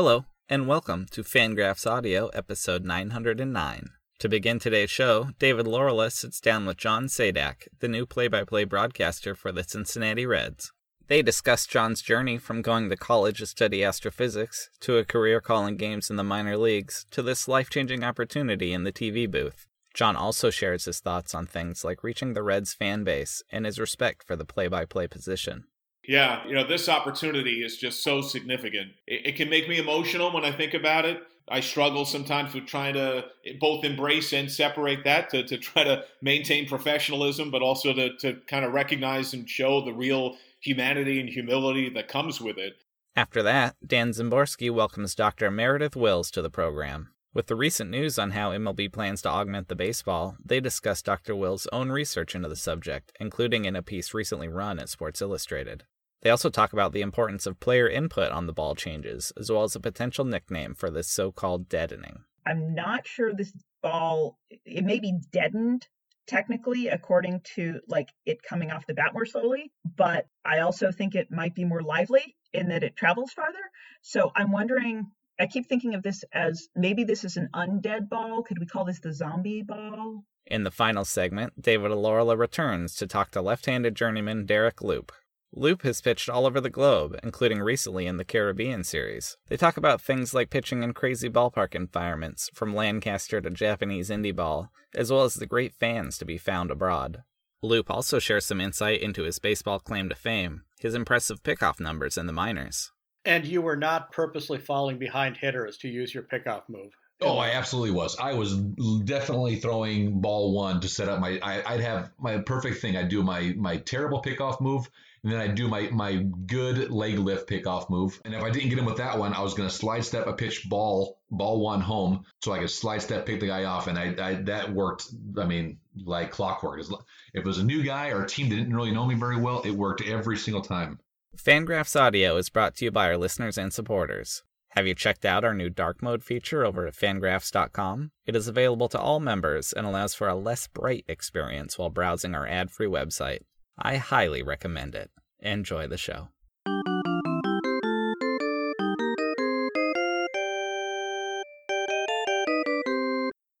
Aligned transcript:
Hello, 0.00 0.26
and 0.48 0.68
welcome 0.68 1.06
to 1.10 1.24
Fangraphs 1.24 1.84
Audio, 1.84 2.28
episode 2.28 2.84
909. 2.84 3.88
To 4.20 4.28
begin 4.28 4.60
today's 4.60 4.92
show, 4.92 5.30
David 5.40 5.66
Laurila 5.66 6.12
sits 6.12 6.40
down 6.40 6.66
with 6.66 6.76
John 6.76 7.06
Sadak, 7.06 7.66
the 7.80 7.88
new 7.88 8.06
play 8.06 8.28
by 8.28 8.44
play 8.44 8.62
broadcaster 8.62 9.34
for 9.34 9.50
the 9.50 9.64
Cincinnati 9.64 10.24
Reds. 10.24 10.70
They 11.08 11.20
discuss 11.20 11.66
John's 11.66 12.00
journey 12.00 12.38
from 12.38 12.62
going 12.62 12.88
to 12.90 12.96
college 12.96 13.40
to 13.40 13.46
study 13.46 13.82
astrophysics, 13.82 14.70
to 14.82 14.98
a 14.98 15.04
career 15.04 15.40
calling 15.40 15.76
games 15.76 16.10
in 16.10 16.14
the 16.14 16.22
minor 16.22 16.56
leagues, 16.56 17.04
to 17.10 17.20
this 17.20 17.48
life 17.48 17.68
changing 17.68 18.04
opportunity 18.04 18.72
in 18.72 18.84
the 18.84 18.92
TV 18.92 19.28
booth. 19.28 19.66
John 19.94 20.14
also 20.14 20.48
shares 20.48 20.84
his 20.84 21.00
thoughts 21.00 21.34
on 21.34 21.44
things 21.44 21.84
like 21.84 22.04
reaching 22.04 22.34
the 22.34 22.44
Reds 22.44 22.72
fan 22.72 23.02
base 23.02 23.42
and 23.50 23.66
his 23.66 23.80
respect 23.80 24.22
for 24.22 24.36
the 24.36 24.44
play 24.44 24.68
by 24.68 24.84
play 24.84 25.08
position. 25.08 25.64
Yeah, 26.08 26.42
you 26.46 26.54
know, 26.54 26.66
this 26.66 26.88
opportunity 26.88 27.62
is 27.62 27.76
just 27.76 28.02
so 28.02 28.22
significant. 28.22 28.92
It, 29.06 29.26
it, 29.26 29.36
can 29.36 29.50
make 29.50 29.68
me 29.68 29.78
emotional 29.78 30.32
when 30.32 30.42
I 30.42 30.50
think 30.50 30.72
about 30.72 31.04
it. 31.04 31.22
I 31.50 31.60
struggle 31.60 32.06
sometimes 32.06 32.54
with 32.54 32.64
trying 32.64 32.94
to 32.94 33.26
both 33.60 33.84
embrace 33.84 34.32
and 34.32 34.50
separate 34.50 35.04
that 35.04 35.28
to, 35.30 35.42
to 35.42 35.58
try 35.58 35.84
to 35.84 36.04
maintain 36.22 36.66
professionalism, 36.66 37.50
but 37.50 37.60
also 37.60 37.92
to, 37.92 38.16
to 38.20 38.38
kind 38.46 38.64
of 38.64 38.72
recognize 38.72 39.34
and 39.34 39.48
show 39.48 39.82
the 39.82 39.92
real 39.92 40.36
humanity 40.60 41.20
and 41.20 41.28
humility 41.28 41.90
that 41.90 42.08
comes 42.08 42.40
with 42.40 42.56
it. 42.56 42.78
After 43.14 43.42
that, 43.42 43.76
Dan 43.86 44.12
Szymborski 44.12 44.70
welcomes 44.70 45.14
Dr. 45.14 45.50
Meredith 45.50 45.94
Wills 45.94 46.30
to 46.30 46.40
the 46.40 46.50
program. 46.50 47.10
With 47.34 47.48
the 47.48 47.56
recent 47.56 47.90
news 47.90 48.18
on 48.18 48.30
how 48.30 48.52
MLB 48.52 48.90
plans 48.90 49.20
to 49.22 49.28
augment 49.28 49.68
the 49.68 49.76
baseball, 49.76 50.36
they 50.42 50.60
discuss 50.60 51.02
Dr. 51.02 51.36
Wills' 51.36 51.68
own 51.70 51.90
research 51.90 52.34
into 52.34 52.48
the 52.48 52.56
subject, 52.56 53.12
including 53.20 53.66
in 53.66 53.76
a 53.76 53.82
piece 53.82 54.14
recently 54.14 54.48
run 54.48 54.78
at 54.78 54.88
Sports 54.88 55.20
Illustrated. 55.20 55.84
They 56.22 56.30
also 56.30 56.50
talk 56.50 56.72
about 56.72 56.92
the 56.92 57.00
importance 57.00 57.46
of 57.46 57.60
player 57.60 57.88
input 57.88 58.32
on 58.32 58.46
the 58.46 58.52
ball 58.52 58.74
changes, 58.74 59.32
as 59.38 59.50
well 59.50 59.62
as 59.62 59.76
a 59.76 59.80
potential 59.80 60.24
nickname 60.24 60.74
for 60.74 60.90
this 60.90 61.08
so 61.08 61.30
called 61.30 61.68
deadening. 61.68 62.24
I'm 62.46 62.74
not 62.74 63.06
sure 63.06 63.32
this 63.32 63.52
ball, 63.82 64.38
it 64.50 64.84
may 64.84 64.98
be 64.98 65.18
deadened 65.32 65.86
technically 66.26 66.88
according 66.88 67.40
to 67.54 67.80
like 67.88 68.10
it 68.26 68.42
coming 68.42 68.70
off 68.70 68.86
the 68.86 68.94
bat 68.94 69.12
more 69.14 69.24
slowly, 69.26 69.72
but 69.96 70.26
I 70.44 70.60
also 70.60 70.92
think 70.92 71.14
it 71.14 71.30
might 71.30 71.54
be 71.54 71.64
more 71.64 71.82
lively 71.82 72.36
in 72.52 72.68
that 72.68 72.84
it 72.84 72.96
travels 72.96 73.32
farther. 73.32 73.58
So 74.02 74.30
I'm 74.36 74.52
wondering, 74.52 75.06
I 75.40 75.46
keep 75.46 75.68
thinking 75.68 75.94
of 75.94 76.02
this 76.02 76.24
as 76.32 76.68
maybe 76.76 77.04
this 77.04 77.24
is 77.24 77.36
an 77.36 77.48
undead 77.54 78.08
ball. 78.08 78.42
Could 78.42 78.58
we 78.58 78.66
call 78.66 78.84
this 78.84 79.00
the 79.00 79.12
zombie 79.12 79.62
ball? 79.62 80.24
In 80.46 80.64
the 80.64 80.70
final 80.70 81.04
segment, 81.04 81.60
David 81.60 81.90
Laurila 81.90 82.38
returns 82.38 82.94
to 82.96 83.06
talk 83.06 83.30
to 83.32 83.42
left 83.42 83.66
handed 83.66 83.94
journeyman 83.94 84.46
Derek 84.46 84.82
Loup, 84.82 85.12
Loup 85.52 85.82
has 85.82 86.02
pitched 86.02 86.28
all 86.28 86.46
over 86.46 86.60
the 86.60 86.68
globe, 86.68 87.18
including 87.22 87.60
recently 87.60 88.06
in 88.06 88.18
the 88.18 88.24
Caribbean 88.24 88.84
series. 88.84 89.36
They 89.48 89.56
talk 89.56 89.76
about 89.76 90.00
things 90.00 90.34
like 90.34 90.50
pitching 90.50 90.82
in 90.82 90.92
crazy 90.92 91.30
ballpark 91.30 91.74
environments, 91.74 92.50
from 92.52 92.74
Lancaster 92.74 93.40
to 93.40 93.50
Japanese 93.50 94.10
indie 94.10 94.36
ball, 94.36 94.70
as 94.94 95.10
well 95.10 95.22
as 95.22 95.34
the 95.34 95.46
great 95.46 95.74
fans 95.74 96.18
to 96.18 96.26
be 96.26 96.36
found 96.36 96.70
abroad. 96.70 97.22
Loup 97.62 97.90
also 97.90 98.18
shares 98.18 98.44
some 98.44 98.60
insight 98.60 99.00
into 99.00 99.24
his 99.24 99.38
baseball 99.38 99.80
claim 99.80 100.08
to 100.10 100.14
fame, 100.14 100.64
his 100.80 100.94
impressive 100.94 101.42
pickoff 101.42 101.80
numbers 101.80 102.18
in 102.18 102.26
the 102.26 102.32
minors. 102.32 102.92
And 103.24 103.44
you 103.44 103.62
were 103.62 103.76
not 103.76 104.12
purposely 104.12 104.58
falling 104.58 104.98
behind 104.98 105.38
hitters 105.38 105.78
to 105.78 105.88
use 105.88 106.14
your 106.14 106.22
pickoff 106.22 106.68
move. 106.68 106.92
Oh, 107.20 107.38
I 107.38 107.50
absolutely 107.50 107.90
was. 107.90 108.16
I 108.16 108.34
was 108.34 108.54
definitely 108.54 109.56
throwing 109.56 110.20
ball 110.20 110.52
one 110.52 110.80
to 110.82 110.88
set 110.88 111.08
up 111.08 111.18
my. 111.18 111.40
I, 111.42 111.72
would 111.72 111.80
have 111.80 112.12
my 112.16 112.38
perfect 112.38 112.80
thing. 112.80 112.96
I'd 112.96 113.08
do 113.08 113.24
my 113.24 113.54
my 113.56 113.78
terrible 113.78 114.22
pickoff 114.22 114.60
move, 114.60 114.88
and 115.22 115.32
then 115.32 115.40
I 115.40 115.48
do 115.48 115.68
my 115.68 115.88
my 115.90 116.16
good 116.46 116.90
leg 116.90 117.18
lift 117.18 117.48
pickoff 117.48 117.90
move. 117.90 118.20
And 118.24 118.34
if 118.34 118.42
I 118.42 118.50
didn't 118.50 118.70
get 118.70 118.78
him 118.78 118.84
with 118.84 118.98
that 118.98 119.18
one, 119.18 119.32
I 119.34 119.40
was 119.40 119.54
going 119.54 119.68
to 119.68 119.74
slide 119.74 120.04
step 120.04 120.26
a 120.26 120.32
pitch 120.32 120.68
ball 120.68 121.20
ball 121.30 121.60
one 121.60 121.80
home 121.80 122.24
so 122.42 122.52
I 122.52 122.60
could 122.60 122.70
slide 122.70 123.02
step 123.02 123.26
pick 123.26 123.40
the 123.40 123.48
guy 123.48 123.64
off. 123.64 123.86
And 123.86 123.98
I, 123.98 124.14
I 124.20 124.34
that 124.42 124.72
worked. 124.72 125.06
I 125.38 125.44
mean, 125.44 125.78
like 125.96 126.30
clockwork. 126.30 126.80
If 126.80 126.90
it 127.34 127.44
was 127.44 127.58
a 127.58 127.64
new 127.64 127.82
guy 127.82 128.10
or 128.10 128.24
a 128.24 128.28
team 128.28 128.48
that 128.48 128.56
didn't 128.56 128.74
really 128.74 128.92
know 128.92 129.06
me 129.06 129.14
very 129.14 129.36
well, 129.36 129.62
it 129.62 129.70
worked 129.70 130.06
every 130.06 130.36
single 130.36 130.62
time. 130.62 131.00
Fangraphs 131.36 131.98
Audio 131.98 132.36
is 132.36 132.48
brought 132.48 132.74
to 132.76 132.84
you 132.84 132.90
by 132.90 133.06
our 133.08 133.16
listeners 133.16 133.58
and 133.58 133.72
supporters. 133.72 134.42
Have 134.70 134.86
you 134.86 134.94
checked 134.94 135.24
out 135.24 135.44
our 135.44 135.54
new 135.54 135.70
dark 135.70 136.02
mode 136.02 136.22
feature 136.22 136.64
over 136.64 136.86
at 136.86 136.94
fangraphs.com? 136.94 138.10
It 138.26 138.36
is 138.36 138.48
available 138.48 138.88
to 138.90 139.00
all 139.00 139.18
members 139.18 139.72
and 139.72 139.86
allows 139.86 140.14
for 140.14 140.28
a 140.28 140.34
less 140.34 140.66
bright 140.66 141.04
experience 141.08 141.78
while 141.78 141.90
browsing 141.90 142.34
our 142.34 142.46
ad 142.46 142.70
free 142.70 142.86
website. 142.86 143.40
I 143.80 143.96
highly 143.96 144.42
recommend 144.42 144.94
it. 144.94 145.10
Enjoy 145.40 145.86
the 145.86 145.96
show. 145.96 146.28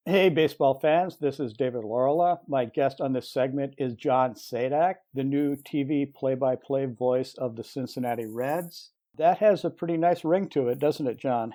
Hey, 0.04 0.30
baseball 0.30 0.80
fans, 0.80 1.18
this 1.18 1.38
is 1.38 1.52
David 1.52 1.84
Laurila. 1.84 2.38
My 2.48 2.64
guest 2.64 3.00
on 3.00 3.12
this 3.12 3.30
segment 3.30 3.74
is 3.78 3.94
John 3.94 4.34
Sadak, 4.34 4.94
the 5.14 5.22
new 5.22 5.54
TV 5.54 6.12
play 6.12 6.34
by 6.34 6.56
play 6.56 6.86
voice 6.86 7.34
of 7.34 7.56
the 7.56 7.62
Cincinnati 7.62 8.26
Reds. 8.26 8.90
That 9.18 9.38
has 9.38 9.64
a 9.64 9.70
pretty 9.70 9.98
nice 9.98 10.24
ring 10.24 10.48
to 10.48 10.68
it, 10.68 10.78
doesn't 10.78 11.06
it, 11.06 11.18
John? 11.18 11.54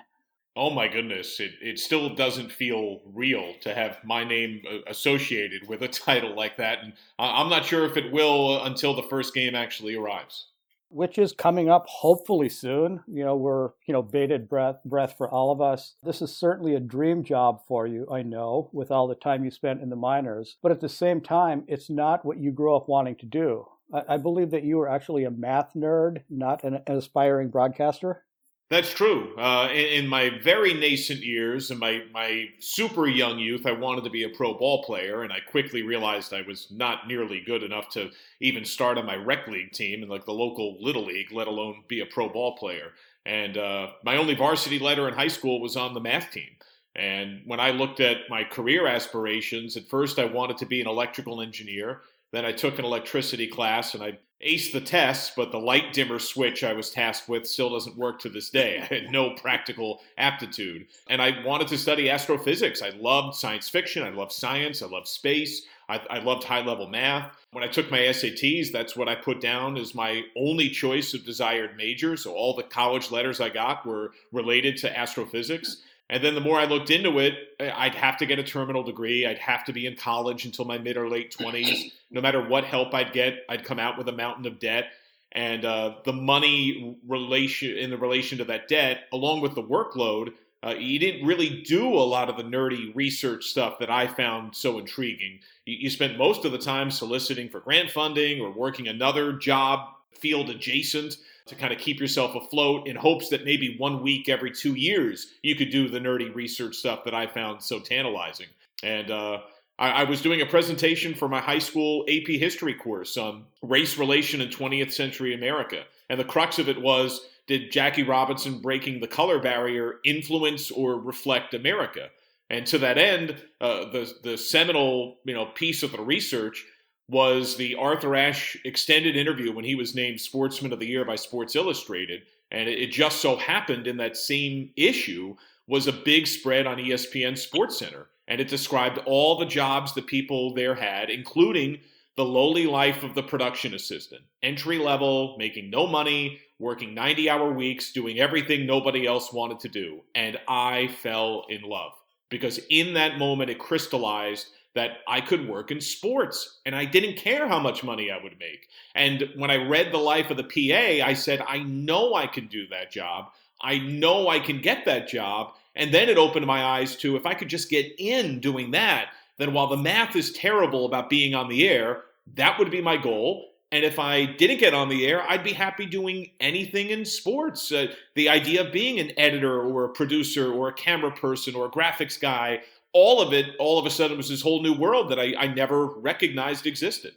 Oh 0.56 0.70
my 0.70 0.86
goodness, 0.86 1.40
it, 1.40 1.52
it 1.60 1.78
still 1.80 2.14
doesn't 2.14 2.52
feel 2.52 3.00
real 3.12 3.54
to 3.62 3.74
have 3.74 3.98
my 4.04 4.22
name 4.22 4.62
associated 4.86 5.68
with 5.68 5.82
a 5.82 5.88
title 6.06 6.34
like 6.34 6.56
that. 6.58 6.82
And 6.82 6.92
I'm 7.18 7.48
not 7.48 7.64
sure 7.64 7.86
if 7.86 7.96
it 7.96 8.12
will 8.12 8.62
until 8.64 8.94
the 8.94 9.02
first 9.02 9.34
game 9.34 9.54
actually 9.54 9.96
arrives. 9.96 10.46
Which 10.90 11.18
is 11.18 11.32
coming 11.32 11.68
up 11.68 11.86
hopefully 11.88 12.48
soon. 12.48 13.02
You 13.08 13.24
know, 13.24 13.34
we're, 13.34 13.70
you 13.86 13.92
know, 13.92 14.02
bated 14.02 14.48
breath 14.48 14.76
breath 14.84 15.16
for 15.18 15.28
all 15.28 15.50
of 15.50 15.60
us. 15.60 15.96
This 16.04 16.22
is 16.22 16.36
certainly 16.36 16.76
a 16.76 16.80
dream 16.80 17.24
job 17.24 17.62
for 17.66 17.88
you, 17.88 18.06
I 18.12 18.22
know, 18.22 18.70
with 18.72 18.92
all 18.92 19.08
the 19.08 19.16
time 19.16 19.44
you 19.44 19.50
spent 19.50 19.82
in 19.82 19.90
the 19.90 19.96
minors. 19.96 20.56
But 20.62 20.70
at 20.70 20.80
the 20.80 20.88
same 20.88 21.20
time, 21.20 21.64
it's 21.66 21.90
not 21.90 22.24
what 22.24 22.38
you 22.38 22.52
grew 22.52 22.76
up 22.76 22.88
wanting 22.88 23.16
to 23.16 23.26
do. 23.26 23.66
I, 24.08 24.16
believe 24.16 24.50
that 24.50 24.64
you 24.64 24.78
were 24.78 24.88
actually 24.88 25.24
a 25.24 25.30
math 25.30 25.74
nerd, 25.74 26.22
not 26.30 26.64
an 26.64 26.80
aspiring 26.86 27.48
broadcaster. 27.48 28.24
That's 28.74 28.92
true. 28.92 29.36
Uh, 29.38 29.68
in, 29.70 30.02
in, 30.02 30.08
my 30.08 30.30
very 30.42 30.74
nascent 30.74 31.20
years, 31.20 31.70
in 31.70 31.78
my, 31.78 32.02
my 32.12 32.48
super 32.58 33.06
young 33.06 33.38
youth, 33.38 33.66
I 33.66 33.70
wanted 33.70 34.02
to 34.02 34.10
be 34.10 34.24
a 34.24 34.28
pro 34.28 34.52
ball 34.52 34.82
player, 34.82 35.22
and 35.22 35.32
I 35.32 35.38
quickly 35.38 35.82
realized 35.82 36.34
I 36.34 36.42
was 36.42 36.66
not 36.72 37.06
nearly 37.06 37.40
good 37.40 37.62
enough 37.62 37.88
to 37.90 38.10
even 38.40 38.64
start 38.64 38.98
on 38.98 39.06
my 39.06 39.14
rec 39.14 39.46
league 39.46 39.70
team 39.70 40.02
in 40.02 40.08
like 40.08 40.24
the 40.24 40.32
local 40.32 40.76
little 40.80 41.04
league, 41.04 41.30
let 41.30 41.46
alone 41.46 41.84
be 41.86 42.00
a 42.00 42.06
pro 42.06 42.28
ball 42.28 42.56
player. 42.56 42.90
And 43.24 43.56
uh, 43.56 43.90
my 44.04 44.16
only 44.16 44.34
varsity 44.34 44.80
letter 44.80 45.06
in 45.06 45.14
high 45.14 45.28
school 45.28 45.60
was 45.60 45.76
on 45.76 45.94
the 45.94 46.00
math 46.00 46.32
team. 46.32 46.50
And 46.96 47.42
when 47.46 47.60
I 47.60 47.70
looked 47.70 48.00
at 48.00 48.28
my 48.28 48.42
career 48.42 48.88
aspirations, 48.88 49.76
at 49.76 49.88
first 49.88 50.18
I 50.18 50.24
wanted 50.24 50.58
to 50.58 50.66
be 50.66 50.80
an 50.80 50.88
electrical 50.88 51.40
engineer. 51.40 52.00
Then 52.34 52.44
I 52.44 52.52
took 52.52 52.78
an 52.78 52.84
electricity 52.84 53.46
class 53.46 53.94
and 53.94 54.02
I 54.02 54.18
aced 54.44 54.72
the 54.72 54.80
tests, 54.80 55.32
but 55.36 55.52
the 55.52 55.58
light 55.58 55.92
dimmer 55.92 56.18
switch 56.18 56.64
I 56.64 56.72
was 56.72 56.90
tasked 56.90 57.28
with 57.28 57.46
still 57.46 57.70
doesn't 57.70 57.96
work 57.96 58.20
to 58.20 58.28
this 58.28 58.50
day. 58.50 58.78
I 58.90 58.94
had 58.94 59.10
no 59.10 59.30
practical 59.34 60.00
aptitude. 60.18 60.86
And 61.08 61.22
I 61.22 61.42
wanted 61.44 61.68
to 61.68 61.78
study 61.78 62.10
astrophysics. 62.10 62.82
I 62.82 62.90
loved 62.90 63.36
science 63.36 63.68
fiction. 63.68 64.02
I 64.02 64.10
loved 64.10 64.32
science. 64.32 64.82
I 64.82 64.86
loved 64.86 65.08
space. 65.08 65.62
I, 65.88 66.00
I 66.10 66.18
loved 66.18 66.44
high 66.44 66.64
level 66.64 66.88
math. 66.88 67.30
When 67.52 67.62
I 67.62 67.68
took 67.68 67.90
my 67.90 67.98
SATs, 67.98 68.72
that's 68.72 68.96
what 68.96 69.08
I 69.08 69.14
put 69.14 69.40
down 69.40 69.76
as 69.76 69.94
my 69.94 70.22
only 70.36 70.70
choice 70.70 71.14
of 71.14 71.24
desired 71.24 71.76
major. 71.76 72.16
So 72.16 72.32
all 72.32 72.54
the 72.54 72.62
college 72.64 73.10
letters 73.10 73.40
I 73.40 73.48
got 73.48 73.86
were 73.86 74.12
related 74.32 74.76
to 74.78 74.98
astrophysics. 74.98 75.82
And 76.10 76.22
then 76.22 76.34
the 76.34 76.40
more 76.40 76.58
I 76.58 76.66
looked 76.66 76.90
into 76.90 77.18
it, 77.18 77.34
I'd 77.58 77.94
have 77.94 78.18
to 78.18 78.26
get 78.26 78.38
a 78.38 78.42
terminal 78.42 78.82
degree. 78.82 79.26
I'd 79.26 79.38
have 79.38 79.64
to 79.64 79.72
be 79.72 79.86
in 79.86 79.96
college 79.96 80.44
until 80.44 80.64
my 80.64 80.76
mid 80.78 80.96
or 80.96 81.08
late 81.08 81.34
20s. 81.34 81.92
No 82.10 82.20
matter 82.20 82.46
what 82.46 82.64
help 82.64 82.92
I'd 82.92 83.12
get, 83.12 83.44
I'd 83.48 83.64
come 83.64 83.78
out 83.78 83.96
with 83.96 84.08
a 84.08 84.12
mountain 84.12 84.46
of 84.46 84.58
debt. 84.58 84.86
And 85.32 85.64
uh, 85.64 85.96
the 86.04 86.12
money 86.12 86.98
relation 87.08 87.76
in 87.76 87.90
the 87.90 87.96
relation 87.96 88.38
to 88.38 88.44
that 88.44 88.68
debt, 88.68 89.04
along 89.12 89.40
with 89.40 89.54
the 89.54 89.62
workload, 89.62 90.34
uh, 90.64 90.74
you 90.78 90.98
didn't 90.98 91.26
really 91.26 91.62
do 91.62 91.92
a 91.92 92.04
lot 92.04 92.28
of 92.30 92.36
the 92.36 92.42
nerdy 92.42 92.94
research 92.94 93.46
stuff 93.46 93.78
that 93.80 93.90
I 93.90 94.06
found 94.06 94.54
so 94.54 94.78
intriguing. 94.78 95.40
You, 95.66 95.76
you 95.80 95.90
spent 95.90 96.16
most 96.16 96.44
of 96.44 96.52
the 96.52 96.58
time 96.58 96.90
soliciting 96.90 97.48
for 97.48 97.60
grant 97.60 97.90
funding 97.90 98.40
or 98.40 98.50
working 98.50 98.88
another 98.88 99.32
job 99.32 99.88
field 100.12 100.48
adjacent 100.50 101.16
to 101.46 101.54
kind 101.54 101.72
of 101.72 101.78
keep 101.78 102.00
yourself 102.00 102.34
afloat 102.34 102.86
in 102.86 102.96
hopes 102.96 103.28
that 103.28 103.44
maybe 103.44 103.76
one 103.78 104.02
week 104.02 104.28
every 104.28 104.50
two 104.50 104.74
years 104.74 105.34
you 105.42 105.54
could 105.54 105.70
do 105.70 105.88
the 105.88 105.98
nerdy 105.98 106.34
research 106.34 106.76
stuff 106.76 107.04
that 107.04 107.14
I 107.14 107.26
found 107.26 107.62
so 107.62 107.80
tantalizing. 107.80 108.46
And 108.82 109.10
uh, 109.10 109.40
I, 109.78 109.90
I, 109.90 110.04
was 110.04 110.22
doing 110.22 110.40
a 110.40 110.46
presentation 110.46 111.14
for 111.14 111.28
my 111.28 111.40
high 111.40 111.58
school 111.58 112.04
AP 112.08 112.28
history 112.28 112.74
course 112.74 113.16
on 113.16 113.44
race 113.62 113.98
relation 113.98 114.40
in 114.40 114.48
20th 114.48 114.92
century 114.92 115.34
America. 115.34 115.84
And 116.08 116.18
the 116.18 116.24
crux 116.24 116.58
of 116.58 116.68
it 116.68 116.80
was 116.80 117.20
did 117.46 117.70
Jackie 117.70 118.02
Robinson 118.02 118.60
breaking 118.60 119.00
the 119.00 119.06
color 119.06 119.38
barrier 119.38 119.96
influence 120.04 120.70
or 120.70 120.98
reflect 120.98 121.52
America? 121.52 122.08
And 122.50 122.66
to 122.68 122.78
that 122.78 122.98
end, 122.98 123.36
uh, 123.60 123.90
the 123.90 124.12
the 124.22 124.36
seminal 124.36 125.16
you 125.24 125.34
know 125.34 125.46
piece 125.46 125.82
of 125.82 125.92
the 125.92 126.00
research 126.00 126.64
was 127.08 127.56
the 127.56 127.74
Arthur 127.74 128.16
Ashe 128.16 128.56
extended 128.64 129.16
interview 129.16 129.52
when 129.52 129.64
he 129.64 129.74
was 129.74 129.94
named 129.94 130.20
Sportsman 130.20 130.72
of 130.72 130.78
the 130.78 130.86
Year 130.86 131.04
by 131.04 131.16
Sports 131.16 131.54
Illustrated. 131.54 132.22
And 132.50 132.68
it, 132.68 132.90
just 132.90 133.20
so 133.20 133.36
happened 133.36 133.86
in 133.86 133.96
that 133.98 134.16
same 134.16 134.70
issue 134.76 135.36
was 135.66 135.86
a 135.86 135.92
big 135.92 136.26
spread 136.26 136.66
on 136.66 136.78
ESPN 136.78 137.36
Sports 137.36 137.78
Center. 137.78 138.06
And 138.28 138.40
it 138.40 138.48
described 138.48 138.98
all 139.06 139.38
the 139.38 139.46
jobs 139.46 139.92
the 139.92 140.02
people 140.02 140.54
there 140.54 140.74
had, 140.74 141.10
including 141.10 141.80
the 142.16 142.24
lowly 142.24 142.66
life 142.66 143.02
of 143.02 143.14
the 143.14 143.22
production 143.22 143.74
assistant, 143.74 144.22
entry 144.42 144.78
level, 144.78 145.36
making 145.38 145.68
no 145.68 145.86
money, 145.86 146.38
working 146.58 146.94
90 146.94 147.28
hour 147.28 147.52
weeks, 147.52 147.92
doing 147.92 148.20
everything 148.20 148.64
nobody 148.66 149.06
else 149.06 149.32
wanted 149.32 149.60
to 149.60 149.68
do. 149.68 150.00
And 150.14 150.38
I 150.48 150.88
fell 151.02 151.44
in 151.48 151.62
love 151.62 151.92
because 152.30 152.60
in 152.70 152.94
that 152.94 153.18
moment 153.18 153.50
it 153.50 153.58
crystallized 153.58 154.46
that 154.74 154.98
I 155.06 155.20
could 155.20 155.48
work 155.48 155.70
in 155.70 155.80
sports 155.80 156.60
and 156.66 156.74
I 156.74 156.84
didn't 156.84 157.16
care 157.16 157.46
how 157.48 157.60
much 157.60 157.84
money 157.84 158.10
I 158.10 158.22
would 158.22 158.38
make. 158.38 158.68
And 158.94 159.28
when 159.36 159.50
I 159.50 159.56
read 159.56 159.92
The 159.92 159.98
Life 159.98 160.30
of 160.30 160.36
the 160.36 160.44
PA, 160.44 161.06
I 161.06 161.14
said, 161.14 161.42
I 161.46 161.58
know 161.58 162.14
I 162.14 162.26
can 162.26 162.48
do 162.48 162.66
that 162.68 162.90
job. 162.90 163.26
I 163.60 163.78
know 163.78 164.28
I 164.28 164.40
can 164.40 164.60
get 164.60 164.84
that 164.84 165.08
job. 165.08 165.54
And 165.76 165.92
then 165.92 166.08
it 166.08 166.18
opened 166.18 166.46
my 166.46 166.62
eyes 166.62 166.96
to 166.96 167.16
if 167.16 167.26
I 167.26 167.34
could 167.34 167.48
just 167.48 167.70
get 167.70 167.92
in 167.98 168.40
doing 168.40 168.72
that, 168.72 169.08
then 169.38 169.52
while 169.52 169.68
the 169.68 169.76
math 169.76 170.16
is 170.16 170.32
terrible 170.32 170.86
about 170.86 171.10
being 171.10 171.34
on 171.34 171.48
the 171.48 171.68
air, 171.68 172.02
that 172.34 172.58
would 172.58 172.70
be 172.70 172.80
my 172.80 172.96
goal. 172.96 173.50
And 173.72 173.84
if 173.84 173.98
I 173.98 174.26
didn't 174.26 174.60
get 174.60 174.72
on 174.72 174.88
the 174.88 175.04
air, 175.04 175.28
I'd 175.28 175.42
be 175.42 175.52
happy 175.52 175.84
doing 175.84 176.30
anything 176.38 176.90
in 176.90 177.04
sports. 177.04 177.72
Uh, 177.72 177.88
the 178.14 178.28
idea 178.28 178.64
of 178.64 178.72
being 178.72 179.00
an 179.00 179.10
editor 179.16 179.62
or 179.62 179.84
a 179.84 179.88
producer 179.88 180.52
or 180.52 180.68
a 180.68 180.72
camera 180.72 181.10
person 181.10 181.56
or 181.56 181.66
a 181.66 181.70
graphics 181.70 182.20
guy, 182.20 182.60
all 182.94 183.20
of 183.20 183.32
it, 183.32 183.54
all 183.58 183.78
of 183.78 183.84
a 183.84 183.90
sudden 183.90 184.16
was 184.16 184.28
this 184.30 184.40
whole 184.40 184.62
new 184.62 184.72
world 184.72 185.10
that 185.10 185.20
I, 185.20 185.34
I 185.38 185.46
never 185.48 185.86
recognized 185.86 186.66
existed. 186.66 187.12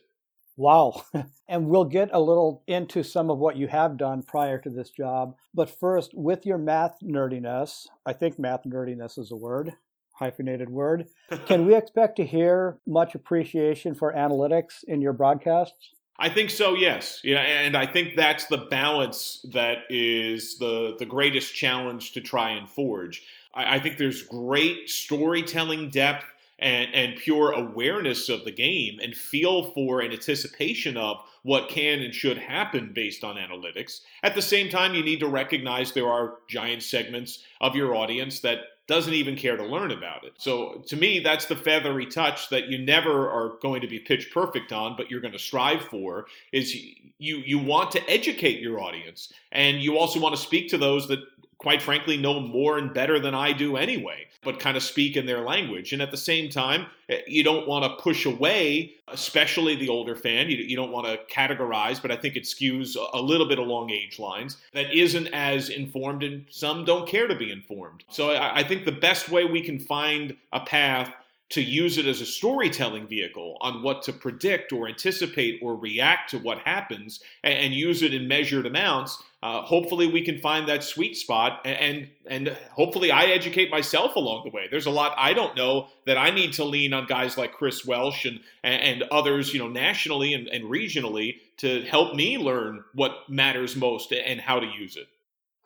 Wow. 0.58 1.04
and 1.48 1.68
we'll 1.68 1.86
get 1.86 2.10
a 2.12 2.20
little 2.20 2.64
into 2.68 3.04
some 3.04 3.30
of 3.30 3.38
what 3.38 3.56
you 3.56 3.68
have 3.68 3.96
done 3.96 4.24
prior 4.24 4.58
to 4.60 4.70
this 4.70 4.90
job. 4.90 5.36
But 5.54 5.70
first, 5.70 6.12
with 6.14 6.46
your 6.46 6.58
math 6.58 6.98
nerdiness, 7.02 7.88
I 8.06 8.14
think 8.14 8.40
math 8.40 8.64
nerdiness 8.64 9.18
is 9.18 9.32
a 9.32 9.36
word 9.36 9.74
hyphenated 10.18 10.70
word. 10.70 11.06
Can 11.46 11.66
we 11.66 11.76
expect 11.76 12.16
to 12.18 12.26
hear 12.26 12.80
much 12.88 13.16
appreciation 13.16 13.94
for 13.94 14.14
analytics 14.14 14.84
in 14.88 15.02
your 15.02 15.14
broadcasts? 15.14 15.92
I 16.20 16.30
think 16.30 16.50
so, 16.50 16.74
yes. 16.74 17.22
Yeah, 17.24 17.42
and 17.42 17.78
I 17.78 17.86
think 17.86 18.16
that's 18.16 18.48
the 18.48 18.58
balance 18.58 19.46
that 19.54 19.84
is 19.90 20.58
the 20.58 20.96
the 20.98 21.06
greatest 21.06 21.54
challenge 21.54 22.14
to 22.14 22.22
try 22.22 22.52
and 22.52 22.68
forge. 22.68 23.24
I, 23.58 23.76
I 23.76 23.80
think 23.80 23.98
there's 23.98 24.24
great 24.24 24.90
storytelling 24.90 25.90
depth 25.90 26.26
and, 26.60 26.94
and 26.94 27.18
pure 27.18 27.52
awareness 27.52 28.30
of 28.30 28.44
the 28.44 28.52
game 28.52 29.00
and 29.02 29.16
feel 29.16 29.72
for 29.72 30.02
and 30.02 30.14
anticipation 30.14 30.98
of 30.98 31.18
what 31.44 31.70
can 31.70 32.00
and 32.00 32.14
should 32.14 32.38
happen 32.38 32.92
based 32.94 33.24
on 33.24 33.36
analytics. 33.36 34.02
At 34.24 34.36
the 34.36 34.42
same 34.42 34.70
time, 34.70 34.96
you 34.96 35.04
need 35.04 35.20
to 35.20 35.28
recognize 35.28 35.92
there 35.92 36.10
are 36.10 36.40
giant 36.50 36.84
segments 36.84 37.44
of 37.62 37.76
your 37.76 37.96
audience 37.96 38.40
that 38.40 38.60
doesn't 38.88 39.14
even 39.14 39.36
care 39.36 39.58
to 39.58 39.66
learn 39.66 39.92
about 39.92 40.24
it. 40.24 40.34
So 40.38 40.82
to 40.88 40.96
me, 40.96 41.20
that's 41.20 41.46
the 41.46 41.56
feathery 41.56 42.06
touch 42.06 42.50
that 42.50 42.68
you 42.68 42.78
never 42.78 43.30
are 43.30 43.58
going 43.62 43.82
to 43.82 43.88
be 43.88 44.00
pitch 44.00 44.32
perfect 44.34 44.72
on, 44.72 44.96
but 44.96 45.12
you're 45.12 45.20
going 45.20 45.34
to 45.34 45.40
strive 45.40 45.84
for 45.84 46.26
is 46.54 46.74
you 47.20 47.38
you 47.38 47.60
want 47.60 47.92
to 47.92 48.10
educate 48.10 48.62
your 48.62 48.80
audience 48.80 49.34
and 49.52 49.82
you 49.82 49.98
also 49.98 50.20
want 50.20 50.36
to 50.36 50.42
speak 50.42 50.70
to 50.70 50.78
those 50.78 51.08
that 51.10 51.20
quite 51.58 51.82
frankly, 51.82 52.18
know 52.18 52.40
more 52.40 52.78
and 52.78 52.94
better 52.94 53.20
than 53.20 53.34
I 53.34 53.52
do 53.52 53.78
anyway, 53.78 54.28
but 54.44 54.60
kind 54.60 54.78
of 54.78 54.84
speak 54.84 55.18
in 55.18 55.26
their 55.26 55.42
language. 55.42 55.92
And 55.92 56.02
at 56.02 56.12
the 56.12 56.18
same 56.18 56.50
time, 56.50 56.86
eh, 57.10 57.22
you 57.28 57.44
don't 57.44 57.68
want 57.68 57.84
to 57.84 58.02
push 58.02 58.26
away, 58.26 58.94
especially 59.08 59.76
the 59.76 59.90
older 59.90 60.16
fan. 60.16 60.50
You, 60.50 60.58
you 60.58 60.76
don't 60.76 60.92
want 60.92 61.08
to 61.08 61.20
categorize, 61.34 62.02
but 62.02 62.12
I 62.12 62.16
think 62.16 62.36
it 62.36 62.44
skews 62.44 62.96
a 63.14 63.22
little 63.22 63.48
bit 63.48 63.58
along 63.58 63.90
age 63.90 64.20
lines 64.20 64.58
that 64.74 64.94
isn't 64.94 65.28
as 65.28 65.70
informed, 65.70 66.24
and 66.24 66.46
some 66.50 66.86
don't 66.86 67.08
care 67.08 67.28
to 67.28 67.36
be 67.36 67.52
informed. 67.52 68.04
So 68.10 68.32
I, 68.32 68.60
I 68.60 68.64
think 68.64 68.86
the 68.86 68.92
best 68.92 69.30
way 69.30 69.46
we 69.46 69.62
can 69.62 69.80
find 69.80 70.36
a 70.54 70.60
path 70.60 71.12
to 71.50 71.62
use 71.62 71.98
it 71.98 72.06
as 72.06 72.22
a 72.22 72.26
storytelling 72.26 73.08
vehicle 73.08 73.58
on 73.62 73.82
what 73.82 74.02
to 74.04 74.14
predict 74.14 74.74
or 74.74 74.88
anticipate 74.88 75.60
or 75.62 75.76
react 75.76 76.30
to 76.32 76.40
what 76.40 76.60
happens 76.60 77.22
and, 77.44 77.54
and 77.54 77.74
use 77.74 78.02
it 78.02 78.14
in 78.14 78.28
measured 78.28 78.66
amounts 78.66 79.24
uh, 79.44 79.62
hopefully 79.62 80.08
we 80.08 80.22
can 80.22 80.40
find 80.40 80.68
that 80.68 80.84
sweet 80.84 81.16
spot 81.16 81.62
and, 81.64 82.10
and 82.26 82.48
hopefully 82.72 83.12
I 83.12 83.26
educate 83.26 83.70
myself 83.70 84.16
along 84.16 84.46
the 84.46 84.50
way. 84.50 84.68
There's 84.70 84.88
a 84.88 84.92
lot 84.92 85.14
I 85.16 85.34
don't 85.34 85.56
know 85.56 85.90
that 86.08 86.18
I 86.18 86.32
need 86.32 86.54
to 86.54 86.64
lean 86.64 86.92
on 86.92 87.06
guys 87.06 87.38
like 87.38 87.54
Chris 87.54 87.86
Welsh 87.86 88.26
and 88.26 88.40
and 88.64 89.04
others, 89.04 89.54
you 89.54 89.60
know, 89.60 89.68
nationally 89.68 90.34
and, 90.34 90.48
and 90.48 90.64
regionally 90.66 91.36
to 91.58 91.84
help 91.84 92.16
me 92.16 92.40
learn 92.40 92.84
what 92.94 93.30
matters 93.30 93.76
most 93.76 94.12
and 94.12 94.42
how 94.42 94.60
to 94.60 94.66
use 94.66 94.98
it. 94.98 95.08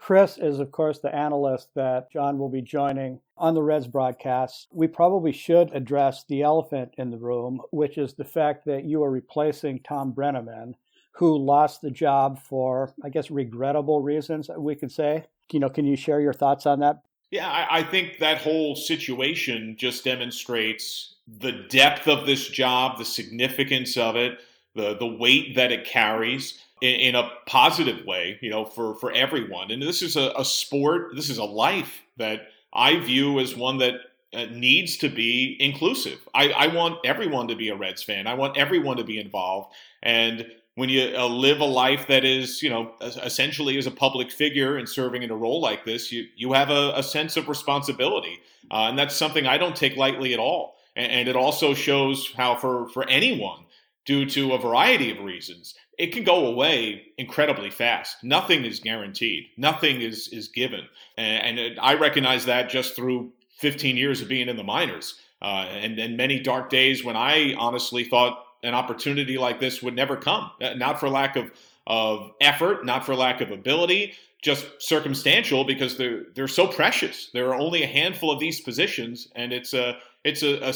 Chris 0.02 0.40
is, 0.40 0.58
of 0.60 0.72
course, 0.72 0.98
the 0.98 1.14
analyst 1.14 1.70
that 1.76 2.12
John 2.12 2.40
will 2.40 2.50
be 2.50 2.64
joining 2.64 3.20
on 3.38 3.54
the 3.54 3.62
Reds 3.62 3.86
broadcast. 3.86 4.68
We 4.72 4.88
probably 4.88 5.32
should 5.32 5.72
address 5.76 6.26
the 6.28 6.42
elephant 6.42 6.96
in 6.98 7.12
the 7.12 7.20
room, 7.20 7.62
which 7.70 8.00
is 8.00 8.16
the 8.16 8.26
fact 8.26 8.66
that 8.66 8.84
you 8.84 9.04
are 9.04 9.12
replacing 9.12 9.82
Tom 9.82 10.12
Brennaman 10.12 10.74
who 11.12 11.38
lost 11.38 11.82
the 11.82 11.92
job 11.92 12.42
for, 12.42 12.96
I 13.04 13.10
guess, 13.10 13.30
regrettable 13.30 14.02
reasons, 14.02 14.50
we 14.58 14.74
could 14.74 14.92
say. 14.92 15.26
You 15.52 15.60
know, 15.60 15.70
can 15.70 15.86
you 15.86 15.96
share 15.96 16.20
your 16.20 16.34
thoughts 16.34 16.66
on 16.66 16.80
that? 16.80 17.04
Yeah, 17.30 17.48
I, 17.48 17.80
I 17.80 17.84
think 17.84 18.18
that 18.18 18.40
whole 18.40 18.76
situation 18.76 19.76
just 19.78 20.04
demonstrates 20.04 21.18
the 21.28 21.52
depth 21.70 22.08
of 22.08 22.26
this 22.26 22.48
job, 22.48 22.98
the 22.98 23.06
significance 23.06 23.98
of 23.98 24.16
it, 24.16 24.40
the 24.74 24.96
the 24.98 25.06
weight 25.06 25.56
that 25.56 25.72
it 25.72 25.86
carries 25.86 26.60
in, 26.82 26.96
in 26.96 27.16
a 27.16 27.30
positive 27.46 28.06
way, 28.06 28.38
you 28.42 28.50
know, 28.50 28.66
for 28.66 28.96
for 28.96 29.12
everyone. 29.12 29.72
And 29.72 29.82
this 29.82 30.02
is 30.02 30.16
a, 30.16 30.34
a 30.38 30.46
sport, 30.46 31.16
this 31.16 31.30
is 31.30 31.38
a 31.38 31.44
life 31.44 32.02
that 32.18 32.48
I 32.74 33.00
view 33.00 33.40
as 33.40 33.56
one 33.56 33.78
that 33.80 33.96
uh, 34.34 34.46
needs 34.52 34.98
to 34.98 35.10
be 35.10 35.58
inclusive. 35.60 36.20
I, 36.34 36.52
I 36.52 36.68
want 36.68 37.00
everyone 37.06 37.48
to 37.50 37.56
be 37.56 37.70
a 37.70 37.76
Reds 37.76 38.02
fan. 38.02 38.28
I 38.28 38.34
want 38.34 38.58
everyone 38.58 38.98
to 38.98 39.04
be 39.04 39.20
involved. 39.20 39.74
And 40.04 40.46
when 40.76 40.90
you 40.90 41.14
uh, 41.18 41.28
live 41.28 41.60
a 41.60 41.66
life 41.66 42.08
that 42.08 42.24
is, 42.24 42.64
you 42.64 42.70
know, 42.70 42.94
essentially 43.02 43.78
as 43.78 43.88
a 43.88 43.92
public 43.92 44.32
figure 44.32 44.78
and 44.78 44.88
serving 44.88 45.24
in 45.24 45.32
a 45.32 45.36
role 45.36 45.60
like 45.60 45.84
this, 45.84 46.12
you 46.12 46.26
you 46.36 46.54
have 46.54 46.70
a, 46.70 46.94
a 46.96 47.04
sense 47.04 47.36
of 47.36 47.50
responsibility, 47.50 48.40
uh, 48.72 48.88
and 48.90 48.98
that's 48.98 49.16
something 49.16 49.46
I 49.46 49.58
don't 49.58 49.76
take 49.76 49.98
lightly 49.98 50.34
at 50.34 50.40
all. 50.40 50.78
And, 50.96 51.12
and, 51.12 51.30
it 51.30 51.36
also 51.36 51.74
shows 51.74 52.32
how 52.36 52.56
for 52.56 52.88
for 52.90 53.08
anyone, 53.10 53.66
due 54.06 54.26
to 54.28 54.54
a 54.54 54.58
variety 54.58 55.12
of 55.12 55.20
reasons, 55.20 55.76
it 56.02 56.12
can 56.12 56.24
go 56.24 56.48
away 56.48 57.04
incredibly 57.20 57.70
fast. 57.70 58.24
Nothing 58.24 58.66
is 58.66 58.80
guaranteed. 58.80 59.46
Nothing 59.56 60.02
is 60.02 60.28
is 60.30 60.48
given, 60.48 60.88
and, 61.16 61.60
and 61.60 61.80
I 61.80 61.94
recognize 61.94 62.46
that 62.46 62.70
just 62.70 62.96
through 62.96 63.32
15 63.60 63.98
years 63.98 64.20
of 64.20 64.28
being 64.28 64.50
in 64.50 64.58
the 64.58 64.64
minors, 64.64 65.20
uh, 65.44 65.68
and 65.70 66.00
and 66.00 66.18
many 66.18 66.40
dark 66.40 66.72
days 66.72 67.04
when 67.04 67.16
I 67.16 67.54
honestly 67.54 68.04
thought 68.04 68.44
an 68.64 68.74
opportunity 68.74 69.38
like 69.38 69.60
this 69.60 69.84
would 69.84 69.96
never 69.96 70.18
come. 70.18 70.50
Uh, 70.60 70.74
not 70.74 71.00
for 71.00 71.08
lack 71.08 71.36
of 71.36 71.52
of 71.86 72.32
effort, 72.42 72.84
not 72.84 73.06
for 73.06 73.16
lack 73.16 73.40
of 73.40 73.52
ability, 73.52 74.14
just 74.42 74.66
circumstantial 74.80 75.64
because 75.64 75.98
they're 75.98 76.24
they're 76.34 76.48
so 76.48 76.66
precious. 76.66 77.30
There 77.32 77.50
are 77.50 77.56
only 77.56 77.84
a 77.84 77.88
handful 77.88 78.32
of 78.32 78.40
these 78.40 78.60
positions, 78.60 79.28
and 79.36 79.54
it's 79.54 79.76
a 79.76 80.00
it's 80.24 80.42
a, 80.42 80.68
a, 80.68 80.74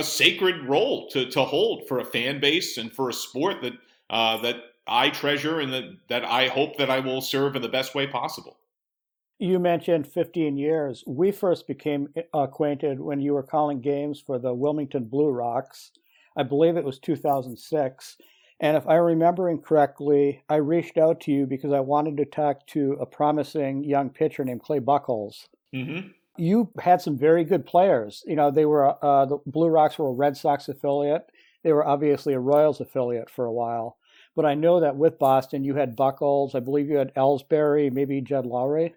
a 0.00 0.02
sacred 0.02 0.66
role 0.66 1.10
to 1.10 1.28
to 1.30 1.44
hold 1.44 1.86
for 1.88 1.98
a 1.98 2.06
fan 2.06 2.40
base 2.40 2.78
and 2.78 2.90
for 2.90 3.10
a 3.10 3.12
sport 3.12 3.60
that 3.60 3.74
uh, 4.10 4.38
that 4.38 4.56
I 4.86 5.10
treasure 5.10 5.60
and 5.60 5.72
that 5.72 5.84
that 6.08 6.24
I 6.24 6.48
hope 6.48 6.76
that 6.78 6.90
I 6.90 7.00
will 7.00 7.20
serve 7.20 7.56
in 7.56 7.62
the 7.62 7.68
best 7.68 7.94
way 7.94 8.06
possible. 8.06 8.56
You 9.38 9.58
mentioned 9.58 10.06
15 10.06 10.56
years. 10.56 11.04
We 11.06 11.30
first 11.30 11.66
became 11.66 12.08
acquainted 12.32 13.00
when 13.00 13.20
you 13.20 13.34
were 13.34 13.42
calling 13.42 13.80
games 13.80 14.18
for 14.18 14.38
the 14.38 14.54
Wilmington 14.54 15.04
Blue 15.04 15.28
Rocks 15.28 15.90
I 16.36 16.42
believe 16.42 16.76
it 16.76 16.84
was 16.84 16.98
2006. 16.98 18.18
And 18.60 18.76
if 18.76 18.86
I'm 18.86 19.02
remembering 19.02 19.60
correctly, 19.60 20.42
I 20.48 20.56
reached 20.56 20.98
out 20.98 21.20
to 21.22 21.32
you 21.32 21.46
because 21.46 21.72
I 21.72 21.80
wanted 21.80 22.16
to 22.18 22.24
talk 22.24 22.66
to 22.68 22.92
a 23.00 23.06
promising 23.06 23.84
young 23.84 24.10
pitcher 24.10 24.44
named 24.44 24.62
Clay 24.62 24.80
Buchholz. 24.80 25.46
Mm-hmm. 25.74 26.08
You 26.38 26.70
had 26.80 27.00
some 27.00 27.18
very 27.18 27.44
good 27.44 27.66
players. 27.66 28.22
You 28.26 28.36
know, 28.36 28.50
they 28.50 28.66
were 28.66 29.02
uh, 29.04 29.26
the 29.26 29.38
Blue 29.46 29.68
Rocks 29.68 29.98
were 29.98 30.08
a 30.08 30.12
Red 30.12 30.36
Sox 30.36 30.68
affiliate. 30.68 31.26
They 31.66 31.72
were 31.72 31.84
obviously 31.84 32.32
a 32.32 32.38
Royals 32.38 32.80
affiliate 32.80 33.28
for 33.28 33.44
a 33.44 33.52
while. 33.52 33.96
But 34.36 34.46
I 34.46 34.54
know 34.54 34.78
that 34.78 34.94
with 34.94 35.18
Boston, 35.18 35.64
you 35.64 35.74
had 35.74 35.96
Buchholz. 35.96 36.54
I 36.54 36.60
believe 36.60 36.88
you 36.88 36.98
had 36.98 37.12
Ellsbury, 37.16 37.92
maybe 37.92 38.20
Jed 38.20 38.44
Lowrie. 38.44 38.94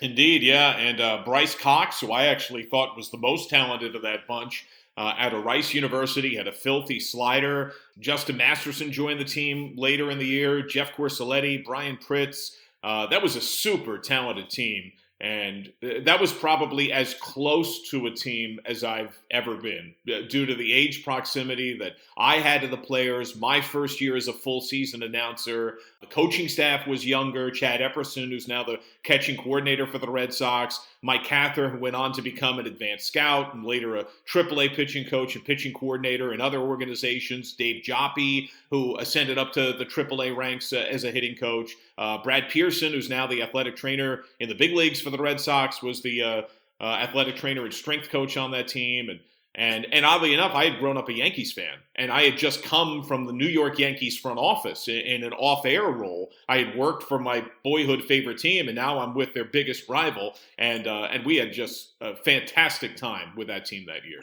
Indeed, 0.00 0.42
yeah. 0.42 0.78
And 0.78 0.98
uh, 0.98 1.22
Bryce 1.26 1.54
Cox, 1.54 2.00
who 2.00 2.10
I 2.10 2.28
actually 2.28 2.62
thought 2.62 2.96
was 2.96 3.10
the 3.10 3.18
most 3.18 3.50
talented 3.50 3.94
of 3.94 4.00
that 4.00 4.26
bunch, 4.26 4.64
uh, 4.96 5.12
out 5.18 5.44
Rice 5.44 5.74
University, 5.74 6.36
had 6.36 6.48
a 6.48 6.52
filthy 6.52 7.00
slider. 7.00 7.74
Justin 7.98 8.38
Masterson 8.38 8.90
joined 8.90 9.20
the 9.20 9.24
team 9.26 9.74
later 9.76 10.10
in 10.10 10.16
the 10.16 10.24
year. 10.24 10.62
Jeff 10.62 10.94
Corsaletti, 10.94 11.62
Brian 11.62 11.98
Pritz. 11.98 12.52
Uh, 12.82 13.08
that 13.08 13.22
was 13.22 13.36
a 13.36 13.42
super 13.42 13.98
talented 13.98 14.48
team. 14.48 14.92
And 15.20 15.70
that 15.82 16.18
was 16.18 16.32
probably 16.32 16.92
as 16.92 17.12
close 17.14 17.90
to 17.90 18.06
a 18.06 18.10
team 18.10 18.58
as 18.64 18.82
I've 18.82 19.18
ever 19.30 19.56
been 19.56 19.94
uh, 20.08 20.22
due 20.28 20.46
to 20.46 20.54
the 20.54 20.72
age 20.72 21.04
proximity 21.04 21.76
that 21.78 21.96
I 22.16 22.36
had 22.36 22.62
to 22.62 22.68
the 22.68 22.78
players. 22.78 23.36
My 23.36 23.60
first 23.60 24.00
year 24.00 24.16
as 24.16 24.28
a 24.28 24.32
full 24.32 24.62
season 24.62 25.02
announcer, 25.02 25.78
the 26.00 26.06
coaching 26.06 26.48
staff 26.48 26.86
was 26.86 27.04
younger. 27.04 27.50
Chad 27.50 27.80
Epperson, 27.80 28.30
who's 28.30 28.48
now 28.48 28.64
the 28.64 28.80
catching 29.02 29.36
coordinator 29.36 29.86
for 29.86 29.98
the 29.98 30.08
Red 30.08 30.32
Sox, 30.32 30.80
Mike 31.02 31.24
Cather, 31.24 31.70
who 31.70 31.78
went 31.78 31.96
on 31.96 32.12
to 32.12 32.20
become 32.20 32.58
an 32.58 32.66
advanced 32.66 33.06
scout 33.06 33.54
and 33.54 33.64
later 33.64 33.96
a 33.96 34.06
AAA 34.30 34.74
pitching 34.74 35.04
coach 35.06 35.34
and 35.34 35.44
pitching 35.44 35.72
coordinator 35.72 36.34
in 36.34 36.40
other 36.40 36.60
organizations, 36.60 37.54
Dave 37.54 37.82
Joppie, 37.82 38.50
who 38.70 38.98
ascended 38.98 39.38
up 39.38 39.52
to 39.54 39.72
the 39.72 39.86
AAA 39.86 40.36
ranks 40.36 40.72
uh, 40.72 40.86
as 40.90 41.04
a 41.04 41.10
hitting 41.10 41.36
coach. 41.36 41.74
Uh, 41.96 42.18
Brad 42.22 42.50
Pearson, 42.50 42.92
who's 42.92 43.08
now 43.08 43.26
the 43.26 43.42
athletic 43.42 43.76
trainer 43.76 44.24
in 44.40 44.48
the 44.48 44.54
big 44.54 44.72
leagues 44.72 45.00
for 45.00 45.08
the 45.10 45.18
Red 45.18 45.40
Sox, 45.40 45.82
was 45.82 46.02
the 46.02 46.22
uh, 46.22 46.42
uh, 46.80 46.84
athletic 46.84 47.36
trainer 47.36 47.64
and 47.64 47.72
strength 47.72 48.10
coach 48.10 48.36
on 48.36 48.50
that 48.50 48.68
team. 48.68 49.08
And 49.08 49.20
and 49.54 49.86
and 49.92 50.06
oddly 50.06 50.32
enough, 50.32 50.54
I 50.54 50.68
had 50.68 50.78
grown 50.78 50.96
up 50.96 51.08
a 51.08 51.12
Yankees 51.12 51.52
fan, 51.52 51.78
and 51.96 52.12
I 52.12 52.22
had 52.22 52.38
just 52.38 52.62
come 52.62 53.02
from 53.02 53.24
the 53.24 53.32
New 53.32 53.48
York 53.48 53.78
Yankees 53.78 54.16
front 54.16 54.38
office 54.38 54.86
in, 54.86 54.98
in 54.98 55.24
an 55.24 55.32
off-air 55.32 55.88
role. 55.88 56.30
I 56.48 56.58
had 56.58 56.76
worked 56.76 57.02
for 57.02 57.18
my 57.18 57.44
boyhood 57.64 58.04
favorite 58.04 58.38
team, 58.38 58.68
and 58.68 58.76
now 58.76 59.00
I'm 59.00 59.14
with 59.14 59.34
their 59.34 59.44
biggest 59.44 59.88
rival, 59.88 60.34
and 60.58 60.86
uh, 60.86 61.08
and 61.10 61.26
we 61.26 61.36
had 61.36 61.52
just 61.52 61.94
a 62.00 62.14
fantastic 62.14 62.96
time 62.96 63.32
with 63.36 63.48
that 63.48 63.64
team 63.64 63.86
that 63.86 64.04
year. 64.04 64.22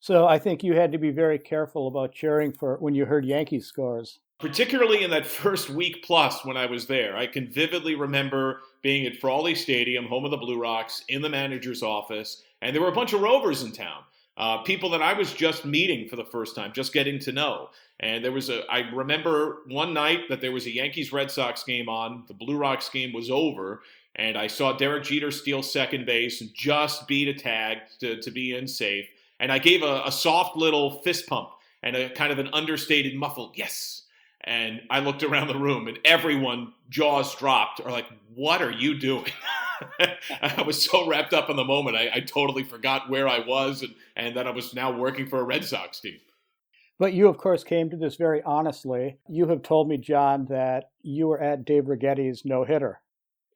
So 0.00 0.26
I 0.26 0.38
think 0.38 0.62
you 0.62 0.74
had 0.74 0.92
to 0.92 0.98
be 0.98 1.10
very 1.10 1.38
careful 1.38 1.86
about 1.86 2.12
cheering 2.12 2.52
for 2.52 2.76
when 2.78 2.94
you 2.94 3.04
heard 3.04 3.24
Yankees 3.24 3.66
scores. 3.66 4.18
Particularly 4.38 5.04
in 5.04 5.10
that 5.10 5.26
first 5.42 5.70
week 5.70 6.02
plus 6.02 6.44
when 6.44 6.56
I 6.56 6.66
was 6.66 6.86
there, 6.86 7.16
I 7.16 7.26
can 7.26 7.50
vividly 7.50 7.94
remember 7.94 8.60
being 8.82 9.06
at 9.06 9.16
Frawley 9.16 9.54
Stadium, 9.54 10.06
home 10.06 10.24
of 10.24 10.30
the 10.30 10.38
Blue 10.38 10.60
Rocks, 10.60 11.04
in 11.08 11.20
the 11.20 11.28
manager's 11.28 11.82
office, 11.82 12.42
and 12.62 12.74
there 12.74 12.82
were 12.82 12.88
a 12.88 12.92
bunch 12.92 13.12
of 13.12 13.20
Rovers 13.20 13.62
in 13.62 13.72
town. 13.72 14.02
Uh, 14.36 14.58
people 14.62 14.90
that 14.90 15.02
I 15.02 15.12
was 15.12 15.32
just 15.32 15.64
meeting 15.64 16.08
for 16.08 16.16
the 16.16 16.24
first 16.24 16.56
time, 16.56 16.72
just 16.72 16.92
getting 16.92 17.18
to 17.20 17.32
know. 17.32 17.68
And 18.00 18.24
there 18.24 18.32
was 18.32 18.48
a, 18.48 18.62
I 18.70 18.90
remember 18.90 19.58
one 19.68 19.92
night 19.92 20.28
that 20.30 20.40
there 20.40 20.52
was 20.52 20.66
a 20.66 20.70
Yankees 20.70 21.12
Red 21.12 21.30
Sox 21.30 21.62
game 21.62 21.88
on. 21.88 22.24
The 22.28 22.34
Blue 22.34 22.56
Rocks 22.56 22.88
game 22.88 23.12
was 23.12 23.30
over, 23.30 23.82
and 24.16 24.38
I 24.38 24.46
saw 24.46 24.72
Derek 24.72 25.04
Jeter 25.04 25.30
steal 25.30 25.62
second 25.62 26.06
base 26.06 26.40
and 26.40 26.50
just 26.54 27.06
beat 27.06 27.28
a 27.28 27.34
tag 27.34 27.78
to, 28.00 28.20
to 28.22 28.30
be 28.30 28.56
in 28.56 28.66
safe. 28.66 29.06
And 29.38 29.52
I 29.52 29.58
gave 29.58 29.82
a, 29.82 30.02
a 30.06 30.12
soft 30.12 30.56
little 30.56 31.02
fist 31.02 31.26
pump 31.26 31.50
and 31.82 31.96
a 31.96 32.10
kind 32.10 32.32
of 32.32 32.38
an 32.38 32.48
understated 32.52 33.14
muffled 33.14 33.52
yes. 33.56 34.04
And 34.42 34.80
I 34.90 35.00
looked 35.00 35.22
around 35.22 35.48
the 35.48 35.58
room 35.58 35.86
and 35.86 35.98
everyone 36.04 36.72
jaws 36.88 37.34
dropped 37.36 37.80
or 37.80 37.90
like, 37.90 38.06
what 38.34 38.62
are 38.62 38.70
you 38.70 38.98
doing? 38.98 39.26
I 40.42 40.62
was 40.62 40.84
so 40.84 41.08
wrapped 41.08 41.32
up 41.32 41.50
in 41.50 41.56
the 41.56 41.64
moment, 41.64 41.96
I, 41.96 42.10
I, 42.14 42.20
totally 42.20 42.64
forgot 42.64 43.08
where 43.08 43.28
I 43.28 43.40
was 43.40 43.82
and, 43.82 43.94
and 44.16 44.36
that 44.36 44.46
I 44.46 44.50
was 44.50 44.74
now 44.74 44.92
working 44.92 45.26
for 45.26 45.40
a 45.40 45.44
Red 45.44 45.64
Sox 45.64 46.00
team. 46.00 46.18
But 46.98 47.14
you, 47.14 47.28
of 47.28 47.38
course, 47.38 47.64
came 47.64 47.88
to 47.90 47.96
this 47.96 48.16
very 48.16 48.42
honestly. 48.42 49.16
You 49.26 49.48
have 49.48 49.62
told 49.62 49.88
me, 49.88 49.96
John, 49.96 50.44
that 50.50 50.90
you 51.02 51.28
were 51.28 51.40
at 51.40 51.64
Dave 51.64 51.84
Righetti's 51.84 52.44
no 52.44 52.64
hitter. 52.64 53.00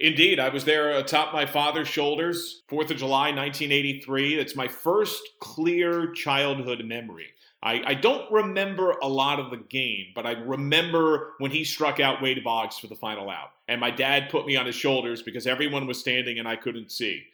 Indeed, 0.01 0.41
I 0.41 0.49
was 0.49 0.65
there 0.65 0.91
atop 0.93 1.33
my 1.33 1.47
father's 1.47 1.87
shoulders, 1.87 2.63
4th 2.71 2.91
of 2.91 2.97
July, 2.97 3.31
1983. 3.31 4.39
It's 4.39 4.57
my 4.57 4.67
first 4.67 5.23
clear 5.41 6.11
childhood 6.13 6.85
memory. 6.85 7.34
I, 7.65 7.83
I, 7.87 7.95
don't 7.95 8.31
remember 8.31 8.91
a 8.91 9.09
lot 9.09 9.41
of 9.41 9.51
the 9.51 9.57
game, 9.57 10.09
but 10.15 10.27
I 10.27 10.33
remember 10.33 11.33
when 11.39 11.51
he 11.51 11.65
struck 11.65 11.99
out 11.99 12.21
Wade 12.21 12.45
Boggs 12.45 12.79
for 12.79 12.89
the 12.89 12.95
final 12.95 13.31
out. 13.31 13.53
And 13.69 13.81
my 13.81 13.91
dad 13.91 14.29
put 14.29 14.47
me 14.47 14.55
on 14.57 14.67
his 14.67 14.75
shoulders 14.75 15.23
because 15.23 15.47
everyone 15.47 15.87
was 15.87 15.99
standing 15.99 16.39
and 16.39 16.47
I 16.47 16.57
couldn't 16.57 16.93
see. 16.93 17.25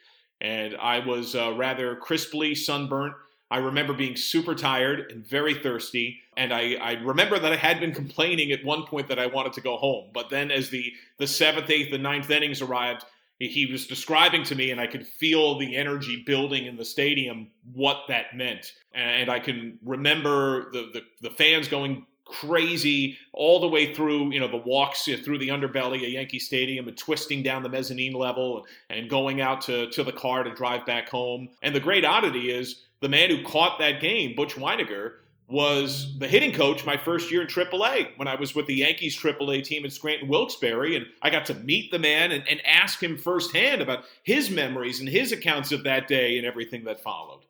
And 0.41 0.77
I 0.77 1.01
was 1.01 1.35
uh, 1.35 1.53
rather 1.55 1.97
crisply 1.97 2.55
sunburnt. 2.55 3.15
I 3.51 3.59
remember 3.59 3.93
being 3.93 4.15
super 4.15 4.55
tired 4.55 5.11
and 5.11 5.27
very 5.27 5.55
thirsty. 5.55 6.21
And 6.37 6.55
I, 6.55 6.77
I, 6.81 6.93
remember 7.03 7.41
that 7.41 7.53
I 7.53 7.57
had 7.57 7.81
been 7.81 7.93
complaining 7.93 8.53
at 8.53 8.65
one 8.65 8.87
point 8.87 9.09
that 9.09 9.19
I 9.19 9.27
wanted 9.27 9.53
to 9.55 9.61
go 9.61 9.77
home. 9.77 10.11
But 10.15 10.31
then 10.31 10.53
as 10.53 10.71
the, 10.71 10.93
the 11.19 11.27
seventh, 11.27 11.69
eighth, 11.69 11.93
and 11.93 12.05
ninth 12.05 12.31
innings 12.31 12.63
arrived, 12.63 13.05
he 13.49 13.67
was 13.67 13.87
describing 13.87 14.43
to 14.45 14.55
me, 14.55 14.71
and 14.71 14.81
I 14.81 14.87
could 14.87 15.07
feel 15.07 15.59
the 15.59 15.75
energy 15.75 16.23
building 16.27 16.67
in 16.67 16.77
the 16.77 16.85
stadium, 16.85 17.49
what 17.73 18.03
that 18.09 18.37
meant. 18.37 18.75
And 18.95 19.31
I 19.31 19.41
can 19.41 19.79
remember 19.83 20.71
the, 20.73 20.91
the, 20.93 21.03
the 21.23 21.31
fans 21.31 21.67
going 21.67 22.07
crazy 22.27 23.17
all 23.33 23.59
the 23.59 23.67
way 23.67 23.95
through, 23.95 24.33
you 24.33 24.39
know, 24.39 24.47
the 24.47 24.57
walks 24.57 25.05
through 25.25 25.39
the 25.39 25.49
underbelly 25.49 26.05
of 26.05 26.11
Yankee 26.11 26.39
Stadium 26.39 26.87
and 26.87 26.97
twisting 26.97 27.43
down 27.43 27.63
the 27.63 27.69
mezzanine 27.69 28.13
level 28.13 28.67
and 28.91 29.11
going 29.11 29.41
out 29.41 29.63
to, 29.63 29.91
to 29.91 30.05
the 30.05 30.13
car 30.13 30.45
to 30.45 30.55
drive 30.55 30.85
back 30.87 31.09
home. 31.09 31.49
And 31.63 31.75
the 31.75 31.81
great 31.81 32.05
oddity 32.05 32.51
is 32.51 32.85
the 33.01 33.09
man 33.09 33.31
who 33.31 33.43
caught 33.43 33.79
that 33.79 34.01
game, 34.01 34.37
Butch 34.37 34.55
Wynegar, 34.55 35.15
was 35.51 36.17
the 36.19 36.29
hitting 36.29 36.53
coach 36.53 36.87
my 36.87 36.97
first 36.97 37.31
year 37.31 37.43
in 37.43 37.49
AAA 37.49 38.17
when 38.17 38.29
I 38.29 38.37
was 38.37 38.55
with 38.55 38.67
the 38.67 38.75
Yankees 38.75 39.19
AAA 39.19 39.65
team 39.65 39.85
in 39.85 39.91
Scranton 39.91 40.29
Wilkes-Barre. 40.29 40.97
And 40.97 41.07
I 41.23 41.31
got 41.31 41.45
to 41.47 41.55
meet 41.55 41.91
the 41.91 41.99
man 41.99 42.33
and, 42.33 42.47
and 42.49 42.65
ask 42.65 43.03
him 43.03 43.19
firsthand 43.19 43.83
about 43.83 44.05
his 44.23 44.51
memories 44.51 45.01
and 45.01 45.09
his 45.09 45.33
accounts 45.33 45.73
of 45.73 45.83
that 45.85 46.09
day 46.09 46.39
and 46.39 46.47
everything 46.47 46.85
that 46.85 47.03
followed. 47.03 47.41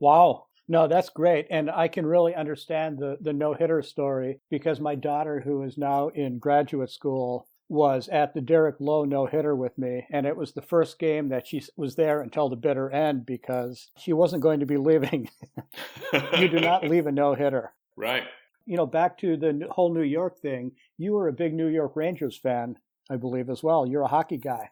Wow. 0.00 0.46
No, 0.66 0.88
that's 0.88 1.10
great. 1.10 1.46
And 1.50 1.70
I 1.70 1.88
can 1.88 2.06
really 2.06 2.34
understand 2.34 2.98
the, 2.98 3.18
the 3.20 3.32
no 3.32 3.52
hitter 3.52 3.82
story 3.82 4.40
because 4.50 4.80
my 4.80 4.94
daughter, 4.94 5.40
who 5.40 5.62
is 5.62 5.76
now 5.76 6.08
in 6.08 6.38
graduate 6.38 6.90
school, 6.90 7.46
was 7.68 8.08
at 8.08 8.34
the 8.34 8.40
Derek 8.40 8.76
Lowe 8.78 9.04
no 9.04 9.26
hitter 9.26 9.54
with 9.54 9.76
me, 9.78 10.06
and 10.10 10.26
it 10.26 10.36
was 10.36 10.52
the 10.52 10.62
first 10.62 10.98
game 10.98 11.28
that 11.28 11.46
she 11.46 11.62
was 11.76 11.94
there 11.94 12.20
until 12.20 12.48
the 12.48 12.56
bitter 12.56 12.90
end 12.90 13.24
because 13.24 13.90
she 13.98 14.12
wasn't 14.12 14.42
going 14.42 14.60
to 14.60 14.66
be 14.66 14.76
leaving. 14.76 15.28
you 16.38 16.48
do 16.48 16.60
not 16.60 16.84
leave 16.88 17.06
a 17.06 17.12
no 17.12 17.34
hitter. 17.34 17.72
Right. 17.96 18.24
You 18.66 18.76
know, 18.76 18.86
back 18.86 19.18
to 19.18 19.36
the 19.36 19.66
whole 19.70 19.92
New 19.92 20.02
York 20.02 20.38
thing, 20.40 20.72
you 20.98 21.12
were 21.12 21.28
a 21.28 21.32
big 21.32 21.54
New 21.54 21.68
York 21.68 21.96
Rangers 21.96 22.36
fan, 22.36 22.76
I 23.10 23.16
believe, 23.16 23.50
as 23.50 23.62
well. 23.62 23.86
You're 23.86 24.02
a 24.02 24.08
hockey 24.08 24.38
guy. 24.38 24.70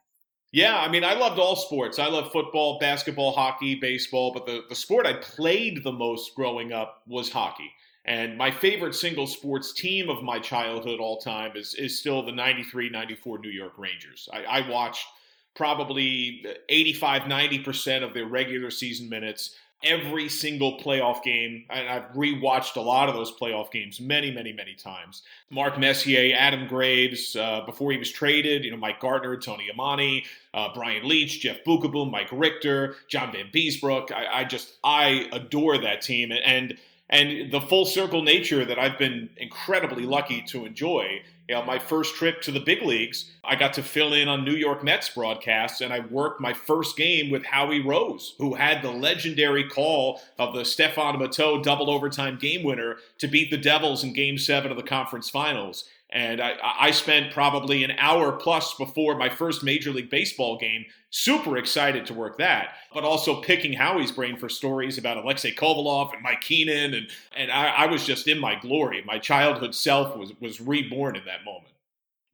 Yeah, 0.52 0.78
I 0.78 0.88
mean, 0.88 1.02
I 1.02 1.14
loved 1.14 1.38
all 1.38 1.56
sports. 1.56 1.98
I 1.98 2.08
love 2.08 2.30
football, 2.30 2.78
basketball, 2.78 3.32
hockey, 3.32 3.74
baseball, 3.74 4.32
but 4.34 4.44
the, 4.44 4.62
the 4.68 4.74
sport 4.74 5.06
I 5.06 5.14
played 5.14 5.82
the 5.82 5.92
most 5.92 6.34
growing 6.34 6.72
up 6.72 7.02
was 7.06 7.30
hockey. 7.30 7.70
And 8.04 8.36
my 8.36 8.50
favorite 8.50 8.94
single 8.94 9.26
sports 9.26 9.72
team 9.72 10.10
of 10.10 10.22
my 10.22 10.38
childhood 10.40 10.98
all 10.98 11.18
time 11.18 11.52
is, 11.56 11.74
is 11.74 11.98
still 11.98 12.24
the 12.24 12.32
93 12.32 12.90
94 12.90 13.38
New 13.38 13.50
York 13.50 13.74
Rangers. 13.78 14.28
I, 14.32 14.44
I 14.44 14.68
watched 14.68 15.06
probably 15.54 16.44
85 16.68 17.22
90% 17.22 18.02
of 18.02 18.14
their 18.14 18.26
regular 18.26 18.70
season 18.70 19.08
minutes 19.08 19.56
every 19.84 20.28
single 20.28 20.78
playoff 20.78 21.22
game. 21.22 21.64
And 21.70 21.88
I've 21.88 22.12
rewatched 22.12 22.76
a 22.76 22.80
lot 22.80 23.08
of 23.08 23.14
those 23.14 23.32
playoff 23.32 23.70
games 23.70 24.00
many, 24.00 24.30
many, 24.30 24.52
many 24.52 24.74
times. 24.74 25.22
Mark 25.50 25.78
Messier, 25.78 26.34
Adam 26.36 26.68
Graves, 26.68 27.34
uh, 27.36 27.62
before 27.66 27.92
he 27.92 27.98
was 27.98 28.10
traded, 28.10 28.64
you 28.64 28.70
know, 28.70 28.76
Mike 28.76 29.00
Gartner, 29.00 29.36
Tony 29.36 29.68
Amonte, 29.74 30.24
uh, 30.54 30.68
Brian 30.74 31.04
Leetch, 31.04 31.40
Jeff 31.40 31.64
Beukeboom, 31.64 32.10
Mike 32.10 32.28
Richter, 32.30 32.96
John 33.08 33.32
Vanbiesbrouck. 33.32 34.12
I, 34.12 34.40
I 34.40 34.44
just, 34.44 34.74
I 34.84 35.28
adore 35.32 35.78
that 35.78 36.02
team. 36.02 36.30
And 36.30 36.40
and 36.44 36.78
the 37.12 37.60
full 37.68 37.84
circle 37.84 38.22
nature 38.22 38.64
that 38.64 38.78
I've 38.78 38.98
been 38.98 39.28
incredibly 39.36 40.04
lucky 40.04 40.40
to 40.48 40.64
enjoy. 40.64 41.20
You 41.46 41.56
know, 41.56 41.64
my 41.64 41.78
first 41.78 42.14
trip 42.14 42.40
to 42.42 42.52
the 42.52 42.60
big 42.60 42.82
leagues, 42.82 43.30
I 43.44 43.54
got 43.54 43.74
to 43.74 43.82
fill 43.82 44.14
in 44.14 44.28
on 44.28 44.44
New 44.44 44.54
York 44.54 44.82
Mets 44.82 45.10
broadcasts, 45.10 45.82
and 45.82 45.92
I 45.92 46.00
worked 46.00 46.40
my 46.40 46.54
first 46.54 46.96
game 46.96 47.30
with 47.30 47.44
Howie 47.44 47.82
Rose, 47.82 48.34
who 48.38 48.54
had 48.54 48.80
the 48.80 48.90
legendary 48.90 49.68
call 49.68 50.22
of 50.38 50.54
the 50.54 50.64
Stephane 50.64 51.16
Matteau 51.16 51.62
double 51.62 51.90
overtime 51.90 52.38
game 52.38 52.62
winner 52.62 52.96
to 53.18 53.28
beat 53.28 53.50
the 53.50 53.58
Devils 53.58 54.04
in 54.04 54.14
Game 54.14 54.38
Seven 54.38 54.70
of 54.70 54.78
the 54.78 54.82
conference 54.82 55.28
finals. 55.28 55.84
And 56.12 56.42
I, 56.42 56.54
I, 56.62 56.90
spent 56.90 57.32
probably 57.32 57.84
an 57.84 57.92
hour 57.98 58.32
plus 58.32 58.74
before 58.74 59.16
my 59.16 59.30
first 59.30 59.64
Major 59.64 59.90
League 59.90 60.10
Baseball 60.10 60.58
game, 60.58 60.84
super 61.08 61.56
excited 61.56 62.04
to 62.06 62.14
work 62.14 62.36
that, 62.36 62.74
but 62.92 63.02
also 63.02 63.40
picking 63.40 63.72
Howie's 63.72 64.12
brain 64.12 64.36
for 64.36 64.50
stories 64.50 64.98
about 64.98 65.16
Alexei 65.16 65.54
Kovalev 65.54 66.12
and 66.12 66.22
Mike 66.22 66.42
Keenan. 66.42 66.92
And, 66.92 67.08
and 67.34 67.50
I, 67.50 67.68
I 67.68 67.86
was 67.86 68.04
just 68.04 68.28
in 68.28 68.38
my 68.38 68.56
glory. 68.56 69.02
My 69.06 69.18
childhood 69.18 69.74
self 69.74 70.14
was, 70.16 70.32
was 70.38 70.60
reborn 70.60 71.16
in 71.16 71.24
that 71.24 71.44
moment. 71.44 71.72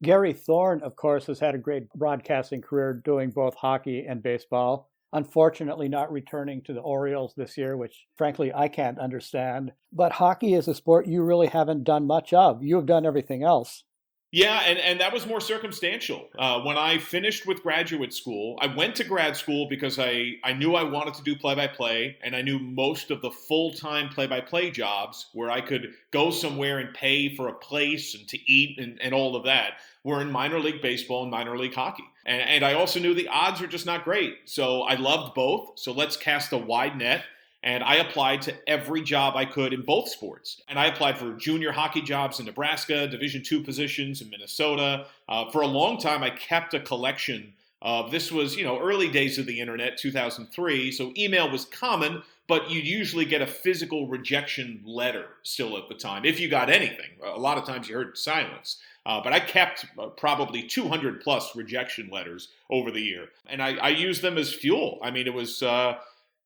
Gary 0.03 0.33
Thorne, 0.33 0.83
of 0.83 0.97
course, 0.97 1.27
has 1.27 1.39
had 1.39 1.55
a 1.55 1.59
great 1.59 1.89
broadcasting 1.95 2.61
career 2.61 2.93
doing 2.93 3.31
both 3.31 3.55
hockey 3.55 4.07
and 4.07 4.23
baseball 4.23 4.91
unfortunately 5.13 5.89
not 5.89 6.13
returning 6.13 6.63
to 6.63 6.73
the 6.73 6.81
Orioles 6.81 7.35
this 7.37 7.57
year, 7.57 7.77
which 7.77 8.07
frankly 8.17 8.53
I 8.53 8.69
can't 8.69 8.99
understand. 8.99 9.73
But 9.93 10.13
hockey 10.13 10.55
is 10.55 10.69
a 10.69 10.75
sport 10.75 11.07
you 11.07 11.23
really 11.23 11.49
haven't 11.49 11.85
done 11.85 12.07
much 12.07 12.33
of. 12.33 12.63
You 12.63 12.77
have 12.77 12.87
done 12.87 13.07
everything 13.07 13.43
else. 13.43 13.85
Yeah, 14.31 14.61
and, 14.67 14.79
and 14.79 15.01
that 15.01 15.15
was 15.15 15.27
more 15.27 15.41
circumstantial. 15.41 16.29
Uh, 16.39 16.61
when 16.61 16.77
I 16.77 16.99
finished 16.99 17.47
with 17.47 17.63
graduate 17.63 18.13
school, 18.13 18.59
I 18.61 18.67
went 18.67 18.95
to 18.97 19.05
grad 19.05 19.37
school 19.37 19.67
because 19.71 19.99
I, 19.99 20.33
I 20.45 20.53
knew 20.53 20.75
I 20.75 20.83
wanted 20.83 21.15
to 21.15 21.23
do 21.23 21.35
play 21.35 21.55
by 21.55 21.67
play, 21.67 22.19
and 22.23 22.37
I 22.37 22.43
knew 22.43 22.59
most 22.59 23.11
of 23.11 23.23
the 23.23 23.31
full 23.31 23.73
time 23.73 24.11
play 24.11 24.27
by 24.27 24.43
play 24.43 24.71
jobs 24.71 25.29
where 25.33 25.51
I 25.51 25.63
could 25.63 25.95
go 26.11 26.31
somewhere 26.31 26.79
and 26.79 26.93
pay 26.93 27.35
for 27.35 27.49
a 27.49 27.55
place 27.55 28.15
and 28.15 28.29
to 28.29 28.53
eat 28.53 28.79
and, 28.79 29.01
and 29.01 29.15
all 29.15 29.35
of 29.35 29.45
that 29.45 29.79
were 30.05 30.21
in 30.21 30.31
minor 30.31 30.61
league 30.61 30.83
baseball 30.83 31.23
and 31.23 31.31
minor 31.31 31.57
league 31.57 31.75
hockey. 31.75 32.05
And, 32.29 32.43
and 32.43 32.65
I 32.65 32.75
also 32.75 33.01
knew 33.01 33.15
the 33.15 33.29
odds 33.29 33.61
are 33.63 33.67
just 33.67 33.87
not 33.87 34.05
great. 34.05 34.37
So 34.45 34.83
I 34.83 34.95
loved 34.95 35.35
both. 35.35 35.73
So 35.77 35.93
let's 35.93 36.17
cast 36.17 36.53
a 36.53 36.59
wide 36.59 36.97
net. 36.97 37.25
And 37.65 37.83
I 37.83 37.97
applied 37.97 38.43
to 38.43 38.55
every 38.69 39.03
job 39.03 39.35
I 39.35 39.45
could 39.45 39.73
in 39.73 39.83
both 39.83 40.09
sports. 40.09 40.63
And 40.69 40.79
I 40.79 40.87
applied 40.87 41.19
for 41.19 41.33
junior 41.33 41.73
hockey 41.73 42.03
jobs 42.03 42.39
in 42.39 42.47
Nebraska, 42.47 43.09
Division 43.09 43.43
two 43.43 43.65
positions 43.65 44.21
in 44.21 44.31
Minnesota. 44.31 45.07
Uh, 45.29 45.51
for 45.51 45.63
a 45.63 45.67
long 45.67 45.99
time, 45.99 46.23
I 46.23 46.31
kept 46.31 46.75
a 46.75 46.81
collection 46.81 47.55
of 47.83 48.11
this 48.11 48.31
was, 48.31 48.57
you 48.57 48.65
know, 48.65 48.79
early 48.79 49.09
days 49.09 49.39
of 49.39 49.47
the 49.47 49.61
internet, 49.61 49.99
2003. 49.99 50.93
So 50.93 51.13
email 51.17 51.51
was 51.51 51.65
common, 51.65 52.23
but 52.47 52.71
you'd 52.71 52.87
usually 52.87 53.25
get 53.25 53.43
a 53.43 53.47
physical 53.47 54.07
rejection 54.07 54.83
letter 54.85 55.27
still 55.43 55.77
at 55.79 55.89
the 55.89 55.95
time, 55.95 56.25
if 56.25 56.39
you 56.39 56.49
got 56.49 56.71
anything. 56.71 57.11
A 57.25 57.39
lot 57.39 57.59
of 57.59 57.67
times 57.67 57.89
you 57.89 57.97
heard 57.97 58.17
silence. 58.17 58.79
Uh, 59.09 59.23
but 59.23 59.33
I 59.33 59.41
kept 59.41 59.87
uh, 59.99 60.09
probably 60.09 60.63
200 60.63 61.23
plus 61.23 61.57
rejection 61.57 62.11
letters 62.13 62.49
over 62.69 62.91
the 62.91 63.01
year, 63.01 63.31
and 63.47 63.63
I, 63.63 63.77
I 63.77 63.89
used 63.89 64.21
them 64.21 64.37
as 64.37 64.53
fuel. 64.53 64.99
I 65.03 65.11
mean, 65.11 65.27
it 65.27 65.33
was 65.33 65.63
uh, 65.63 65.97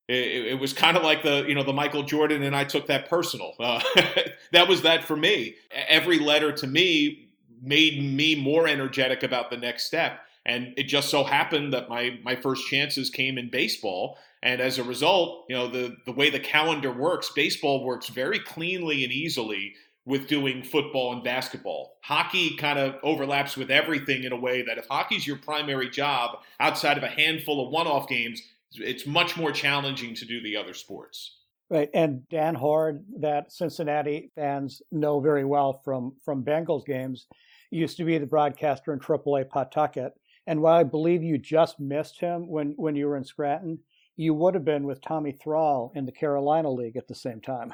it, 0.07 0.47
it, 0.47 0.61
was 0.61 0.73
kind 0.73 0.97
of 0.97 1.03
like 1.03 1.25
the 1.25 1.45
you 1.49 1.57
know 1.57 1.65
the 1.65 1.73
Michael 1.73 2.05
Jordan, 2.05 2.45
and 2.45 2.55
I 2.55 2.63
took 2.63 2.87
that 2.87 3.11
personal. 3.11 3.55
Uh, 3.59 3.81
that 4.53 4.69
was 4.69 4.83
that 4.83 5.03
for 5.03 5.17
me. 5.17 5.57
Every 5.89 6.21
letter 6.21 6.53
to 6.53 6.67
me 6.69 7.31
made 7.61 8.01
me 8.01 8.37
more 8.37 8.69
energetic 8.69 9.25
about 9.25 9.51
the 9.51 9.57
next 9.57 9.85
step. 9.85 10.21
And 10.47 10.75
it 10.77 10.85
just 10.85 11.09
so 11.09 11.25
happened 11.25 11.73
that 11.73 11.89
my 11.89 12.21
my 12.23 12.37
first 12.37 12.69
chances 12.69 13.11
came 13.11 13.39
in 13.39 13.51
baseball, 13.51 14.19
and 14.41 14.61
as 14.61 14.79
a 14.79 14.85
result, 14.85 15.47
you 15.49 15.57
know 15.57 15.67
the 15.67 15.97
the 16.05 16.13
way 16.13 16.31
the 16.31 16.39
calendar 16.39 16.93
works, 16.93 17.33
baseball 17.35 17.85
works 17.85 18.09
very 18.09 18.39
cleanly 18.39 19.03
and 19.03 19.13
easily 19.13 19.75
with 20.05 20.27
doing 20.27 20.63
football 20.63 21.13
and 21.13 21.23
basketball. 21.23 21.99
Hockey 22.03 22.57
kind 22.57 22.79
of 22.79 22.97
overlaps 23.03 23.57
with 23.57 23.71
everything 23.71 24.25
in 24.25 24.33
a 24.33 24.37
way 24.37 24.63
that 24.63 24.79
if 24.79 24.87
hockey's 24.89 25.27
your 25.27 25.37
primary 25.37 25.89
job 25.89 26.39
outside 26.59 26.97
of 26.97 27.05
a 27.05 27.09
handful 27.09 27.65
of 27.65 27.73
one 27.73 27.87
off 27.87 28.09
games, 28.09 28.43
it's 28.75 29.07
much 29.07 29.37
more 29.37 29.53
challenging 29.53 30.15
to 30.15 30.25
do 30.25 30.43
the 30.43 30.57
other 30.57 30.75
sports. 30.75 31.39
Right, 31.71 31.89
and 31.95 32.29
Dan 32.29 32.55
Hoard, 32.55 33.05
that 33.21 33.53
Cincinnati 33.53 34.31
fans 34.35 34.83
know 34.91 35.21
very 35.21 35.45
well 35.45 35.81
from 35.85 36.15
from 36.23 36.45
Bengals 36.45 36.85
games, 36.85 37.27
used 37.71 37.97
to 37.97 38.05
be 38.05 38.19
the 38.19 38.27
broadcaster 38.27 38.93
in 38.93 39.01
AAA 39.01 39.49
Pawtucket. 39.49 40.13
And 40.47 40.61
while 40.61 40.79
I 40.79 40.83
believe 40.83 41.23
you 41.23 41.39
just 41.39 41.81
missed 41.81 42.21
him 42.21 42.47
when 42.47 42.75
when 42.77 42.95
you 42.95 43.07
were 43.07 43.17
in 43.17 43.25
Scranton, 43.25 43.79
you 44.17 44.35
would 44.35 44.55
have 44.55 44.65
been 44.65 44.85
with 44.85 45.01
Tommy 45.01 45.33
Thrall 45.33 45.93
in 45.95 46.05
the 46.05 46.13
Carolina 46.13 46.71
League 46.71 46.97
at 46.97 47.09
the 47.09 47.15
same 47.15 47.41
time. 47.41 47.73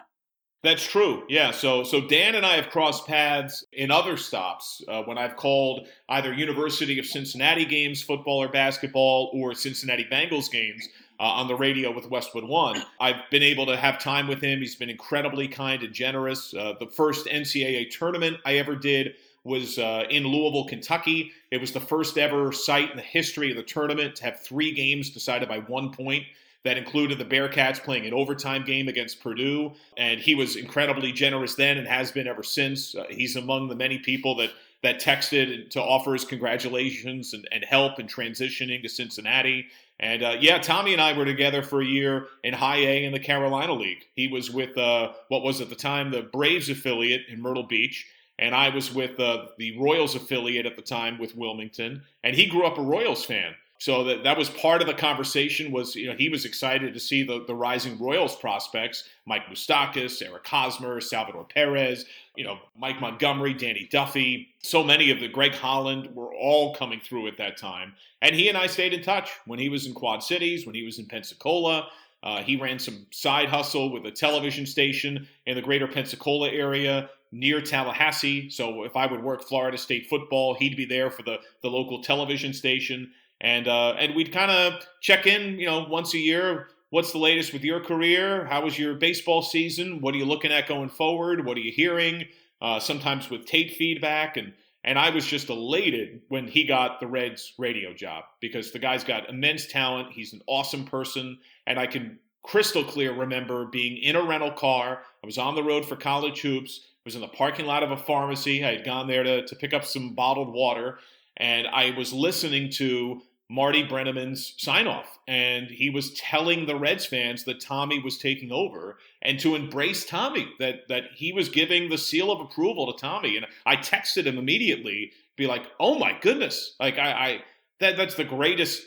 That's 0.64 0.84
true. 0.84 1.22
Yeah. 1.28 1.52
So 1.52 1.84
so 1.84 2.00
Dan 2.00 2.34
and 2.34 2.44
I 2.44 2.56
have 2.56 2.70
crossed 2.70 3.06
paths 3.06 3.64
in 3.72 3.90
other 3.90 4.16
stops 4.16 4.82
uh, 4.88 5.02
when 5.02 5.16
I've 5.16 5.36
called 5.36 5.86
either 6.08 6.32
University 6.32 6.98
of 6.98 7.06
Cincinnati 7.06 7.64
games, 7.64 8.02
football 8.02 8.42
or 8.42 8.48
basketball, 8.48 9.30
or 9.32 9.54
Cincinnati 9.54 10.06
Bengals 10.10 10.50
games. 10.50 10.88
Uh, 11.20 11.24
on 11.24 11.48
the 11.48 11.54
radio 11.56 11.90
with 11.92 12.08
Westwood 12.08 12.44
One. 12.44 12.80
I've 13.00 13.28
been 13.32 13.42
able 13.42 13.66
to 13.66 13.76
have 13.76 13.98
time 13.98 14.28
with 14.28 14.40
him. 14.40 14.60
He's 14.60 14.76
been 14.76 14.88
incredibly 14.88 15.48
kind 15.48 15.82
and 15.82 15.92
generous. 15.92 16.54
Uh, 16.54 16.74
the 16.78 16.86
first 16.86 17.26
NCAA 17.26 17.90
tournament 17.90 18.36
I 18.46 18.58
ever 18.58 18.76
did 18.76 19.16
was 19.42 19.80
uh, 19.80 20.04
in 20.10 20.24
Louisville, 20.24 20.66
Kentucky. 20.66 21.32
It 21.50 21.60
was 21.60 21.72
the 21.72 21.80
first 21.80 22.18
ever 22.18 22.52
site 22.52 22.92
in 22.92 22.96
the 22.96 23.02
history 23.02 23.50
of 23.50 23.56
the 23.56 23.64
tournament 23.64 24.14
to 24.14 24.24
have 24.26 24.38
three 24.38 24.70
games 24.70 25.10
decided 25.10 25.48
by 25.48 25.58
one 25.58 25.90
point 25.90 26.22
that 26.64 26.76
included 26.76 27.18
the 27.18 27.24
Bearcats 27.24 27.82
playing 27.82 28.06
an 28.06 28.12
overtime 28.12 28.64
game 28.64 28.88
against 28.88 29.22
Purdue. 29.22 29.72
And 29.96 30.20
he 30.20 30.34
was 30.34 30.56
incredibly 30.56 31.12
generous 31.12 31.54
then 31.54 31.78
and 31.78 31.86
has 31.86 32.10
been 32.10 32.26
ever 32.26 32.42
since. 32.42 32.94
Uh, 32.94 33.04
he's 33.10 33.36
among 33.36 33.68
the 33.68 33.76
many 33.76 33.98
people 33.98 34.36
that 34.36 34.50
that 34.82 35.00
texted 35.00 35.70
to 35.70 35.82
offer 35.82 36.12
his 36.12 36.24
congratulations 36.24 37.34
and, 37.34 37.48
and 37.50 37.64
help 37.64 37.98
in 37.98 38.06
transitioning 38.06 38.80
to 38.82 38.88
Cincinnati. 38.88 39.66
And 40.00 40.22
uh, 40.22 40.36
yeah, 40.38 40.58
Tommy 40.58 40.92
and 40.92 41.02
I 41.02 41.16
were 41.16 41.24
together 41.24 41.62
for 41.62 41.80
a 41.80 41.84
year 41.84 42.28
in 42.44 42.54
High 42.54 42.78
A 42.78 43.04
in 43.04 43.12
the 43.12 43.18
Carolina 43.18 43.72
League. 43.72 44.04
He 44.14 44.28
was 44.28 44.50
with 44.50 44.78
uh, 44.78 45.12
what 45.28 45.42
was 45.42 45.60
at 45.60 45.68
the 45.68 45.74
time 45.74 46.10
the 46.10 46.22
Braves 46.22 46.70
affiliate 46.70 47.22
in 47.28 47.42
Myrtle 47.42 47.64
Beach, 47.64 48.06
and 48.38 48.54
I 48.54 48.68
was 48.68 48.94
with 48.94 49.18
uh, 49.18 49.46
the 49.58 49.76
Royals 49.76 50.14
affiliate 50.14 50.66
at 50.66 50.76
the 50.76 50.82
time 50.82 51.18
with 51.18 51.34
Wilmington. 51.34 52.02
And 52.22 52.36
he 52.36 52.46
grew 52.46 52.64
up 52.64 52.78
a 52.78 52.82
Royals 52.82 53.24
fan 53.24 53.54
so 53.78 54.02
that 54.04 54.24
that 54.24 54.36
was 54.36 54.50
part 54.50 54.80
of 54.80 54.88
the 54.88 54.94
conversation 54.94 55.70
was 55.70 55.94
you 55.94 56.08
know 56.08 56.16
he 56.18 56.28
was 56.28 56.44
excited 56.44 56.92
to 56.92 57.00
see 57.00 57.22
the, 57.22 57.44
the 57.46 57.54
rising 57.54 57.96
royals 57.98 58.36
prospects 58.36 59.04
mike 59.24 59.46
moustakas 59.46 60.20
eric 60.20 60.46
hosmer 60.46 61.00
salvador 61.00 61.44
perez 61.44 62.04
you 62.36 62.44
know 62.44 62.58
mike 62.76 63.00
montgomery 63.00 63.54
danny 63.54 63.88
duffy. 63.90 64.48
So 64.62 64.82
many 64.82 65.10
of 65.10 65.20
the 65.20 65.28
greg 65.28 65.54
holland 65.54 66.14
were 66.14 66.34
all 66.34 66.74
coming 66.74 67.00
through 67.00 67.28
at 67.28 67.38
that 67.38 67.56
time. 67.56 67.94
And 68.20 68.34
he 68.34 68.48
and 68.48 68.58
i 68.58 68.66
stayed 68.66 68.92
in 68.92 69.02
touch 69.02 69.30
when 69.46 69.58
he 69.58 69.68
was 69.68 69.86
in 69.86 69.94
quad 69.94 70.22
cities 70.22 70.66
when 70.66 70.74
he 70.74 70.82
was 70.82 70.98
in 70.98 71.06
pensacola. 71.06 71.88
Uh, 72.20 72.42
he 72.42 72.56
ran 72.56 72.80
some 72.80 73.06
side 73.12 73.48
hustle 73.48 73.92
with 73.92 74.04
a 74.04 74.10
television 74.10 74.66
station 74.66 75.28
in 75.46 75.54
the 75.54 75.62
greater 75.62 75.86
pensacola 75.86 76.50
area 76.50 77.08
near 77.30 77.60
Tallahassee. 77.60 78.50
So 78.50 78.82
if 78.82 78.96
I 78.96 79.06
would 79.06 79.22
work 79.22 79.44
Florida 79.44 79.78
State 79.78 80.08
football, 80.08 80.54
he'd 80.54 80.76
be 80.76 80.84
there 80.84 81.10
for 81.10 81.22
the, 81.22 81.38
the 81.62 81.68
local 81.68 82.02
television 82.02 82.52
station 82.52 83.12
and 83.40 83.68
uh, 83.68 83.90
and 83.98 84.14
we'd 84.14 84.32
kind 84.32 84.50
of 84.50 84.82
check 85.00 85.26
in, 85.26 85.58
you 85.58 85.66
know, 85.66 85.86
once 85.88 86.14
a 86.14 86.18
year. 86.18 86.68
What's 86.90 87.12
the 87.12 87.18
latest 87.18 87.52
with 87.52 87.64
your 87.64 87.80
career? 87.80 88.46
How 88.46 88.64
was 88.64 88.78
your 88.78 88.94
baseball 88.94 89.42
season? 89.42 90.00
What 90.00 90.14
are 90.14 90.18
you 90.18 90.24
looking 90.24 90.52
at 90.52 90.66
going 90.66 90.88
forward? 90.88 91.44
What 91.44 91.58
are 91.58 91.60
you 91.60 91.70
hearing? 91.70 92.24
Uh, 92.62 92.80
sometimes 92.80 93.28
with 93.28 93.44
tape 93.44 93.72
feedback, 93.72 94.36
and 94.36 94.54
and 94.84 94.98
I 94.98 95.10
was 95.10 95.26
just 95.26 95.50
elated 95.50 96.22
when 96.28 96.48
he 96.48 96.64
got 96.64 96.98
the 96.98 97.06
Reds 97.06 97.52
radio 97.58 97.92
job 97.92 98.24
because 98.40 98.72
the 98.72 98.78
guy's 98.78 99.04
got 99.04 99.28
immense 99.28 99.66
talent. 99.66 100.12
He's 100.12 100.32
an 100.32 100.40
awesome 100.46 100.84
person, 100.84 101.38
and 101.66 101.78
I 101.78 101.86
can 101.86 102.18
crystal 102.42 102.82
clear 102.82 103.12
remember 103.12 103.66
being 103.66 103.98
in 103.98 104.16
a 104.16 104.22
rental 104.22 104.52
car. 104.52 105.02
I 105.22 105.26
was 105.26 105.36
on 105.36 105.54
the 105.54 105.62
road 105.62 105.84
for 105.84 105.96
college 105.96 106.40
hoops. 106.40 106.80
I 106.84 107.02
was 107.04 107.14
in 107.14 107.20
the 107.20 107.28
parking 107.28 107.66
lot 107.66 107.82
of 107.82 107.90
a 107.90 107.96
pharmacy. 107.96 108.64
I 108.64 108.76
had 108.76 108.84
gone 108.84 109.06
there 109.06 109.22
to, 109.22 109.46
to 109.46 109.56
pick 109.56 109.74
up 109.74 109.84
some 109.84 110.14
bottled 110.14 110.52
water, 110.52 110.98
and 111.38 111.66
I 111.66 111.90
was 111.96 112.12
listening 112.12 112.70
to 112.72 113.22
Marty 113.50 113.82
Brennaman's 113.82 114.54
sign 114.58 114.86
off. 114.86 115.18
And 115.26 115.68
he 115.68 115.88
was 115.88 116.12
telling 116.14 116.66
the 116.66 116.76
Reds 116.76 117.06
fans 117.06 117.44
that 117.44 117.60
Tommy 117.60 117.98
was 117.98 118.18
taking 118.18 118.52
over 118.52 118.98
and 119.22 119.40
to 119.40 119.54
embrace 119.54 120.04
Tommy, 120.04 120.48
that, 120.58 120.88
that 120.88 121.04
he 121.14 121.32
was 121.32 121.48
giving 121.48 121.88
the 121.88 121.98
seal 121.98 122.30
of 122.30 122.40
approval 122.40 122.92
to 122.92 123.00
Tommy. 123.00 123.36
And 123.36 123.46
I 123.64 123.76
texted 123.76 124.24
him 124.24 124.36
immediately, 124.38 125.12
be 125.36 125.46
like, 125.46 125.66
oh 125.80 125.98
my 125.98 126.18
goodness. 126.20 126.74
Like, 126.78 126.98
I, 126.98 127.12
I 127.12 127.42
that 127.80 127.96
that's 127.96 128.16
the 128.16 128.24
greatest 128.24 128.82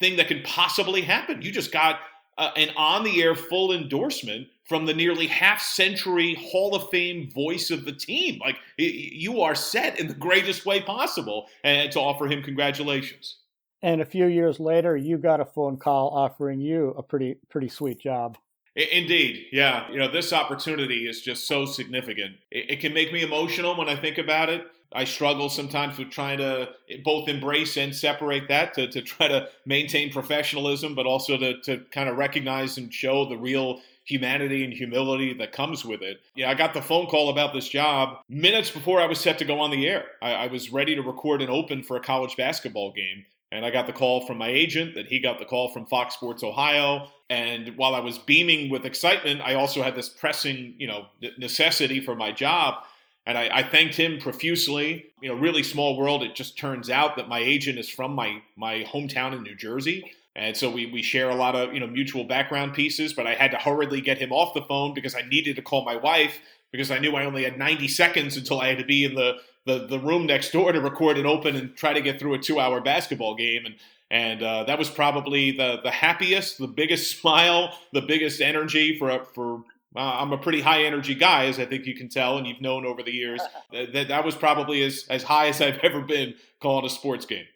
thing 0.00 0.16
that 0.16 0.28
can 0.28 0.42
possibly 0.42 1.02
happen. 1.02 1.42
You 1.42 1.52
just 1.52 1.72
got 1.72 2.00
uh, 2.38 2.50
an 2.56 2.70
on 2.76 3.04
the 3.04 3.22
air 3.22 3.34
full 3.34 3.72
endorsement 3.72 4.48
from 4.64 4.86
the 4.86 4.94
nearly 4.94 5.26
half 5.26 5.60
century 5.60 6.34
Hall 6.34 6.74
of 6.74 6.88
Fame 6.90 7.30
voice 7.30 7.70
of 7.70 7.84
the 7.84 7.92
team. 7.92 8.40
Like, 8.40 8.56
you 8.78 9.42
are 9.42 9.54
set 9.54 10.00
in 10.00 10.08
the 10.08 10.14
greatest 10.14 10.64
way 10.64 10.80
possible. 10.80 11.46
And 11.62 11.92
to 11.92 12.00
offer 12.00 12.26
him 12.26 12.42
congratulations. 12.42 13.38
And 13.82 14.00
a 14.00 14.06
few 14.06 14.26
years 14.26 14.58
later, 14.58 14.96
you 14.96 15.18
got 15.18 15.40
a 15.40 15.44
phone 15.44 15.76
call 15.76 16.08
offering 16.08 16.60
you 16.60 16.94
a 16.96 17.02
pretty 17.02 17.36
pretty 17.50 17.68
sweet 17.68 18.00
job. 18.00 18.38
Indeed, 18.76 19.46
yeah. 19.52 19.88
You 19.90 19.98
know, 19.98 20.10
this 20.10 20.32
opportunity 20.32 21.06
is 21.06 21.20
just 21.20 21.46
so 21.46 21.64
significant. 21.64 22.36
It, 22.50 22.70
it, 22.70 22.80
can 22.80 22.92
make 22.92 23.12
me 23.12 23.22
emotional 23.22 23.76
when 23.76 23.88
I 23.88 23.94
think 23.94 24.18
about 24.18 24.48
it. 24.48 24.66
I 24.94 25.04
struggle 25.04 25.50
sometimes 25.50 25.98
with 25.98 26.10
trying 26.10 26.38
to 26.38 26.70
both 27.04 27.28
embrace 27.28 27.76
and 27.76 27.94
separate 27.94 28.48
that 28.48 28.74
to, 28.74 28.86
to 28.88 29.02
try 29.02 29.28
to 29.28 29.48
maintain 29.66 30.12
professionalism, 30.12 30.94
but 30.94 31.04
also 31.04 31.36
to, 31.36 31.60
to 31.62 31.78
kind 31.90 32.08
of 32.08 32.16
recognize 32.16 32.78
and 32.78 32.94
show 32.94 33.28
the 33.28 33.36
real 33.36 33.80
humanity 34.04 34.64
and 34.64 34.72
humility 34.72 35.32
that 35.34 35.52
comes 35.52 35.84
with 35.84 36.02
it. 36.02 36.20
Yeah, 36.36 36.50
I 36.50 36.54
got 36.54 36.74
the 36.74 36.82
phone 36.82 37.06
call 37.06 37.30
about 37.30 37.52
this 37.52 37.68
job 37.68 38.18
minutes 38.28 38.70
before 38.70 39.00
I 39.00 39.06
was 39.06 39.18
set 39.18 39.38
to 39.38 39.44
go 39.44 39.60
on 39.60 39.70
the 39.70 39.88
air. 39.88 40.04
I, 40.22 40.32
I 40.32 40.46
was 40.46 40.70
ready 40.70 40.94
to 40.94 41.02
record 41.02 41.42
an 41.42 41.50
open 41.50 41.82
for 41.82 41.96
a 41.96 42.00
college 42.00 42.36
basketball 42.36 42.92
game. 42.92 43.24
And 43.50 43.64
I 43.64 43.70
got 43.70 43.86
the 43.86 43.92
call 43.92 44.26
from 44.26 44.38
my 44.38 44.48
agent 44.48 44.96
that 44.96 45.06
he 45.06 45.20
got 45.20 45.38
the 45.38 45.44
call 45.44 45.68
from 45.68 45.86
Fox 45.86 46.14
Sports 46.14 46.42
Ohio. 46.42 47.08
And 47.30 47.76
while 47.76 47.94
I 47.94 48.00
was 48.00 48.18
beaming 48.18 48.68
with 48.68 48.84
excitement, 48.84 49.40
I 49.42 49.54
also 49.54 49.80
had 49.82 49.94
this 49.94 50.08
pressing, 50.08 50.74
you 50.76 50.88
know, 50.88 51.06
necessity 51.38 52.00
for 52.00 52.16
my 52.16 52.32
job. 52.32 52.82
And 53.26 53.38
I, 53.38 53.48
I, 53.52 53.62
thanked 53.62 53.94
him 53.94 54.18
profusely. 54.18 55.06
You 55.22 55.30
know, 55.30 55.36
really 55.36 55.62
small 55.62 55.96
world. 55.96 56.22
It 56.22 56.34
just 56.34 56.58
turns 56.58 56.90
out 56.90 57.16
that 57.16 57.28
my 57.28 57.38
agent 57.38 57.78
is 57.78 57.88
from 57.88 58.14
my 58.14 58.42
my 58.56 58.84
hometown 58.84 59.32
in 59.32 59.42
New 59.42 59.54
Jersey. 59.54 60.12
And 60.36 60.56
so 60.56 60.68
we, 60.68 60.86
we 60.86 61.00
share 61.00 61.30
a 61.30 61.34
lot 61.34 61.54
of, 61.54 61.72
you 61.72 61.78
know, 61.78 61.86
mutual 61.86 62.24
background 62.24 62.74
pieces, 62.74 63.12
but 63.12 63.24
I 63.24 63.34
had 63.34 63.52
to 63.52 63.56
hurriedly 63.56 64.00
get 64.00 64.18
him 64.18 64.32
off 64.32 64.52
the 64.52 64.62
phone 64.62 64.92
because 64.92 65.14
I 65.14 65.22
needed 65.22 65.54
to 65.56 65.62
call 65.62 65.84
my 65.84 65.94
wife 65.94 66.40
because 66.72 66.90
I 66.90 66.98
knew 66.98 67.14
I 67.14 67.24
only 67.24 67.44
had 67.44 67.56
90 67.56 67.86
seconds 67.86 68.36
until 68.36 68.60
I 68.60 68.66
had 68.66 68.78
to 68.78 68.84
be 68.84 69.04
in 69.04 69.14
the 69.14 69.36
the 69.66 69.86
the 69.86 69.98
room 69.98 70.26
next 70.26 70.50
door 70.50 70.72
to 70.72 70.80
record 70.80 71.16
and 71.16 71.26
open 71.26 71.56
and 71.56 71.74
try 71.76 71.92
to 71.92 72.02
get 72.02 72.18
through 72.18 72.34
a 72.34 72.38
two 72.38 72.60
hour 72.60 72.80
basketball 72.80 73.34
game 73.36 73.64
and 73.64 73.76
and 74.10 74.42
uh, 74.42 74.64
that 74.64 74.78
was 74.78 74.90
probably 74.90 75.50
the 75.50 75.80
the 75.82 75.90
happiest, 75.90 76.58
the 76.58 76.66
biggest 76.66 77.16
smile, 77.20 77.76
the 77.92 78.02
biggest 78.02 78.40
energy 78.40 78.98
for 78.98 79.24
for. 79.34 79.64
Uh, 79.94 80.00
I'm 80.00 80.32
a 80.32 80.38
pretty 80.38 80.60
high 80.60 80.84
energy 80.84 81.14
guy, 81.14 81.46
as 81.46 81.58
I 81.58 81.66
think 81.66 81.86
you 81.86 81.94
can 81.94 82.08
tell, 82.08 82.36
and 82.36 82.46
you've 82.46 82.60
known 82.60 82.84
over 82.84 83.02
the 83.02 83.12
years. 83.12 83.40
that 83.72 84.08
that 84.08 84.24
was 84.24 84.34
probably 84.34 84.82
as 84.82 85.06
as 85.08 85.22
high 85.22 85.48
as 85.48 85.60
I've 85.60 85.78
ever 85.78 86.00
been 86.00 86.34
calling 86.60 86.84
a 86.84 86.90
sports 86.90 87.26
game. 87.26 87.46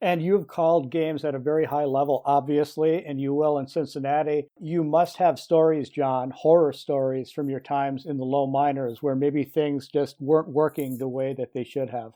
And 0.00 0.22
you've 0.22 0.48
called 0.48 0.90
games 0.90 1.24
at 1.24 1.34
a 1.34 1.38
very 1.38 1.64
high 1.64 1.84
level, 1.84 2.22
obviously, 2.26 3.06
and 3.06 3.18
you 3.18 3.32
will 3.32 3.58
in 3.58 3.66
Cincinnati. 3.66 4.48
You 4.60 4.84
must 4.84 5.16
have 5.16 5.38
stories, 5.38 5.88
John, 5.88 6.30
horror 6.30 6.74
stories 6.74 7.30
from 7.30 7.48
your 7.48 7.60
times 7.60 8.04
in 8.04 8.18
the 8.18 8.24
low 8.24 8.46
minors 8.46 9.02
where 9.02 9.16
maybe 9.16 9.44
things 9.44 9.88
just 9.88 10.20
weren't 10.20 10.48
working 10.48 10.98
the 10.98 11.08
way 11.08 11.32
that 11.32 11.54
they 11.54 11.64
should 11.64 11.88
have. 11.88 12.12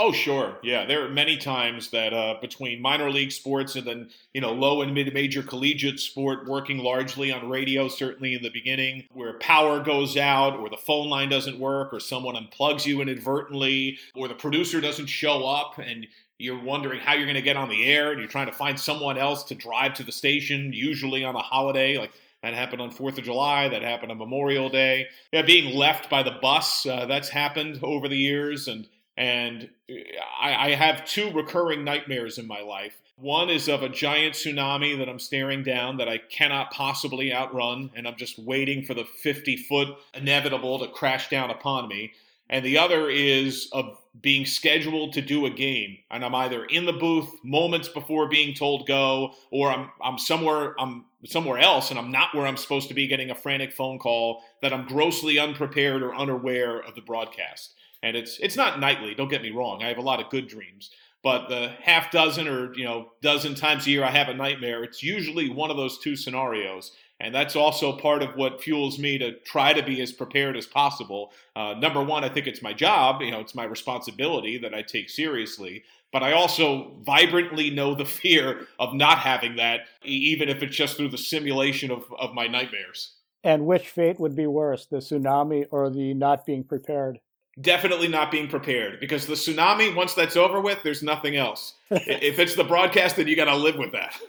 Oh, 0.00 0.12
sure. 0.12 0.56
Yeah. 0.62 0.86
There 0.86 1.04
are 1.04 1.08
many 1.08 1.36
times 1.36 1.90
that 1.90 2.14
uh, 2.14 2.36
between 2.40 2.80
minor 2.80 3.10
league 3.10 3.32
sports 3.32 3.74
and 3.74 3.84
then, 3.84 4.10
you 4.32 4.40
know, 4.40 4.52
low 4.52 4.80
and 4.80 4.94
mid 4.94 5.12
major 5.12 5.42
collegiate 5.42 5.98
sport, 5.98 6.46
working 6.46 6.78
largely 6.78 7.32
on 7.32 7.48
radio, 7.48 7.88
certainly 7.88 8.34
in 8.34 8.42
the 8.44 8.50
beginning, 8.50 9.08
where 9.12 9.36
power 9.40 9.82
goes 9.82 10.16
out 10.16 10.56
or 10.56 10.70
the 10.70 10.76
phone 10.76 11.08
line 11.08 11.28
doesn't 11.28 11.58
work 11.58 11.92
or 11.92 11.98
someone 11.98 12.36
unplugs 12.36 12.86
you 12.86 13.00
inadvertently 13.00 13.98
or 14.14 14.28
the 14.28 14.34
producer 14.34 14.80
doesn't 14.80 15.06
show 15.06 15.44
up 15.44 15.78
and 15.78 16.06
you're 16.38 16.62
wondering 16.62 17.00
how 17.00 17.14
you're 17.14 17.26
going 17.26 17.34
to 17.34 17.42
get 17.42 17.56
on 17.56 17.68
the 17.68 17.84
air 17.84 18.12
and 18.12 18.20
you're 18.20 18.28
trying 18.28 18.46
to 18.46 18.52
find 18.52 18.78
someone 18.78 19.18
else 19.18 19.42
to 19.42 19.56
drive 19.56 19.94
to 19.94 20.04
the 20.04 20.12
station, 20.12 20.72
usually 20.72 21.24
on 21.24 21.34
a 21.34 21.40
holiday. 21.42 21.98
Like 21.98 22.12
that 22.44 22.54
happened 22.54 22.80
on 22.80 22.92
Fourth 22.92 23.18
of 23.18 23.24
July. 23.24 23.68
That 23.68 23.82
happened 23.82 24.12
on 24.12 24.18
Memorial 24.18 24.68
Day. 24.68 25.08
Yeah, 25.32 25.42
being 25.42 25.74
left 25.74 26.08
by 26.08 26.22
the 26.22 26.38
bus. 26.40 26.86
Uh, 26.86 27.06
that's 27.06 27.28
happened 27.28 27.80
over 27.82 28.06
the 28.06 28.16
years, 28.16 28.68
and 28.68 28.86
and 29.18 29.68
uh, 29.90 29.94
I, 30.40 30.68
I 30.68 30.74
have 30.76 31.04
two 31.04 31.30
recurring 31.32 31.84
nightmares 31.84 32.38
in 32.38 32.46
my 32.46 32.60
life. 32.60 33.02
One 33.16 33.50
is 33.50 33.68
of 33.68 33.82
a 33.82 33.88
giant 33.88 34.34
tsunami 34.34 34.96
that 34.96 35.08
I'm 35.08 35.18
staring 35.18 35.64
down 35.64 35.96
that 35.96 36.08
I 36.08 36.18
cannot 36.18 36.70
possibly 36.70 37.34
outrun, 37.34 37.90
and 37.96 38.06
I'm 38.06 38.16
just 38.16 38.38
waiting 38.38 38.84
for 38.84 38.94
the 38.94 39.04
50 39.04 39.56
foot 39.56 39.88
inevitable 40.14 40.78
to 40.78 40.86
crash 40.86 41.28
down 41.28 41.50
upon 41.50 41.88
me. 41.88 42.12
And 42.48 42.64
the 42.64 42.78
other 42.78 43.10
is 43.10 43.68
of 43.72 43.98
being 44.22 44.46
scheduled 44.46 45.12
to 45.14 45.20
do 45.20 45.46
a 45.46 45.50
game, 45.50 45.98
and 46.12 46.24
I'm 46.24 46.34
either 46.36 46.64
in 46.64 46.86
the 46.86 46.92
booth 46.92 47.28
moments 47.42 47.88
before 47.88 48.28
being 48.28 48.54
told 48.54 48.86
go, 48.86 49.34
or 49.50 49.70
I'm 49.70 49.90
I'm 50.02 50.16
somewhere 50.16 50.74
I'm 50.80 51.04
somewhere 51.26 51.58
else, 51.58 51.90
and 51.90 51.98
I'm 51.98 52.10
not 52.10 52.34
where 52.34 52.46
I'm 52.46 52.56
supposed 52.56 52.88
to 52.88 52.94
be, 52.94 53.06
getting 53.06 53.30
a 53.30 53.34
frantic 53.34 53.72
phone 53.72 53.98
call 53.98 54.42
that 54.62 54.72
I'm 54.72 54.86
grossly 54.86 55.38
unprepared 55.38 56.02
or 56.02 56.14
unaware 56.14 56.78
of 56.80 56.94
the 56.94 57.02
broadcast 57.02 57.74
and 58.02 58.16
it's 58.16 58.38
it's 58.38 58.56
not 58.56 58.80
nightly. 58.80 59.14
Don't 59.14 59.28
get 59.28 59.42
me 59.42 59.50
wrong. 59.50 59.82
I 59.82 59.88
have 59.88 59.98
a 59.98 60.02
lot 60.02 60.20
of 60.20 60.30
good 60.30 60.48
dreams, 60.48 60.90
but 61.22 61.48
the 61.48 61.72
half 61.82 62.10
dozen 62.10 62.48
or 62.48 62.74
you 62.74 62.84
know 62.84 63.10
dozen 63.22 63.54
times 63.54 63.86
a 63.86 63.90
year 63.90 64.04
I 64.04 64.10
have 64.10 64.28
a 64.28 64.34
nightmare. 64.34 64.84
It's 64.84 65.02
usually 65.02 65.50
one 65.50 65.70
of 65.70 65.76
those 65.76 65.98
two 65.98 66.16
scenarios, 66.16 66.92
and 67.20 67.34
that's 67.34 67.56
also 67.56 67.96
part 67.96 68.22
of 68.22 68.36
what 68.36 68.62
fuels 68.62 68.98
me 68.98 69.18
to 69.18 69.32
try 69.40 69.72
to 69.72 69.82
be 69.82 70.00
as 70.00 70.12
prepared 70.12 70.56
as 70.56 70.66
possible. 70.66 71.32
Uh, 71.56 71.74
number 71.74 72.02
one, 72.02 72.24
I 72.24 72.28
think 72.28 72.46
it's 72.46 72.62
my 72.62 72.72
job. 72.72 73.20
You 73.22 73.32
know, 73.32 73.40
it's 73.40 73.54
my 73.54 73.64
responsibility 73.64 74.58
that 74.58 74.74
I 74.74 74.82
take 74.82 75.10
seriously. 75.10 75.84
But 76.10 76.22
I 76.22 76.32
also 76.32 76.92
vibrantly 77.02 77.70
know 77.70 77.94
the 77.94 78.04
fear 78.06 78.66
of 78.78 78.94
not 78.94 79.18
having 79.18 79.56
that, 79.56 79.80
even 80.02 80.48
if 80.48 80.62
it's 80.62 80.76
just 80.76 80.96
through 80.96 81.10
the 81.10 81.18
simulation 81.18 81.90
of, 81.90 82.04
of 82.18 82.32
my 82.32 82.46
nightmares. 82.46 83.14
And 83.44 83.66
which 83.66 83.88
fate 83.88 84.18
would 84.18 84.34
be 84.34 84.46
worse, 84.46 84.86
the 84.86 84.96
tsunami 84.96 85.66
or 85.70 85.90
the 85.90 86.14
not 86.14 86.44
being 86.44 86.64
prepared? 86.64 87.20
Definitely 87.60 88.08
not 88.08 88.30
being 88.30 88.48
prepared 88.48 89.00
because 89.00 89.26
the 89.26 89.34
tsunami, 89.34 89.94
once 89.94 90.14
that's 90.14 90.36
over 90.36 90.60
with, 90.60 90.82
there's 90.82 91.02
nothing 91.02 91.36
else. 91.36 91.74
if 91.90 92.38
it's 92.38 92.54
the 92.54 92.64
broadcast, 92.64 93.16
then 93.16 93.28
you 93.28 93.36
got 93.36 93.46
to 93.46 93.56
live 93.56 93.76
with 93.76 93.92
that. 93.92 94.20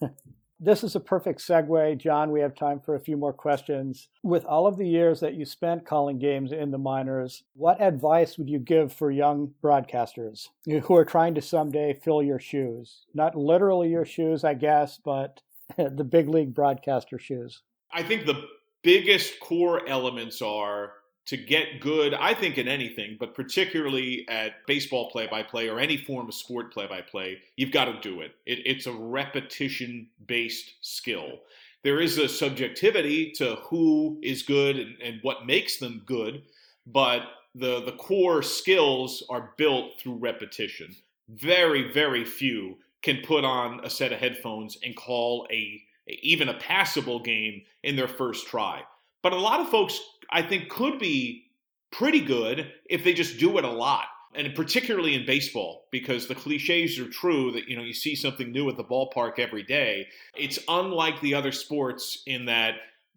this 0.60 0.82
is 0.82 0.94
a 0.94 1.00
perfect 1.00 1.40
segue, 1.40 1.98
John. 1.98 2.32
We 2.32 2.40
have 2.40 2.54
time 2.54 2.80
for 2.80 2.94
a 2.94 3.00
few 3.00 3.16
more 3.16 3.32
questions. 3.32 4.08
With 4.22 4.44
all 4.44 4.66
of 4.66 4.76
the 4.76 4.86
years 4.86 5.20
that 5.20 5.34
you 5.34 5.44
spent 5.44 5.86
calling 5.86 6.18
games 6.18 6.52
in 6.52 6.70
the 6.70 6.78
minors, 6.78 7.44
what 7.54 7.80
advice 7.80 8.38
would 8.38 8.48
you 8.48 8.58
give 8.58 8.92
for 8.92 9.10
young 9.10 9.52
broadcasters 9.62 10.48
who 10.66 10.94
are 10.96 11.04
trying 11.04 11.34
to 11.34 11.42
someday 11.42 11.94
fill 11.94 12.22
your 12.22 12.40
shoes? 12.40 13.06
Not 13.14 13.36
literally 13.36 13.88
your 13.90 14.04
shoes, 14.04 14.44
I 14.44 14.54
guess, 14.54 14.98
but 15.04 15.40
the 15.76 16.04
big 16.04 16.28
league 16.28 16.54
broadcaster 16.54 17.18
shoes. 17.18 17.62
I 17.92 18.02
think 18.02 18.26
the 18.26 18.44
biggest 18.82 19.40
core 19.40 19.88
elements 19.88 20.42
are 20.42 20.92
to 21.28 21.36
get 21.36 21.80
good, 21.80 22.14
I 22.14 22.32
think, 22.32 22.56
in 22.56 22.68
anything, 22.68 23.18
but 23.20 23.34
particularly 23.34 24.26
at 24.28 24.66
baseball 24.66 25.10
play 25.10 25.26
by 25.26 25.42
play 25.42 25.68
or 25.68 25.78
any 25.78 25.98
form 25.98 26.26
of 26.26 26.34
sport 26.34 26.72
play 26.72 26.86
by 26.86 27.02
play, 27.02 27.38
you've 27.54 27.70
got 27.70 27.84
to 27.84 28.00
do 28.00 28.22
it. 28.22 28.32
it 28.46 28.60
it's 28.64 28.86
a 28.86 28.92
repetition 28.92 30.08
based 30.26 30.72
skill. 30.80 31.40
There 31.84 32.00
is 32.00 32.16
a 32.16 32.30
subjectivity 32.30 33.30
to 33.32 33.56
who 33.56 34.18
is 34.22 34.42
good 34.42 34.76
and, 34.76 34.96
and 35.02 35.18
what 35.20 35.44
makes 35.44 35.76
them 35.76 36.02
good, 36.06 36.44
but 36.86 37.20
the, 37.54 37.82
the 37.82 37.92
core 37.92 38.42
skills 38.42 39.22
are 39.28 39.52
built 39.58 40.00
through 40.00 40.14
repetition. 40.14 40.96
Very, 41.28 41.92
very 41.92 42.24
few 42.24 42.78
can 43.02 43.18
put 43.22 43.44
on 43.44 43.84
a 43.84 43.90
set 43.90 44.12
of 44.12 44.18
headphones 44.18 44.78
and 44.82 44.96
call 44.96 45.46
a 45.52 45.82
even 46.22 46.48
a 46.48 46.54
passable 46.54 47.20
game 47.20 47.60
in 47.82 47.96
their 47.96 48.08
first 48.08 48.46
try. 48.46 48.82
But 49.22 49.34
a 49.34 49.36
lot 49.36 49.60
of 49.60 49.68
folks 49.68 50.00
I 50.30 50.42
think 50.42 50.68
could 50.68 50.98
be 50.98 51.46
pretty 51.90 52.20
good 52.20 52.72
if 52.88 53.04
they 53.04 53.12
just 53.12 53.38
do 53.38 53.58
it 53.58 53.64
a 53.64 53.70
lot. 53.70 54.06
And 54.34 54.54
particularly 54.54 55.14
in 55.14 55.24
baseball, 55.24 55.86
because 55.90 56.26
the 56.26 56.34
cliches 56.34 56.98
are 56.98 57.08
true 57.08 57.50
that 57.52 57.66
you 57.66 57.76
know 57.76 57.82
you 57.82 57.94
see 57.94 58.14
something 58.14 58.52
new 58.52 58.68
at 58.68 58.76
the 58.76 58.84
ballpark 58.84 59.38
every 59.38 59.62
day. 59.62 60.06
It's 60.36 60.58
unlike 60.68 61.20
the 61.20 61.34
other 61.34 61.50
sports 61.50 62.22
in 62.26 62.44
that 62.44 62.74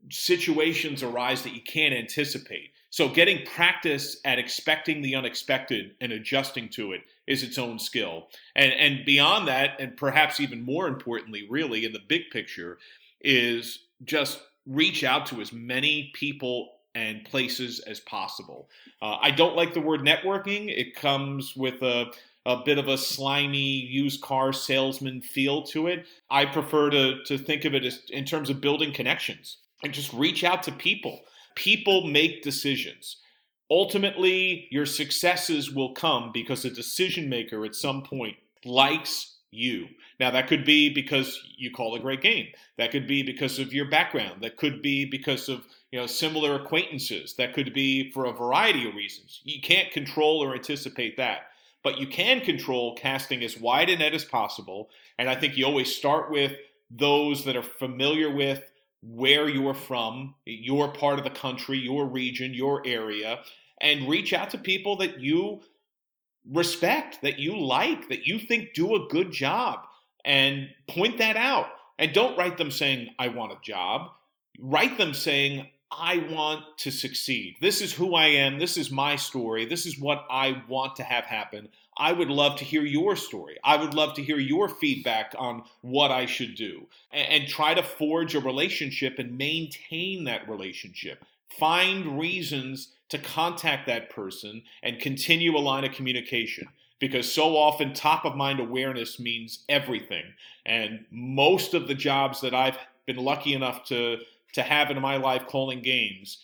situations 0.09 1.03
arise 1.03 1.43
that 1.43 1.53
you 1.53 1.61
can't 1.61 1.93
anticipate. 1.93 2.71
So 2.89 3.07
getting 3.07 3.45
practice 3.45 4.17
at 4.25 4.39
expecting 4.39 5.01
the 5.01 5.15
unexpected 5.15 5.95
and 6.01 6.11
adjusting 6.11 6.69
to 6.69 6.93
it 6.93 7.01
is 7.27 7.43
its 7.43 7.57
own 7.57 7.77
skill. 7.77 8.29
And 8.55 8.71
and 8.73 9.05
beyond 9.05 9.47
that, 9.49 9.79
and 9.79 9.97
perhaps 9.97 10.39
even 10.39 10.63
more 10.63 10.87
importantly, 10.87 11.45
really 11.49 11.85
in 11.85 11.91
the 11.91 12.01
big 12.07 12.29
picture, 12.31 12.77
is 13.19 13.79
just 14.03 14.41
reach 14.65 15.03
out 15.03 15.25
to 15.27 15.41
as 15.41 15.51
many 15.51 16.11
people 16.13 16.69
and 16.95 17.23
places 17.25 17.79
as 17.81 17.99
possible. 18.01 18.69
Uh, 19.01 19.17
I 19.21 19.31
don't 19.31 19.55
like 19.55 19.73
the 19.73 19.81
word 19.81 20.01
networking. 20.01 20.67
It 20.67 20.95
comes 20.95 21.55
with 21.55 21.81
a, 21.81 22.11
a 22.45 22.63
bit 22.63 22.77
of 22.77 22.87
a 22.87 22.97
slimy 22.97 23.57
used 23.57 24.21
car 24.21 24.51
salesman 24.51 25.21
feel 25.21 25.63
to 25.63 25.87
it. 25.87 26.05
I 26.29 26.45
prefer 26.45 26.89
to, 26.89 27.23
to 27.23 27.37
think 27.37 27.65
of 27.65 27.73
it 27.73 27.85
as 27.85 28.01
in 28.09 28.25
terms 28.25 28.49
of 28.49 28.61
building 28.61 28.93
connections 28.93 29.57
and 29.83 29.93
just 29.93 30.13
reach 30.13 30.43
out 30.43 30.63
to 30.63 30.71
people. 30.71 31.21
People 31.55 32.07
make 32.07 32.43
decisions. 32.43 33.17
Ultimately, 33.69 34.67
your 34.69 34.85
successes 34.85 35.71
will 35.71 35.93
come 35.93 36.31
because 36.33 36.65
a 36.65 36.69
decision 36.69 37.29
maker 37.29 37.65
at 37.65 37.75
some 37.75 38.03
point 38.03 38.35
likes 38.65 39.37
you. 39.51 39.87
Now, 40.19 40.31
that 40.31 40.47
could 40.47 40.65
be 40.65 40.89
because 40.89 41.39
you 41.57 41.71
call 41.71 41.95
a 41.95 41.99
great 41.99 42.21
game. 42.21 42.47
That 42.77 42.91
could 42.91 43.07
be 43.07 43.21
because 43.21 43.59
of 43.59 43.73
your 43.73 43.89
background. 43.89 44.41
That 44.41 44.57
could 44.57 44.81
be 44.81 45.05
because 45.05 45.49
of 45.49 45.65
you 45.91 45.99
know 45.99 46.07
similar 46.07 46.55
acquaintances. 46.55 47.35
That 47.35 47.53
could 47.53 47.73
be 47.73 48.11
for 48.11 48.25
a 48.25 48.33
variety 48.33 48.87
of 48.87 48.95
reasons. 48.95 49.41
You 49.43 49.61
can't 49.61 49.91
control 49.91 50.43
or 50.43 50.55
anticipate 50.55 51.17
that, 51.17 51.47
but 51.83 51.99
you 51.99 52.07
can 52.07 52.41
control 52.41 52.95
casting 52.95 53.43
as 53.43 53.59
wide 53.59 53.89
a 53.89 53.97
net 53.97 54.13
as 54.13 54.25
possible. 54.25 54.89
And 55.19 55.29
I 55.29 55.35
think 55.35 55.57
you 55.57 55.65
always 55.65 55.93
start 55.93 56.31
with 56.31 56.53
those 56.89 57.45
that 57.45 57.55
are 57.55 57.63
familiar 57.63 58.33
with 58.33 58.63
where 59.03 59.49
you're 59.49 59.73
from, 59.73 60.35
your 60.45 60.89
part 60.89 61.17
of 61.17 61.23
the 61.23 61.31
country, 61.31 61.77
your 61.77 62.05
region, 62.05 62.53
your 62.53 62.85
area, 62.85 63.39
and 63.81 64.07
reach 64.07 64.31
out 64.31 64.51
to 64.51 64.57
people 64.57 64.95
that 64.97 65.19
you 65.19 65.61
respect, 66.49 67.21
that 67.21 67.39
you 67.39 67.57
like, 67.57 68.09
that 68.09 68.25
you 68.25 68.39
think 68.39 68.73
do 68.73 68.95
a 68.95 69.07
good 69.07 69.31
job, 69.31 69.85
and 70.25 70.69
point 70.87 71.17
that 71.17 71.37
out. 71.37 71.67
And 71.99 72.13
don't 72.13 72.37
write 72.37 72.57
them 72.57 72.71
saying, 72.71 73.09
I 73.19 73.27
want 73.27 73.51
a 73.51 73.57
job. 73.61 74.11
Write 74.59 74.97
them 74.97 75.13
saying, 75.13 75.67
I 75.91 76.25
want 76.31 76.63
to 76.79 76.91
succeed. 76.91 77.57
This 77.61 77.81
is 77.81 77.93
who 77.93 78.15
I 78.15 78.27
am. 78.27 78.59
This 78.59 78.77
is 78.77 78.91
my 78.91 79.17
story. 79.17 79.65
This 79.65 79.85
is 79.85 79.99
what 79.99 80.25
I 80.29 80.63
want 80.67 80.95
to 80.95 81.03
have 81.03 81.25
happen. 81.25 81.67
I 81.97 82.13
would 82.13 82.29
love 82.29 82.57
to 82.57 82.65
hear 82.65 82.83
your 82.83 83.15
story. 83.15 83.57
I 83.63 83.75
would 83.75 83.93
love 83.93 84.13
to 84.15 84.23
hear 84.23 84.39
your 84.39 84.69
feedback 84.69 85.35
on 85.37 85.63
what 85.81 86.09
I 86.09 86.25
should 86.25 86.55
do 86.55 86.87
and, 87.11 87.27
and 87.27 87.47
try 87.47 87.73
to 87.73 87.83
forge 87.83 88.35
a 88.35 88.39
relationship 88.39 89.19
and 89.19 89.37
maintain 89.37 90.23
that 90.23 90.49
relationship. 90.49 91.25
Find 91.59 92.19
reasons 92.19 92.93
to 93.09 93.17
contact 93.17 93.87
that 93.87 94.09
person 94.09 94.63
and 94.81 94.99
continue 94.99 95.55
a 95.55 95.59
line 95.59 95.83
of 95.83 95.91
communication 95.91 96.67
because 96.99 97.29
so 97.29 97.57
often 97.57 97.93
top 97.93 98.23
of 98.25 98.35
mind 98.35 98.59
awareness 98.59 99.19
means 99.19 99.65
everything. 99.67 100.23
And 100.65 101.05
most 101.11 101.73
of 101.73 101.87
the 101.87 101.95
jobs 101.95 102.39
that 102.41 102.53
I've 102.53 102.77
been 103.05 103.17
lucky 103.17 103.53
enough 103.53 103.83
to 103.85 104.17
to 104.53 104.63
have 104.63 104.91
in 104.91 105.01
my 105.01 105.15
life 105.15 105.45
calling 105.47 105.81
games, 105.81 106.39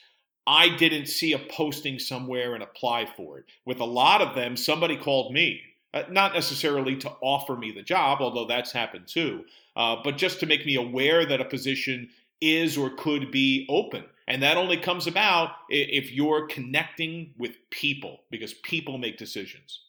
I 0.45 0.75
didn't 0.77 1.07
see 1.07 1.33
a 1.33 1.39
posting 1.39 1.99
somewhere 1.99 2.53
and 2.53 2.63
apply 2.63 3.05
for 3.17 3.39
it. 3.39 3.45
With 3.65 3.81
a 3.81 3.85
lot 3.85 4.21
of 4.21 4.33
them, 4.33 4.55
somebody 4.55 4.95
called 4.95 5.33
me, 5.33 5.61
uh, 5.93 6.03
not 6.09 6.33
necessarily 6.33 6.95
to 6.97 7.11
offer 7.21 7.57
me 7.57 7.71
the 7.71 7.81
job, 7.81 8.19
although 8.21 8.45
that's 8.45 8.71
happened 8.71 9.07
too, 9.07 9.43
uh, 9.75 9.97
but 10.03 10.17
just 10.17 10.39
to 10.39 10.45
make 10.45 10.65
me 10.65 10.75
aware 10.75 11.25
that 11.25 11.41
a 11.41 11.45
position 11.45 12.09
is 12.41 12.77
or 12.77 12.89
could 12.89 13.31
be 13.31 13.65
open. 13.69 14.03
And 14.27 14.43
that 14.43 14.57
only 14.57 14.77
comes 14.77 15.07
about 15.07 15.51
if 15.69 16.11
you're 16.11 16.47
connecting 16.47 17.33
with 17.37 17.55
people 17.69 18.19
because 18.29 18.53
people 18.53 18.97
make 18.97 19.17
decisions. 19.17 19.79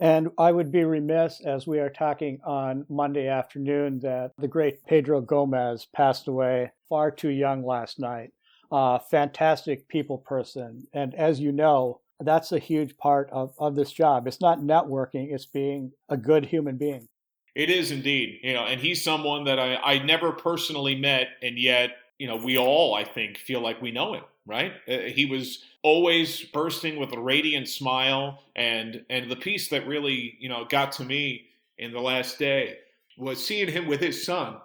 And 0.00 0.30
I 0.38 0.52
would 0.52 0.70
be 0.70 0.84
remiss 0.84 1.40
as 1.40 1.66
we 1.66 1.78
are 1.78 1.90
talking 1.90 2.40
on 2.44 2.84
Monday 2.88 3.28
afternoon 3.28 4.00
that 4.00 4.32
the 4.38 4.48
great 4.48 4.84
Pedro 4.86 5.20
Gomez 5.20 5.86
passed 5.94 6.28
away 6.28 6.70
far 6.88 7.10
too 7.10 7.30
young 7.30 7.64
last 7.64 7.98
night. 7.98 8.32
Uh, 8.70 8.98
fantastic 8.98 9.86
people 9.88 10.18
person. 10.18 10.86
And 10.92 11.14
as 11.14 11.38
you 11.38 11.52
know, 11.52 12.00
that's 12.20 12.52
a 12.52 12.58
huge 12.58 12.96
part 12.96 13.28
of, 13.30 13.54
of 13.58 13.76
this 13.76 13.92
job. 13.92 14.26
It's 14.26 14.40
not 14.40 14.60
networking, 14.60 15.32
it's 15.32 15.46
being 15.46 15.92
a 16.08 16.16
good 16.16 16.46
human 16.46 16.76
being. 16.76 17.08
It 17.54 17.70
is 17.70 17.90
indeed. 17.90 18.40
You 18.42 18.54
know, 18.54 18.64
and 18.64 18.80
he's 18.80 19.02
someone 19.02 19.44
that 19.44 19.58
I, 19.58 19.76
I 19.76 19.98
never 19.98 20.32
personally 20.32 20.94
met, 20.94 21.28
and 21.42 21.58
yet, 21.58 21.96
you 22.18 22.26
know, 22.26 22.36
we 22.36 22.58
all, 22.58 22.94
I 22.94 23.04
think, 23.04 23.38
feel 23.38 23.60
like 23.60 23.80
we 23.80 23.90
know 23.90 24.14
him, 24.14 24.24
right? 24.46 24.72
Uh, 24.88 24.98
he 24.98 25.26
was 25.26 25.64
always 25.82 26.42
bursting 26.44 26.98
with 26.98 27.12
a 27.12 27.20
radiant 27.20 27.68
smile 27.68 28.42
and 28.56 29.04
and 29.10 29.30
the 29.30 29.36
piece 29.36 29.68
that 29.68 29.86
really, 29.86 30.36
you 30.38 30.48
know, 30.48 30.64
got 30.64 30.92
to 30.92 31.04
me 31.04 31.46
in 31.78 31.92
the 31.92 32.00
last 32.00 32.38
day 32.38 32.78
was 33.16 33.44
seeing 33.44 33.68
him 33.68 33.86
with 33.86 34.00
his 34.00 34.24
son 34.24 34.56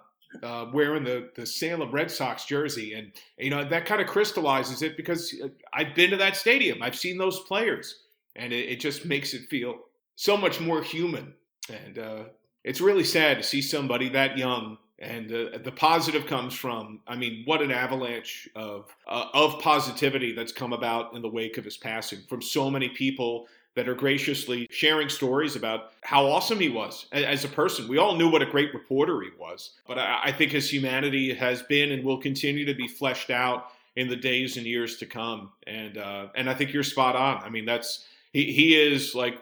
uh, 0.42 0.66
wearing 0.72 1.04
the 1.04 1.30
the 1.34 1.46
Salem 1.46 1.90
Red 1.90 2.10
Sox 2.10 2.44
jersey, 2.44 2.94
and 2.94 3.12
you 3.38 3.50
know 3.50 3.64
that 3.64 3.86
kind 3.86 4.00
of 4.00 4.06
crystallizes 4.06 4.82
it 4.82 4.96
because 4.96 5.34
uh, 5.42 5.48
I've 5.72 5.94
been 5.94 6.10
to 6.10 6.16
that 6.18 6.36
stadium, 6.36 6.82
I've 6.82 6.96
seen 6.96 7.18
those 7.18 7.40
players, 7.40 8.02
and 8.36 8.52
it, 8.52 8.68
it 8.68 8.80
just 8.80 9.04
makes 9.04 9.34
it 9.34 9.48
feel 9.48 9.76
so 10.16 10.36
much 10.36 10.60
more 10.60 10.82
human. 10.82 11.34
And 11.68 11.98
uh, 11.98 12.24
it's 12.64 12.80
really 12.80 13.04
sad 13.04 13.38
to 13.38 13.42
see 13.42 13.62
somebody 13.62 14.08
that 14.10 14.36
young. 14.36 14.78
And 14.98 15.32
uh, 15.32 15.58
the 15.64 15.72
positive 15.72 16.26
comes 16.26 16.52
from, 16.52 17.00
I 17.06 17.16
mean, 17.16 17.42
what 17.46 17.62
an 17.62 17.70
avalanche 17.70 18.48
of 18.54 18.94
uh, 19.08 19.28
of 19.32 19.58
positivity 19.60 20.32
that's 20.32 20.52
come 20.52 20.74
about 20.74 21.14
in 21.14 21.22
the 21.22 21.28
wake 21.28 21.56
of 21.56 21.64
his 21.64 21.78
passing 21.78 22.20
from 22.28 22.42
so 22.42 22.70
many 22.70 22.90
people 22.90 23.46
that 23.76 23.88
are 23.88 23.94
graciously 23.94 24.66
sharing 24.70 25.08
stories 25.08 25.56
about 25.56 25.92
how 26.02 26.26
awesome 26.26 26.58
he 26.58 26.68
was 26.68 27.06
as 27.12 27.44
a 27.44 27.48
person. 27.48 27.88
We 27.88 27.98
all 27.98 28.16
knew 28.16 28.28
what 28.28 28.42
a 28.42 28.46
great 28.46 28.74
reporter 28.74 29.20
he 29.22 29.30
was, 29.38 29.70
but 29.86 29.96
I 29.96 30.32
think 30.32 30.50
his 30.52 30.70
humanity 30.70 31.32
has 31.34 31.62
been 31.62 31.92
and 31.92 32.04
will 32.04 32.18
continue 32.18 32.64
to 32.66 32.74
be 32.74 32.88
fleshed 32.88 33.30
out 33.30 33.68
in 33.96 34.08
the 34.08 34.16
days 34.16 34.56
and 34.56 34.66
years 34.66 34.96
to 34.98 35.06
come. 35.06 35.52
And 35.66 35.98
uh, 35.98 36.28
and 36.34 36.50
I 36.50 36.54
think 36.54 36.72
you're 36.72 36.82
spot 36.82 37.16
on. 37.16 37.42
I 37.42 37.48
mean, 37.48 37.64
that's 37.64 38.06
he 38.32 38.52
he 38.52 38.76
is 38.76 39.14
like 39.14 39.40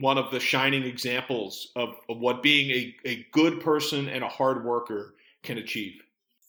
one 0.00 0.18
of 0.18 0.30
the 0.30 0.40
shining 0.40 0.84
examples 0.84 1.72
of, 1.76 1.96
of 2.08 2.18
what 2.18 2.42
being 2.42 2.70
a, 2.70 2.96
a 3.04 3.26
good 3.32 3.60
person 3.60 4.08
and 4.08 4.22
a 4.22 4.28
hard 4.28 4.64
worker 4.64 5.14
can 5.42 5.58
achieve. 5.58 6.00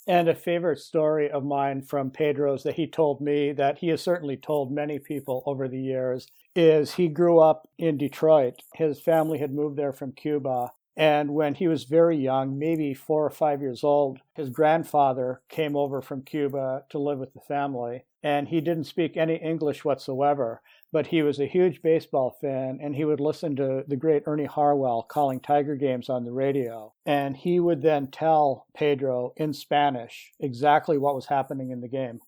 And 0.07 0.27
a 0.27 0.35
favorite 0.35 0.79
story 0.79 1.29
of 1.29 1.43
mine 1.43 1.81
from 1.81 2.09
Pedro's 2.09 2.63
that 2.63 2.75
he 2.75 2.87
told 2.87 3.21
me 3.21 3.51
that 3.53 3.77
he 3.77 3.89
has 3.89 4.01
certainly 4.01 4.37
told 4.37 4.71
many 4.71 4.97
people 4.97 5.43
over 5.45 5.67
the 5.67 5.79
years 5.79 6.27
is 6.55 6.95
he 6.95 7.07
grew 7.07 7.39
up 7.39 7.69
in 7.77 7.97
Detroit. 7.97 8.61
His 8.73 8.99
family 8.99 9.37
had 9.37 9.53
moved 9.53 9.77
there 9.77 9.93
from 9.93 10.13
Cuba. 10.13 10.71
And 10.97 11.33
when 11.33 11.53
he 11.53 11.67
was 11.67 11.83
very 11.85 12.17
young, 12.17 12.57
maybe 12.57 12.93
four 12.93 13.25
or 13.25 13.29
five 13.29 13.61
years 13.61 13.83
old, 13.83 14.19
his 14.35 14.49
grandfather 14.49 15.41
came 15.47 15.75
over 15.75 16.01
from 16.01 16.23
Cuba 16.23 16.83
to 16.89 16.99
live 16.99 17.19
with 17.19 17.33
the 17.33 17.39
family. 17.41 18.03
And 18.21 18.47
he 18.47 18.59
didn't 18.61 18.85
speak 18.85 19.15
any 19.15 19.35
English 19.35 19.85
whatsoever 19.85 20.61
but 20.91 21.07
he 21.07 21.21
was 21.21 21.39
a 21.39 21.45
huge 21.45 21.81
baseball 21.81 22.37
fan 22.41 22.79
and 22.81 22.95
he 22.95 23.05
would 23.05 23.19
listen 23.19 23.55
to 23.55 23.83
the 23.87 23.95
great 23.95 24.23
Ernie 24.25 24.45
Harwell 24.45 25.03
calling 25.03 25.39
Tiger 25.39 25.75
games 25.75 26.09
on 26.09 26.25
the 26.25 26.31
radio. 26.31 26.93
And 27.05 27.37
he 27.37 27.59
would 27.59 27.81
then 27.81 28.07
tell 28.07 28.65
Pedro 28.75 29.33
in 29.37 29.53
Spanish 29.53 30.31
exactly 30.39 30.97
what 30.97 31.15
was 31.15 31.27
happening 31.27 31.71
in 31.71 31.81
the 31.81 31.87
game. 31.87 32.19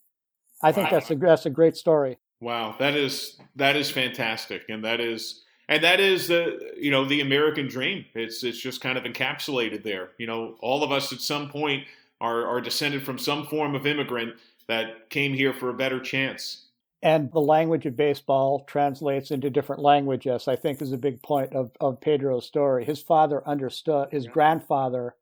I 0.63 0.71
think 0.71 0.91
wow. 0.91 0.99
that's 0.99 1.11
a 1.11 1.15
that's 1.15 1.45
a 1.47 1.49
great 1.49 1.75
story. 1.75 2.19
Wow, 2.39 2.75
that 2.79 2.95
is 2.95 3.39
that 3.55 3.75
is 3.75 3.89
fantastic, 3.89 4.63
and 4.69 4.83
that 4.83 4.99
is 4.99 5.43
and 5.67 5.83
that 5.83 5.99
is 5.99 6.27
the 6.27 6.73
you 6.77 6.91
know 6.91 7.05
the 7.05 7.21
American 7.21 7.67
dream. 7.67 8.05
It's 8.13 8.43
it's 8.43 8.59
just 8.59 8.79
kind 8.79 8.95
of 8.95 9.03
encapsulated 9.03 9.83
there. 9.83 10.11
You 10.19 10.27
know, 10.27 10.57
all 10.59 10.83
of 10.83 10.91
us 10.91 11.11
at 11.11 11.21
some 11.21 11.49
point 11.49 11.85
are 12.19 12.45
are 12.45 12.61
descended 12.61 13.03
from 13.03 13.17
some 13.17 13.47
form 13.47 13.73
of 13.73 13.87
immigrant 13.87 14.35
that 14.67 15.09
came 15.09 15.33
here 15.33 15.53
for 15.53 15.69
a 15.69 15.73
better 15.73 15.99
chance 15.99 16.67
and 17.03 17.31
the 17.31 17.41
language 17.41 17.85
of 17.85 17.97
baseball 17.97 18.63
translates 18.65 19.31
into 19.31 19.49
different 19.49 19.81
languages, 19.81 20.47
I 20.47 20.55
think 20.55 20.81
is 20.81 20.91
a 20.91 20.97
big 20.97 21.21
point 21.23 21.53
of, 21.53 21.71
of 21.79 21.99
Pedro's 21.99 22.45
story. 22.45 22.85
His 22.85 23.01
father 23.01 23.47
understood, 23.47 24.09
his 24.11 24.25
yeah. 24.25 24.31
grandfather 24.31 25.15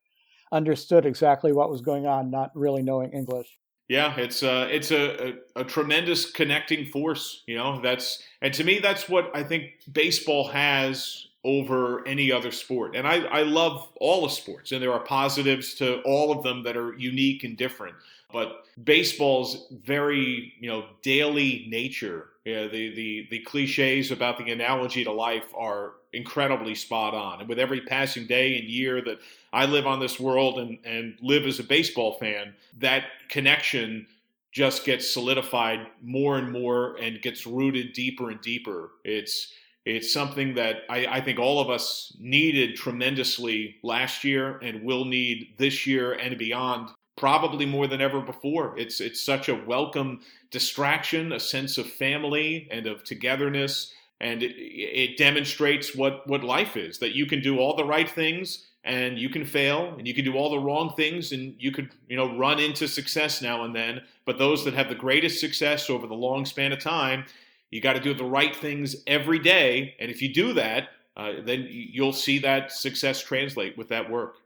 understood 0.51 1.05
exactly 1.05 1.53
what 1.53 1.69
was 1.69 1.81
going 1.81 2.05
on, 2.05 2.31
not 2.31 2.51
really 2.55 2.81
knowing 2.81 3.11
English. 3.11 3.57
Yeah, 3.87 4.15
it's 4.17 4.43
a, 4.43 4.73
it's 4.73 4.91
a, 4.91 5.29
a, 5.29 5.33
a, 5.61 5.63
tremendous 5.63 6.29
connecting 6.29 6.85
force. 6.85 7.43
You 7.47 7.57
know, 7.57 7.81
that's 7.81 8.21
and 8.41 8.53
to 8.53 8.63
me, 8.63 8.77
that's 8.79 9.09
what 9.09 9.31
I 9.33 9.41
think 9.41 9.71
baseball 9.91 10.47
has 10.49 11.27
over 11.43 12.07
any 12.07 12.31
other 12.31 12.51
sport. 12.51 12.95
And 12.95 13.07
I, 13.07 13.21
I 13.25 13.41
love 13.43 13.89
all 13.99 14.23
the 14.23 14.29
sports, 14.29 14.71
and 14.71 14.83
there 14.83 14.93
are 14.93 14.99
positives 14.99 15.73
to 15.75 16.01
all 16.01 16.31
of 16.31 16.43
them 16.43 16.63
that 16.63 16.77
are 16.77 16.93
unique 16.97 17.43
and 17.43 17.57
different. 17.57 17.95
But 18.31 18.63
baseball's 18.83 19.67
very, 19.83 20.53
you 20.59 20.69
know, 20.69 20.85
daily 21.01 21.65
nature, 21.69 22.27
the, 22.45 22.67
the, 22.67 23.27
the 23.31 23.39
cliches 23.39 24.11
about 24.11 24.37
the 24.37 24.51
analogy 24.51 25.03
to 25.03 25.11
life 25.11 25.51
are 25.55 25.93
incredibly 26.13 26.75
spot 26.75 27.13
on. 27.13 27.39
And 27.39 27.49
with 27.49 27.59
every 27.59 27.81
passing 27.81 28.27
day 28.27 28.57
and 28.57 28.67
year 28.67 29.01
that 29.01 29.19
I 29.53 29.65
live 29.65 29.85
on 29.87 29.99
this 29.99 30.19
world 30.19 30.59
and, 30.59 30.77
and 30.85 31.17
live 31.21 31.45
as 31.45 31.59
a 31.59 31.63
baseball 31.63 32.17
fan, 32.19 32.53
that 32.79 33.05
connection 33.29 34.07
just 34.51 34.85
gets 34.85 35.09
solidified 35.09 35.87
more 36.01 36.37
and 36.37 36.51
more 36.51 36.95
and 36.97 37.21
gets 37.21 37.45
rooted 37.45 37.93
deeper 37.93 38.31
and 38.31 38.41
deeper. 38.41 38.91
It's 39.03 39.53
it's 39.85 40.11
something 40.13 40.53
that 40.55 40.81
I, 40.89 41.05
I, 41.07 41.21
think 41.21 41.39
all 41.39 41.61
of 41.61 41.69
us 41.69 42.15
needed 42.19 42.75
tremendously 42.75 43.77
last 43.81 44.23
year 44.23 44.57
and 44.57 44.83
will 44.83 45.05
need 45.05 45.55
this 45.57 45.87
year 45.87 46.13
and 46.13 46.37
beyond 46.37 46.89
probably 47.19 47.65
more 47.65 47.85
than 47.85 48.01
ever 48.01 48.21
before. 48.21 48.77
It's 48.79 49.01
it's 49.01 49.21
such 49.21 49.49
a 49.49 49.55
welcome 49.55 50.21
distraction, 50.49 51.33
a 51.33 51.39
sense 51.39 51.77
of 51.77 51.85
family 51.85 52.67
and 52.71 52.87
of 52.87 53.03
togetherness, 53.03 53.93
and 54.21 54.41
it, 54.41 54.55
it 54.55 55.17
demonstrates 55.17 55.95
what 55.95 56.25
what 56.27 56.43
life 56.43 56.77
is. 56.77 56.97
That 56.99 57.15
you 57.15 57.25
can 57.25 57.41
do 57.41 57.59
all 57.59 57.75
the 57.75 57.85
right 57.85 58.09
things 58.09 58.65
and 58.85 59.19
you 59.19 59.27
can 59.27 59.43
fail, 59.43 59.93
and 59.97 60.07
you 60.07 60.13
can 60.13 60.23
do 60.23 60.35
all 60.35 60.49
the 60.49 60.57
wrong 60.57 60.93
things, 60.95 61.33
and 61.33 61.53
you 61.59 61.69
could 61.71 61.89
you 62.07 62.15
know 62.15 62.35
run 62.37 62.59
into 62.59 62.87
success 62.87 63.41
now 63.41 63.65
and 63.65 63.75
then. 63.75 64.01
But 64.25 64.37
those 64.37 64.63
that 64.63 64.73
have 64.73 64.87
the 64.87 64.95
greatest 64.95 65.41
success 65.41 65.89
over 65.89 66.07
the 66.07 66.15
long 66.15 66.45
span 66.45 66.71
of 66.71 66.79
time, 66.79 67.25
you 67.69 67.81
got 67.81 67.93
to 67.93 67.99
do 67.99 68.13
the 68.13 68.23
right 68.23 68.55
things 68.55 68.95
every 69.05 69.39
day, 69.39 69.95
and 69.99 70.09
if 70.09 70.21
you 70.21 70.33
do 70.33 70.53
that. 70.53 70.89
Uh, 71.17 71.41
then 71.43 71.67
you'll 71.69 72.13
see 72.13 72.39
that 72.39 72.71
success 72.71 73.21
translate 73.21 73.77
with 73.77 73.89
that 73.89 74.09
work. 74.09 74.37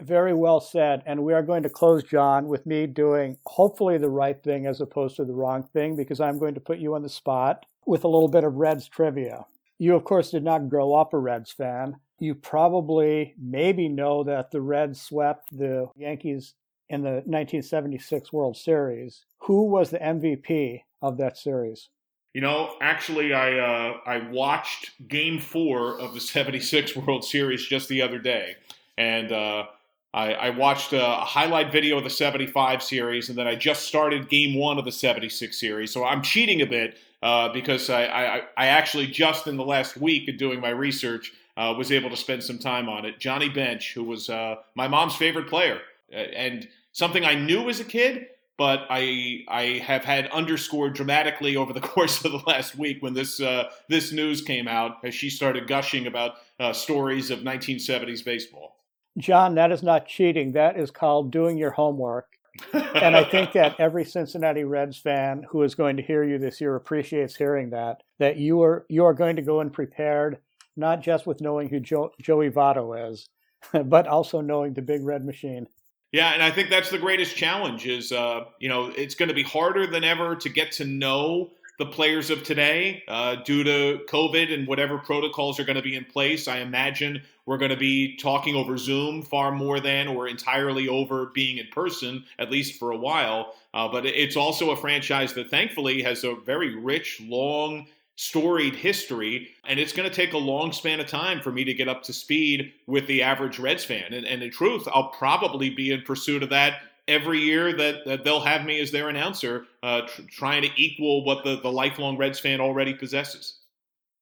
Very 0.00 0.34
well 0.34 0.60
said. 0.60 1.02
And 1.06 1.24
we 1.24 1.32
are 1.32 1.42
going 1.42 1.62
to 1.62 1.68
close, 1.68 2.02
John, 2.02 2.48
with 2.48 2.66
me 2.66 2.86
doing 2.86 3.38
hopefully 3.46 3.98
the 3.98 4.10
right 4.10 4.40
thing 4.42 4.66
as 4.66 4.80
opposed 4.80 5.16
to 5.16 5.24
the 5.24 5.34
wrong 5.34 5.62
thing, 5.72 5.96
because 5.96 6.20
I'm 6.20 6.38
going 6.38 6.54
to 6.54 6.60
put 6.60 6.78
you 6.78 6.94
on 6.94 7.02
the 7.02 7.08
spot 7.08 7.64
with 7.86 8.04
a 8.04 8.08
little 8.08 8.28
bit 8.28 8.44
of 8.44 8.54
Reds 8.54 8.88
trivia. 8.88 9.44
You, 9.78 9.94
of 9.94 10.04
course, 10.04 10.30
did 10.30 10.44
not 10.44 10.68
grow 10.68 10.94
up 10.94 11.14
a 11.14 11.18
Reds 11.18 11.50
fan. 11.52 11.96
You 12.18 12.34
probably 12.34 13.34
maybe 13.38 13.88
know 13.88 14.24
that 14.24 14.50
the 14.50 14.60
Reds 14.60 15.00
swept 15.00 15.48
the 15.56 15.88
Yankees 15.96 16.54
in 16.88 17.02
the 17.02 17.22
1976 17.26 18.32
World 18.32 18.56
Series. 18.56 19.24
Who 19.38 19.64
was 19.64 19.90
the 19.90 19.98
MVP 19.98 20.82
of 21.02 21.16
that 21.18 21.36
series? 21.36 21.88
You 22.34 22.40
know, 22.40 22.74
actually, 22.80 23.32
I 23.32 23.58
uh, 23.58 23.98
I 24.06 24.28
watched 24.30 24.90
Game 25.06 25.38
Four 25.38 26.00
of 26.00 26.14
the 26.14 26.20
'76 26.20 26.96
World 26.96 27.24
Series 27.24 27.64
just 27.64 27.88
the 27.88 28.02
other 28.02 28.18
day, 28.18 28.56
and 28.98 29.30
uh, 29.30 29.66
I, 30.14 30.32
I 30.34 30.50
watched 30.50 30.92
a, 30.92 31.04
a, 31.04 31.24
highlight 31.24 31.72
video 31.72 31.98
of 31.98 32.04
the 32.04 32.10
75 32.10 32.84
series, 32.84 33.28
and 33.28 33.36
then 33.36 33.48
I 33.48 33.56
just 33.56 33.82
started 33.82 34.28
game 34.28 34.54
one 34.54 34.78
of 34.78 34.84
the 34.84 34.92
76 34.92 35.58
series. 35.58 35.92
So 35.92 36.04
I'm 36.04 36.22
cheating 36.22 36.62
a 36.62 36.66
bit 36.66 36.96
uh, 37.20 37.48
because 37.48 37.90
I, 37.90 38.04
I, 38.04 38.42
I, 38.56 38.66
actually 38.66 39.08
just 39.08 39.48
in 39.48 39.56
the 39.56 39.64
last 39.64 39.96
week 39.96 40.28
of 40.28 40.36
doing 40.38 40.60
my 40.60 40.68
research 40.68 41.32
uh, 41.56 41.74
was 41.76 41.90
able 41.90 42.10
to 42.10 42.16
spend 42.16 42.44
some 42.44 42.60
time 42.60 42.88
on 42.88 43.04
it. 43.04 43.18
Johnny 43.18 43.48
Bench, 43.48 43.92
who 43.92 44.04
was 44.04 44.30
uh, 44.30 44.56
my 44.76 44.86
mom's 44.86 45.16
favorite 45.16 45.48
player, 45.48 45.80
and 46.12 46.68
something 46.92 47.24
I 47.24 47.34
knew 47.34 47.68
as 47.68 47.80
a 47.80 47.84
kid, 47.84 48.28
but 48.56 48.86
I 48.90 49.44
I 49.48 49.82
have 49.84 50.04
had 50.04 50.28
underscored 50.28 50.94
dramatically 50.94 51.56
over 51.56 51.72
the 51.72 51.80
course 51.94 52.24
of 52.24 52.30
the 52.30 52.42
last 52.46 52.76
week 52.76 53.02
when 53.02 53.14
this 53.14 53.40
uh, 53.40 53.70
this 53.88 54.12
news 54.12 54.42
came 54.42 54.68
out 54.68 54.98
as 55.04 55.12
she 55.12 55.28
started 55.28 55.66
gushing 55.66 56.06
about 56.06 56.34
uh, 56.60 56.72
stories 56.72 57.30
of 57.30 57.40
1970s 57.40 58.24
baseball. 58.24 58.73
John, 59.18 59.54
that 59.54 59.72
is 59.72 59.82
not 59.82 60.06
cheating. 60.06 60.52
That 60.52 60.78
is 60.78 60.90
called 60.90 61.30
doing 61.30 61.56
your 61.56 61.70
homework. 61.70 62.28
and 62.72 63.16
I 63.16 63.24
think 63.24 63.52
that 63.52 63.76
every 63.78 64.04
Cincinnati 64.04 64.64
Reds 64.64 64.98
fan 64.98 65.44
who 65.48 65.62
is 65.62 65.74
going 65.74 65.96
to 65.96 66.02
hear 66.02 66.24
you 66.24 66.38
this 66.38 66.60
year 66.60 66.76
appreciates 66.76 67.36
hearing 67.36 67.70
that. 67.70 68.02
That 68.18 68.36
you 68.36 68.62
are 68.62 68.86
you 68.88 69.04
are 69.04 69.14
going 69.14 69.36
to 69.36 69.42
go 69.42 69.60
in 69.60 69.70
prepared, 69.70 70.38
not 70.76 71.00
just 71.00 71.26
with 71.26 71.40
knowing 71.40 71.68
who 71.68 71.80
jo- 71.80 72.12
Joey 72.20 72.50
Votto 72.50 73.10
is, 73.10 73.28
but 73.84 74.06
also 74.06 74.40
knowing 74.40 74.74
the 74.74 74.82
Big 74.82 75.02
Red 75.02 75.24
Machine. 75.24 75.66
Yeah, 76.12 76.32
and 76.32 76.44
I 76.44 76.50
think 76.52 76.70
that's 76.70 76.90
the 76.90 76.98
greatest 76.98 77.36
challenge. 77.36 77.86
Is 77.86 78.12
uh, 78.12 78.44
you 78.60 78.68
know 78.68 78.92
it's 78.96 79.14
going 79.14 79.28
to 79.28 79.34
be 79.34 79.42
harder 79.42 79.86
than 79.86 80.04
ever 80.04 80.36
to 80.36 80.48
get 80.48 80.70
to 80.72 80.84
know 80.84 81.50
the 81.78 81.86
players 81.86 82.30
of 82.30 82.42
today, 82.44 83.02
uh, 83.08 83.36
due 83.36 83.64
to 83.64 84.00
COVID 84.08 84.52
and 84.52 84.66
whatever 84.66 84.98
protocols 84.98 85.58
are 85.58 85.64
going 85.64 85.76
to 85.76 85.82
be 85.82 85.96
in 85.96 86.04
place, 86.04 86.46
I 86.46 86.58
imagine 86.58 87.22
we're 87.46 87.58
going 87.58 87.70
to 87.70 87.76
be 87.76 88.16
talking 88.16 88.54
over 88.54 88.78
Zoom 88.78 89.22
far 89.22 89.50
more 89.50 89.80
than 89.80 90.08
or 90.08 90.28
entirely 90.28 90.88
over 90.88 91.26
being 91.34 91.58
in 91.58 91.66
person, 91.68 92.24
at 92.38 92.50
least 92.50 92.78
for 92.78 92.92
a 92.92 92.96
while. 92.96 93.54
Uh, 93.74 93.88
but 93.88 94.06
it's 94.06 94.36
also 94.36 94.70
a 94.70 94.76
franchise 94.76 95.34
that 95.34 95.50
thankfully 95.50 96.02
has 96.02 96.22
a 96.22 96.36
very 96.36 96.76
rich, 96.76 97.20
long, 97.22 97.86
storied 98.16 98.76
history, 98.76 99.48
and 99.66 99.80
it's 99.80 99.92
going 99.92 100.08
to 100.08 100.14
take 100.14 100.32
a 100.32 100.38
long 100.38 100.72
span 100.72 101.00
of 101.00 101.08
time 101.08 101.40
for 101.40 101.50
me 101.50 101.64
to 101.64 101.74
get 101.74 101.88
up 101.88 102.04
to 102.04 102.12
speed 102.12 102.72
with 102.86 103.06
the 103.08 103.22
average 103.22 103.58
Reds 103.58 103.84
fan. 103.84 104.12
And, 104.12 104.24
and 104.24 104.42
in 104.42 104.52
truth, 104.52 104.86
I'll 104.94 105.08
probably 105.08 105.70
be 105.70 105.90
in 105.90 106.02
pursuit 106.02 106.44
of 106.44 106.50
that 106.50 106.82
every 107.08 107.40
year 107.40 107.76
that, 107.76 108.04
that 108.06 108.24
they'll 108.24 108.40
have 108.40 108.64
me 108.64 108.80
as 108.80 108.90
their 108.90 109.08
announcer, 109.08 109.66
uh, 109.82 110.02
tr- 110.02 110.22
trying 110.30 110.62
to 110.62 110.70
equal 110.76 111.24
what 111.24 111.44
the, 111.44 111.60
the 111.60 111.70
lifelong 111.70 112.16
Reds 112.16 112.38
fan 112.38 112.60
already 112.60 112.94
possesses. 112.94 113.60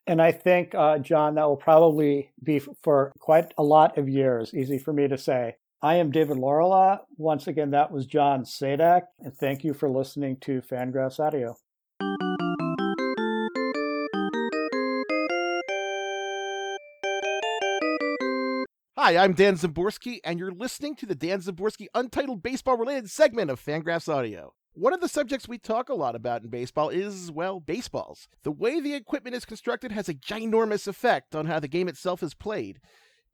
And 0.07 0.21
I 0.21 0.33
think, 0.33 0.75
uh, 0.75 0.99
John, 0.99 1.37
that 1.37 1.45
will 1.45 1.57
probably 1.57 2.31
be 2.43 2.59
for 2.59 3.13
quite 3.21 3.55
a 3.57 3.63
lot 3.63 3.99
of 3.99 4.09
years. 4.09 4.53
Easy 4.53 4.79
for 4.79 4.93
me 4.93 5.07
to 5.07 5.17
say. 5.17 5.57
I 5.81 5.97
am 5.97 6.11
David 6.11 6.39
Laurila. 6.39 7.01
Once 7.17 7.47
again, 7.47 7.71
that 7.71 7.91
was 7.91 8.07
John 8.07 8.45
Sadak, 8.45 9.03
and 9.21 9.35
thank 9.35 9.65
you 9.65 9.75
for 9.75 9.89
listening 9.89 10.37
to 10.43 10.61
Fangraphs 10.61 11.21
Audio. 11.21 11.57
Hi, 19.05 19.17
I'm 19.17 19.33
Dan 19.33 19.57
Szymborski, 19.57 20.21
and 20.23 20.39
you're 20.39 20.53
listening 20.53 20.95
to 20.95 21.07
the 21.07 21.17
Dan 21.17 21.41
Szymborski 21.41 21.87
Untitled 21.93 22.41
Baseball 22.41 22.77
related 22.77 23.11
segment 23.11 23.51
of 23.51 23.61
Fangraphs 23.61 24.09
Audio. 24.09 24.55
One 24.75 24.93
of 24.93 25.01
the 25.01 25.09
subjects 25.09 25.49
we 25.49 25.59
talk 25.59 25.89
a 25.89 25.95
lot 25.95 26.15
about 26.15 26.45
in 26.45 26.51
baseball 26.51 26.89
is, 26.89 27.29
well, 27.29 27.59
baseballs. 27.59 28.29
The 28.45 28.53
way 28.53 28.79
the 28.79 28.95
equipment 28.95 29.35
is 29.35 29.45
constructed 29.45 29.91
has 29.91 30.09
a 30.09 30.15
ginormous 30.15 30.87
effect 30.87 31.35
on 31.35 31.47
how 31.47 31.59
the 31.59 31.67
game 31.67 31.89
itself 31.89 32.23
is 32.23 32.33
played. 32.33 32.79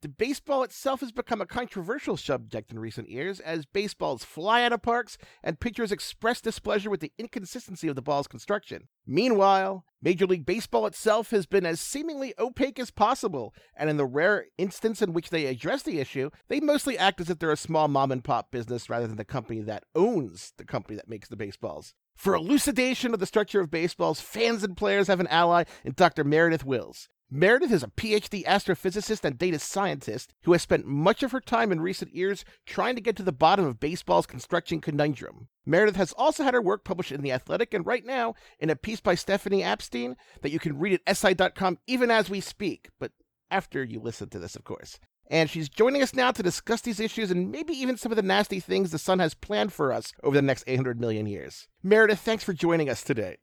The 0.01 0.07
baseball 0.07 0.63
itself 0.63 1.01
has 1.01 1.11
become 1.11 1.41
a 1.41 1.45
controversial 1.45 2.15
subject 2.15 2.71
in 2.71 2.79
recent 2.79 3.09
years 3.09 3.41
as 3.41 3.65
baseballs 3.65 4.23
fly 4.23 4.63
out 4.63 4.71
of 4.71 4.81
parks 4.81 5.17
and 5.43 5.59
pitchers 5.59 5.91
express 5.91 6.39
displeasure 6.39 6.89
with 6.89 7.01
the 7.01 7.11
inconsistency 7.17 7.89
of 7.89 7.97
the 7.97 8.01
ball's 8.01 8.27
construction. 8.27 8.87
Meanwhile, 9.05 9.83
Major 10.01 10.25
League 10.25 10.45
Baseball 10.45 10.85
itself 10.85 11.31
has 11.31 11.45
been 11.45 11.65
as 11.65 11.81
seemingly 11.81 12.33
opaque 12.39 12.79
as 12.79 12.91
possible, 12.91 13.53
and 13.75 13.89
in 13.89 13.97
the 13.97 14.05
rare 14.05 14.45
instance 14.57 15.01
in 15.01 15.11
which 15.11 15.31
they 15.31 15.47
address 15.47 15.83
the 15.83 15.99
issue, 15.99 16.29
they 16.47 16.61
mostly 16.61 16.97
act 16.97 17.19
as 17.19 17.29
if 17.29 17.39
they're 17.39 17.51
a 17.51 17.57
small 17.57 17.89
mom 17.89 18.09
and 18.09 18.23
pop 18.23 18.51
business 18.51 18.89
rather 18.89 19.05
than 19.05 19.17
the 19.17 19.25
company 19.25 19.59
that 19.59 19.83
owns 19.95 20.53
the 20.55 20.63
company 20.63 20.95
that 20.95 21.09
makes 21.09 21.27
the 21.27 21.35
baseballs. 21.35 21.93
For 22.15 22.35
elucidation 22.35 23.13
of 23.13 23.19
the 23.19 23.25
structure 23.25 23.59
of 23.59 23.69
baseballs, 23.69 24.21
fans 24.21 24.63
and 24.63 24.77
players 24.77 25.07
have 25.07 25.19
an 25.19 25.27
ally 25.27 25.65
in 25.83 25.91
Dr. 25.91 26.23
Meredith 26.23 26.63
Wills. 26.63 27.09
Meredith 27.31 27.71
is 27.71 27.83
a 27.83 27.89
PhD 27.89 28.43
astrophysicist 28.45 29.23
and 29.23 29.37
data 29.37 29.59
scientist 29.59 30.33
who 30.45 30.53
has 30.53 30.63
spent 30.63 30.87
much 30.87 31.21
of 31.21 31.31
her 31.31 31.39
time 31.39 31.71
in 31.71 31.79
recent 31.79 32.15
years 32.15 32.43
trying 32.65 32.95
to 32.95 33.01
get 33.01 33.15
to 33.17 33.23
the 33.23 33.31
bottom 33.31 33.65
of 33.65 33.79
baseball's 33.79 34.25
construction 34.25 34.81
conundrum. 34.81 35.47
Meredith 35.63 35.95
has 35.95 36.11
also 36.13 36.43
had 36.43 36.55
her 36.55 36.61
work 36.61 36.83
published 36.83 37.11
in 37.11 37.21
The 37.21 37.31
Athletic 37.31 37.71
and 37.71 37.85
right 37.85 38.03
now 38.03 38.33
in 38.59 38.71
a 38.71 38.75
piece 38.75 38.99
by 38.99 39.13
Stephanie 39.13 39.61
Apstein 39.61 40.15
that 40.41 40.51
you 40.51 40.57
can 40.57 40.79
read 40.79 40.99
at 41.05 41.17
SI.com 41.17 41.77
even 41.85 42.09
as 42.09 42.31
we 42.31 42.41
speak, 42.41 42.89
but 42.99 43.11
after 43.51 43.83
you 43.83 43.99
listen 43.99 44.29
to 44.29 44.39
this, 44.39 44.55
of 44.55 44.63
course. 44.63 44.99
And 45.27 45.51
she's 45.51 45.69
joining 45.69 46.01
us 46.01 46.15
now 46.15 46.31
to 46.31 46.41
discuss 46.41 46.81
these 46.81 46.99
issues 46.99 47.29
and 47.29 47.51
maybe 47.51 47.73
even 47.73 47.95
some 47.95 48.11
of 48.11 48.15
the 48.15 48.23
nasty 48.23 48.59
things 48.59 48.89
the 48.89 48.97
sun 48.97 49.19
has 49.19 49.35
planned 49.35 49.71
for 49.71 49.93
us 49.93 50.13
over 50.23 50.35
the 50.35 50.41
next 50.41 50.63
800 50.65 50.99
million 50.99 51.27
years. 51.27 51.67
Meredith, 51.83 52.21
thanks 52.21 52.43
for 52.43 52.53
joining 52.53 52.89
us 52.89 53.03
today. 53.03 53.37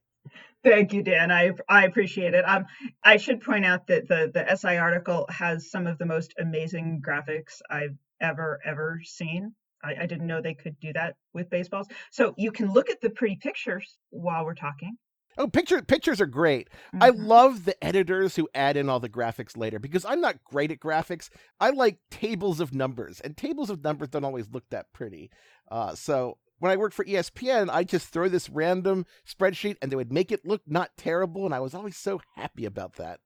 Thank 0.67 0.93
you, 0.93 1.05
Dan. 1.05 1.31
I 1.31 1.53
I 1.69 1.85
appreciate 1.85 2.35
it. 2.35 2.43
Um, 2.45 2.67
I 3.05 3.19
should 3.19 3.41
point 3.41 3.65
out 3.65 3.87
that 3.87 4.09
the 4.09 4.33
the 4.35 4.57
SI 4.57 4.77
article 4.79 5.25
has 5.31 5.71
some 5.71 5.87
of 5.87 5.97
the 5.99 6.07
most 6.07 6.35
amazing 6.41 7.03
graphics 7.07 7.63
I've 7.71 7.97
ever 8.21 8.59
ever 8.65 9.01
seen. 9.05 9.55
I, 9.85 9.95
I 10.03 10.07
didn't 10.07 10.27
know 10.27 10.43
they 10.43 10.55
could 10.55 10.81
do 10.81 10.93
that 10.95 11.15
with 11.33 11.51
baseballs. 11.51 11.87
So 12.11 12.35
you 12.37 12.51
can 12.51 12.73
look 12.73 12.91
at 12.91 13.01
the 13.01 13.11
pretty 13.11 13.37
pictures 13.37 13.97
while 14.11 14.45
we're 14.45 14.55
talking. 14.55 14.99
Oh, 15.39 15.47
picture 15.47 15.81
pictures 15.83 16.21
are 16.21 16.27
great. 16.27 16.69
Mm-hmm. 16.89 17.03
I 17.05 17.11
love 17.11 17.65
the 17.65 17.85
editors 17.85 18.35
who 18.35 18.49
add 18.53 18.77
in 18.77 18.89
all 18.89 18.99
the 18.99 19.09
graphics 19.09 19.57
later 19.57 19.79
because 19.79 20.05
I'm 20.05 20.21
not 20.21 20.43
great 20.43 20.73
at 20.73 20.81
graphics. 20.81 21.29
I 21.61 21.71
like 21.71 21.99
tables 22.11 22.59
of 22.59 22.75
numbers, 22.75 23.21
and 23.21 23.37
tables 23.37 23.71
of 23.71 23.85
numbers 23.85 24.09
don't 24.09 24.25
always 24.25 24.51
look 24.51 24.69
that 24.71 24.93
pretty. 24.93 25.31
Uh, 25.71 25.95
so 25.95 26.39
when 26.59 26.73
I 26.73 26.77
worked 26.77 26.95
for 26.95 27.05
ESPN, 27.05 27.69
I 27.71 27.85
just 27.85 28.09
throw 28.09 28.29
this 28.29 28.49
random 28.49 29.07
spreadsheet 29.27 29.77
and 29.81 29.91
they 29.91 29.97
would 29.97 30.13
make 30.13 30.33
it 30.33 30.47
look 30.47 30.63
not 30.67 30.97
terrible. 30.97 31.45
And 31.45 31.55
I 31.55 31.61
was 31.61 31.75
always 31.75 31.97
so 31.97 32.21
happy 32.35 32.65
about 32.65 32.97
that. 32.97 33.21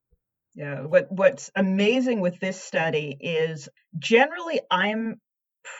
Yeah. 0.54 0.80
What 0.82 1.10
what's 1.10 1.50
amazing 1.54 2.20
with 2.20 2.40
this 2.40 2.60
study 2.60 3.16
is 3.20 3.68
generally 3.98 4.60
I'm 4.70 5.20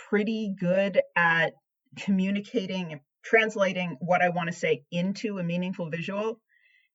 pretty 0.09 0.55
good 0.59 1.01
at 1.17 1.55
communicating 1.99 2.93
and 2.93 3.01
translating 3.23 3.97
what 4.01 4.23
I 4.23 4.29
want 4.29 4.49
to 4.49 4.55
say 4.55 4.85
into 4.91 5.39
a 5.39 5.43
meaningful 5.43 5.91
visual. 5.91 6.41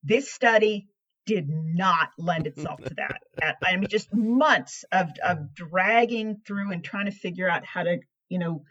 This 0.04 0.32
study 0.32 0.88
did 1.26 1.50
not 1.50 2.10
lend 2.18 2.48
itself 2.48 2.82
to 2.84 2.94
that. 2.96 3.58
I 3.64 3.76
mean, 3.76 3.88
just 3.90 4.14
months 4.14 4.86
of, 4.92 5.10
of 5.24 5.54
dragging 5.54 6.42
through 6.46 6.72
and 6.72 6.84
trying 6.84 7.06
to 7.06 7.12
figure 7.12 7.50
out 7.50 7.66
how 7.66 7.84
to, 7.84 8.00
you 8.30 8.40
know, 8.40 8.64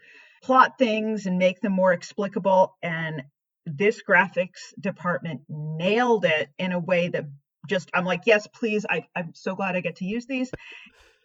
plot 0.45 0.77
things 0.77 1.25
and 1.25 1.37
make 1.37 1.59
them 1.61 1.73
more 1.73 1.91
explicable. 1.91 2.77
And 2.83 3.23
this 3.65 4.03
graphics 4.07 4.73
department 4.79 5.41
nailed 5.49 6.25
it 6.25 6.49
in 6.59 6.71
a 6.71 6.79
way 6.79 7.09
that 7.09 7.25
just, 7.67 7.89
I'm 7.95 8.05
like, 8.05 8.21
yes, 8.25 8.47
please. 8.47 8.85
I, 8.87 9.07
I'm 9.15 9.33
so 9.33 9.55
glad 9.55 9.75
I 9.75 9.81
get 9.81 9.95
to 9.97 10.05
use 10.05 10.27
these. 10.27 10.51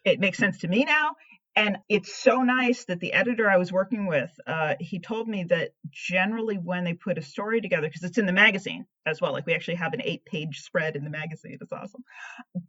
It 0.04 0.20
makes 0.20 0.38
sense 0.38 0.58
to 0.60 0.68
me 0.68 0.84
now. 0.84 1.10
And 1.54 1.78
it's 1.88 2.14
so 2.16 2.42
nice 2.42 2.86
that 2.86 3.00
the 3.00 3.12
editor 3.12 3.50
I 3.50 3.58
was 3.58 3.70
working 3.70 4.06
with, 4.06 4.30
uh, 4.46 4.76
he 4.80 5.00
told 5.00 5.28
me 5.28 5.44
that 5.50 5.72
generally 5.90 6.56
when 6.56 6.84
they 6.84 6.94
put 6.94 7.18
a 7.18 7.22
story 7.22 7.60
together, 7.60 7.88
because 7.88 8.04
it's 8.04 8.18
in 8.18 8.24
the 8.24 8.32
magazine 8.32 8.86
as 9.04 9.20
well, 9.20 9.32
like 9.32 9.46
we 9.46 9.54
actually 9.54 9.74
have 9.74 9.92
an 9.92 10.00
eight 10.02 10.24
page 10.24 10.60
spread 10.60 10.96
in 10.96 11.04
the 11.04 11.10
magazine. 11.10 11.58
It's 11.60 11.72
awesome. 11.72 12.04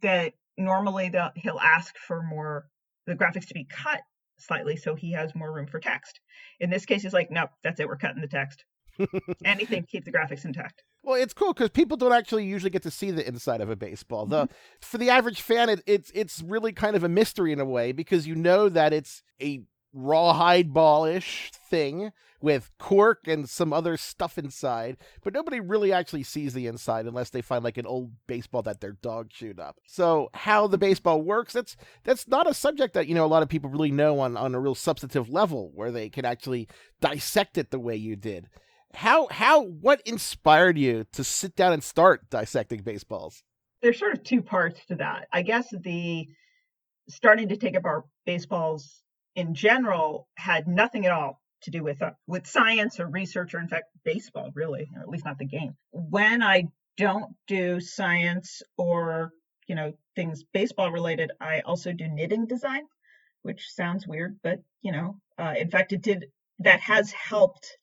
That 0.02 0.34
normally 0.58 1.10
he'll 1.36 1.60
ask 1.60 1.96
for 1.96 2.22
more 2.22 2.66
the 3.06 3.14
graphics 3.14 3.46
to 3.48 3.54
be 3.54 3.64
cut 3.64 4.00
slightly 4.38 4.76
so 4.76 4.94
he 4.94 5.12
has 5.12 5.34
more 5.34 5.52
room 5.52 5.66
for 5.66 5.80
text. 5.80 6.20
In 6.60 6.70
this 6.70 6.86
case, 6.86 7.02
he's 7.02 7.12
like, 7.12 7.30
nope, 7.30 7.50
that's 7.62 7.80
it. 7.80 7.88
We're 7.88 7.96
cutting 7.96 8.20
the 8.20 8.28
text. 8.28 8.64
Anything 9.44 9.84
keep 9.84 10.04
the 10.04 10.12
graphics 10.12 10.44
intact. 10.44 10.82
Well, 11.02 11.20
it's 11.20 11.34
cool 11.34 11.52
because 11.52 11.70
people 11.70 11.96
don't 11.96 12.12
actually 12.12 12.44
usually 12.44 12.70
get 12.70 12.82
to 12.84 12.90
see 12.90 13.10
the 13.10 13.26
inside 13.26 13.60
of 13.60 13.68
a 13.70 13.76
baseball. 13.76 14.26
The 14.26 14.44
mm-hmm. 14.44 14.54
for 14.80 14.98
the 14.98 15.10
average 15.10 15.40
fan, 15.40 15.68
it, 15.68 15.82
it's 15.86 16.12
it's 16.14 16.42
really 16.42 16.72
kind 16.72 16.94
of 16.94 17.02
a 17.02 17.08
mystery 17.08 17.52
in 17.52 17.58
a 17.58 17.64
way 17.64 17.92
because 17.92 18.26
you 18.26 18.36
know 18.36 18.68
that 18.68 18.92
it's 18.92 19.22
a 19.40 19.62
rawhide 19.92 20.72
ballish 20.72 21.50
thing 21.68 22.12
with 22.42 22.70
cork 22.78 23.28
and 23.28 23.48
some 23.48 23.72
other 23.72 23.96
stuff 23.96 24.36
inside, 24.36 24.96
but 25.22 25.32
nobody 25.32 25.60
really 25.60 25.92
actually 25.92 26.24
sees 26.24 26.52
the 26.52 26.66
inside 26.66 27.06
unless 27.06 27.30
they 27.30 27.40
find 27.40 27.62
like 27.62 27.78
an 27.78 27.86
old 27.86 28.12
baseball 28.26 28.62
that 28.62 28.80
their 28.80 28.92
dog 28.92 29.30
chewed 29.30 29.60
up. 29.60 29.76
So 29.86 30.28
how 30.34 30.66
the 30.66 30.78
baseball 30.78 31.22
works, 31.22 31.52
that's 31.52 31.76
that's 32.02 32.26
not 32.26 32.50
a 32.50 32.54
subject 32.54 32.94
that, 32.94 33.06
you 33.06 33.14
know, 33.14 33.24
a 33.24 33.28
lot 33.28 33.42
of 33.42 33.48
people 33.48 33.70
really 33.70 33.92
know 33.92 34.18
on, 34.18 34.36
on 34.36 34.54
a 34.54 34.60
real 34.60 34.74
substantive 34.74 35.30
level 35.30 35.70
where 35.74 35.92
they 35.92 36.08
can 36.08 36.24
actually 36.24 36.68
dissect 37.00 37.56
it 37.58 37.70
the 37.70 37.78
way 37.78 37.96
you 37.96 38.16
did. 38.16 38.48
How 38.94 39.28
how 39.30 39.62
what 39.62 40.02
inspired 40.04 40.76
you 40.76 41.06
to 41.12 41.24
sit 41.24 41.54
down 41.56 41.72
and 41.72 41.82
start 41.82 42.28
dissecting 42.28 42.82
baseballs? 42.82 43.42
There's 43.80 43.98
sort 43.98 44.14
of 44.14 44.22
two 44.22 44.42
parts 44.42 44.84
to 44.86 44.96
that. 44.96 45.28
I 45.32 45.42
guess 45.42 45.68
the 45.70 46.26
starting 47.08 47.48
to 47.48 47.56
take 47.56 47.74
apart 47.74 48.04
baseballs 48.26 49.01
in 49.34 49.54
general 49.54 50.28
had 50.36 50.68
nothing 50.68 51.06
at 51.06 51.12
all 51.12 51.40
to 51.62 51.70
do 51.70 51.82
with 51.82 52.02
uh, 52.02 52.10
with 52.26 52.46
science 52.46 53.00
or 53.00 53.06
research 53.06 53.54
or 53.54 53.60
in 53.60 53.68
fact 53.68 53.86
baseball 54.04 54.50
really 54.54 54.88
or 54.96 55.02
at 55.02 55.08
least 55.08 55.24
not 55.24 55.38
the 55.38 55.44
game. 55.44 55.76
When 55.92 56.42
i 56.42 56.68
don't 56.96 57.34
do 57.46 57.80
science 57.80 58.62
or 58.76 59.32
you 59.66 59.74
know 59.74 59.92
things 60.14 60.44
baseball 60.52 60.90
related 60.90 61.30
i 61.40 61.60
also 61.60 61.92
do 61.92 62.06
knitting 62.08 62.46
design 62.46 62.82
which 63.42 63.70
sounds 63.70 64.06
weird 64.06 64.38
but 64.42 64.60
you 64.82 64.92
know 64.92 65.16
uh, 65.38 65.54
in 65.56 65.70
fact 65.70 65.92
it 65.92 66.02
did 66.02 66.26
that 66.58 66.80
has 66.80 67.10
helped 67.12 67.78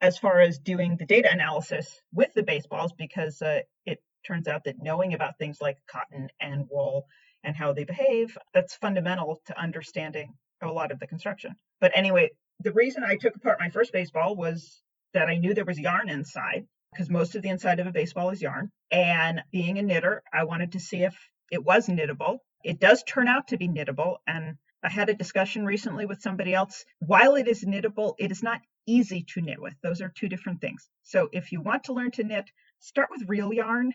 as 0.00 0.18
far 0.18 0.40
as 0.40 0.58
doing 0.58 0.96
the 0.96 1.06
data 1.06 1.28
analysis 1.30 2.00
with 2.12 2.32
the 2.34 2.42
baseballs 2.42 2.92
because 2.92 3.40
uh, 3.42 3.60
it 3.86 4.02
turns 4.26 4.48
out 4.48 4.64
that 4.64 4.82
knowing 4.82 5.14
about 5.14 5.38
things 5.38 5.58
like 5.60 5.76
cotton 5.90 6.28
and 6.40 6.66
wool 6.70 7.06
and 7.44 7.56
how 7.56 7.72
they 7.72 7.84
behave 7.84 8.36
that's 8.52 8.74
fundamental 8.74 9.40
to 9.46 9.58
understanding 9.58 10.34
a 10.68 10.72
lot 10.72 10.92
of 10.92 10.98
the 10.98 11.06
construction. 11.06 11.54
But 11.80 11.92
anyway, 11.94 12.30
the 12.60 12.72
reason 12.72 13.02
I 13.04 13.16
took 13.16 13.34
apart 13.36 13.58
my 13.60 13.70
first 13.70 13.92
baseball 13.92 14.36
was 14.36 14.82
that 15.14 15.28
I 15.28 15.36
knew 15.36 15.54
there 15.54 15.64
was 15.64 15.78
yarn 15.78 16.08
inside 16.08 16.66
because 16.92 17.08
most 17.08 17.34
of 17.34 17.42
the 17.42 17.48
inside 17.48 17.80
of 17.80 17.86
a 17.86 17.92
baseball 17.92 18.30
is 18.30 18.42
yarn. 18.42 18.70
And 18.90 19.42
being 19.50 19.78
a 19.78 19.82
knitter, 19.82 20.22
I 20.32 20.44
wanted 20.44 20.72
to 20.72 20.80
see 20.80 21.02
if 21.02 21.16
it 21.50 21.64
was 21.64 21.86
knittable. 21.86 22.38
It 22.64 22.80
does 22.80 23.02
turn 23.02 23.28
out 23.28 23.48
to 23.48 23.56
be 23.56 23.68
knittable. 23.68 24.16
And 24.26 24.56
I 24.82 24.90
had 24.90 25.08
a 25.08 25.14
discussion 25.14 25.64
recently 25.64 26.06
with 26.06 26.20
somebody 26.20 26.54
else. 26.54 26.84
While 26.98 27.36
it 27.36 27.48
is 27.48 27.64
knittable, 27.64 28.14
it 28.18 28.30
is 28.30 28.42
not 28.42 28.60
easy 28.86 29.24
to 29.34 29.40
knit 29.40 29.60
with. 29.60 29.74
Those 29.82 30.00
are 30.00 30.12
two 30.14 30.28
different 30.28 30.60
things. 30.60 30.88
So 31.02 31.28
if 31.32 31.52
you 31.52 31.60
want 31.60 31.84
to 31.84 31.92
learn 31.92 32.10
to 32.12 32.24
knit, 32.24 32.50
start 32.80 33.08
with 33.10 33.28
real 33.28 33.52
yarn, 33.52 33.92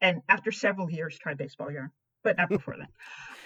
and 0.00 0.22
after 0.28 0.50
several 0.50 0.90
years, 0.90 1.18
try 1.18 1.34
baseball 1.34 1.70
yarn, 1.70 1.90
but 2.22 2.36
not 2.36 2.48
before 2.48 2.76
then. 2.78 2.88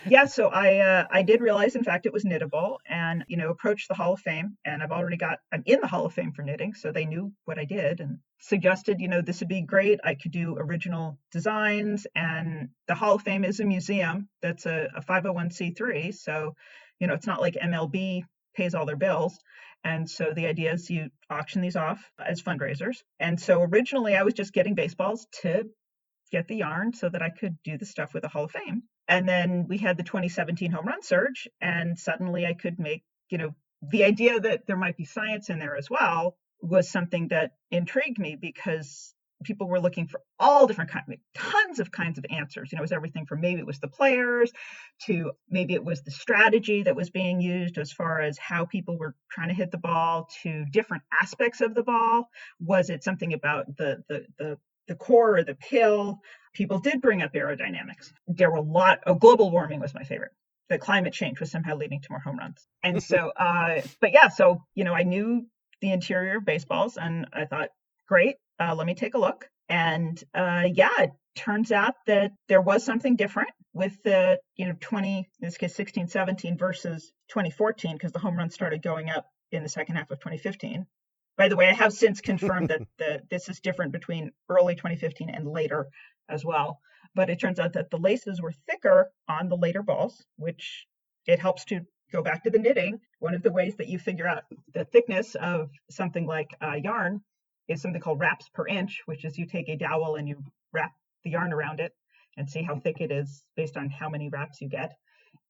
Yeah, 0.08 0.26
so 0.26 0.48
I 0.48 0.78
uh, 0.78 1.06
I 1.10 1.22
did 1.22 1.40
realize, 1.40 1.74
in 1.74 1.82
fact, 1.82 2.06
it 2.06 2.12
was 2.12 2.24
knittable, 2.24 2.76
and 2.88 3.24
you 3.26 3.36
know, 3.36 3.50
approached 3.50 3.88
the 3.88 3.94
Hall 3.94 4.12
of 4.12 4.20
Fame, 4.20 4.56
and 4.64 4.82
I've 4.82 4.92
already 4.92 5.16
got 5.16 5.40
I'm 5.52 5.64
in 5.66 5.80
the 5.80 5.88
Hall 5.88 6.06
of 6.06 6.12
Fame 6.12 6.32
for 6.32 6.42
knitting, 6.42 6.74
so 6.74 6.92
they 6.92 7.06
knew 7.06 7.32
what 7.44 7.58
I 7.58 7.64
did 7.64 8.00
and 8.00 8.18
suggested, 8.38 9.00
you 9.00 9.08
know, 9.08 9.22
this 9.22 9.40
would 9.40 9.48
be 9.48 9.62
great. 9.62 9.98
I 10.04 10.14
could 10.14 10.30
do 10.30 10.56
original 10.58 11.18
designs, 11.32 12.06
and 12.14 12.68
the 12.86 12.94
Hall 12.94 13.16
of 13.16 13.22
Fame 13.22 13.44
is 13.44 13.58
a 13.58 13.64
museum 13.64 14.28
that's 14.42 14.66
a, 14.66 14.88
a 14.94 15.02
501c3, 15.02 16.14
so 16.14 16.54
you 17.00 17.06
know, 17.06 17.14
it's 17.14 17.26
not 17.26 17.40
like 17.40 17.54
MLB 17.54 18.22
pays 18.54 18.74
all 18.74 18.86
their 18.86 18.96
bills. 18.96 19.38
And 19.84 20.08
so 20.08 20.32
the 20.34 20.46
idea 20.46 20.72
is 20.72 20.90
you 20.90 21.10
auction 21.30 21.60
these 21.62 21.76
off 21.76 22.10
as 22.18 22.42
fundraisers. 22.42 22.96
And 23.20 23.38
so 23.40 23.62
originally 23.62 24.16
I 24.16 24.22
was 24.22 24.34
just 24.34 24.52
getting 24.52 24.74
baseballs 24.74 25.26
to 25.42 25.68
get 26.30 26.48
the 26.48 26.56
yarn 26.56 26.92
so 26.92 27.08
that 27.08 27.22
I 27.22 27.30
could 27.30 27.56
do 27.62 27.78
the 27.78 27.86
stuff 27.86 28.14
with 28.14 28.22
the 28.22 28.28
Hall 28.28 28.44
of 28.44 28.50
Fame. 28.50 28.82
And 29.08 29.28
then 29.28 29.66
we 29.68 29.78
had 29.78 29.96
the 29.96 30.02
2017 30.02 30.70
home 30.70 30.86
run 30.86 31.02
surge, 31.02 31.48
and 31.60 31.98
suddenly 31.98 32.46
I 32.46 32.54
could 32.54 32.78
make, 32.78 33.04
you 33.30 33.38
know, 33.38 33.54
the 33.82 34.04
idea 34.04 34.40
that 34.40 34.66
there 34.66 34.76
might 34.76 34.96
be 34.96 35.04
science 35.04 35.50
in 35.50 35.58
there 35.58 35.76
as 35.76 35.88
well 35.88 36.36
was 36.60 36.90
something 36.90 37.28
that 37.28 37.52
intrigued 37.70 38.18
me 38.18 38.36
because 38.40 39.14
people 39.44 39.68
were 39.68 39.80
looking 39.80 40.06
for 40.06 40.20
all 40.38 40.66
different 40.66 40.90
kinds, 40.90 41.20
tons 41.34 41.78
of 41.78 41.92
kinds 41.92 42.18
of 42.18 42.24
answers. 42.30 42.72
You 42.72 42.76
know, 42.76 42.80
it 42.80 42.84
was 42.84 42.92
everything 42.92 43.26
from 43.26 43.40
maybe 43.40 43.60
it 43.60 43.66
was 43.66 43.78
the 43.78 43.88
players 43.88 44.50
to 45.06 45.32
maybe 45.50 45.74
it 45.74 45.84
was 45.84 46.02
the 46.02 46.10
strategy 46.10 46.82
that 46.82 46.96
was 46.96 47.10
being 47.10 47.40
used 47.40 47.78
as 47.78 47.92
far 47.92 48.20
as 48.20 48.38
how 48.38 48.64
people 48.64 48.98
were 48.98 49.14
trying 49.30 49.48
to 49.48 49.54
hit 49.54 49.70
the 49.70 49.78
ball 49.78 50.28
to 50.42 50.64
different 50.72 51.02
aspects 51.20 51.60
of 51.60 51.74
the 51.74 51.82
ball. 51.82 52.28
Was 52.60 52.90
it 52.90 53.04
something 53.04 53.34
about 53.34 53.76
the 53.76 54.02
the 54.08 54.26
the 54.38 54.58
the 54.88 54.94
core 54.94 55.38
or 55.38 55.44
the 55.44 55.54
pill? 55.54 56.20
People 56.54 56.78
did 56.78 57.00
bring 57.02 57.22
up 57.22 57.32
aerodynamics. 57.34 58.12
There 58.26 58.50
were 58.50 58.58
a 58.58 58.62
lot. 58.62 59.00
Oh, 59.06 59.14
global 59.14 59.50
warming 59.50 59.80
was 59.80 59.94
my 59.94 60.04
favorite. 60.04 60.32
The 60.68 60.78
climate 60.78 61.12
change 61.12 61.38
was 61.38 61.50
somehow 61.50 61.76
leading 61.76 62.00
to 62.00 62.08
more 62.10 62.20
home 62.20 62.38
runs. 62.38 62.66
And 62.82 63.02
so, 63.02 63.30
uh, 63.36 63.82
but 64.00 64.12
yeah, 64.12 64.28
so 64.28 64.62
you 64.74 64.84
know, 64.84 64.94
I 64.94 65.02
knew 65.02 65.46
the 65.80 65.92
interior 65.92 66.38
of 66.38 66.44
baseballs, 66.44 66.96
and 66.96 67.26
I 67.32 67.44
thought, 67.44 67.68
great, 68.08 68.36
uh, 68.58 68.74
let 68.74 68.86
me 68.86 68.94
take 68.94 69.14
a 69.14 69.18
look. 69.18 69.48
And 69.68 70.22
uh, 70.34 70.64
yeah, 70.72 70.90
it 70.98 71.10
turns 71.34 71.72
out 71.72 71.94
that 72.06 72.32
there 72.48 72.60
was 72.60 72.84
something 72.84 73.16
different 73.16 73.50
with 73.72 74.02
the, 74.04 74.38
you 74.56 74.66
know, 74.66 74.74
20, 74.80 75.18
in 75.18 75.24
this 75.40 75.58
case, 75.58 75.74
16, 75.74 76.08
17 76.08 76.56
versus 76.56 77.12
2014, 77.28 77.92
because 77.94 78.12
the 78.12 78.18
home 78.18 78.36
run 78.36 78.50
started 78.50 78.82
going 78.82 79.10
up 79.10 79.26
in 79.52 79.62
the 79.62 79.68
second 79.68 79.96
half 79.96 80.10
of 80.10 80.18
2015. 80.18 80.86
By 81.36 81.48
the 81.48 81.56
way, 81.56 81.68
I 81.68 81.74
have 81.74 81.92
since 81.92 82.20
confirmed 82.20 82.70
that 82.70 82.82
the, 82.98 83.22
this 83.30 83.48
is 83.48 83.60
different 83.60 83.92
between 83.92 84.32
early 84.48 84.74
2015 84.74 85.30
and 85.30 85.46
later 85.46 85.88
as 86.28 86.44
well. 86.44 86.80
But 87.14 87.30
it 87.30 87.40
turns 87.40 87.58
out 87.58 87.74
that 87.74 87.90
the 87.90 87.98
laces 87.98 88.40
were 88.40 88.52
thicker 88.52 89.10
on 89.28 89.48
the 89.48 89.56
later 89.56 89.82
balls, 89.82 90.24
which 90.36 90.86
it 91.26 91.38
helps 91.38 91.64
to 91.66 91.80
go 92.12 92.22
back 92.22 92.44
to 92.44 92.50
the 92.50 92.58
knitting. 92.58 93.00
One 93.18 93.34
of 93.34 93.42
the 93.42 93.52
ways 93.52 93.76
that 93.76 93.88
you 93.88 93.98
figure 93.98 94.26
out 94.26 94.44
the 94.74 94.84
thickness 94.84 95.34
of 95.34 95.70
something 95.90 96.26
like 96.26 96.54
uh, 96.62 96.74
yarn 96.74 97.22
is 97.68 97.82
something 97.82 98.00
called 98.00 98.20
wraps 98.20 98.48
per 98.48 98.66
inch, 98.66 99.02
which 99.06 99.24
is 99.24 99.38
you 99.38 99.46
take 99.46 99.68
a 99.68 99.76
dowel 99.76 100.16
and 100.16 100.28
you 100.28 100.42
wrap 100.72 100.92
the 101.24 101.30
yarn 101.30 101.52
around 101.52 101.80
it 101.80 101.92
and 102.36 102.48
see 102.48 102.62
how 102.62 102.78
thick 102.78 103.00
it 103.00 103.10
is 103.10 103.44
based 103.56 103.76
on 103.76 103.88
how 103.88 104.08
many 104.08 104.28
wraps 104.28 104.60
you 104.60 104.68
get. 104.68 104.96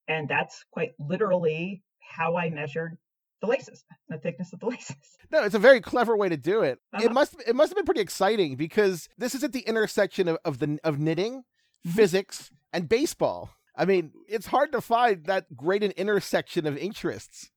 And 0.07 0.27
that's 0.27 0.63
quite 0.71 0.93
literally 0.99 1.83
how 1.99 2.37
I 2.37 2.49
measured 2.49 2.97
the 3.41 3.47
laces, 3.47 3.83
the 4.09 4.17
thickness 4.17 4.51
of 4.53 4.59
the 4.59 4.65
laces. 4.69 4.95
No, 5.31 5.43
it's 5.43 5.55
a 5.55 5.59
very 5.59 5.81
clever 5.81 6.15
way 6.17 6.29
to 6.29 6.37
do 6.37 6.61
it. 6.61 6.79
Uh-huh. 6.93 7.05
It 7.05 7.11
must 7.11 7.35
it 7.47 7.55
must 7.55 7.69
have 7.71 7.75
been 7.75 7.85
pretty 7.85 8.01
exciting 8.01 8.55
because 8.55 9.07
this 9.17 9.35
is 9.35 9.43
at 9.43 9.51
the 9.53 9.61
intersection 9.61 10.27
of, 10.27 10.37
of 10.45 10.59
the 10.59 10.79
of 10.83 10.99
knitting, 10.99 11.43
Mhm. 11.85 11.91
physics, 11.91 12.51
and 12.73 12.89
baseball. 12.89 13.51
I 13.75 13.85
mean, 13.85 14.11
it's 14.27 14.47
hard 14.47 14.71
to 14.71 14.81
find 14.81 15.25
that 15.25 15.55
great 15.55 15.83
an 15.83 15.91
intersection 15.91 16.65
of 16.65 16.75
interests. 16.77 17.51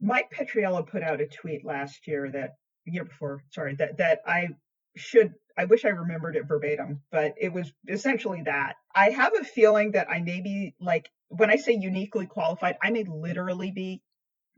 Mike 0.00 0.30
Petriello 0.36 0.86
put 0.86 1.02
out 1.02 1.20
a 1.20 1.26
tweet 1.26 1.64
last 1.64 2.06
year 2.08 2.28
that 2.32 2.56
year 2.84 3.04
before, 3.04 3.42
sorry, 3.50 3.76
that 3.76 3.98
that 3.98 4.20
I 4.26 4.48
should 4.96 5.34
I 5.56 5.64
wish 5.66 5.84
I 5.84 5.88
remembered 5.90 6.36
it 6.36 6.46
verbatim, 6.46 7.02
but 7.10 7.34
it 7.40 7.52
was 7.52 7.72
essentially 7.88 8.42
that. 8.44 8.74
I 8.94 9.10
have 9.10 9.32
a 9.40 9.44
feeling 9.44 9.92
that 9.92 10.10
I 10.10 10.20
may 10.20 10.40
be 10.40 10.74
like 10.80 11.08
when 11.28 11.50
I 11.50 11.56
say 11.56 11.72
uniquely 11.72 12.26
qualified, 12.26 12.76
I 12.82 12.90
may 12.90 13.04
literally 13.04 13.70
be 13.70 14.02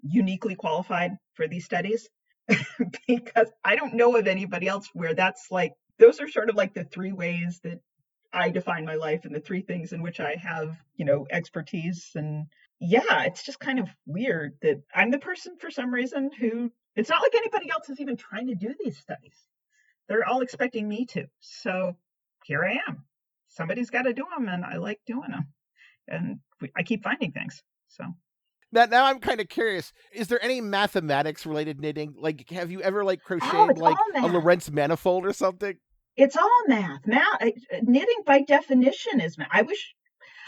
uniquely 0.02 0.54
qualified 0.54 1.12
for 1.34 1.48
these 1.48 1.64
studies 1.64 2.08
because 3.06 3.50
I 3.64 3.76
don't 3.76 3.94
know 3.94 4.16
of 4.16 4.26
anybody 4.26 4.68
else 4.68 4.88
where 4.92 5.14
that's 5.14 5.50
like 5.50 5.72
those 5.98 6.20
are 6.20 6.28
sort 6.28 6.50
of 6.50 6.56
like 6.56 6.74
the 6.74 6.84
three 6.84 7.12
ways 7.12 7.60
that 7.64 7.80
I 8.32 8.50
define 8.50 8.84
my 8.84 8.94
life 8.94 9.24
and 9.24 9.34
the 9.34 9.40
three 9.40 9.62
things 9.62 9.92
in 9.92 10.02
which 10.02 10.20
I 10.20 10.36
have, 10.36 10.76
you 10.96 11.04
know, 11.04 11.26
expertise 11.30 12.10
and 12.14 12.46
yeah, 12.80 13.24
it's 13.24 13.42
just 13.44 13.58
kind 13.58 13.80
of 13.80 13.88
weird 14.06 14.56
that 14.62 14.82
I'm 14.94 15.10
the 15.10 15.18
person 15.18 15.56
for 15.58 15.70
some 15.70 15.92
reason 15.92 16.30
who 16.38 16.70
it's 16.94 17.10
not 17.10 17.22
like 17.22 17.34
anybody 17.34 17.70
else 17.70 17.88
is 17.88 18.00
even 18.00 18.16
trying 18.16 18.48
to 18.48 18.54
do 18.54 18.74
these 18.82 18.98
studies. 18.98 19.36
They're 20.08 20.26
all 20.26 20.40
expecting 20.40 20.88
me 20.88 21.06
to. 21.06 21.26
So 21.40 21.96
here 22.44 22.64
I 22.64 22.78
am. 22.88 23.04
Somebody's 23.48 23.90
got 23.90 24.02
to 24.02 24.12
do 24.12 24.24
them, 24.36 24.48
and 24.48 24.64
I 24.64 24.76
like 24.76 25.00
doing 25.06 25.30
them. 25.30 25.48
And 26.06 26.38
I 26.76 26.82
keep 26.82 27.02
finding 27.02 27.32
things. 27.32 27.62
So 27.88 28.04
Now, 28.70 28.84
now 28.84 29.06
I'm 29.06 29.18
kind 29.18 29.40
of 29.40 29.48
curious. 29.48 29.92
Is 30.12 30.28
there 30.28 30.42
any 30.42 30.60
mathematics 30.60 31.46
related 31.46 31.80
knitting? 31.80 32.14
Like, 32.18 32.48
have 32.50 32.70
you 32.70 32.82
ever 32.82 33.04
like 33.04 33.20
oh, 33.24 33.26
crocheted 33.38 33.78
Oh, 33.78 33.82
like 33.82 33.96
a. 34.16 34.26
Lorenz 34.26 34.70
manifold 34.70 35.24
or 35.26 35.32
something? 35.32 35.76
it's 36.16 36.36
all 36.36 36.62
math. 36.66 37.06
Math 37.06 37.42
uh, 37.42 37.50
knitting 37.82 38.22
by 38.26 38.42
definition 38.42 39.20
is 39.20 39.38
math. 39.38 39.48
I 39.52 39.62
wish 39.62 39.94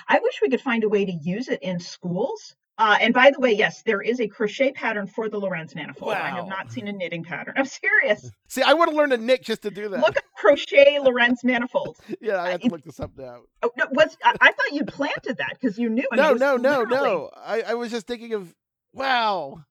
I 0.09 0.18
wish 0.18 0.41
we 0.43 0.51
could 0.51 0.61
find 0.61 0.83
a 0.85 0.89
way 0.89 1.05
to 1.05 1.12
use 1.12 1.49
it 1.49 1.62
in 1.62 1.79
schools. 1.79 2.57
Uh, 2.81 2.97
and 2.99 3.12
by 3.12 3.31
the 3.31 3.39
way, 3.39 3.53
yes, 3.53 3.83
there 3.83 4.01
is 4.01 4.20
a 4.20 4.26
crochet 4.26 4.72
pattern 4.72 5.07
for 5.07 5.28
the 5.28 5.37
Lorenz 5.39 5.74
manifold. 5.74 6.14
I 6.14 6.31
have 6.31 6.49
not 6.49 6.72
seen 6.72 6.89
a 6.89 6.93
knitting 6.93 7.22
pattern. 7.22 7.53
I'm 7.59 7.66
serious. 7.66 8.31
See, 8.49 8.62
I 8.62 8.72
want 8.72 8.91
to 8.91 8.97
learn 8.97 9.11
to 9.11 9.18
knit 9.18 9.43
just 9.43 9.61
to 9.62 9.70
do 9.70 9.91
that. 9.91 10.01
Look 10.01 10.16
up 10.16 10.24
crochet 10.35 10.99
Lorenz 10.99 11.45
manifold. 11.45 11.99
yeah, 12.22 12.43
I 12.43 12.53
have 12.53 12.62
to 12.62 12.68
look 12.68 12.83
this 12.83 12.99
up 12.99 13.11
now. 13.18 13.43
Oh, 13.62 13.70
no, 13.76 13.85
was 13.93 14.16
I, 14.24 14.35
I 14.41 14.53
thought 14.53 14.72
you 14.72 14.87
planted 14.87 15.37
that 15.37 15.59
because 15.61 15.78
you 15.78 15.91
knew. 15.91 16.09
I 16.11 16.16
mean, 16.16 16.24
No, 16.24 16.33
it 16.33 16.39
no, 16.39 16.57
no, 16.57 16.78
literally- 16.78 17.11
no. 17.11 17.31
I, 17.37 17.61
I 17.61 17.74
was 17.74 17.91
just 17.91 18.07
thinking 18.07 18.33
of, 18.33 18.55
wow. 18.95 19.62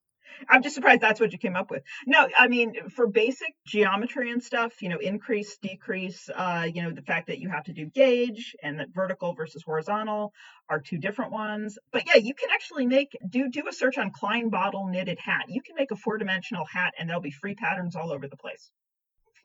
I'm 0.48 0.62
just 0.62 0.76
surprised 0.76 1.02
that's 1.02 1.20
what 1.20 1.32
you 1.32 1.38
came 1.38 1.56
up 1.56 1.72
with. 1.72 1.84
No, 2.06 2.28
I 2.38 2.48
mean 2.48 2.90
for 2.90 3.08
basic 3.08 3.54
geometry 3.66 4.32
and 4.32 4.44
stuff, 4.44 4.82
you 4.82 4.90
know, 4.90 4.98
increase, 4.98 5.58
decrease, 5.58 6.30
uh, 6.34 6.68
you 6.74 6.84
know, 6.84 6.92
the 6.92 7.02
fact 7.02 7.28
that 7.28 7.40
you 7.40 7.50
have 7.50 7.64
to 7.66 7.74
do 7.74 7.86
gauge 7.88 8.56
and 8.64 8.80
that 8.80 8.90
vertical 8.94 9.34
versus 9.34 9.64
horizontal 9.64 10.34
are 10.70 10.80
two 10.80 10.98
different 10.98 11.32
ones. 11.32 11.78
But 11.92 12.04
yeah, 12.08 12.18
you 12.18 12.34
can 12.34 12.50
actually 12.52 12.86
make 12.86 13.18
do 13.28 13.50
do 13.50 13.68
a 13.68 13.74
search 13.74 13.98
on 13.98 14.12
Klein 14.12 14.50
bottle 14.50 14.88
knitted 14.88 15.20
hat. 15.20 15.46
You 15.48 15.62
can 15.62 15.76
make 15.76 15.92
a 15.92 15.96
four 15.96 16.18
dimensional 16.18 16.66
hat 16.66 16.94
and 16.98 17.10
there'll 17.10 17.22
be 17.22 17.32
free 17.32 17.56
patterns 17.56 17.96
all 17.96 18.12
over 18.12 18.28
the 18.28 18.38
place. 18.38 18.70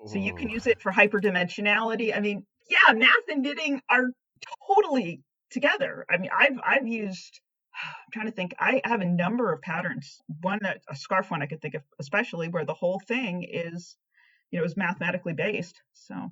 So 0.07 0.19
you 0.19 0.35
can 0.35 0.51
use 0.51 0.67
it 0.67 0.83
for 0.83 0.93
hyperdimensionality. 0.93 2.15
I 2.15 2.21
mean, 2.21 2.45
yeah, 2.69 2.93
math 2.93 3.29
and 3.29 3.43
knitting 3.43 3.81
are 3.89 4.11
totally 4.69 5.23
together. 5.51 6.05
I 6.11 6.19
mean, 6.19 6.31
I've 6.37 6.59
I've 6.65 6.87
used 6.87 7.41
I'm 7.83 8.13
trying 8.13 8.27
to 8.27 8.33
think. 8.33 8.55
I 8.59 8.81
have 8.85 9.01
a 9.01 9.07
number 9.07 9.53
of 9.53 9.61
patterns. 9.63 10.21
One 10.43 10.61
that 10.63 10.83
a 10.89 10.97
scarf 10.97 11.31
one 11.31 11.43
I 11.43 11.47
could 11.47 11.61
think 11.61 11.75
of, 11.75 11.83
especially 12.01 12.49
where 12.49 12.65
the 12.65 12.75
whole 12.75 13.01
thing 13.07 13.47
is, 13.51 13.97
you 14.51 14.59
know, 14.59 14.65
is 14.65 14.77
mathematically 14.77 15.33
based. 15.33 15.81
So 15.93 16.31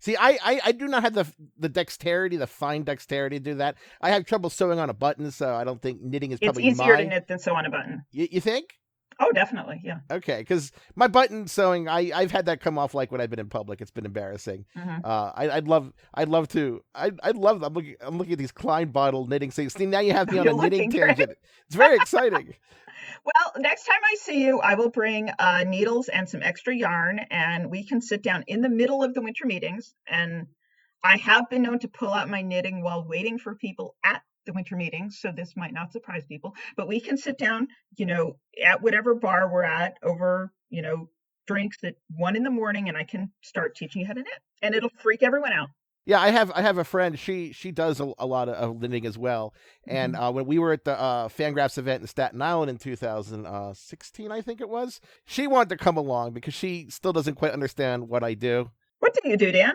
See, 0.00 0.16
I, 0.16 0.38
I, 0.44 0.60
I 0.66 0.72
do 0.72 0.86
not 0.86 1.02
have 1.02 1.14
the 1.14 1.26
the 1.58 1.68
dexterity, 1.68 2.36
the 2.36 2.46
fine 2.46 2.84
dexterity 2.84 3.38
to 3.38 3.44
do 3.44 3.54
that. 3.54 3.76
I 4.00 4.10
have 4.10 4.24
trouble 4.24 4.48
sewing 4.48 4.78
on 4.78 4.90
a 4.90 4.94
button, 4.94 5.30
so 5.32 5.54
I 5.54 5.64
don't 5.64 5.82
think 5.82 6.00
knitting 6.00 6.30
is 6.30 6.38
it's 6.40 6.46
probably 6.46 6.64
easier 6.64 6.94
my. 6.94 7.02
to 7.02 7.08
knit 7.08 7.26
than 7.26 7.38
sew 7.38 7.54
on 7.54 7.66
a 7.66 7.70
button. 7.70 8.04
You, 8.12 8.28
you 8.30 8.40
think? 8.40 8.74
Oh, 9.20 9.32
definitely, 9.32 9.80
yeah. 9.82 9.98
Okay, 10.10 10.38
because 10.38 10.70
my 10.94 11.08
button 11.08 11.48
sewing, 11.48 11.88
I 11.88 12.12
I've 12.14 12.30
had 12.30 12.46
that 12.46 12.60
come 12.60 12.78
off 12.78 12.94
like 12.94 13.10
when 13.10 13.20
I've 13.20 13.30
been 13.30 13.40
in 13.40 13.48
public. 13.48 13.80
It's 13.80 13.90
been 13.90 14.06
embarrassing. 14.06 14.64
Mhm. 14.76 15.00
Uh, 15.04 15.32
I, 15.34 15.50
I'd 15.50 15.66
love, 15.66 15.92
I'd 16.14 16.28
love 16.28 16.46
to, 16.48 16.82
I'd, 16.94 17.18
I'd 17.22 17.36
love. 17.36 17.62
I'm 17.62 17.74
looking, 17.74 17.96
I'm 18.00 18.16
looking 18.16 18.34
at 18.34 18.38
these 18.38 18.52
Klein 18.52 18.90
bottle 18.90 19.26
knitting 19.26 19.50
things. 19.50 19.72
See, 19.74 19.86
now 19.86 20.00
you 20.00 20.12
have 20.12 20.30
me 20.30 20.38
on 20.40 20.46
a 20.46 20.52
knitting 20.52 20.90
right? 20.90 21.16
tangent. 21.16 21.38
It's 21.66 21.76
very 21.76 21.96
exciting. 21.96 22.54
Well, 23.24 23.52
next 23.58 23.84
time 23.84 24.00
I 24.04 24.16
see 24.16 24.44
you, 24.44 24.60
I 24.60 24.74
will 24.74 24.90
bring 24.90 25.30
uh, 25.38 25.64
needles 25.66 26.08
and 26.08 26.28
some 26.28 26.42
extra 26.42 26.74
yarn, 26.74 27.20
and 27.30 27.70
we 27.70 27.84
can 27.84 28.00
sit 28.00 28.22
down 28.22 28.44
in 28.46 28.60
the 28.60 28.68
middle 28.68 29.02
of 29.02 29.14
the 29.14 29.20
winter 29.20 29.46
meetings. 29.46 29.94
And 30.06 30.46
I 31.02 31.16
have 31.18 31.48
been 31.48 31.62
known 31.62 31.78
to 31.80 31.88
pull 31.88 32.12
out 32.12 32.28
my 32.28 32.42
knitting 32.42 32.82
while 32.82 33.06
waiting 33.06 33.38
for 33.38 33.54
people 33.54 33.96
at 34.04 34.22
the 34.48 34.52
winter 34.54 34.74
meetings, 34.74 35.18
so 35.20 35.30
this 35.30 35.54
might 35.56 35.72
not 35.72 35.92
surprise 35.92 36.24
people. 36.26 36.54
But 36.76 36.88
we 36.88 37.00
can 37.00 37.16
sit 37.16 37.38
down, 37.38 37.68
you 37.96 38.06
know, 38.06 38.36
at 38.64 38.82
whatever 38.82 39.14
bar 39.14 39.52
we're 39.52 39.62
at 39.62 39.98
over, 40.02 40.52
you 40.70 40.82
know, 40.82 41.08
drinks 41.46 41.76
at 41.84 41.94
one 42.16 42.34
in 42.34 42.42
the 42.42 42.50
morning, 42.50 42.88
and 42.88 42.96
I 42.96 43.04
can 43.04 43.30
start 43.42 43.76
teaching 43.76 44.00
you 44.00 44.08
how 44.08 44.14
to 44.14 44.20
knit, 44.20 44.40
and 44.62 44.74
it'll 44.74 44.90
freak 45.00 45.22
everyone 45.22 45.52
out. 45.52 45.68
Yeah, 46.06 46.20
I 46.20 46.30
have 46.30 46.50
I 46.54 46.62
have 46.62 46.78
a 46.78 46.84
friend. 46.84 47.18
She 47.18 47.52
she 47.52 47.70
does 47.70 48.00
a, 48.00 48.10
a 48.18 48.24
lot 48.24 48.48
of, 48.48 48.54
of 48.54 48.80
knitting 48.80 49.04
as 49.04 49.18
well. 49.18 49.52
And 49.86 50.16
uh, 50.16 50.32
when 50.32 50.46
we 50.46 50.58
were 50.58 50.72
at 50.72 50.84
the 50.84 50.98
uh, 50.98 51.28
Fangraphs 51.28 51.76
event 51.76 52.00
in 52.00 52.06
Staten 52.06 52.40
Island 52.40 52.70
in 52.70 52.78
2016, 52.78 54.32
I 54.32 54.40
think 54.40 54.62
it 54.62 54.70
was, 54.70 55.00
she 55.26 55.46
wanted 55.46 55.68
to 55.68 55.76
come 55.76 55.98
along 55.98 56.32
because 56.32 56.54
she 56.54 56.86
still 56.88 57.12
doesn't 57.12 57.34
quite 57.34 57.52
understand 57.52 58.08
what 58.08 58.24
I 58.24 58.32
do. 58.32 58.70
What 59.00 59.12
do 59.22 59.28
you 59.28 59.36
do, 59.36 59.52
Dan? 59.52 59.74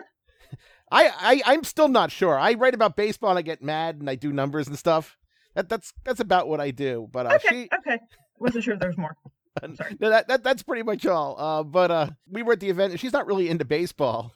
I, 0.90 1.10
I 1.18 1.42
I'm 1.46 1.64
still 1.64 1.88
not 1.88 2.10
sure. 2.10 2.38
I 2.38 2.54
write 2.54 2.74
about 2.74 2.96
baseball 2.96 3.30
and 3.30 3.38
I 3.38 3.42
get 3.42 3.62
mad 3.62 3.96
and 3.96 4.08
I 4.08 4.14
do 4.14 4.32
numbers 4.32 4.68
and 4.68 4.78
stuff. 4.78 5.16
That 5.54 5.68
that's 5.68 5.92
that's 6.04 6.20
about 6.20 6.48
what 6.48 6.60
I 6.60 6.70
do. 6.70 7.08
But 7.10 7.26
uh, 7.26 7.34
okay, 7.36 7.48
she 7.48 7.68
okay. 7.78 7.98
Wasn't 8.38 8.64
sure 8.64 8.76
there's 8.76 8.98
more. 8.98 9.16
Sorry. 9.76 9.96
no, 10.00 10.10
that, 10.10 10.28
that 10.28 10.42
that's 10.42 10.62
pretty 10.62 10.82
much 10.82 11.06
all. 11.06 11.36
Uh, 11.38 11.62
but 11.62 11.90
uh, 11.90 12.10
we 12.28 12.42
were 12.42 12.54
at 12.54 12.60
the 12.60 12.70
event 12.70 12.92
and 12.92 13.00
she's 13.00 13.12
not 13.12 13.26
really 13.26 13.48
into 13.48 13.64
baseball. 13.64 14.32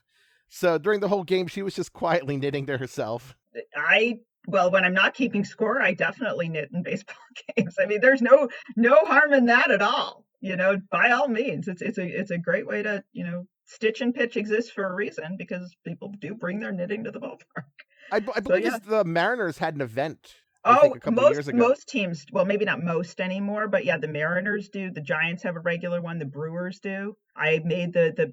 So 0.48 0.78
during 0.78 1.00
the 1.00 1.08
whole 1.08 1.24
game, 1.24 1.46
she 1.46 1.62
was 1.62 1.74
just 1.74 1.92
quietly 1.92 2.36
knitting 2.36 2.66
to 2.66 2.78
herself. 2.78 3.36
I 3.76 4.20
well, 4.46 4.70
when 4.70 4.84
I'm 4.84 4.94
not 4.94 5.14
keeping 5.14 5.44
score, 5.44 5.80
I 5.80 5.92
definitely 5.92 6.48
knit 6.48 6.70
in 6.72 6.82
baseball 6.82 7.16
games. 7.56 7.76
I 7.80 7.86
mean, 7.86 8.00
there's 8.00 8.22
no 8.22 8.48
no 8.76 8.96
harm 9.04 9.32
in 9.32 9.46
that 9.46 9.70
at 9.70 9.82
all. 9.82 10.24
You 10.40 10.56
know, 10.56 10.80
by 10.90 11.10
all 11.10 11.28
means, 11.28 11.68
it's 11.68 11.82
it's 11.82 11.98
a 11.98 12.06
it's 12.06 12.30
a 12.30 12.38
great 12.38 12.66
way 12.66 12.82
to 12.82 13.02
you 13.12 13.24
know 13.24 13.46
stitch 13.68 14.00
and 14.00 14.14
pitch 14.14 14.36
exists 14.36 14.70
for 14.70 14.84
a 14.84 14.94
reason 14.94 15.36
because 15.36 15.76
people 15.84 16.12
do 16.18 16.34
bring 16.34 16.58
their 16.58 16.72
knitting 16.72 17.04
to 17.04 17.10
the 17.10 17.20
ballpark. 17.20 17.64
I, 18.10 18.16
I 18.16 18.40
believe 18.40 18.64
yeah. 18.64 18.78
the 18.84 19.04
Mariners 19.04 19.58
had 19.58 19.74
an 19.74 19.82
event. 19.82 20.34
Oh, 20.64 20.80
think, 20.80 20.96
a 20.96 21.00
couple 21.00 21.22
most 21.22 21.34
years 21.34 21.48
ago. 21.48 21.58
most 21.58 21.88
teams. 21.88 22.26
Well, 22.32 22.44
maybe 22.44 22.64
not 22.64 22.82
most 22.82 23.20
anymore, 23.20 23.68
but 23.68 23.84
yeah, 23.84 23.98
the 23.98 24.08
Mariners 24.08 24.70
do. 24.70 24.90
The 24.90 25.00
Giants 25.00 25.42
have 25.44 25.56
a 25.56 25.60
regular 25.60 26.00
one. 26.00 26.18
The 26.18 26.24
Brewers 26.24 26.80
do. 26.80 27.16
I 27.36 27.60
made 27.64 27.92
the 27.92 28.12
the 28.16 28.32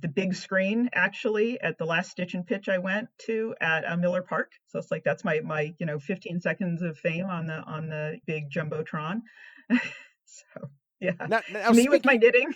the 0.00 0.08
big 0.08 0.34
screen 0.34 0.90
actually 0.92 1.60
at 1.60 1.78
the 1.78 1.84
last 1.84 2.10
stitch 2.10 2.34
and 2.34 2.46
pitch 2.46 2.68
I 2.68 2.78
went 2.78 3.08
to 3.26 3.54
at 3.60 3.84
uh, 3.84 3.96
Miller 3.96 4.22
Park. 4.22 4.50
So 4.68 4.78
it's 4.78 4.90
like 4.90 5.02
that's 5.04 5.24
my 5.24 5.40
my 5.40 5.74
you 5.78 5.86
know 5.86 5.98
15 5.98 6.40
seconds 6.40 6.82
of 6.82 6.98
fame 6.98 7.26
on 7.26 7.46
the 7.46 7.60
on 7.62 7.88
the 7.88 8.18
big 8.26 8.50
jumbotron. 8.50 9.22
so 9.70 10.68
yeah, 11.00 11.12
Now, 11.28 11.40
now, 11.52 11.70
me 11.70 11.88
with 11.88 12.04
my 12.04 12.16
knitting. 12.16 12.54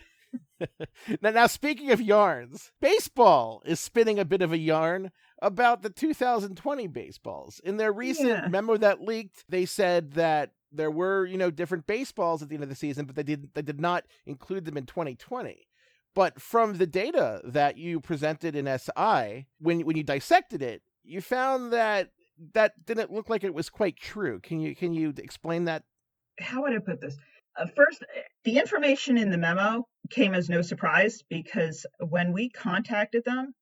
now, 1.22 1.30
now, 1.30 1.46
speaking 1.46 1.90
of 1.90 2.00
yarns, 2.00 2.72
baseball 2.80 3.62
is 3.64 3.80
spinning 3.80 4.18
a 4.18 4.24
bit 4.24 4.42
of 4.42 4.52
a 4.52 4.58
yarn 4.58 5.10
about 5.40 5.82
the 5.82 5.90
2020 5.90 6.86
baseballs. 6.88 7.60
In 7.64 7.76
their 7.76 7.92
recent 7.92 8.28
Yeah. 8.28 8.48
memo 8.48 8.76
that 8.76 9.00
leaked, 9.00 9.44
they 9.48 9.64
said 9.66 10.12
that 10.12 10.52
there 10.72 10.90
were, 10.90 11.24
you 11.24 11.38
know, 11.38 11.50
different 11.50 11.86
baseballs 11.86 12.42
at 12.42 12.48
the 12.48 12.54
end 12.56 12.64
of 12.64 12.68
the 12.68 12.74
season, 12.74 13.06
but 13.06 13.16
they 13.16 13.22
did 13.22 13.50
they 13.54 13.62
did 13.62 13.80
not 13.80 14.04
include 14.26 14.64
them 14.64 14.76
in 14.76 14.84
2020. 14.86 15.66
But 16.14 16.40
from 16.40 16.78
the 16.78 16.86
data 16.86 17.40
that 17.44 17.76
you 17.78 18.00
presented 18.00 18.56
in 18.56 18.66
SI, 18.66 19.46
when 19.60 19.80
when 19.80 19.96
you 19.96 20.02
dissected 20.02 20.62
it, 20.62 20.82
you 21.04 21.20
found 21.20 21.72
that 21.72 22.10
that 22.54 22.84
didn't 22.84 23.12
look 23.12 23.28
like 23.30 23.44
it 23.44 23.54
was 23.54 23.70
quite 23.70 23.96
true. 23.96 24.40
Can 24.40 24.60
you 24.60 24.74
can 24.74 24.92
you 24.92 25.12
explain 25.16 25.64
that? 25.66 25.84
how 26.40 26.62
would 26.62 26.72
I 26.72 26.78
put 26.78 27.00
this? 27.00 27.16
Uh, 27.58 27.66
first, 27.74 28.04
the 28.44 28.58
information 28.58 29.18
in 29.18 29.30
the 29.30 29.38
memo 29.38 29.86
came 30.10 30.34
as 30.34 30.48
no 30.48 30.62
surprise 30.62 31.22
because 31.28 31.84
when 31.98 32.32
we 32.32 32.48
contacted 32.48 33.24
them, 33.24 33.52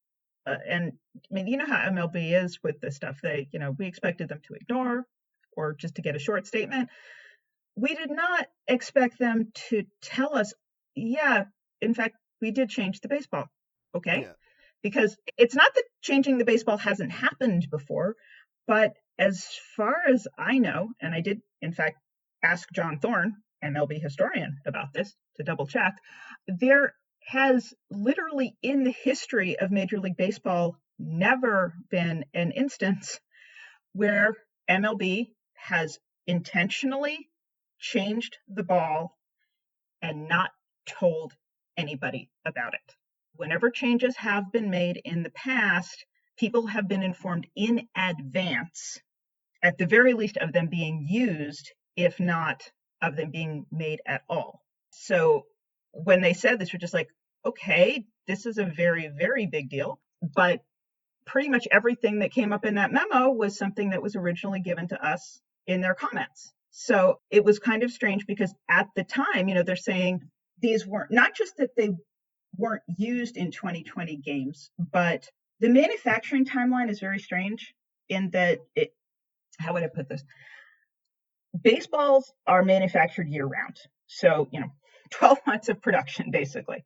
uh, 0.46 0.56
and 0.68 0.92
I 1.16 1.34
mean, 1.34 1.46
you 1.46 1.56
know 1.56 1.66
how 1.66 1.88
MLB 1.88 2.44
is 2.44 2.58
with 2.62 2.80
this 2.80 2.96
stuff. 2.96 3.18
They, 3.22 3.48
you 3.52 3.58
know, 3.58 3.74
we 3.76 3.86
expected 3.86 4.28
them 4.28 4.40
to 4.46 4.54
ignore 4.54 5.04
or 5.56 5.74
just 5.74 5.96
to 5.96 6.02
get 6.02 6.14
a 6.14 6.20
short 6.20 6.46
statement. 6.46 6.90
We 7.74 7.94
did 7.94 8.10
not 8.10 8.46
expect 8.68 9.18
them 9.18 9.50
to 9.70 9.84
tell 10.02 10.36
us, 10.36 10.52
yeah, 10.94 11.44
in 11.80 11.94
fact, 11.94 12.16
we 12.40 12.50
did 12.50 12.68
change 12.68 13.00
the 13.00 13.08
baseball. 13.08 13.46
Okay. 13.94 14.22
Yeah. 14.22 14.32
Because 14.82 15.16
it's 15.36 15.54
not 15.54 15.74
that 15.74 15.84
changing 16.02 16.38
the 16.38 16.44
baseball 16.44 16.76
hasn't 16.76 17.10
happened 17.10 17.68
before, 17.70 18.14
but 18.66 18.92
as 19.18 19.48
far 19.76 19.96
as 20.08 20.28
I 20.38 20.58
know, 20.58 20.90
and 21.00 21.14
I 21.14 21.22
did, 21.22 21.40
in 21.62 21.72
fact, 21.72 21.98
ask 22.42 22.70
John 22.72 22.98
Thorn, 23.00 23.36
MLB 23.64 24.00
historian, 24.00 24.58
about 24.66 24.92
this 24.92 25.14
to 25.36 25.42
double 25.42 25.66
check. 25.66 25.94
There 26.46 26.94
has 27.26 27.74
literally 27.90 28.56
in 28.62 28.84
the 28.84 28.94
history 29.02 29.58
of 29.58 29.70
Major 29.70 29.98
League 29.98 30.16
Baseball 30.16 30.78
never 30.98 31.74
been 31.90 32.24
an 32.34 32.52
instance 32.52 33.18
where 33.92 34.34
MLB 34.70 35.30
has 35.54 35.98
intentionally 36.26 37.28
changed 37.78 38.36
the 38.48 38.62
ball 38.62 39.16
and 40.02 40.28
not 40.28 40.50
told 40.86 41.32
anybody 41.76 42.30
about 42.44 42.74
it. 42.74 42.94
Whenever 43.34 43.70
changes 43.70 44.16
have 44.16 44.50
been 44.52 44.70
made 44.70 45.00
in 45.04 45.22
the 45.22 45.30
past, 45.30 46.06
people 46.38 46.66
have 46.66 46.88
been 46.88 47.02
informed 47.02 47.46
in 47.54 47.88
advance, 47.96 48.98
at 49.62 49.78
the 49.78 49.86
very 49.86 50.14
least, 50.14 50.36
of 50.36 50.52
them 50.52 50.68
being 50.68 51.06
used 51.08 51.72
if 51.96 52.20
not 52.20 52.62
of 53.02 53.16
them 53.16 53.30
being 53.30 53.66
made 53.70 54.00
at 54.06 54.22
all. 54.28 54.62
So 54.90 55.46
when 55.92 56.20
they 56.20 56.32
said 56.32 56.58
this, 56.58 56.72
we're 56.72 56.78
just 56.78 56.94
like, 56.94 57.08
okay, 57.44 58.06
this 58.26 58.46
is 58.46 58.58
a 58.58 58.64
very, 58.64 59.08
very 59.08 59.46
big 59.46 59.70
deal. 59.70 60.00
But 60.22 60.62
pretty 61.26 61.48
much 61.48 61.68
everything 61.70 62.20
that 62.20 62.32
came 62.32 62.52
up 62.52 62.64
in 62.64 62.76
that 62.76 62.92
memo 62.92 63.30
was 63.30 63.58
something 63.58 63.90
that 63.90 64.02
was 64.02 64.16
originally 64.16 64.60
given 64.60 64.88
to 64.88 65.06
us 65.06 65.40
in 65.66 65.80
their 65.80 65.94
comments. 65.94 66.52
So 66.70 67.20
it 67.30 67.44
was 67.44 67.58
kind 67.58 67.82
of 67.82 67.90
strange 67.90 68.26
because 68.26 68.54
at 68.68 68.88
the 68.94 69.04
time, 69.04 69.48
you 69.48 69.54
know, 69.54 69.62
they're 69.62 69.76
saying 69.76 70.20
these 70.60 70.86
weren't 70.86 71.10
not 71.10 71.34
just 71.34 71.56
that 71.58 71.70
they 71.76 71.90
weren't 72.56 72.82
used 72.96 73.36
in 73.36 73.50
2020 73.50 74.16
games, 74.16 74.70
but 74.78 75.28
the 75.60 75.68
manufacturing 75.68 76.44
timeline 76.44 76.90
is 76.90 77.00
very 77.00 77.18
strange 77.18 77.74
in 78.08 78.30
that 78.30 78.58
it, 78.74 78.94
how 79.58 79.72
would 79.72 79.82
I 79.82 79.88
put 79.88 80.08
this? 80.08 80.22
Baseballs 81.62 82.32
are 82.46 82.64
manufactured 82.64 83.28
year 83.28 83.46
round. 83.46 83.76
So, 84.06 84.48
you 84.50 84.60
know, 84.60 84.72
12 85.10 85.38
months 85.46 85.68
of 85.68 85.80
production 85.80 86.30
basically. 86.30 86.84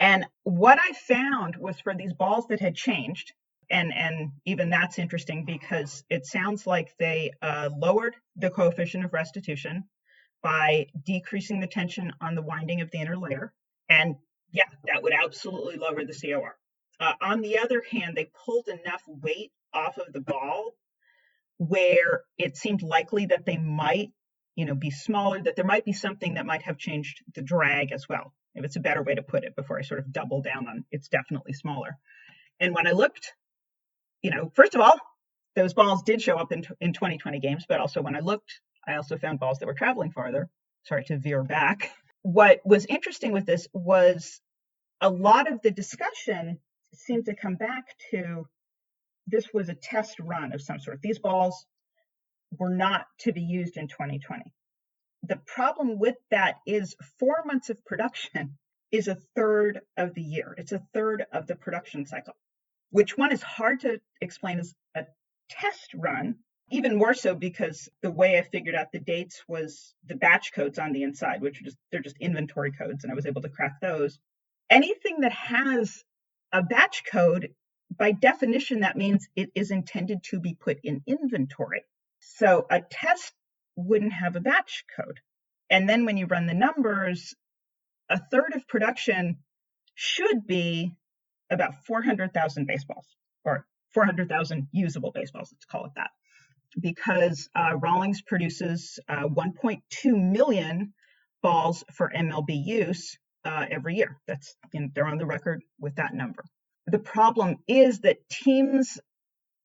And 0.00 0.26
what 0.42 0.78
I 0.80 0.92
found 0.92 1.56
was 1.56 1.80
for 1.80 1.94
these 1.94 2.12
balls 2.12 2.46
that 2.48 2.60
had 2.60 2.74
changed, 2.74 3.32
and 3.70 3.92
and 3.94 4.32
even 4.44 4.68
that's 4.70 4.98
interesting 4.98 5.44
because 5.44 6.04
it 6.10 6.26
sounds 6.26 6.66
like 6.66 6.96
they 6.98 7.32
uh, 7.40 7.70
lowered 7.76 8.16
the 8.36 8.50
coefficient 8.50 9.04
of 9.04 9.12
restitution 9.12 9.84
by 10.42 10.86
decreasing 11.06 11.60
the 11.60 11.66
tension 11.66 12.12
on 12.20 12.34
the 12.34 12.42
winding 12.42 12.80
of 12.80 12.90
the 12.90 12.98
inner 13.00 13.16
layer. 13.16 13.52
And 13.88 14.16
yeah, 14.50 14.68
that 14.86 15.02
would 15.02 15.14
absolutely 15.14 15.76
lower 15.76 16.04
the 16.04 16.14
COR. 16.14 16.56
Uh, 17.00 17.12
on 17.20 17.40
the 17.40 17.58
other 17.58 17.82
hand, 17.90 18.16
they 18.16 18.30
pulled 18.44 18.68
enough 18.68 19.02
weight 19.06 19.52
off 19.72 19.98
of 19.98 20.12
the 20.12 20.20
ball 20.20 20.74
where 21.58 22.22
it 22.38 22.56
seemed 22.56 22.82
likely 22.82 23.26
that 23.26 23.46
they 23.46 23.56
might, 23.56 24.10
you 24.56 24.64
know, 24.64 24.74
be 24.74 24.90
smaller, 24.90 25.42
that 25.42 25.56
there 25.56 25.64
might 25.64 25.84
be 25.84 25.92
something 25.92 26.34
that 26.34 26.46
might 26.46 26.62
have 26.62 26.78
changed 26.78 27.22
the 27.34 27.42
drag 27.42 27.92
as 27.92 28.08
well. 28.08 28.32
If 28.54 28.64
it's 28.64 28.76
a 28.76 28.80
better 28.80 29.02
way 29.02 29.14
to 29.14 29.22
put 29.22 29.44
it 29.44 29.56
before 29.56 29.78
I 29.78 29.82
sort 29.82 30.00
of 30.00 30.12
double 30.12 30.42
down 30.42 30.68
on 30.68 30.84
it's 30.90 31.08
definitely 31.08 31.52
smaller. 31.52 31.98
And 32.60 32.74
when 32.74 32.86
I 32.86 32.92
looked, 32.92 33.32
you 34.22 34.30
know, 34.30 34.50
first 34.54 34.74
of 34.74 34.80
all, 34.80 34.98
those 35.56 35.74
balls 35.74 36.02
did 36.02 36.22
show 36.22 36.36
up 36.36 36.52
in, 36.52 36.64
in 36.80 36.92
2020 36.92 37.40
games, 37.40 37.64
but 37.68 37.80
also 37.80 38.02
when 38.02 38.16
I 38.16 38.20
looked, 38.20 38.60
I 38.86 38.96
also 38.96 39.16
found 39.16 39.40
balls 39.40 39.58
that 39.58 39.66
were 39.66 39.74
traveling 39.74 40.10
farther. 40.10 40.48
Sorry 40.84 41.04
to 41.04 41.18
veer 41.18 41.42
back. 41.42 41.90
What 42.22 42.60
was 42.64 42.86
interesting 42.86 43.32
with 43.32 43.46
this 43.46 43.68
was 43.72 44.40
a 45.00 45.08
lot 45.08 45.50
of 45.50 45.60
the 45.62 45.70
discussion 45.70 46.58
seemed 46.94 47.26
to 47.26 47.34
come 47.34 47.56
back 47.56 47.84
to 48.10 48.46
this 49.26 49.48
was 49.52 49.68
a 49.68 49.74
test 49.74 50.18
run 50.20 50.52
of 50.52 50.62
some 50.62 50.78
sort. 50.78 51.00
These 51.00 51.18
balls 51.18 51.66
were 52.58 52.74
not 52.74 53.06
to 53.20 53.32
be 53.32 53.42
used 53.42 53.76
in 53.76 53.88
2020. 53.88 54.42
The 55.26 55.40
problem 55.46 55.98
with 55.98 56.16
that 56.30 56.56
is 56.66 56.96
four 57.18 57.42
months 57.46 57.70
of 57.70 57.84
production 57.84 58.58
is 58.92 59.08
a 59.08 59.18
third 59.34 59.80
of 59.96 60.14
the 60.14 60.22
year. 60.22 60.54
It's 60.56 60.72
a 60.72 60.82
third 60.92 61.24
of 61.32 61.46
the 61.46 61.56
production 61.56 62.06
cycle, 62.06 62.34
which 62.90 63.16
one 63.16 63.32
is 63.32 63.42
hard 63.42 63.80
to 63.80 64.00
explain 64.20 64.60
as 64.60 64.74
a 64.94 65.06
test 65.48 65.94
run, 65.94 66.36
even 66.70 66.96
more 66.96 67.14
so 67.14 67.34
because 67.34 67.88
the 68.02 68.10
way 68.10 68.38
I 68.38 68.42
figured 68.42 68.74
out 68.74 68.92
the 68.92 69.00
dates 69.00 69.42
was 69.48 69.94
the 70.06 70.14
batch 70.14 70.52
codes 70.52 70.78
on 70.78 70.92
the 70.92 71.02
inside, 71.02 71.40
which 71.40 71.60
are 71.60 71.64
just 71.64 71.78
they're 71.90 72.02
just 72.02 72.18
inventory 72.20 72.72
codes, 72.72 73.02
and 73.02 73.10
I 73.10 73.16
was 73.16 73.26
able 73.26 73.42
to 73.42 73.48
crack 73.48 73.80
those. 73.80 74.18
Anything 74.70 75.20
that 75.20 75.32
has 75.32 76.04
a 76.52 76.62
batch 76.62 77.02
code 77.10 77.48
by 77.90 78.12
definition, 78.12 78.80
that 78.80 78.96
means 78.96 79.28
it 79.36 79.50
is 79.54 79.70
intended 79.70 80.22
to 80.24 80.40
be 80.40 80.54
put 80.54 80.78
in 80.82 81.02
inventory. 81.06 81.84
So 82.20 82.66
a 82.70 82.80
test 82.80 83.32
wouldn't 83.76 84.12
have 84.12 84.36
a 84.36 84.40
batch 84.40 84.84
code. 84.96 85.20
And 85.70 85.88
then 85.88 86.04
when 86.04 86.16
you 86.16 86.26
run 86.26 86.46
the 86.46 86.54
numbers, 86.54 87.34
a 88.08 88.18
third 88.18 88.54
of 88.54 88.66
production 88.66 89.38
should 89.94 90.46
be 90.46 90.96
about 91.50 91.84
400,000 91.86 92.66
baseballs 92.66 93.06
or 93.44 93.66
400,000 93.92 94.68
usable 94.72 95.12
baseballs, 95.12 95.50
let's 95.52 95.64
call 95.64 95.86
it 95.86 95.92
that. 95.96 96.10
Because 96.78 97.48
uh, 97.54 97.76
Rawlings 97.76 98.22
produces 98.22 98.98
uh, 99.08 99.28
1.2 99.28 99.80
million 100.04 100.92
balls 101.42 101.84
for 101.92 102.10
MLB 102.14 102.64
use 102.64 103.16
uh, 103.44 103.66
every 103.70 103.96
year. 103.96 104.18
That's 104.26 104.56
they're 104.94 105.06
on 105.06 105.18
the 105.18 105.26
record 105.26 105.62
with 105.78 105.96
that 105.96 106.14
number 106.14 106.44
the 106.86 106.98
problem 106.98 107.56
is 107.66 108.00
that 108.00 108.28
teams 108.28 108.98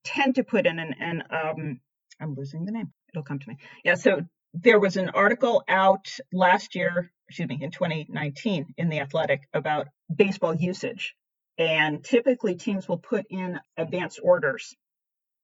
tend 0.04 0.36
to 0.36 0.44
put 0.44 0.66
in 0.66 0.80
an, 0.80 0.96
an 1.00 1.24
um, 1.30 1.80
I'm 2.20 2.36
losing 2.36 2.66
the 2.66 2.72
name. 2.72 2.92
It'll 3.14 3.24
come 3.24 3.40
to 3.40 3.50
me. 3.50 3.58
Yeah. 3.84 3.96
So 3.96 4.22
there 4.54 4.80
was 4.80 4.98
an 4.98 5.10
article 5.10 5.64
out 5.68 6.08
last 6.34 6.76
year, 6.76 7.12
excuse 7.28 7.50
me, 7.50 7.60
in 7.62 7.72
2019 7.72 8.74
in 8.78 8.90
the 8.90 9.00
Athletic 9.00 9.48
about 9.54 9.88
baseball 10.14 10.56
usage. 10.56 11.16
And 11.58 12.04
typically, 12.04 12.56
teams 12.56 12.88
will 12.88 12.98
put 12.98 13.26
in 13.30 13.60
advanced 13.78 14.20
orders 14.24 14.76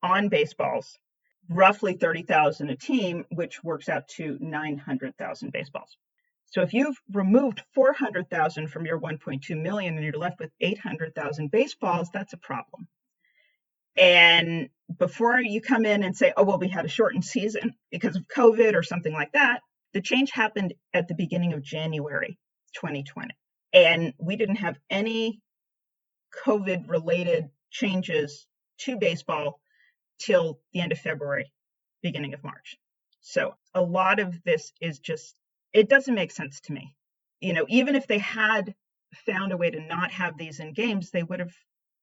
on 0.02 0.30
baseballs, 0.30 0.98
roughly 1.50 1.94
30,000 1.94 2.70
a 2.70 2.76
team, 2.76 3.26
which 3.32 3.64
works 3.64 3.90
out 3.90 4.08
to 4.10 4.38
900,000 4.40 5.52
baseballs. 5.52 5.98
So 6.48 6.62
if 6.62 6.74
you've 6.74 7.00
removed 7.12 7.64
400,000 7.74 8.68
from 8.68 8.86
your 8.86 9.00
1.2 9.00 9.62
million 9.62 9.96
and 9.96 10.04
you're 10.04 10.14
left 10.14 10.40
with 10.40 10.52
800,000 10.62 11.52
baseballs, 11.52 12.10
that's 12.14 12.34
a 12.34 12.38
problem. 12.38 12.88
And 13.98 14.70
before 14.98 15.40
you 15.40 15.62
come 15.62 15.86
in 15.86 16.04
and 16.04 16.16
say, 16.16 16.34
oh, 16.36 16.44
well, 16.44 16.60
we 16.60 16.68
had 16.68 16.86
a 16.86 16.90
shortened 16.90 17.26
season 17.26 17.74
because 17.92 18.16
of 18.16 18.28
COVID 18.28 18.76
or 18.76 18.84
something 18.84 19.14
like 19.14 19.32
that, 19.34 19.62
the 19.94 20.02
change 20.02 20.32
happened 20.32 20.74
at 20.94 21.08
the 21.08 21.16
beginning 21.16 21.54
of 21.54 21.64
January 21.64 22.38
2020. 22.76 23.34
And 23.74 24.14
we 24.18 24.36
didn't 24.36 24.58
have 24.58 24.78
any 24.90 25.42
COVID 26.46 26.90
related 26.90 27.50
changes 27.72 28.48
to 28.80 28.98
baseball 28.98 29.60
till 30.20 30.60
the 30.74 30.82
end 30.82 30.92
of 30.92 31.00
February, 31.00 31.52
beginning 32.02 32.34
of 32.34 32.44
March. 32.44 32.78
So 33.22 33.56
a 33.74 33.82
lot 33.82 34.20
of 34.20 34.44
this 34.44 34.72
is 34.82 35.00
just, 35.00 35.36
it 35.76 35.90
doesn't 35.90 36.16
make 36.16 36.32
sense 36.32 36.62
to 36.62 36.74
me. 36.74 36.96
You 37.42 37.52
know, 37.52 37.66
even 37.68 37.96
if 37.96 38.08
they 38.08 38.18
had 38.18 38.74
found 39.26 39.52
a 39.52 39.58
way 39.58 39.70
to 39.70 39.82
not 39.82 40.10
have 40.12 40.38
these 40.38 40.62
in 40.62 40.74
games, 40.74 41.12
they 41.12 41.22
would 41.22 41.42
have, 41.42 41.54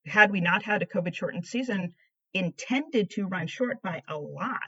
had 0.06 0.30
we 0.30 0.40
not 0.40 0.62
had 0.62 0.82
a 0.82 0.86
COVID 0.86 1.14
shortened 1.14 1.46
season, 1.46 1.94
intended 2.34 3.10
to 3.10 3.26
run 3.26 3.46
short 3.46 3.80
by 3.82 4.02
a 4.08 4.18
lot. 4.18 4.60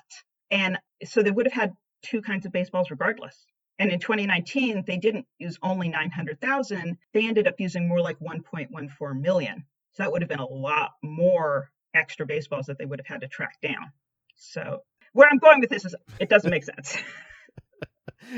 And 0.51 0.79
so 1.05 1.23
they 1.23 1.31
would 1.31 1.47
have 1.47 1.53
had 1.53 1.73
two 2.03 2.23
kinds 2.23 2.47
of 2.47 2.53
baseballs 2.53 2.91
regardless. 2.91 3.45
And 3.79 3.91
in 3.91 3.99
2019, 3.99 4.85
they 4.87 4.97
didn't 4.97 5.27
use 5.39 5.59
only 5.63 5.91
900,000. 5.91 6.97
They 7.13 7.29
ended 7.29 7.47
up 7.47 7.57
using 7.59 7.87
more 7.87 8.01
like 8.01 8.19
1.14 8.21 9.21
million. 9.21 9.65
So 9.93 10.03
that 10.03 10.13
would 10.13 10.23
have 10.23 10.31
been 10.31 10.39
a 10.39 10.47
lot 10.47 10.93
more 11.03 11.71
extra 11.93 12.25
baseballs 12.25 12.67
that 12.67 12.79
they 12.79 12.87
would 12.87 13.01
have 13.01 13.07
had 13.07 13.21
to 13.21 13.29
track 13.29 13.61
down. 13.61 13.93
So 14.37 14.83
where 15.13 15.29
I'm 15.31 15.39
going 15.39 15.61
with 15.61 15.71
this 15.71 15.85
is 15.85 15.95
it 16.19 16.31
doesn't 16.31 16.51
make 16.51 16.65
sense. 16.65 16.97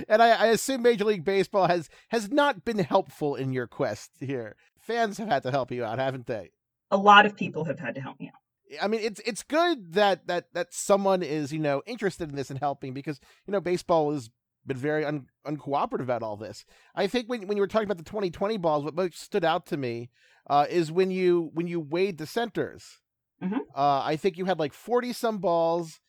and 0.09 0.23
I, 0.23 0.31
I, 0.31 0.47
assume 0.47 0.83
Major 0.83 1.05
League 1.05 1.25
Baseball 1.25 1.69
has 1.69 1.89
has 2.09 2.31
not 2.31 2.65
been 2.65 2.79
helpful 2.79 3.35
in 3.35 3.53
your 3.53 3.67
quest 3.67 4.11
here. 4.21 4.57
Fans 4.79 5.19
have 5.19 5.29
had 5.29 5.43
to 5.43 5.51
help 5.51 5.71
you 5.71 5.85
out, 5.85 5.99
haven't 5.99 6.27
they? 6.27 6.51
A 6.91 6.97
lot 6.97 7.27
of 7.27 7.37
people 7.37 7.65
have 7.65 7.79
had 7.79 7.95
to 7.97 8.01
help 8.01 8.21
me 8.21 8.29
out. 8.29 8.81
I 8.83 8.89
mean, 8.89 9.01
it's 9.03 9.21
it's 9.25 9.43
good 9.43 9.93
that 9.95 10.27
that 10.27 10.53
that 10.55 10.73
someone 10.73 11.23
is 11.23 11.53
you 11.53 11.59
know 11.59 11.83
interested 11.87 12.29
in 12.29 12.37
this 12.37 12.51
and 12.51 12.59
helping 12.59 12.95
because 12.95 13.21
you 13.47 13.53
know 13.53 13.61
baseball 13.61 14.13
has 14.13 14.31
been 14.67 14.77
very 14.77 15.05
un, 15.05 15.27
uncooperative 15.47 16.03
about 16.03 16.23
all 16.23 16.37
this. 16.37 16.65
I 16.95 17.07
think 17.07 17.29
when 17.29 17.47
when 17.47 17.57
you 17.57 17.63
were 17.63 17.69
talking 17.69 17.87
about 17.87 17.99
the 17.99 18.05
2020 18.05 18.57
balls, 18.59 18.85
what 18.85 18.95
most 18.95 19.21
stood 19.21 19.45
out 19.45 19.67
to 19.67 19.77
me 19.77 20.11
uh, 20.49 20.67
is 20.69 20.91
when 20.91 21.11
you 21.11 21.51
when 21.55 21.67
you 21.67 21.81
weighed 21.81 22.19
the 22.19 22.27
centers. 22.27 23.01
Mm-hmm. 23.43 23.59
Uh, 23.75 24.03
I 24.03 24.17
think 24.17 24.39
you 24.39 24.47
had 24.47 24.59
like 24.59 24.73
40 24.73 25.13
some 25.13 25.39
balls, 25.39 26.01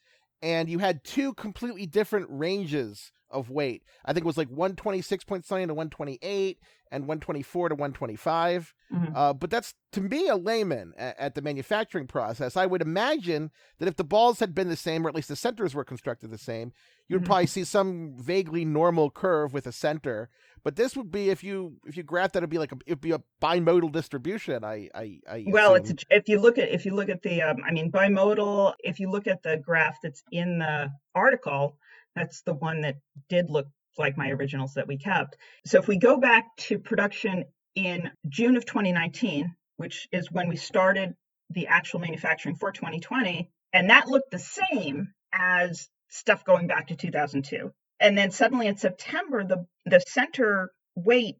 and 0.41 0.69
you 0.69 0.80
had 0.80 1.03
two 1.03 1.34
completely 1.34 1.86
different 1.86 2.28
ranges 2.30 3.11
of 3.30 3.49
weight. 3.49 3.84
I 4.05 4.13
think 4.13 4.25
it 4.25 4.28
was 4.28 4.38
like 4.38 4.49
126 4.49 5.23
point 5.23 5.45
something 5.45 5.67
to 5.67 5.73
128 5.73 6.59
and 6.91 7.03
124 7.03 7.69
to 7.69 7.75
125. 7.75 8.73
Mm-hmm. 8.93 9.15
Uh, 9.15 9.34
but 9.34 9.49
that's 9.49 9.73
to 9.91 10.01
me 10.01 10.28
a 10.28 10.36
layman 10.36 10.93
at, 10.97 11.19
at, 11.19 11.36
the 11.36 11.41
manufacturing 11.41 12.07
process. 12.07 12.55
I 12.55 12.65
would 12.65 12.82
imagine 12.82 13.51
that 13.80 13.88
if 13.88 13.97
the 13.97 14.03
balls 14.03 14.39
had 14.39 14.55
been 14.55 14.69
the 14.69 14.75
same, 14.75 15.05
or 15.05 15.09
at 15.09 15.15
least 15.15 15.28
the 15.28 15.36
centers 15.36 15.75
were 15.75 15.84
constructed 15.84 16.32
the 16.32 16.38
same, 16.38 16.71
you'd 17.07 17.17
mm-hmm. 17.17 17.25
probably 17.25 17.47
see 17.47 17.63
some 17.63 18.15
vaguely 18.17 18.63
normal 18.63 19.09
curve 19.09 19.53
with 19.53 19.67
a 19.67 19.71
center. 19.71 20.30
But 20.63 20.75
this 20.75 20.95
would 20.95 21.11
be 21.11 21.30
if 21.30 21.43
you 21.43 21.78
if 21.86 21.95
you 21.95 22.03
graph 22.03 22.34
that, 22.34 22.39
it'd 22.39 22.49
be 22.49 22.57
like 22.57 22.71
a, 22.71 22.78
it'd 22.86 23.01
be 23.01 23.11
a 23.11 23.21
bimodal 23.41 23.91
distribution. 23.91 24.63
I 24.63 24.89
I, 24.93 25.19
I 25.30 25.45
well, 25.47 25.75
it's 25.75 25.93
if 26.09 26.28
you 26.28 26.39
look 26.39 26.57
at 26.57 26.69
if 26.69 26.86
you 26.86 26.93
look 26.93 27.09
at 27.09 27.21
the 27.21 27.41
um, 27.41 27.57
I 27.65 27.71
mean 27.71 27.91
bimodal. 27.91 28.73
If 28.80 28.99
you 28.99 29.09
look 29.09 29.28
at 29.28 29.43
the 29.43 29.57
graph 29.57 29.97
that's 30.01 30.23
in 30.32 30.59
the 30.59 30.89
article, 31.15 31.78
that's 32.18 32.41
the 32.41 32.53
one 32.53 32.82
that 32.82 32.95
did 33.30 33.49
look 33.49 33.68
like 33.97 34.18
my 34.18 34.30
originals 34.30 34.74
that 34.76 34.88
we 34.88 34.97
kept. 34.97 35.38
So 35.65 35.80
if 35.80 35.88
we 35.88 35.97
go 35.97 36.18
back 36.18 36.45
to 36.57 36.80
production 36.80 37.45
in 37.76 38.11
June 38.28 38.57
of 38.57 38.65
2019, 38.65 39.55
which 39.78 40.07
is 40.11 40.32
when 40.32 40.49
we 40.49 40.55
started 40.55 41.15
the 41.51 41.68
actual 41.68 41.99
manufacturing 41.99 42.55
for 42.55 42.72
2020, 42.72 43.49
and 43.74 43.89
that 43.89 44.07
looked 44.07 44.32
the 44.32 44.39
same 44.39 45.13
as 45.32 45.88
stuff 46.09 46.43
going 46.43 46.68
back 46.68 46.88
to 46.88 46.95
2002. 46.95 47.72
And 47.99 48.18
then 48.18 48.32
suddenly 48.32 48.68
in 48.68 48.78
September, 48.78 49.43
the 49.43 49.65
the 49.86 49.99
center 50.07 50.72
weight 50.95 51.38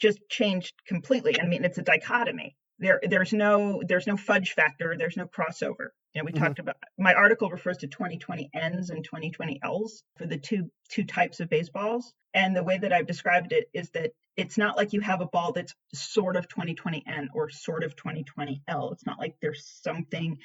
just 0.00 0.18
changed 0.28 0.74
completely. 0.86 1.40
I 1.40 1.46
mean, 1.46 1.64
it's 1.64 1.78
a 1.78 1.82
dichotomy 1.82 2.56
there 2.80 2.98
there's 3.08 3.32
no 3.32 3.82
there's 3.86 4.06
no 4.06 4.16
fudge 4.16 4.52
factor 4.52 4.96
there's 4.98 5.16
no 5.16 5.26
crossover. 5.26 5.90
You 6.14 6.22
know 6.22 6.24
we 6.24 6.32
mm-hmm. 6.32 6.42
talked 6.42 6.58
about 6.58 6.76
my 6.98 7.14
article 7.14 7.50
refers 7.50 7.78
to 7.78 7.86
2020 7.86 8.50
n's 8.54 8.90
and 8.90 9.04
2020 9.04 9.60
l's 9.62 10.02
for 10.16 10.26
the 10.26 10.38
two 10.38 10.70
two 10.88 11.04
types 11.04 11.40
of 11.40 11.48
baseballs. 11.48 12.12
And 12.32 12.56
the 12.56 12.64
way 12.64 12.78
that 12.78 12.92
i've 12.92 13.06
described 13.06 13.52
it 13.52 13.68
is 13.74 13.90
that 13.90 14.12
it's 14.36 14.56
not 14.56 14.76
like 14.76 14.92
you 14.92 15.00
have 15.00 15.20
a 15.20 15.26
ball 15.26 15.52
that's 15.52 15.74
sort 15.94 16.36
of 16.36 16.48
2020 16.48 17.04
n 17.06 17.28
or 17.34 17.50
sort 17.50 17.84
of 17.84 17.94
2020 17.96 18.62
l. 18.66 18.90
It's 18.92 19.06
not 19.06 19.18
like 19.18 19.36
there's 19.40 19.64
something 19.82 20.38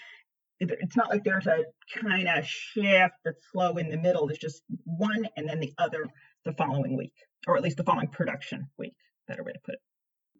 it's 0.59 0.95
not 0.95 1.09
like 1.09 1.23
there's 1.23 1.47
a 1.47 1.65
kind 2.01 2.29
of 2.29 2.45
shift 2.45 3.15
that's 3.25 3.45
slow 3.51 3.75
in 3.75 3.89
the 3.89 3.97
middle. 3.97 4.29
It's 4.29 4.39
just 4.39 4.61
one 4.85 5.27
and 5.35 5.49
then 5.49 5.59
the 5.59 5.73
other 5.77 6.05
the 6.43 6.53
following 6.53 6.97
week 6.97 7.13
or 7.47 7.55
at 7.55 7.63
least 7.63 7.77
the 7.77 7.83
following 7.83 8.07
production 8.07 8.67
week 8.77 8.93
better 9.27 9.43
way 9.43 9.53
to 9.53 9.59
put 9.63 9.75
it 9.75 9.81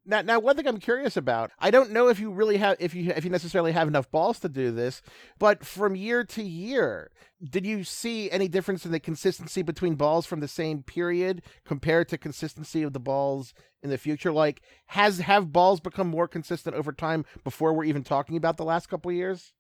now, 0.06 0.22
now, 0.22 0.40
one 0.40 0.56
thing 0.56 0.68
I'm 0.68 0.80
curious 0.80 1.18
about, 1.18 1.52
I 1.60 1.72
don't 1.72 1.92
know 1.92 2.10
if 2.10 2.20
you 2.20 2.30
really 2.30 2.58
have, 2.58 2.78
if 2.80 2.94
you, 2.94 3.12
if 3.16 3.24
you 3.24 3.32
necessarily 3.32 3.72
have 3.72 3.88
enough 3.88 4.12
balls 4.12 4.40
to 4.42 4.50
do 4.50 4.72
this, 4.72 5.02
but 5.40 5.66
from 5.66 5.96
year 5.96 6.24
to 6.24 6.44
year, 6.44 7.12
did 7.44 7.66
you 7.66 7.84
see 7.84 8.30
any 8.30 8.48
difference 8.48 8.86
in 8.86 8.92
the 8.92 9.00
consistency 9.00 9.64
between 9.64 9.96
balls 9.96 10.28
from 10.28 10.42
the 10.42 10.48
same 10.48 10.84
period 10.84 11.42
compared 11.66 12.08
to 12.10 12.18
consistency 12.18 12.84
of 12.84 12.94
the 12.94 13.00
balls 13.00 13.54
in 13.82 13.90
the 13.90 13.98
future? 13.98 14.32
Like, 14.32 14.62
has 14.88 15.20
have 15.20 15.52
balls 15.52 15.80
become 15.80 16.08
more 16.08 16.28
consistent 16.28 16.76
over 16.76 16.92
time 16.92 17.26
before 17.44 17.74
we're 17.74 17.86
even 17.86 18.04
talking 18.04 18.38
about 18.38 18.58
the 18.58 18.66
last 18.66 18.88
couple 18.88 19.10
of 19.10 19.18
years? 19.18 19.54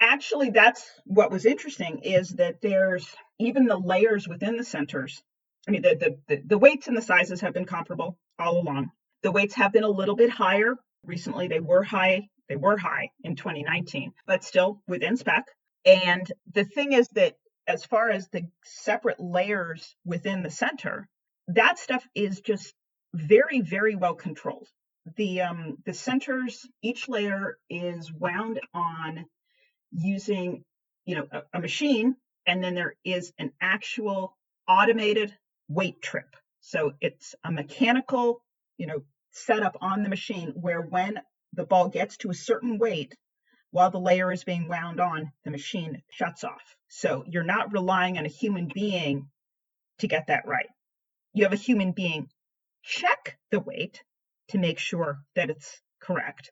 Actually, 0.00 0.50
that's 0.50 0.88
what 1.04 1.30
was 1.32 1.44
interesting 1.44 2.00
is 2.04 2.30
that 2.30 2.60
there's 2.62 3.08
even 3.38 3.66
the 3.66 3.76
layers 3.76 4.28
within 4.28 4.56
the 4.56 4.64
centers. 4.64 5.20
I 5.66 5.72
mean, 5.72 5.82
the 5.82 5.96
the, 5.96 6.18
the, 6.28 6.42
the 6.46 6.58
weights 6.58 6.86
and 6.86 6.96
the 6.96 7.02
sizes 7.02 7.40
have 7.40 7.52
been 7.52 7.66
comparable 7.66 8.16
all 8.38 8.58
along 8.58 8.92
the 9.22 9.32
weights 9.32 9.54
have 9.54 9.72
been 9.72 9.84
a 9.84 9.88
little 9.88 10.16
bit 10.16 10.30
higher. 10.30 10.76
Recently, 11.04 11.48
they 11.48 11.60
were 11.60 11.82
high. 11.82 12.28
They 12.48 12.56
were 12.56 12.76
high 12.76 13.10
in 13.22 13.36
2019, 13.36 14.12
but 14.26 14.44
still 14.44 14.82
within 14.88 15.16
spec. 15.16 15.44
And 15.84 16.30
the 16.52 16.64
thing 16.64 16.92
is 16.92 17.08
that 17.10 17.36
as 17.66 17.84
far 17.84 18.10
as 18.10 18.28
the 18.28 18.42
separate 18.64 19.20
layers 19.20 19.94
within 20.04 20.42
the 20.42 20.50
center, 20.50 21.08
that 21.48 21.78
stuff 21.78 22.06
is 22.14 22.40
just 22.40 22.74
very, 23.14 23.60
very 23.60 23.94
well 23.94 24.14
controlled. 24.14 24.68
The 25.16 25.42
um, 25.42 25.76
the 25.86 25.94
centers, 25.94 26.66
each 26.82 27.08
layer 27.08 27.58
is 27.68 28.12
wound 28.12 28.60
on 28.74 29.24
using, 29.92 30.64
you 31.06 31.16
know, 31.16 31.26
a, 31.32 31.42
a 31.54 31.60
machine, 31.60 32.16
and 32.46 32.62
then 32.62 32.74
there 32.74 32.94
is 33.04 33.32
an 33.38 33.52
actual 33.60 34.36
automated 34.68 35.34
weight 35.68 36.02
trip. 36.02 36.36
So 36.60 36.92
it's 37.00 37.34
a 37.44 37.50
mechanical 37.50 38.42
you 38.80 38.86
know, 38.86 39.02
set 39.30 39.62
up 39.62 39.76
on 39.82 40.02
the 40.02 40.08
machine 40.08 40.54
where 40.56 40.80
when 40.80 41.20
the 41.52 41.66
ball 41.66 41.90
gets 41.90 42.16
to 42.16 42.30
a 42.30 42.34
certain 42.34 42.78
weight, 42.78 43.14
while 43.72 43.90
the 43.90 44.00
layer 44.00 44.32
is 44.32 44.42
being 44.42 44.68
wound 44.68 45.00
on, 45.00 45.30
the 45.44 45.50
machine 45.50 46.02
shuts 46.10 46.44
off. 46.44 46.62
So 46.88 47.22
you're 47.26 47.44
not 47.44 47.72
relying 47.72 48.16
on 48.16 48.24
a 48.24 48.30
human 48.30 48.70
being 48.74 49.28
to 49.98 50.08
get 50.08 50.28
that 50.28 50.46
right. 50.46 50.68
You 51.34 51.44
have 51.44 51.52
a 51.52 51.56
human 51.56 51.92
being 51.92 52.28
check 52.82 53.36
the 53.50 53.60
weight 53.60 54.02
to 54.48 54.58
make 54.58 54.78
sure 54.78 55.18
that 55.36 55.50
it's 55.50 55.78
correct, 56.00 56.50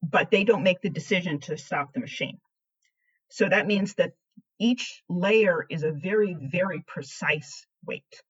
but 0.00 0.30
they 0.30 0.44
don't 0.44 0.62
make 0.62 0.80
the 0.82 0.88
decision 0.88 1.40
to 1.40 1.58
stop 1.58 1.92
the 1.92 2.00
machine. 2.00 2.38
So 3.28 3.48
that 3.48 3.66
means 3.66 3.94
that 3.94 4.12
each 4.60 5.02
layer 5.08 5.66
is 5.68 5.82
a 5.82 5.90
very, 5.90 6.36
very 6.40 6.84
precise 6.86 7.66
weight 7.84 8.22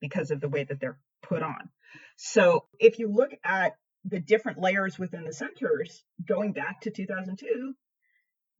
because 0.00 0.30
of 0.30 0.40
the 0.40 0.48
way 0.48 0.62
that 0.62 0.78
they're 0.78 0.98
put 1.22 1.42
on. 1.42 1.68
So 2.16 2.66
if 2.78 2.98
you 2.98 3.08
look 3.08 3.32
at 3.44 3.76
the 4.04 4.20
different 4.20 4.58
layers 4.58 4.98
within 4.98 5.24
the 5.24 5.32
centers 5.32 6.04
going 6.24 6.52
back 6.52 6.82
to 6.82 6.90
2002, 6.90 7.74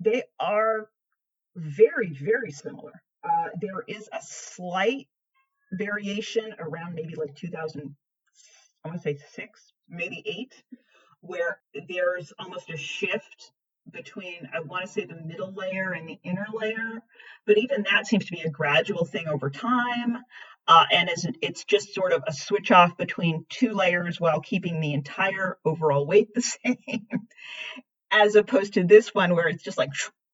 they 0.01 0.25
are 0.39 0.89
very, 1.55 2.11
very 2.11 2.51
similar. 2.51 3.03
Uh, 3.25 3.49
there 3.61 3.83
is 3.87 4.09
a 4.13 4.19
slight 4.21 5.09
variation 5.73 6.55
around 6.59 6.95
maybe 6.95 7.15
like 7.15 7.35
2000, 7.35 7.97
I 8.85 8.89
want 8.89 9.01
to 9.01 9.03
say 9.03 9.19
six, 9.33 9.73
maybe 9.89 10.23
eight, 10.27 10.55
where 11.21 11.59
there's 11.89 12.33
almost 12.39 12.71
a 12.71 12.77
shift 12.77 13.53
between 13.93 14.49
I 14.53 14.61
want 14.61 14.85
to 14.85 14.91
say 14.91 15.05
the 15.05 15.17
middle 15.17 15.53
layer 15.53 15.93
and 15.93 16.09
the 16.09 16.19
inner 16.25 16.47
layer, 16.53 17.03
but 17.47 17.59
even 17.59 17.85
that 17.91 18.07
seems 18.07 18.27
to 18.27 18.33
be 18.33 18.43
a 18.43 18.51
gradual 18.51 19.05
thing 19.05 19.29
over 19.29 19.49
time. 19.51 20.19
Uh, 20.69 20.85
and 20.93 21.09
it's, 21.09 21.27
it's 21.43 21.65
just 21.65 21.95
sort 21.95 22.13
of 22.13 22.25
a 22.27 22.33
switch 22.33 22.73
off 22.73 22.97
between 22.97 23.47
two 23.49 23.73
layers 23.73 24.21
while 24.21 24.41
keeping 24.41 24.81
the 24.81 24.95
entire 24.95 25.59
overall 25.65 26.07
weight 26.07 26.35
the 26.35 26.43
same. 26.65 27.07
as 28.11 28.35
opposed 28.37 28.75
to 28.75 28.85
this 28.85 29.15
one 29.15 29.35
where 29.35 29.49
it's 29.49 29.63
just 29.63 29.79
like 29.79 29.91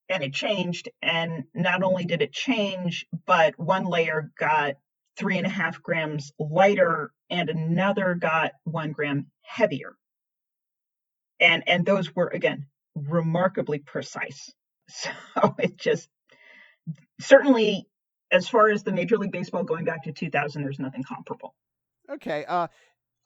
and 0.08 0.22
it 0.22 0.34
changed 0.34 0.88
and 1.02 1.44
not 1.54 1.82
only 1.82 2.04
did 2.04 2.22
it 2.22 2.32
change 2.32 3.06
but 3.26 3.58
one 3.58 3.84
layer 3.84 4.30
got 4.38 4.74
three 5.16 5.38
and 5.38 5.46
a 5.46 5.50
half 5.50 5.82
grams 5.82 6.32
lighter 6.38 7.12
and 7.30 7.48
another 7.50 8.14
got 8.14 8.52
one 8.64 8.92
gram 8.92 9.26
heavier 9.42 9.94
and 11.40 11.64
and 11.66 11.86
those 11.86 12.14
were 12.14 12.28
again 12.28 12.66
remarkably 12.94 13.78
precise 13.78 14.52
so 14.88 15.10
it 15.58 15.76
just 15.76 16.08
certainly 17.20 17.86
as 18.32 18.48
far 18.48 18.70
as 18.70 18.82
the 18.82 18.92
major 18.92 19.16
league 19.16 19.32
baseball 19.32 19.62
going 19.62 19.84
back 19.84 20.02
to 20.02 20.12
2000 20.12 20.62
there's 20.62 20.78
nothing 20.78 21.02
comparable 21.02 21.54
Okay. 22.10 22.44
Uh, 22.46 22.68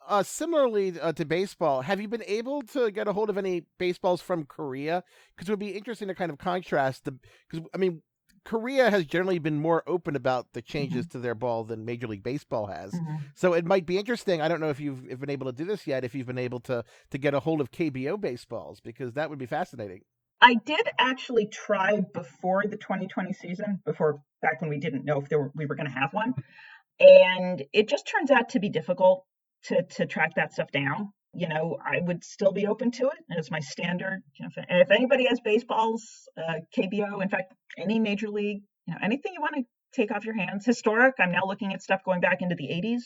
uh, 0.06 0.22
similarly 0.22 0.98
uh, 1.00 1.12
to 1.12 1.24
baseball, 1.24 1.82
have 1.82 2.00
you 2.00 2.08
been 2.08 2.22
able 2.26 2.62
to 2.62 2.90
get 2.90 3.08
a 3.08 3.12
hold 3.12 3.28
of 3.28 3.36
any 3.36 3.64
baseballs 3.78 4.22
from 4.22 4.44
Korea? 4.44 5.02
Because 5.34 5.48
it 5.48 5.52
would 5.52 5.58
be 5.58 5.70
interesting 5.70 6.08
to 6.08 6.14
kind 6.14 6.30
of 6.30 6.38
contrast 6.38 7.04
the. 7.04 7.18
Because 7.50 7.66
I 7.74 7.78
mean, 7.78 8.02
Korea 8.44 8.88
has 8.88 9.04
generally 9.04 9.40
been 9.40 9.60
more 9.60 9.82
open 9.88 10.14
about 10.14 10.52
the 10.52 10.62
changes 10.62 11.06
mm-hmm. 11.06 11.18
to 11.18 11.22
their 11.22 11.34
ball 11.34 11.64
than 11.64 11.84
Major 11.84 12.06
League 12.06 12.22
Baseball 12.22 12.66
has. 12.66 12.92
Mm-hmm. 12.92 13.16
So 13.34 13.54
it 13.54 13.64
might 13.64 13.84
be 13.84 13.98
interesting. 13.98 14.40
I 14.40 14.46
don't 14.46 14.60
know 14.60 14.70
if 14.70 14.78
you've 14.78 15.04
if 15.10 15.18
been 15.18 15.30
able 15.30 15.46
to 15.46 15.52
do 15.52 15.64
this 15.64 15.88
yet. 15.88 16.04
If 16.04 16.14
you've 16.14 16.28
been 16.28 16.38
able 16.38 16.60
to 16.60 16.84
to 17.10 17.18
get 17.18 17.34
a 17.34 17.40
hold 17.40 17.60
of 17.60 17.72
KBO 17.72 18.20
baseballs, 18.20 18.80
because 18.80 19.14
that 19.14 19.28
would 19.28 19.40
be 19.40 19.46
fascinating. 19.46 20.02
I 20.40 20.54
did 20.54 20.88
actually 20.98 21.46
try 21.46 22.00
before 22.12 22.64
the 22.64 22.76
2020 22.76 23.32
season, 23.32 23.80
before 23.84 24.22
back 24.42 24.60
when 24.60 24.70
we 24.70 24.78
didn't 24.78 25.04
know 25.04 25.20
if 25.20 25.30
were, 25.30 25.50
we 25.54 25.66
were 25.66 25.74
going 25.74 25.88
to 25.88 25.98
have 25.98 26.12
one, 26.12 26.34
and 27.00 27.62
it 27.72 27.88
just 27.88 28.06
turns 28.06 28.30
out 28.30 28.50
to 28.50 28.60
be 28.60 28.68
difficult 28.68 29.24
to 29.64 29.82
to 29.82 30.06
track 30.06 30.34
that 30.36 30.52
stuff 30.52 30.70
down. 30.70 31.12
You 31.34 31.48
know, 31.48 31.76
I 31.84 32.00
would 32.00 32.24
still 32.24 32.52
be 32.52 32.66
open 32.66 32.90
to 32.92 33.08
it 33.08 33.38
as 33.38 33.50
my 33.50 33.60
standard. 33.60 34.22
You 34.38 34.44
know, 34.44 34.50
if, 34.56 34.64
if 34.68 34.90
anybody 34.90 35.26
has 35.26 35.40
baseballs, 35.40 36.28
uh, 36.36 36.60
KBO, 36.76 37.22
in 37.22 37.28
fact, 37.28 37.52
any 37.78 37.98
major 37.98 38.28
league, 38.28 38.62
you 38.86 38.94
know, 38.94 38.98
anything 39.02 39.32
you 39.34 39.40
want 39.40 39.56
to 39.56 39.62
take 39.94 40.10
off 40.10 40.24
your 40.24 40.36
hands. 40.36 40.64
Historic. 40.64 41.14
I'm 41.18 41.32
now 41.32 41.44
looking 41.44 41.72
at 41.72 41.82
stuff 41.82 42.00
going 42.04 42.20
back 42.20 42.42
into 42.42 42.54
the 42.54 42.68
80s. 42.68 43.02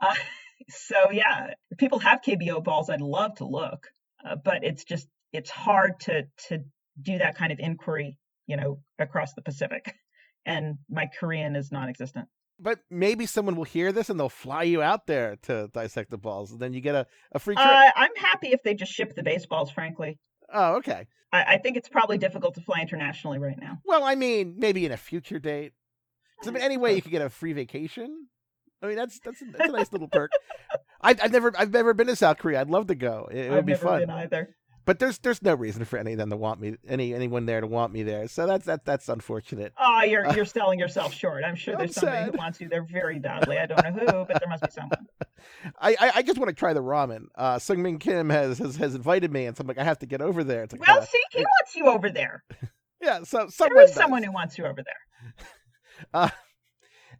Uh, 0.00 0.14
so 0.68 1.10
yeah, 1.10 1.54
people 1.78 1.98
have 2.00 2.20
KBO 2.22 2.62
balls, 2.62 2.90
I'd 2.90 3.00
love 3.00 3.36
to 3.36 3.46
look, 3.46 3.88
uh, 4.28 4.36
but 4.42 4.64
it's 4.64 4.84
just 4.84 5.08
it's 5.32 5.50
hard 5.50 6.00
to 6.00 6.22
to 6.48 6.60
do 7.00 7.18
that 7.18 7.36
kind 7.36 7.52
of 7.52 7.58
inquiry, 7.58 8.16
you 8.46 8.56
know, 8.56 8.80
across 8.98 9.34
the 9.34 9.42
Pacific, 9.42 9.94
and 10.46 10.78
my 10.88 11.06
Korean 11.18 11.56
is 11.56 11.72
non-existent. 11.72 12.28
But 12.58 12.80
maybe 12.88 13.26
someone 13.26 13.56
will 13.56 13.64
hear 13.64 13.90
this 13.90 14.10
and 14.10 14.18
they'll 14.18 14.28
fly 14.28 14.62
you 14.62 14.80
out 14.80 15.06
there 15.06 15.36
to 15.42 15.68
dissect 15.72 16.10
the 16.10 16.18
balls, 16.18 16.52
and 16.52 16.60
then 16.60 16.72
you 16.72 16.80
get 16.80 16.94
a, 16.94 17.06
a 17.32 17.38
free 17.38 17.56
trip. 17.56 17.66
Uh, 17.66 17.90
I'm 17.96 18.14
happy 18.16 18.48
if 18.48 18.62
they 18.62 18.74
just 18.74 18.92
ship 18.92 19.14
the 19.14 19.22
baseballs, 19.22 19.70
frankly. 19.70 20.18
Oh, 20.52 20.76
okay. 20.76 21.06
I, 21.32 21.54
I, 21.54 21.58
think 21.58 21.76
it's 21.76 21.88
probably 21.88 22.16
difficult 22.16 22.54
to 22.54 22.60
fly 22.60 22.80
internationally 22.80 23.38
right 23.40 23.58
now. 23.60 23.78
Well, 23.84 24.04
I 24.04 24.14
mean, 24.14 24.54
maybe 24.56 24.86
in 24.86 24.92
a 24.92 24.96
future 24.96 25.40
date. 25.40 25.72
I 26.46 26.50
mean, 26.50 26.62
anyway, 26.62 26.94
you 26.94 27.02
could 27.02 27.10
get 27.10 27.22
a 27.22 27.30
free 27.30 27.54
vacation. 27.54 28.28
I 28.82 28.86
mean, 28.86 28.96
that's 28.96 29.18
that's 29.20 29.40
a, 29.40 29.46
that's 29.46 29.70
a 29.70 29.72
nice 29.72 29.92
little 29.92 30.08
perk. 30.08 30.30
I, 31.00 31.14
have 31.14 31.32
never 31.32 31.52
I've 31.58 31.72
never 31.72 31.94
been 31.94 32.06
to 32.08 32.16
South 32.16 32.38
Korea. 32.38 32.60
I'd 32.60 32.70
love 32.70 32.88
to 32.88 32.94
go. 32.94 33.28
It, 33.30 33.46
it 33.46 33.50
would 33.50 33.66
be 33.66 33.74
fun. 33.74 34.08
either 34.10 34.54
but 34.84 34.98
there's 34.98 35.18
there's 35.18 35.42
no 35.42 35.54
reason 35.54 35.84
for 35.84 35.98
any 35.98 36.12
of 36.12 36.18
them 36.18 36.30
to 36.30 36.36
want 36.36 36.60
me 36.60 36.76
any 36.88 37.14
anyone 37.14 37.46
there 37.46 37.60
to 37.60 37.66
want 37.66 37.92
me 37.92 38.02
there. 38.02 38.28
So 38.28 38.46
that's 38.46 38.66
that 38.66 38.84
that's 38.84 39.08
unfortunate. 39.08 39.72
Oh, 39.78 40.02
you're 40.02 40.34
you're 40.34 40.44
selling 40.44 40.78
yourself 40.78 41.12
short. 41.12 41.44
I'm 41.44 41.56
sure 41.56 41.76
there's 41.76 41.96
I'm 41.96 42.00
somebody 42.00 42.24
sad. 42.24 42.32
who 42.32 42.38
wants 42.38 42.60
you 42.60 42.68
there 42.68 42.82
very 42.82 43.18
badly. 43.20 43.58
I 43.58 43.66
don't 43.66 43.82
know 43.82 43.90
who, 43.92 44.24
but 44.26 44.40
there 44.40 44.48
must 44.48 44.62
be 44.62 44.70
someone. 44.70 45.06
I, 45.78 45.96
I, 46.00 46.12
I 46.16 46.22
just 46.22 46.38
want 46.38 46.48
to 46.48 46.54
try 46.54 46.72
the 46.72 46.82
ramen. 46.82 47.26
Uh, 47.34 47.58
Sung 47.58 47.82
Min 47.82 47.98
Kim 47.98 48.30
has, 48.30 48.58
has 48.58 48.76
has 48.76 48.94
invited 48.94 49.30
me, 49.32 49.46
and 49.46 49.56
so 49.56 49.62
I'm 49.62 49.66
like, 49.68 49.78
I 49.78 49.84
have 49.84 49.98
to 49.98 50.06
get 50.06 50.20
over 50.22 50.42
there. 50.44 50.62
It's 50.62 50.72
like, 50.72 50.86
well, 50.86 50.98
uh, 50.98 51.04
see, 51.04 51.20
he 51.32 51.40
wants 51.40 51.74
you 51.76 51.86
over 51.88 52.10
there. 52.10 52.44
Yeah, 53.02 53.22
so 53.24 53.48
someone 53.48 53.74
there 53.74 53.84
is 53.84 53.90
does. 53.90 53.98
someone 53.98 54.22
who 54.22 54.32
wants 54.32 54.56
you 54.56 54.64
over 54.64 54.82
there. 54.82 55.34
Uh, 56.14 56.28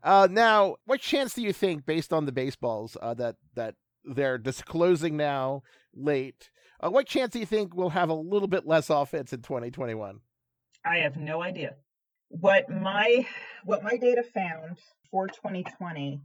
uh, 0.03 0.29
now, 0.31 0.77
what 0.87 1.01
chance 1.01 1.35
do 1.35 1.43
you 1.43 1.53
think, 1.53 1.87
based 1.87 2.13
on 2.13 2.27
the 2.27 2.33
baseballs, 2.33 2.97
uh, 3.01 3.15
that 3.15 3.37
that 3.55 3.75
they're 4.05 4.39
disclosing 4.39 5.17
now 5.17 5.63
late? 5.95 6.51
Uh, 6.81 6.91
what 6.91 7.07
chance 7.07 7.33
do 7.33 7.39
you 7.39 7.47
think 7.47 7.75
we'll 7.75 7.91
have 7.91 8.11
a 8.11 8.15
little 8.15 8.49
bit 8.49 8.67
less 8.67 8.91
offense 8.91 9.33
in 9.33 9.43
2021? 9.43 10.21
I 10.85 10.99
have 10.99 11.17
no 11.17 11.43
idea. 11.43 11.77
What 12.29 12.69
my 12.69 13.27
what 13.65 13.83
my 13.83 13.97
data 13.97 14.23
found 14.23 14.79
for 15.11 15.29
2020 15.29 16.21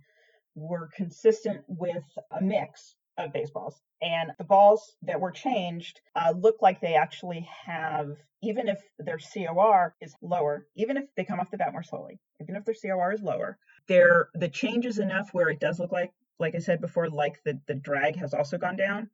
were 0.55 0.89
consistent 0.95 1.61
with 1.67 2.03
a 2.32 2.41
mix 2.41 2.95
of 3.17 3.34
baseballs, 3.34 3.80
and 4.01 4.32
the 4.38 4.43
balls 4.43 4.95
that 5.03 5.19
were 5.19 5.32
changed 5.32 5.99
uh, 6.15 6.34
look 6.36 6.57
like 6.61 6.82
they 6.82 6.95
actually 6.95 7.47
have, 7.65 8.09
even 8.41 8.67
if 8.67 8.80
their 8.97 9.19
COR 9.19 9.95
is 10.01 10.15
lower, 10.21 10.65
even 10.75 10.97
if 10.97 11.03
they 11.15 11.25
come 11.25 11.39
off 11.39 11.51
the 11.51 11.57
bat 11.57 11.73
more 11.73 11.84
slowly, 11.84 12.19
even 12.41 12.55
if 12.55 12.65
their 12.65 12.75
COR 12.75 13.13
is 13.13 13.21
lower, 13.21 13.57
there 13.88 14.30
the 14.34 14.49
change 14.49 14.86
is 14.86 14.99
enough 14.99 15.30
where 15.32 15.49
it 15.49 15.59
does 15.59 15.80
look 15.80 15.91
like, 15.91 16.11
like 16.39 16.55
I 16.55 16.59
said 16.59 16.81
before, 16.81 17.09
like 17.09 17.41
the 17.43 17.59
the 17.67 17.75
drag 17.75 18.15
has 18.17 18.33
also 18.33 18.57
gone 18.57 18.77
down, 18.77 19.09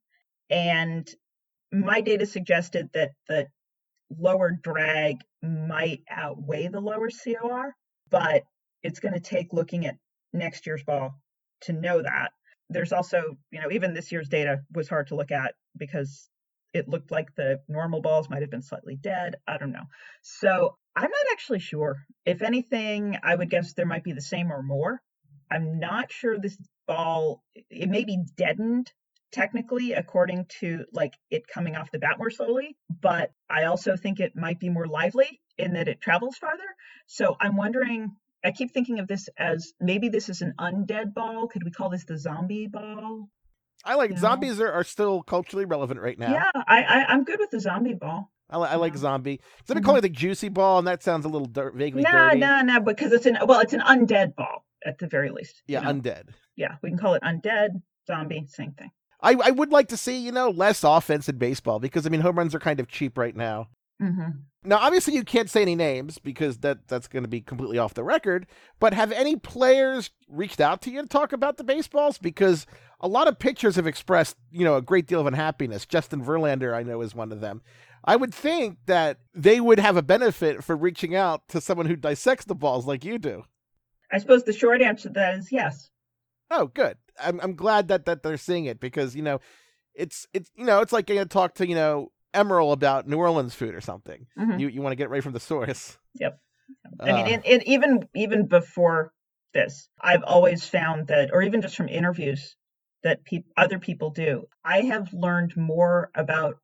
and 0.50 1.08
my 1.72 2.02
data 2.02 2.26
suggested 2.26 2.90
that 2.94 3.12
the 3.28 3.48
lower 4.10 4.52
drag 4.52 5.18
might 5.42 6.04
outweigh 6.10 6.68
the 6.68 6.80
lower 6.80 7.10
COR, 7.10 7.76
but 8.10 8.44
it's 8.84 9.00
going 9.00 9.14
to 9.14 9.20
take 9.20 9.52
looking 9.52 9.86
at 9.86 9.98
next 10.32 10.68
year's 10.68 10.84
ball 10.84 11.20
to 11.62 11.74
know 11.74 12.02
that. 12.02 12.32
There's 12.70 12.94
also, 12.94 13.38
you 13.52 13.62
know, 13.62 13.72
even 13.72 13.94
this 13.94 14.12
year's 14.12 14.30
data 14.30 14.62
was 14.74 14.90
hard 14.90 15.08
to 15.08 15.16
look 15.16 15.32
at 15.32 15.54
because 15.78 16.30
it 16.74 16.88
looked 16.88 17.12
like 17.12 17.34
the 17.36 17.62
normal 17.68 18.02
balls 18.02 18.30
might 18.30 18.42
have 18.42 18.52
been 18.52 18.62
slightly 18.62 18.96
dead. 18.96 19.36
I 19.48 19.58
don't 19.58 19.72
know. 19.72 19.86
So 20.22 20.78
I'm 20.96 21.10
not 21.10 21.32
actually 21.32 21.60
sure. 21.60 22.06
If 22.26 22.42
anything, 22.42 23.18
I 23.24 23.36
would 23.36 23.50
guess 23.50 23.74
there 23.74 23.86
might 23.86 24.04
be 24.04 24.14
the 24.14 24.22
same 24.22 24.52
or 24.52 24.62
more. 24.62 25.02
I'm 25.50 25.80
not 25.80 26.12
sure 26.12 26.38
this 26.38 26.58
ball, 26.88 27.44
it 27.70 27.90
may 27.90 28.04
be 28.04 28.24
deadened 28.38 28.92
technically 29.36 29.92
according 29.92 30.46
to 30.60 30.86
like 30.94 31.14
it 31.30 31.46
coming 31.46 31.76
off 31.76 31.92
the 31.92 32.00
bat 32.00 32.18
more 32.18 32.30
slowly 32.30 32.78
but 33.02 33.32
i 33.50 33.66
also 33.66 33.98
think 33.98 34.22
it 34.22 34.34
might 34.34 34.62
be 34.62 34.70
more 34.70 34.88
lively 34.88 35.42
in 35.58 35.74
that 35.74 35.88
it 35.88 36.02
travels 36.02 36.38
farther. 36.38 36.64
So 37.08 37.36
i'm 37.42 37.58
wondering 37.58 38.16
i 38.46 38.52
keep 38.52 38.72
thinking 38.74 39.00
of 39.00 39.08
this 39.08 39.28
as 39.38 39.74
maybe 39.80 40.10
this 40.10 40.30
is 40.30 40.42
an 40.42 40.54
undead 40.60 41.14
ball. 41.14 41.48
Could 41.48 41.64
we 41.64 41.72
call 41.72 41.90
this 41.90 42.06
the 42.06 42.18
zombie 42.18 42.68
ball? 42.68 43.30
I 43.84 43.96
like 43.96 44.12
you 44.12 44.18
zombies 44.18 44.62
are, 44.62 44.72
are 44.72 44.84
still 44.84 45.22
culturally 45.22 45.66
relevant 45.66 46.00
right 46.00 46.18
now. 46.18 46.32
Yeah 46.32 46.52
i, 46.68 46.84
I 46.84 47.14
am 47.14 47.26
good 47.26 47.40
with 47.40 47.52
the 47.52 47.60
zombie 47.60 47.94
ball 47.94 48.32
I, 48.50 48.58
I 48.58 48.76
like 48.76 48.96
zombie. 48.96 49.42
Somebody 49.66 49.82
mm-hmm. 49.82 49.90
call 49.90 49.96
it 49.98 50.02
the 50.02 50.10
juicy 50.10 50.50
ball, 50.50 50.78
and 50.78 50.88
that 50.88 51.02
sounds 51.02 51.26
a 51.26 51.28
little 51.28 51.48
dirt, 51.48 51.74
vaguely 51.74 52.04
no, 52.04 52.12
dirty. 52.12 52.38
No, 52.38 52.62
no, 52.62 52.74
no, 52.74 52.80
because 52.80 53.12
it's 53.12 53.26
an 53.26 53.40
well, 53.48 53.60
it's 53.60 53.74
an 53.74 53.80
undead 53.80 54.36
ball 54.36 54.65
at 54.86 54.98
the 55.00 55.08
very 55.08 55.30
least. 55.30 55.62
Yeah, 55.68 55.80
you 55.80 55.86
know? 55.86 56.02
undead. 56.02 56.30
Yeah, 56.56 56.76
we 56.82 56.90
can 56.90 56.98
call 56.98 57.16
it 57.16 57.24
undead, 57.24 57.82
zombie, 58.08 58.46
same 58.48 58.72
thing. 58.74 58.92
I, 59.22 59.36
I 59.44 59.52
would 59.52 59.72
like 59.72 59.88
to 59.90 59.98
see, 59.98 60.18
you 60.18 60.32
know, 60.32 60.50
less 60.50 60.84
offense 60.84 61.28
in 61.28 61.38
baseball 61.38 61.80
because 61.80 62.06
I 62.06 62.10
mean 62.10 62.22
home 62.22 62.38
runs 62.38 62.54
are 62.54 62.60
kind 62.60 62.80
of 62.80 62.88
cheap 62.88 63.18
right 63.18 63.36
now. 63.36 63.70
Mm-hmm. 64.02 64.30
Now, 64.66 64.78
obviously, 64.78 65.14
you 65.14 65.24
can't 65.24 65.50
say 65.50 65.62
any 65.62 65.76
names 65.76 66.18
because 66.18 66.58
that 66.60 66.88
that's 66.88 67.08
going 67.08 67.24
to 67.24 67.30
be 67.30 67.40
completely 67.40 67.78
off 67.78 67.94
the 67.94 68.04
record. 68.04 68.48
But 68.80 68.94
have 68.94 69.12
any 69.12 69.36
players 69.36 70.10
reached 70.28 70.60
out 70.60 70.82
to 70.84 70.92
you 70.92 71.02
to 71.02 71.08
talk 71.08 71.34
about 71.34 71.58
the 71.58 71.64
baseballs? 71.64 72.18
Because 72.18 72.66
a 73.00 73.08
lot 73.08 73.28
of 73.28 73.40
pitchers 73.40 73.76
have 73.76 73.88
expressed, 73.88 74.38
you 74.52 74.66
know, 74.66 74.76
a 74.76 74.82
great 74.82 75.08
deal 75.08 75.22
of 75.22 75.28
unhappiness. 75.28 75.86
Justin 75.86 76.24
Verlander, 76.24 76.74
I 76.74 76.84
know, 76.84 77.02
is 77.02 77.16
one 77.16 77.32
of 77.32 77.42
them. 77.42 77.62
I 78.04 78.16
would 78.16 78.34
think 78.34 78.78
that 78.86 79.20
they 79.34 79.60
would 79.60 79.80
have 79.80 79.98
a 79.98 80.04
benefit 80.04 80.64
for 80.64 80.76
reaching 80.76 81.16
out 81.16 81.48
to 81.50 81.62
someone 81.62 81.88
who 81.88 81.96
dissects 81.96 82.46
the 82.46 82.56
balls 82.56 82.86
like 82.86 83.06
you 83.06 83.18
do. 83.18 83.46
I 84.12 84.20
suppose 84.20 84.44
the 84.44 84.54
short 84.54 84.82
answer 84.82 85.10
to 85.10 85.14
that 85.16 85.40
is 85.40 85.52
yes. 85.52 85.90
Oh, 86.52 86.68
good. 86.68 86.98
I'm 87.20 87.40
I'm 87.42 87.56
glad 87.56 87.88
that 87.90 88.06
that 88.06 88.24
they're 88.24 88.38
seeing 88.38 88.66
it 88.66 88.80
because 88.80 89.16
you 89.16 89.22
know, 89.22 89.40
it's 89.94 90.28
it's 90.34 90.50
you 90.56 90.66
know 90.66 90.82
it's 90.82 90.94
like 90.94 91.08
going 91.08 91.20
to 91.20 91.26
talk 91.26 91.56
to 91.56 91.68
you 91.68 91.76
know 91.76 92.12
Emeril 92.34 92.72
about 92.72 93.08
New 93.08 93.18
Orleans 93.18 93.56
food 93.56 93.74
or 93.74 93.82
something. 93.82 94.28
Mm-hmm. 94.38 94.60
You 94.60 94.68
you 94.68 94.82
want 94.82 94.92
to 94.92 94.98
get 94.98 95.10
right 95.10 95.24
from 95.24 95.34
the 95.34 95.40
source. 95.40 95.98
Yep. 96.16 96.40
I 97.00 97.14
mean, 97.14 97.36
uh, 97.36 97.42
it, 97.46 97.64
even 97.68 98.08
even 98.16 98.48
before 98.48 99.12
this, 99.54 99.90
I've 100.00 100.24
always 100.24 100.68
found 100.68 101.08
that, 101.08 101.32
or 101.34 101.42
even 101.42 101.62
just 101.62 101.76
from 101.76 101.90
interviews 101.90 102.56
that 103.04 103.24
pe- 103.24 103.44
other 103.56 103.80
people 103.80 104.10
do, 104.10 104.48
I 104.64 104.82
have 104.82 105.14
learned 105.14 105.56
more 105.56 106.10
about 106.16 106.58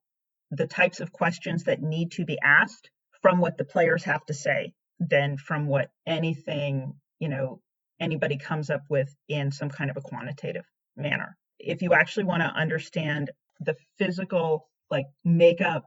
the 0.49 0.67
types 0.67 0.99
of 0.99 1.11
questions 1.11 1.63
that 1.63 1.81
need 1.81 2.11
to 2.13 2.25
be 2.25 2.37
asked 2.41 2.89
from 3.21 3.39
what 3.39 3.57
the 3.57 3.63
players 3.63 4.03
have 4.03 4.25
to 4.25 4.33
say 4.33 4.73
than 4.99 5.37
from 5.37 5.67
what 5.67 5.91
anything 6.05 6.93
you 7.21 7.29
know 7.29 7.61
anybody 8.01 8.37
comes 8.37 8.69
up 8.69 8.83
with 8.89 9.15
in 9.29 9.51
some 9.51 9.69
kind 9.69 9.91
of 9.91 9.97
a 9.97 10.01
quantitative 10.01 10.65
manner. 10.97 11.37
If 11.59 11.81
you 11.83 11.93
actually 11.93 12.25
want 12.25 12.43
to 12.43 12.47
understand 12.47 13.31
the 13.61 13.77
physical 13.99 14.69
like 14.91 15.07
makeup 15.25 15.85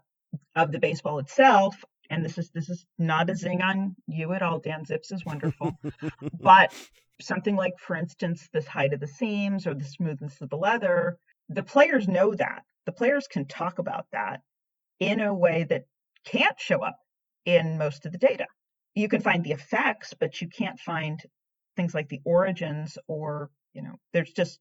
of 0.57 0.73
the 0.73 0.81
baseball 0.81 1.19
itself, 1.21 1.77
and 2.11 2.25
this 2.25 2.39
is 2.39 2.51
this 2.55 2.71
is 2.71 2.87
not 2.99 3.31
a 3.31 3.37
zing 3.37 3.63
on 3.63 3.97
you 4.09 4.33
at 4.33 4.43
all, 4.43 4.61
Dan 4.61 4.87
ZiPS 4.87 5.13
is 5.13 5.27
wonderful, 5.27 5.77
but 6.41 6.73
something 7.21 7.57
like, 7.57 7.75
for 7.79 7.97
instance, 7.97 8.49
this 8.53 8.67
height 8.67 8.95
of 8.95 9.01
the 9.01 9.09
seams 9.09 9.67
or 9.67 9.75
the 9.75 9.85
smoothness 9.85 10.41
of 10.43 10.51
the 10.51 10.57
leather, 10.57 11.19
the 11.51 11.63
players 11.63 12.09
know 12.09 12.35
that. 12.35 12.63
The 12.87 12.93
players 12.93 13.27
can 13.29 13.47
talk 13.47 13.79
about 13.81 14.07
that. 14.13 14.41
in 15.01 15.21
a 15.21 15.35
way 15.35 15.65
that 15.71 15.85
can't 16.25 16.59
show 16.59 16.83
up 16.83 16.99
in 17.45 17.79
most 17.79 18.07
of 18.07 18.13
the 18.13 18.19
data. 18.19 18.47
You 18.95 19.09
can 19.09 19.21
find 19.21 19.43
the 19.45 19.53
effects, 19.53 20.15
but 20.19 20.41
you 20.41 20.49
can't 20.49 20.79
find 20.79 21.21
things 21.77 21.95
like 21.95 22.09
the 22.09 22.21
origins 22.25 22.97
or, 23.09 23.51
you 23.73 23.83
know, 23.83 23.95
there's 24.13 24.33
just 24.33 24.61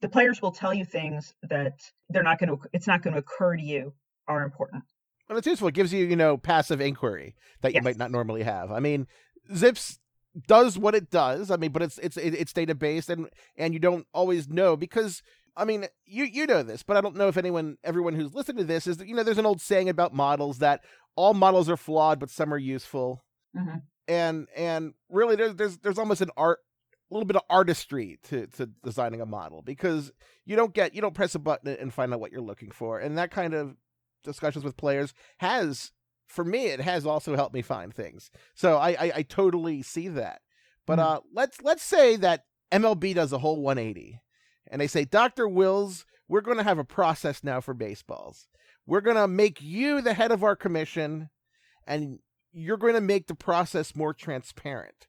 the 0.00 0.08
players 0.08 0.40
will 0.42 0.52
tell 0.52 0.74
you 0.74 0.84
things 0.84 1.34
that 1.42 1.80
they're 2.08 2.22
not 2.22 2.38
going 2.38 2.50
to 2.50 2.58
it's 2.72 2.86
not 2.86 3.02
going 3.02 3.14
to 3.14 3.20
occur 3.20 3.56
to 3.56 3.62
you 3.62 3.92
are 4.28 4.42
important. 4.42 4.84
Well, 5.28 5.38
it's 5.38 5.46
useful. 5.46 5.68
It 5.68 5.74
gives 5.74 5.92
you, 5.92 6.04
you 6.06 6.16
know, 6.16 6.36
passive 6.36 6.80
inquiry 6.80 7.34
that 7.60 7.70
you 7.70 7.76
Yes. 7.76 7.84
might 7.84 7.98
not 7.98 8.10
normally 8.10 8.44
have. 8.44 8.70
I 8.70 8.80
mean, 8.80 9.06
ZiPS 9.52 9.98
does 10.46 10.78
what 10.78 10.94
it 10.94 11.10
does. 11.10 11.50
I 11.50 11.56
mean, 11.56 11.72
but 11.72 11.82
it's 11.82 11.98
it's 11.98 12.16
it's 12.16 12.52
data 12.52 12.74
based, 12.74 13.10
and 13.10 13.28
and 13.56 13.74
you 13.74 13.80
don't 13.80 14.06
always 14.12 14.48
know 14.48 14.76
because 14.76 15.22
I 15.56 15.64
mean, 15.64 15.86
you 16.04 16.24
you 16.24 16.46
know 16.46 16.62
this, 16.62 16.82
but 16.82 16.96
I 16.96 17.00
don't 17.00 17.16
know 17.16 17.28
if 17.28 17.36
anyone, 17.36 17.78
everyone 17.82 18.14
who's 18.14 18.34
listening 18.34 18.58
to 18.58 18.64
this 18.64 18.86
is 18.86 18.98
that 18.98 19.08
you 19.08 19.14
know, 19.14 19.22
there's 19.22 19.38
an 19.38 19.46
old 19.46 19.60
saying 19.60 19.88
about 19.88 20.14
models 20.14 20.58
that 20.58 20.82
all 21.16 21.34
models 21.34 21.68
are 21.70 21.76
flawed, 21.76 22.20
but 22.20 22.30
some 22.30 22.52
are 22.52 22.58
useful, 22.58 23.24
Mhm. 23.56 23.82
and 24.08 24.48
and 24.54 24.94
really 25.08 25.36
there's 25.36 25.54
there's 25.56 25.78
there's 25.78 25.98
almost 25.98 26.20
an 26.20 26.30
art, 26.36 26.60
a 27.10 27.14
little 27.14 27.26
bit 27.26 27.36
of 27.36 27.42
artistry 27.48 28.18
to 28.24 28.46
to 28.48 28.66
designing 28.84 29.20
a 29.20 29.26
model 29.26 29.62
because 29.62 30.12
you 30.44 30.56
don't 30.56 30.74
get 30.74 30.94
you 30.94 31.00
don't 31.00 31.14
press 31.14 31.34
a 31.34 31.38
button 31.38 31.76
and 31.80 31.92
find 31.94 32.12
out 32.12 32.20
what 32.20 32.32
you're 32.32 32.40
looking 32.40 32.70
for, 32.70 32.98
and 32.98 33.16
that 33.18 33.30
kind 33.30 33.54
of 33.54 33.76
discussions 34.24 34.64
with 34.64 34.76
players 34.76 35.14
has 35.38 35.92
for 36.26 36.44
me 36.44 36.66
it 36.66 36.80
has 36.80 37.06
also 37.06 37.36
helped 37.36 37.54
me 37.54 37.62
find 37.62 37.94
things 37.94 38.28
so 38.56 38.76
i 38.78 38.90
i, 38.90 39.12
I 39.16 39.22
totally 39.22 39.82
see 39.82 40.08
that 40.08 40.40
but 40.84 40.98
Mhm. 40.98 41.02
uh 41.02 41.20
let's 41.32 41.62
let's 41.62 41.84
say 41.84 42.16
that 42.16 42.46
mlb 42.72 43.14
does 43.14 43.32
a 43.32 43.38
whole 43.38 43.60
180 43.62 44.20
and 44.68 44.80
they 44.80 44.88
say 44.88 45.04
dr 45.04 45.46
wills 45.46 46.04
we're 46.26 46.40
going 46.40 46.56
to 46.56 46.64
have 46.64 46.80
a 46.80 46.84
process 46.84 47.44
now 47.44 47.60
for 47.60 47.72
baseballs 47.74 48.48
we're 48.84 49.00
going 49.00 49.14
to 49.16 49.28
make 49.28 49.62
you 49.62 50.00
the 50.00 50.14
head 50.14 50.32
of 50.32 50.42
our 50.42 50.56
commission 50.56 51.30
and 51.86 52.18
you're 52.56 52.76
going 52.76 52.94
to 52.94 53.00
make 53.00 53.26
the 53.26 53.34
process 53.34 53.94
more 53.94 54.14
transparent 54.14 55.06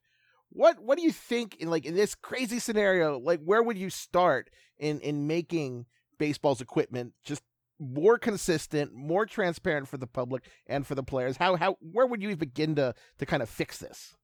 what 0.50 0.80
what 0.82 0.98
do 0.98 1.04
you 1.04 1.12
think 1.12 1.56
in 1.58 1.70
like 1.70 1.86
in 1.86 1.96
this 1.96 2.16
crazy 2.16 2.60
scenario 2.60 3.20
like 3.20 3.40
where 3.44 3.64
would 3.64 3.78
you 3.78 3.90
start 3.90 4.50
in 4.78 5.00
in 5.02 5.28
making 5.28 5.86
baseball's 6.18 6.62
equipment 6.62 7.14
just 7.24 7.44
more 7.80 8.18
consistent, 8.18 8.94
more 8.94 9.26
transparent 9.26 9.88
for 9.88 9.98
the 9.98 10.08
public 10.08 10.44
and 10.66 10.86
for 10.86 10.96
the 10.96 11.04
players? 11.04 11.38
How 11.38 11.56
how 11.56 11.78
where 11.80 12.08
would 12.08 12.22
you 12.22 12.36
begin 12.36 12.76
to 12.76 12.94
to 13.20 13.26
kind 13.26 13.44
of 13.44 13.50
fix 13.50 13.78
this? 13.78 14.16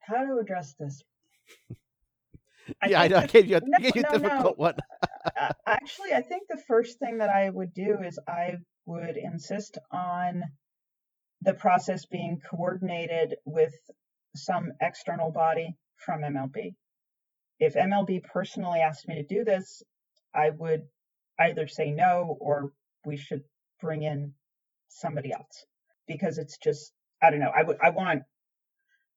How 0.00 0.24
to 0.24 0.38
address 0.38 0.74
this? 0.78 1.02
yeah, 2.86 3.00
I 3.00 3.08
know. 3.08 3.18
I 3.18 3.26
gave 3.26 3.46
you 3.46 3.56
a, 3.56 3.60
no, 3.64 3.78
gave 3.78 3.96
you 3.96 4.02
a 4.02 4.12
no, 4.12 4.18
difficult 4.18 4.58
one. 4.58 4.74
uh, 5.40 5.52
actually, 5.66 6.12
I 6.12 6.22
think 6.22 6.42
the 6.48 6.62
first 6.68 6.98
thing 6.98 7.18
that 7.18 7.30
I 7.30 7.50
would 7.50 7.72
do 7.72 7.98
is 8.04 8.18
I 8.28 8.56
would 8.86 9.16
insist 9.16 9.78
on 9.90 10.42
the 11.44 11.54
process 11.54 12.06
being 12.06 12.40
coordinated 12.50 13.36
with 13.44 13.74
some 14.34 14.72
external 14.80 15.30
body 15.30 15.76
from 15.96 16.22
MLB. 16.22 16.74
If 17.60 17.74
MLB 17.74 18.24
personally 18.24 18.80
asked 18.80 19.06
me 19.06 19.16
to 19.16 19.22
do 19.22 19.44
this, 19.44 19.82
I 20.34 20.50
would 20.50 20.82
either 21.38 21.68
say 21.68 21.90
no 21.90 22.36
or 22.40 22.72
we 23.04 23.16
should 23.16 23.42
bring 23.80 24.02
in 24.02 24.32
somebody 24.88 25.32
else 25.32 25.66
because 26.08 26.38
it's 26.38 26.58
just 26.58 26.92
I 27.22 27.30
don't 27.30 27.40
know. 27.40 27.52
I 27.54 27.62
would 27.62 27.78
I 27.82 27.90
want 27.90 28.22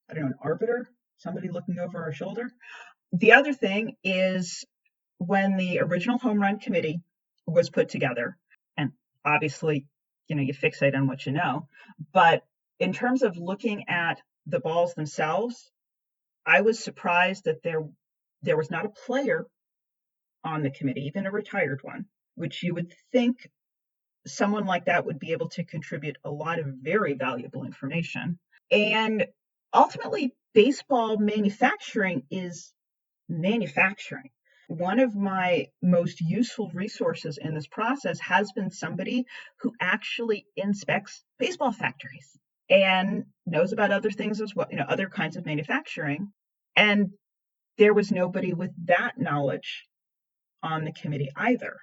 I 0.09 0.13
don't 0.13 0.23
know 0.23 0.27
an 0.27 0.35
arbiter, 0.41 0.89
somebody 1.17 1.49
looking 1.49 1.79
over 1.79 2.03
our 2.03 2.13
shoulder. 2.13 2.51
The 3.13 3.33
other 3.33 3.53
thing 3.53 3.95
is 4.03 4.65
when 5.17 5.57
the 5.57 5.79
original 5.79 6.17
home 6.17 6.41
run 6.41 6.59
committee 6.59 7.01
was 7.45 7.69
put 7.69 7.89
together, 7.89 8.37
and 8.77 8.91
obviously, 9.25 9.85
you 10.27 10.35
know, 10.35 10.41
you 10.41 10.53
fixate 10.53 10.95
on 10.95 11.07
what 11.07 11.25
you 11.25 11.31
know, 11.31 11.67
but 12.13 12.43
in 12.79 12.93
terms 12.93 13.23
of 13.23 13.37
looking 13.37 13.87
at 13.89 14.21
the 14.45 14.59
balls 14.59 14.93
themselves, 14.93 15.71
I 16.45 16.61
was 16.61 16.83
surprised 16.83 17.45
that 17.45 17.63
there 17.63 17.81
there 18.41 18.57
was 18.57 18.71
not 18.71 18.85
a 18.85 18.89
player 18.89 19.45
on 20.43 20.63
the 20.63 20.69
committee, 20.69 21.07
even 21.07 21.25
a 21.25 21.31
retired 21.31 21.79
one, 21.81 22.05
which 22.35 22.63
you 22.63 22.73
would 22.75 22.93
think 23.11 23.49
someone 24.25 24.65
like 24.65 24.85
that 24.85 25.05
would 25.05 25.19
be 25.19 25.31
able 25.31 25.49
to 25.49 25.63
contribute 25.63 26.17
a 26.23 26.29
lot 26.29 26.59
of 26.59 26.67
very 26.81 27.13
valuable 27.13 27.65
information. 27.65 28.37
And 28.71 29.25
ultimately, 29.73 30.33
baseball 30.53 31.17
manufacturing 31.17 32.23
is 32.29 32.73
manufacturing. 33.29 34.29
One 34.67 34.99
of 34.99 35.15
my 35.15 35.67
most 35.81 36.19
useful 36.19 36.69
resources 36.73 37.37
in 37.37 37.53
this 37.53 37.67
process 37.67 38.19
has 38.19 38.51
been 38.51 38.69
somebody 38.69 39.25
who 39.61 39.73
actually 39.79 40.45
inspects 40.55 41.23
baseball 41.39 41.71
factories 41.71 42.37
and 42.69 43.25
knows 43.45 43.71
about 43.71 43.91
other 43.91 44.11
things 44.11 44.41
as 44.41 44.53
well, 44.53 44.67
you 44.69 44.77
know, 44.77 44.85
other 44.87 45.07
kinds 45.07 45.37
of 45.37 45.45
manufacturing. 45.45 46.33
And 46.75 47.11
there 47.77 47.93
was 47.93 48.11
nobody 48.11 48.53
with 48.53 48.71
that 48.87 49.17
knowledge 49.17 49.85
on 50.61 50.83
the 50.83 50.91
committee 50.91 51.31
either. 51.35 51.77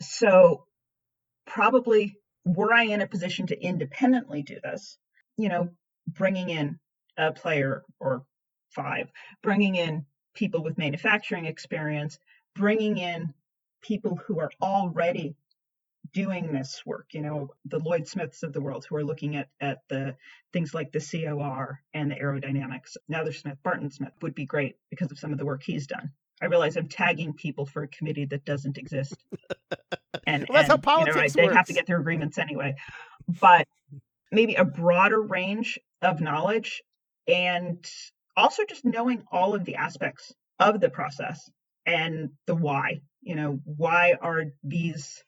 So, 0.00 0.64
probably 1.46 2.16
were 2.44 2.72
I 2.72 2.84
in 2.84 3.02
a 3.02 3.06
position 3.06 3.48
to 3.48 3.60
independently 3.60 4.42
do 4.42 4.58
this, 4.62 4.96
you 5.36 5.48
know, 5.48 5.68
bringing 6.08 6.48
in 6.48 6.78
a 7.16 7.32
player 7.32 7.82
or 8.00 8.24
five, 8.70 9.10
bringing 9.42 9.76
in 9.76 10.06
people 10.34 10.62
with 10.62 10.78
manufacturing 10.78 11.46
experience, 11.46 12.18
bringing 12.54 12.98
in 12.98 13.34
people 13.82 14.16
who 14.26 14.40
are 14.40 14.50
already 14.60 15.34
doing 16.12 16.52
this 16.52 16.82
work, 16.84 17.06
you 17.12 17.20
know, 17.20 17.48
the 17.64 17.78
Lloyd 17.78 18.06
Smiths 18.06 18.42
of 18.42 18.52
the 18.52 18.60
world 18.60 18.84
who 18.84 18.96
are 18.96 19.04
looking 19.04 19.36
at, 19.36 19.48
at 19.60 19.78
the 19.88 20.16
things 20.52 20.74
like 20.74 20.92
the 20.92 21.00
COR 21.00 21.80
and 21.94 22.10
the 22.10 22.16
aerodynamics. 22.16 22.96
Nether 23.08 23.32
Smith, 23.32 23.58
Barton 23.62 23.90
Smith 23.90 24.12
would 24.20 24.34
be 24.34 24.44
great 24.44 24.76
because 24.90 25.10
of 25.10 25.18
some 25.18 25.32
of 25.32 25.38
the 25.38 25.46
work 25.46 25.62
he's 25.62 25.86
done. 25.86 26.10
I 26.40 26.46
realize 26.46 26.76
I'm 26.76 26.88
tagging 26.88 27.34
people 27.34 27.66
for 27.66 27.84
a 27.84 27.88
committee 27.88 28.24
that 28.26 28.44
doesn't 28.44 28.78
exist. 28.78 29.14
And, 30.24 30.46
Well, 30.48 30.58
that's 30.58 30.68
how 30.68 30.74
and, 30.74 30.84
you 30.84 31.06
know, 31.06 31.12
politics 31.12 31.32
they 31.32 31.46
have 31.46 31.66
to 31.66 31.72
get 31.72 31.86
their 31.86 31.98
agreements 31.98 32.38
anyway. 32.38 32.76
But 33.40 33.66
maybe 34.30 34.54
a 34.54 34.64
broader 34.64 35.20
range 35.20 35.80
of 36.00 36.20
knowledge 36.20 36.82
and 37.26 37.84
also 38.36 38.64
just 38.64 38.84
knowing 38.84 39.24
all 39.30 39.54
of 39.54 39.64
the 39.64 39.76
aspects 39.76 40.32
of 40.58 40.80
the 40.80 40.90
process 40.90 41.50
and 41.86 42.30
the 42.46 42.54
why. 42.54 43.00
You 43.20 43.34
know, 43.36 43.60
why 43.64 44.14
are 44.20 44.44
these, 44.64 45.22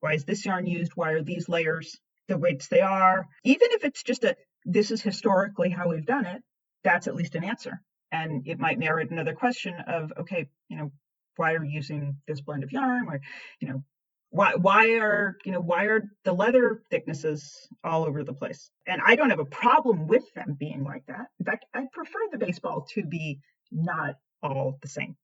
why 0.00 0.14
is 0.14 0.24
this 0.24 0.44
yarn 0.44 0.66
used? 0.66 0.92
Why 0.94 1.12
are 1.12 1.22
these 1.22 1.48
layers 1.48 1.98
the 2.28 2.38
weights 2.38 2.68
they 2.68 2.80
are? 2.80 3.26
Even 3.44 3.68
if 3.72 3.84
it's 3.84 4.02
just 4.02 4.24
a, 4.24 4.36
this 4.64 4.90
is 4.90 5.02
historically 5.02 5.70
how 5.70 5.88
we've 5.88 6.06
done 6.06 6.26
it, 6.26 6.42
that's 6.84 7.06
at 7.06 7.14
least 7.14 7.34
an 7.34 7.44
answer. 7.44 7.80
And 8.12 8.46
it 8.46 8.58
might 8.58 8.78
merit 8.78 9.10
another 9.10 9.34
question 9.34 9.74
of, 9.86 10.12
okay, 10.18 10.48
you 10.68 10.76
know, 10.76 10.92
why 11.36 11.54
are 11.54 11.64
you 11.64 11.70
using 11.70 12.16
this 12.26 12.40
blend 12.40 12.64
of 12.64 12.72
yarn? 12.72 13.06
Or, 13.08 13.20
you 13.60 13.68
know, 13.68 13.84
why 14.30 14.54
why 14.54 14.94
are 14.98 15.36
you 15.44 15.52
know 15.52 15.60
why 15.60 15.84
are 15.84 16.02
the 16.24 16.32
leather 16.32 16.82
thicknesses 16.90 17.68
all 17.82 18.04
over 18.04 18.22
the 18.24 18.32
place? 18.32 18.70
And 18.86 19.00
i 19.04 19.16
don't 19.16 19.30
have 19.30 19.40
a 19.40 19.44
problem 19.44 20.06
with 20.06 20.24
them 20.34 20.56
being 20.58 20.84
like 20.84 21.04
that. 21.06 21.26
In 21.38 21.46
fact 21.46 21.66
i 21.74 21.84
prefer 21.92 22.20
the 22.30 22.38
baseball 22.38 22.86
to 22.94 23.04
be 23.04 23.40
not 23.72 24.14
all 24.42 24.78
the 24.82 24.88
same. 24.88 25.16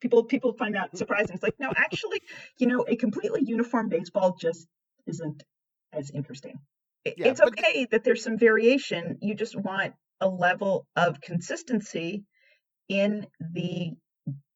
People 0.00 0.24
people 0.24 0.52
find 0.52 0.74
that 0.74 0.88
mm-hmm. 0.88 0.98
surprising. 0.98 1.34
It's 1.34 1.42
like 1.42 1.58
no 1.58 1.72
actually 1.74 2.20
you 2.58 2.66
know 2.66 2.84
a 2.86 2.96
completely 2.96 3.42
uniform 3.44 3.88
baseball 3.88 4.36
just 4.38 4.66
isn't 5.06 5.42
as 5.92 6.10
interesting. 6.10 6.58
I- 7.06 7.14
Yeah, 7.16 7.28
it's 7.28 7.40
but- 7.40 7.58
okay 7.58 7.86
that 7.90 8.04
there's 8.04 8.22
some 8.22 8.38
variation. 8.38 9.18
You 9.22 9.34
just 9.34 9.56
want 9.56 9.94
a 10.20 10.28
level 10.28 10.86
of 10.94 11.20
consistency 11.22 12.24
in 12.88 13.26
the 13.40 13.92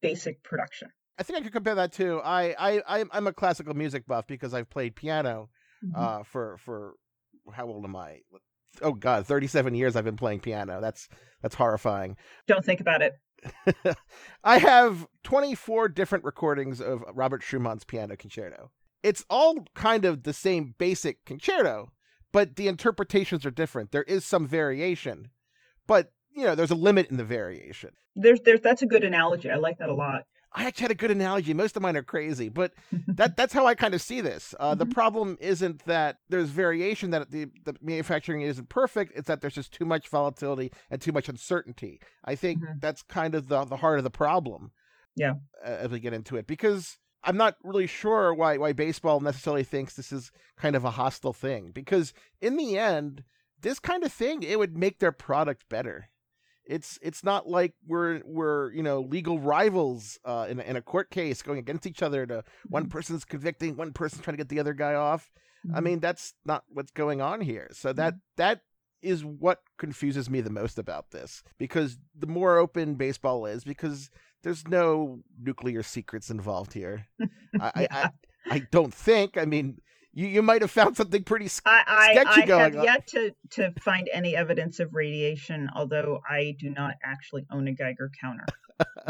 basic 0.03 0.43
production 0.43 0.91
I 1.19 1.23
think 1.23 1.39
I 1.39 1.43
could 1.43 1.53
compare 1.53 1.75
that 1.77 1.93
to 1.95 2.21
I 2.21 2.55
I 2.59 2.81
I'm- 2.99 3.11
I'm 3.13 3.27
a 3.27 3.33
classical 3.33 3.75
music 3.75 4.07
buff 4.07 4.27
because 4.27 4.53
I've 4.55 4.69
played 4.71 4.97
piano 4.97 5.49
Mhm. 5.85 5.93
uh 5.97 6.23
for 6.25 6.57
for 6.59 6.95
how 7.53 7.67
old 7.67 7.85
am 7.85 7.95
I? 7.97 8.21
Oh 8.83 8.93
god, 8.93 9.27
37 9.27 9.75
years 9.75 9.95
I've 9.97 10.05
been 10.05 10.17
playing 10.17 10.41
piano. 10.41 10.81
That's 10.81 11.09
that's 11.43 11.55
horrifying. 11.55 12.17
don't 12.47 12.65
think 12.65 12.81
about 12.81 13.03
it 13.03 13.15
I 14.45 14.59
have 14.59 15.07
24 15.25 15.89
different 15.91 16.25
recordings 16.25 16.81
of 16.81 17.05
Robert 17.13 17.43
Schumann's 17.43 17.85
piano 17.85 18.17
concerto. 18.17 18.71
It's 19.03 19.25
all 19.29 19.67
kind 19.75 20.05
of 20.07 20.23
the 20.23 20.33
same 20.33 20.75
basic 20.79 21.25
concerto, 21.27 21.93
but 22.33 22.57
the 22.57 22.69
interpretations 22.69 23.45
are 23.45 23.51
different. 23.51 23.91
There 23.93 24.05
is 24.05 24.25
some 24.25 24.47
variation, 24.47 25.29
but 25.87 26.13
you 26.35 26.45
know, 26.45 26.55
there's 26.55 26.71
a 26.71 26.75
limit 26.75 27.11
in 27.11 27.17
the 27.19 27.25
variation. 27.25 27.91
there's 28.17 28.41
there's 28.41 28.61
that's 28.63 28.83
a 28.83 28.87
good 28.87 29.05
analogy 29.05 29.51
i 29.51 29.57
like 29.57 29.77
that 29.79 29.89
a 29.89 29.95
lot 29.95 30.23
I 30.57 30.67
actually 30.67 30.85
had 30.85 30.91
a 30.93 30.95
good 30.95 31.11
analogy. 31.11 31.53
Most 31.53 31.77
of 31.77 31.83
mine 31.83 31.97
are 31.97 32.03
crazy, 32.03 32.49
but 32.49 32.73
that 33.09 33.37
that's 33.37 33.53
how 33.53 33.67
I 33.67 33.75
kind 33.75 33.93
of 33.95 34.01
see 34.01 34.21
this. 34.21 34.55
Uh, 34.61 34.75
The 34.75 34.87
Mhm. 34.87 34.93
problem 34.93 35.37
isn't 35.41 35.85
that 35.87 36.19
there's 36.29 36.51
variation 36.51 37.11
that 37.11 37.31
the 37.31 37.47
the 37.65 37.75
manufacturing 37.81 38.43
isn't 38.43 38.69
perfect. 38.69 39.13
It's 39.17 39.27
that 39.29 39.41
there's 39.41 39.55
just 39.55 39.73
too 39.73 39.85
much 39.85 40.09
volatility 40.09 40.71
and 40.91 41.01
too 41.01 41.13
much 41.13 41.29
uncertainty. 41.29 42.01
I 42.25 42.35
think 42.37 42.63
Mhm. 42.63 42.81
that's 42.81 43.03
kind 43.03 43.35
of 43.35 43.49
the 43.49 43.65
the 43.65 43.79
heart 43.79 43.99
of 43.99 44.05
the 44.05 44.11
problem. 44.11 44.71
Yeah. 45.17 45.35
uh, 45.65 45.69
As 45.85 45.91
we 45.91 46.01
get 46.01 46.13
into 46.13 46.37
it, 46.37 46.47
because 46.47 46.99
I'm 47.25 47.37
not 47.37 47.57
really 47.65 47.87
sure 47.87 48.33
why 48.35 48.57
why 48.59 48.73
baseball 48.73 49.21
necessarily 49.21 49.65
thinks 49.65 49.95
this 49.97 50.13
is 50.13 50.31
kind 50.57 50.77
of 50.77 50.85
a 50.85 50.91
hostile 50.93 51.33
thing 51.33 51.71
because 51.73 52.13
in 52.41 52.57
the 52.57 52.79
end, 52.79 53.25
this 53.61 53.79
kind 53.81 54.05
of 54.05 54.13
thing 54.13 54.43
it 54.43 54.59
would 54.59 54.77
make 54.77 54.99
their 54.99 55.13
product 55.13 55.69
better. 55.69 56.11
It's 56.67 56.99
it's 57.03 57.23
not 57.25 57.49
like 57.49 57.75
we're 57.87 58.23
we're 58.25 58.73
you 58.73 58.83
know 58.83 59.01
legal 59.01 59.39
rivals 59.39 60.19
uh, 60.25 60.47
in 60.49 60.61
a, 60.61 60.63
in 60.63 60.77
a 60.77 60.83
court 60.83 61.11
case 61.11 61.43
going 61.43 61.59
against 61.59 61.87
each 61.87 62.03
other. 62.03 62.27
To 62.27 62.45
one 62.69 62.85
Mm-hmm. 62.85 62.91
person's 62.91 63.25
convicting, 63.25 63.77
one 63.77 63.93
person's 63.93 64.23
trying 64.23 64.37
to 64.37 64.43
get 64.43 64.49
the 64.49 64.61
other 64.61 64.75
guy 64.75 64.95
off. 64.95 65.31
I 65.75 65.81
Mhm. 65.81 65.85
mean, 65.85 66.01
that's 66.01 66.35
not 66.45 66.65
what's 66.69 66.91
going 66.93 67.21
on 67.21 67.41
here. 67.41 67.69
So 67.73 67.93
that 67.95 68.15
that 68.37 68.61
is 69.03 69.25
what 69.25 69.61
confuses 69.79 70.31
me 70.31 70.41
the 70.41 70.51
most 70.51 70.79
about 70.79 71.11
this 71.11 71.43
because 71.59 71.99
the 72.19 72.27
more 72.27 72.57
open 72.57 72.95
baseball 72.95 73.45
is, 73.45 73.63
because 73.65 74.09
there's 74.43 74.67
no 74.67 75.21
nuclear 75.39 75.83
secrets 75.83 76.31
involved 76.31 76.73
here. 76.73 77.07
I, 77.61 77.73
I, 77.77 77.89
I 77.91 78.11
I 78.51 78.59
don't 78.71 78.93
think. 78.93 79.37
I 79.39 79.45
mean, 79.47 79.81
you 80.15 80.27
you 80.29 80.43
might 80.43 80.63
have 80.63 80.71
found 80.71 80.97
something 80.97 81.23
pretty. 81.25 81.47
s- 81.47 81.61
I, 81.65 81.83
I, 81.87 82.13
sketchy 82.15 82.43
I 82.43 82.47
going 82.47 82.61
I 82.61 82.65
have 82.65 82.77
on. 82.77 82.85
yet 82.85 83.07
to, 83.09 83.35
to 83.53 83.73
find 83.81 84.09
any 84.13 84.37
evidence 84.37 84.81
of 84.81 84.95
radiation, 84.95 85.69
although 85.75 86.21
I 86.29 86.55
do 86.59 86.71
not 86.71 86.95
actually 87.05 87.47
own 87.51 87.69
a 87.69 87.73
Geiger 87.73 88.11
counter. 88.21 88.47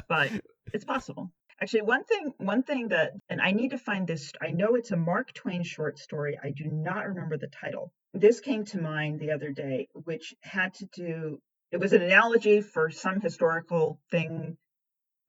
but 0.09 0.30
it's 0.72 0.84
possible. 0.84 1.30
Actually, 1.61 1.82
one 1.82 2.05
thing, 2.05 2.32
one 2.38 2.62
thing 2.62 2.88
that, 2.88 3.12
and 3.28 3.40
I 3.40 3.52
need 3.52 3.70
to 3.70 3.78
find 3.78 4.07
this. 4.07 4.32
I 4.42 4.50
know 4.50 4.74
it's 4.74 4.90
a 4.90 4.96
Mark 4.96 5.32
Twain 5.32 5.62
short 5.62 5.98
story. 5.98 6.38
I 6.42 6.50
do 6.50 6.64
not 6.70 7.07
remember 7.07 7.36
the 7.38 7.46
title. 7.48 7.92
This 8.12 8.40
came 8.40 8.64
to 8.66 8.80
mind 8.80 9.20
the 9.20 9.30
other 9.32 9.50
day, 9.52 9.88
which 9.92 10.34
had 10.42 10.74
to 10.74 10.86
do. 10.94 11.38
It 11.70 11.78
was 11.78 11.92
an 11.92 12.02
analogy 12.02 12.61
for 12.61 12.90
some 12.90 13.20
historical 13.20 14.00
thing 14.11 14.57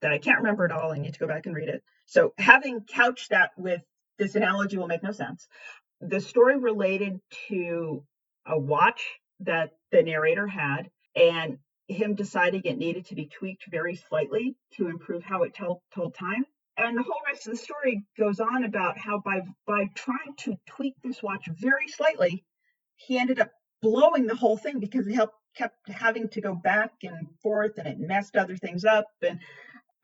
that 0.02 0.12
I 0.12 0.18
can't 0.18 0.38
remember 0.38 0.64
at 0.64 0.72
all. 0.72 0.92
I 0.92 0.98
need 0.98 1.14
to 1.14 1.18
go 1.18 1.26
back 1.26 1.46
and 1.46 1.54
read 1.54 1.68
it. 1.68 1.82
So, 2.06 2.32
having 2.38 2.80
couched 2.92 3.30
that 3.30 3.50
with 3.56 3.82
this 4.18 4.34
analogy 4.34 4.76
will 4.76 4.86
make 4.86 5.02
no 5.02 5.12
sense. 5.12 5.46
The 6.00 6.20
story 6.20 6.58
related 6.58 7.20
to 7.48 8.04
a 8.46 8.58
watch 8.58 9.02
that 9.40 9.70
the 9.92 10.02
narrator 10.02 10.46
had 10.46 10.90
and 11.14 11.58
him 11.88 12.14
deciding 12.14 12.62
it 12.64 12.78
needed 12.78 13.06
to 13.06 13.14
be 13.14 13.26
tweaked 13.26 13.64
very 13.70 13.94
slightly 13.94 14.56
to 14.74 14.88
improve 14.88 15.22
how 15.22 15.42
it 15.42 15.54
tell, 15.54 15.82
told 15.94 16.14
time. 16.14 16.44
And 16.76 16.96
the 16.96 17.02
whole 17.02 17.20
rest 17.26 17.46
of 17.46 17.52
the 17.52 17.58
story 17.58 18.02
goes 18.18 18.40
on 18.40 18.64
about 18.64 18.98
how 18.98 19.22
by 19.24 19.40
by 19.66 19.86
trying 19.94 20.34
to 20.40 20.56
tweak 20.66 20.94
this 21.02 21.22
watch 21.22 21.48
very 21.58 21.88
slightly, 21.88 22.44
he 22.96 23.18
ended 23.18 23.40
up 23.40 23.50
blowing 23.80 24.26
the 24.26 24.34
whole 24.34 24.58
thing 24.58 24.78
because 24.78 25.06
he 25.06 25.14
helped, 25.14 25.36
kept 25.56 25.88
having 25.88 26.28
to 26.30 26.40
go 26.40 26.54
back 26.54 26.92
and 27.02 27.28
forth 27.42 27.78
and 27.78 27.86
it 27.86 27.98
messed 27.98 28.36
other 28.36 28.56
things 28.56 28.84
up. 28.84 29.06
And 29.22 29.40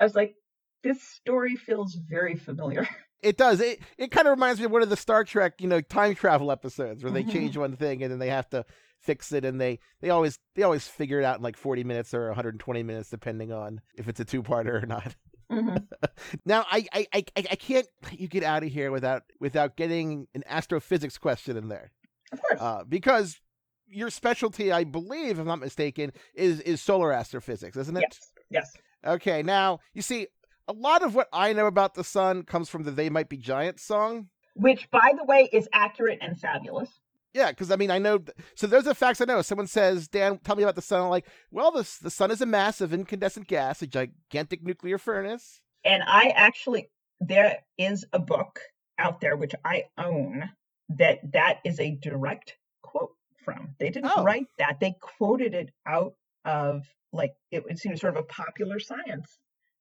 I 0.00 0.04
was 0.04 0.14
like, 0.14 0.34
this 0.82 1.02
story 1.02 1.56
feels 1.56 1.94
very 1.94 2.36
familiar. 2.36 2.88
It 3.22 3.36
does. 3.36 3.60
It 3.60 3.80
it 3.98 4.10
kind 4.10 4.26
of 4.26 4.32
reminds 4.32 4.58
me 4.60 4.66
of 4.66 4.72
one 4.72 4.82
of 4.82 4.90
the 4.90 4.96
Star 4.96 5.24
Trek, 5.24 5.54
you 5.60 5.68
know, 5.68 5.80
time 5.80 6.14
travel 6.14 6.50
episodes 6.50 7.02
where 7.04 7.12
they 7.12 7.22
Mhm. 7.24 7.32
change 7.32 7.56
one 7.56 7.76
thing 7.76 8.02
and 8.02 8.10
then 8.10 8.18
they 8.18 8.28
have 8.30 8.48
to 8.50 8.64
fix 8.98 9.32
it, 9.32 9.44
and 9.44 9.60
they 9.60 9.78
they 10.00 10.10
always 10.10 10.38
they 10.54 10.62
always 10.62 10.86
figure 10.88 11.18
it 11.20 11.24
out 11.24 11.36
in 11.36 11.42
like 11.42 11.56
40 11.56 11.84
minutes 11.84 12.12
or 12.14 12.26
120 12.28 12.82
minutes, 12.82 13.10
depending 13.10 13.52
on 13.52 13.80
if 13.96 14.08
it's 14.08 14.20
a 14.20 14.24
two 14.24 14.42
parter 14.42 14.82
or 14.82 14.86
not. 14.86 15.14
Mhm. 15.50 15.86
Now, 16.46 16.64
I, 16.70 16.86
I, 16.92 17.06
I, 17.12 17.24
I 17.36 17.44
I 17.52 17.56
can't 17.56 17.86
let 18.04 18.18
you 18.18 18.26
get 18.28 18.42
out 18.42 18.62
of 18.62 18.70
here 18.70 18.90
without 18.90 19.22
without 19.40 19.76
getting 19.76 20.26
an 20.34 20.42
astrophysics 20.46 21.18
question 21.18 21.56
in 21.56 21.68
there, 21.68 21.90
Of 22.32 22.40
course. 22.42 22.60
uh, 22.60 22.84
because 22.88 23.38
your 23.86 24.08
specialty, 24.10 24.72
I 24.72 24.84
believe, 24.84 25.32
if 25.32 25.38
I'm 25.40 25.46
not 25.46 25.58
mistaken, 25.60 26.12
is 26.34 26.60
is 26.60 26.80
solar 26.80 27.12
astrophysics, 27.12 27.76
isn't 27.76 27.96
it? 27.96 28.00
yes. 28.02 28.32
Yes. 28.50 28.72
Okay. 29.04 29.42
Now, 29.42 29.80
you 29.94 30.00
see, 30.02 30.28
a 30.68 30.72
lot 30.72 31.02
of 31.02 31.14
what 31.14 31.28
I 31.32 31.52
know 31.52 31.66
about 31.66 31.94
the 31.94 32.04
sun 32.04 32.42
comes 32.44 32.68
from 32.68 32.82
the 32.84 32.90
"They 32.90 33.10
Might 33.10 33.28
Be 33.28 33.36
Giants" 33.36 33.82
song. 33.84 34.28
Which, 34.54 34.90
by 34.90 35.12
the 35.16 35.24
way, 35.24 35.48
is 35.52 35.68
accurate 35.72 36.18
and 36.20 36.38
fabulous. 36.38 36.90
Yeah, 37.34 37.50
because 37.50 37.70
I 37.70 37.76
mean, 37.76 37.90
I 37.90 37.98
know. 37.98 38.18
th- 38.18 38.36
So 38.54 38.66
those 38.66 38.86
are 38.86 38.92
facts 38.94 39.20
I 39.20 39.24
know. 39.24 39.40
Someone 39.42 39.66
says, 39.66 40.06
"Dan, 40.08 40.38
tell 40.38 40.56
me 40.56 40.62
about 40.62 40.74
the 40.74 40.82
sun." 40.82 41.00
I'm 41.02 41.08
like, 41.08 41.26
well, 41.50 41.70
the 41.70 41.88
the 42.02 42.10
sun 42.10 42.30
is 42.30 42.40
a 42.42 42.46
mass 42.46 42.80
of 42.80 42.92
incandescent 42.92 43.48
gas, 43.48 43.80
a 43.82 43.86
gigantic 43.86 44.62
nuclear 44.62 44.98
furnace. 44.98 45.60
And 45.84 46.02
I 46.06 46.28
actually, 46.36 46.90
there 47.20 47.58
is 47.78 48.04
a 48.12 48.18
book 48.18 48.60
out 48.98 49.20
there 49.20 49.36
which 49.36 49.54
I 49.64 49.84
own 49.98 50.50
that 50.90 51.20
that 51.32 51.60
is 51.64 51.80
a 51.80 51.92
direct 51.96 52.56
quote 52.82 53.14
from. 53.44 53.74
They 53.80 53.88
didn't 53.88 54.12
Oh. 54.14 54.22
write 54.22 54.46
that; 54.58 54.78
they 54.80 54.94
quoted 55.00 55.54
it 55.54 55.70
out 55.86 56.12
of 56.44 56.84
like 57.14 57.32
it, 57.50 57.64
it 57.68 57.78
seems 57.78 58.00
sort 58.00 58.14
of 58.16 58.20
a 58.24 58.26
popular 58.26 58.78
science 58.78 59.38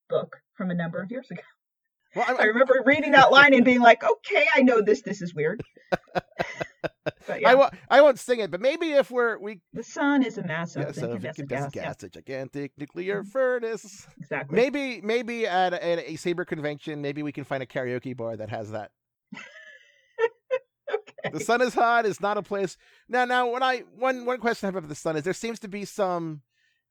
book 0.09 0.37
from 0.61 0.69
a 0.69 0.75
number 0.75 1.01
of 1.01 1.09
years 1.09 1.31
ago. 1.31 1.41
Well, 2.15 2.25
I, 2.27 2.43
I 2.43 2.45
remember 2.45 2.83
reading 2.85 3.13
that 3.13 3.31
line 3.31 3.55
and 3.55 3.65
being 3.65 3.81
like, 3.81 4.03
"Okay, 4.03 4.45
I 4.55 4.61
know 4.61 4.81
this. 4.81 5.01
This 5.01 5.23
is 5.23 5.33
weird." 5.33 5.63
but 6.13 7.43
I, 7.45 7.55
won't, 7.55 7.73
I 7.89 8.01
won't 8.01 8.19
sing 8.19 8.41
it, 8.41 8.51
but 8.51 8.61
maybe 8.61 8.91
if 8.91 9.09
we're 9.09 9.39
we 9.39 9.61
the 9.73 9.81
sun 9.81 10.21
is 10.21 10.37
a 10.37 10.43
massive 10.43 10.83
yes, 10.83 10.97
incandescent 10.99 11.49
gas. 11.49 11.71
gas, 11.71 12.03
a 12.03 12.09
gigantic 12.09 12.73
nuclear 12.77 13.23
Mhm. 13.23 13.31
furnace. 13.31 14.05
Exactly. 14.19 14.55
Maybe 14.55 15.01
maybe 15.01 15.47
at 15.47 15.73
a, 15.73 15.83
at 15.83 15.99
a 15.99 16.13
SABR 16.13 16.45
convention, 16.45 17.01
maybe 17.01 17.23
we 17.23 17.31
can 17.31 17.43
find 17.43 17.63
a 17.63 17.65
karaoke 17.65 18.15
bar 18.15 18.37
that 18.37 18.49
has 18.49 18.69
that. 18.71 18.91
okay. 20.93 21.31
The 21.31 21.39
sun 21.39 21.61
is 21.61 21.73
hot. 21.73 22.05
It's 22.05 22.21
not 22.21 22.37
a 22.37 22.43
place. 22.43 22.77
Now, 23.09 23.25
now, 23.25 23.49
when 23.49 23.63
I 23.63 23.79
one 23.95 24.25
one 24.25 24.39
question 24.39 24.67
I 24.67 24.69
have 24.69 24.75
about 24.75 24.89
the 24.89 24.95
sun 24.95 25.15
is 25.15 25.23
there 25.23 25.33
seems 25.33 25.59
to 25.61 25.67
be 25.67 25.85
some 25.85 26.41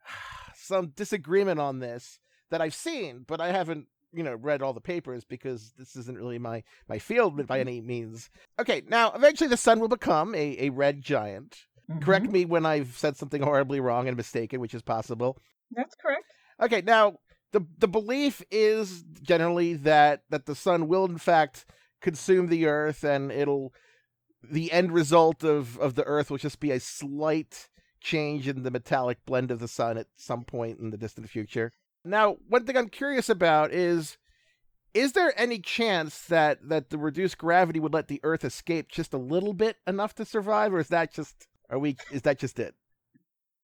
some 0.57 0.89
disagreement 0.97 1.61
on 1.61 1.79
this 1.79 2.19
that 2.51 2.61
I've 2.61 2.75
seen, 2.75 3.25
but 3.27 3.41
I 3.41 3.53
haven't 3.53 3.87
you 4.13 4.23
know 4.25 4.35
read 4.35 4.61
all 4.61 4.73
the 4.73 4.81
papers 4.81 5.25
because 5.25 5.73
this 5.79 5.95
isn't 5.95 6.19
really 6.19 6.39
my 6.39 6.63
my 6.89 6.99
field 6.99 7.47
by 7.47 7.61
any 7.61 7.81
means. 7.81 8.29
Okay, 8.59 8.83
now 8.89 9.13
eventually 9.13 9.49
the 9.49 9.57
sun 9.57 9.79
will 9.81 9.89
become 9.89 10.35
a 10.35 10.57
a 10.67 10.71
red 10.71 11.01
giant. 11.01 11.67
Correct 12.01 12.27
Mhm. 12.27 12.33
me 12.33 12.45
when 12.45 12.67
I've 12.67 12.97
said 12.97 13.17
something 13.17 13.43
horribly 13.43 13.81
wrong 13.81 14.07
and 14.09 14.17
mistaken, 14.17 14.61
which 14.61 14.75
is 14.75 14.83
possible. 14.83 15.39
That's 15.73 15.95
correct. 15.97 16.25
Okay, 16.61 16.83
now 16.83 17.19
the 17.53 17.65
the 17.79 17.89
belief 17.89 18.43
is 18.51 19.03
generally 19.23 19.75
that 19.75 20.23
that 20.31 20.47
the 20.47 20.55
sun 20.55 20.89
will 20.89 21.05
in 21.05 21.19
fact 21.19 21.65
consume 22.01 22.47
the 22.49 22.67
earth 22.67 23.05
and 23.05 23.31
it'll 23.33 23.73
the 24.43 24.73
end 24.73 24.93
result 24.93 25.45
of 25.45 25.79
of 25.79 25.95
the 25.95 26.05
earth 26.05 26.31
will 26.31 26.39
just 26.39 26.61
be 26.61 26.71
a 26.71 26.81
slight 26.81 27.69
change 28.01 28.49
in 28.49 28.63
the 28.63 28.71
metallic 28.71 29.19
blend 29.27 29.51
of 29.51 29.59
the 29.59 29.69
sun 29.69 29.99
at 29.99 30.07
some 30.17 30.43
point 30.45 30.79
in 30.81 30.91
the 30.91 30.97
distant 30.97 31.29
future. 31.29 31.73
Now, 32.05 32.37
one 32.49 32.65
thing 32.65 32.77
I'm 32.77 32.89
curious 32.89 33.29
about 33.29 33.73
is 33.73 34.17
is 34.93 35.13
there 35.13 35.33
any 35.37 35.59
chance 35.61 36.23
that 36.23 36.59
that 36.69 36.91
the 36.91 36.99
reduced 36.99 37.39
gravity 37.39 37.79
would 37.79 37.95
let 37.95 38.09
the 38.09 38.21
earth 38.23 38.45
escape 38.45 38.89
just 38.89 39.15
a 39.15 39.19
little 39.19 39.53
bit 39.53 39.77
enough 39.87 40.15
to 40.17 40.25
survive 40.25 40.75
or 40.75 40.81
is 40.81 40.89
that 40.89 41.13
just 41.15 41.47
are 41.69 41.79
we 41.79 41.97
is 42.11 42.23
that 42.23 42.39
just 42.39 42.59
it? 42.59 42.75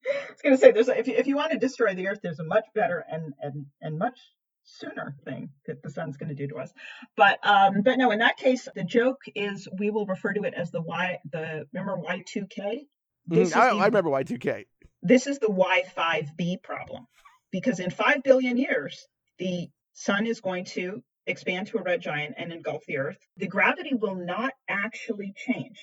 I 0.08 0.30
was 0.30 0.40
going 0.42 0.54
to 0.54 0.60
say, 0.60 0.70
there's 0.70 0.88
a, 0.88 0.96
if 0.98 1.08
you, 1.08 1.14
if 1.16 1.26
you 1.26 1.34
want 1.34 1.50
to 1.52 1.58
destroy 1.58 1.94
the 1.94 2.06
Earth, 2.06 2.20
there's 2.22 2.38
a 2.38 2.44
much 2.44 2.64
better 2.74 3.04
and 3.10 3.32
and 3.40 3.66
and 3.80 3.98
much 3.98 4.18
sooner 4.62 5.16
thing 5.24 5.50
that 5.66 5.82
the 5.82 5.90
sun's 5.90 6.16
going 6.16 6.28
to 6.28 6.34
do 6.34 6.46
to 6.48 6.56
us. 6.56 6.72
But 7.16 7.38
um, 7.44 7.82
but 7.82 7.96
no, 7.98 8.10
in 8.10 8.18
that 8.20 8.36
case, 8.36 8.68
the 8.74 8.84
joke 8.84 9.20
is 9.34 9.66
we 9.78 9.90
will 9.90 10.06
refer 10.06 10.32
to 10.32 10.42
it 10.42 10.54
as 10.54 10.70
the 10.70 10.80
Y. 10.80 11.18
The 11.32 11.66
remember 11.72 12.02
Y2K. 12.06 12.86
This 13.26 13.52
Mhm, 13.52 13.56
I, 13.56 13.70
the- 13.74 13.80
I 13.80 13.86
remember 13.86 14.10
Y2K. 14.10 14.66
This 15.02 15.26
is 15.26 15.38
the 15.38 15.48
Y5b 15.48 16.62
problem, 16.62 17.06
because 17.52 17.80
in 17.80 17.90
five 17.90 18.22
billion 18.22 18.58
years, 18.58 19.06
the 19.38 19.68
sun 19.94 20.26
is 20.26 20.40
going 20.40 20.64
to 20.66 21.02
expand 21.26 21.68
to 21.68 21.78
a 21.78 21.82
red 21.82 22.00
giant 22.00 22.34
and 22.38 22.52
engulf 22.52 22.84
the 22.86 22.98
Earth. 22.98 23.18
The 23.36 23.48
gravity 23.48 23.94
will 23.94 24.16
not 24.16 24.52
actually 24.68 25.34
change 25.36 25.78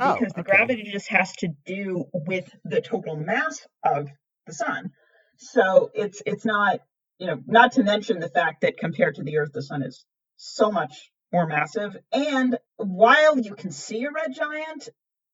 Oh, 0.00 0.14
because 0.14 0.32
the 0.34 0.42
gravity 0.42 0.84
just 0.92 1.08
has 1.08 1.32
to 1.36 1.48
do 1.66 2.06
with 2.12 2.50
the 2.64 2.80
total 2.82 3.16
mass 3.16 3.66
of 3.84 4.08
the 4.46 4.52
sun. 4.52 4.90
So 5.38 5.90
it's 5.94 6.22
it's 6.26 6.44
not 6.44 6.80
you 7.18 7.28
know 7.28 7.40
not 7.46 7.72
to 7.72 7.84
mention 7.84 8.20
the 8.20 8.28
fact 8.28 8.62
that 8.62 8.78
compared 8.78 9.16
to 9.16 9.22
the 9.22 9.38
Earth, 9.38 9.52
the 9.54 9.62
sun 9.62 9.82
is 9.82 10.04
so 10.36 10.70
much 10.72 11.10
more 11.32 11.46
massive. 11.46 11.96
And 12.12 12.58
while 12.76 13.38
you 13.38 13.54
can 13.54 13.70
see 13.70 14.04
a 14.04 14.10
red 14.10 14.34
giant, 14.34 14.88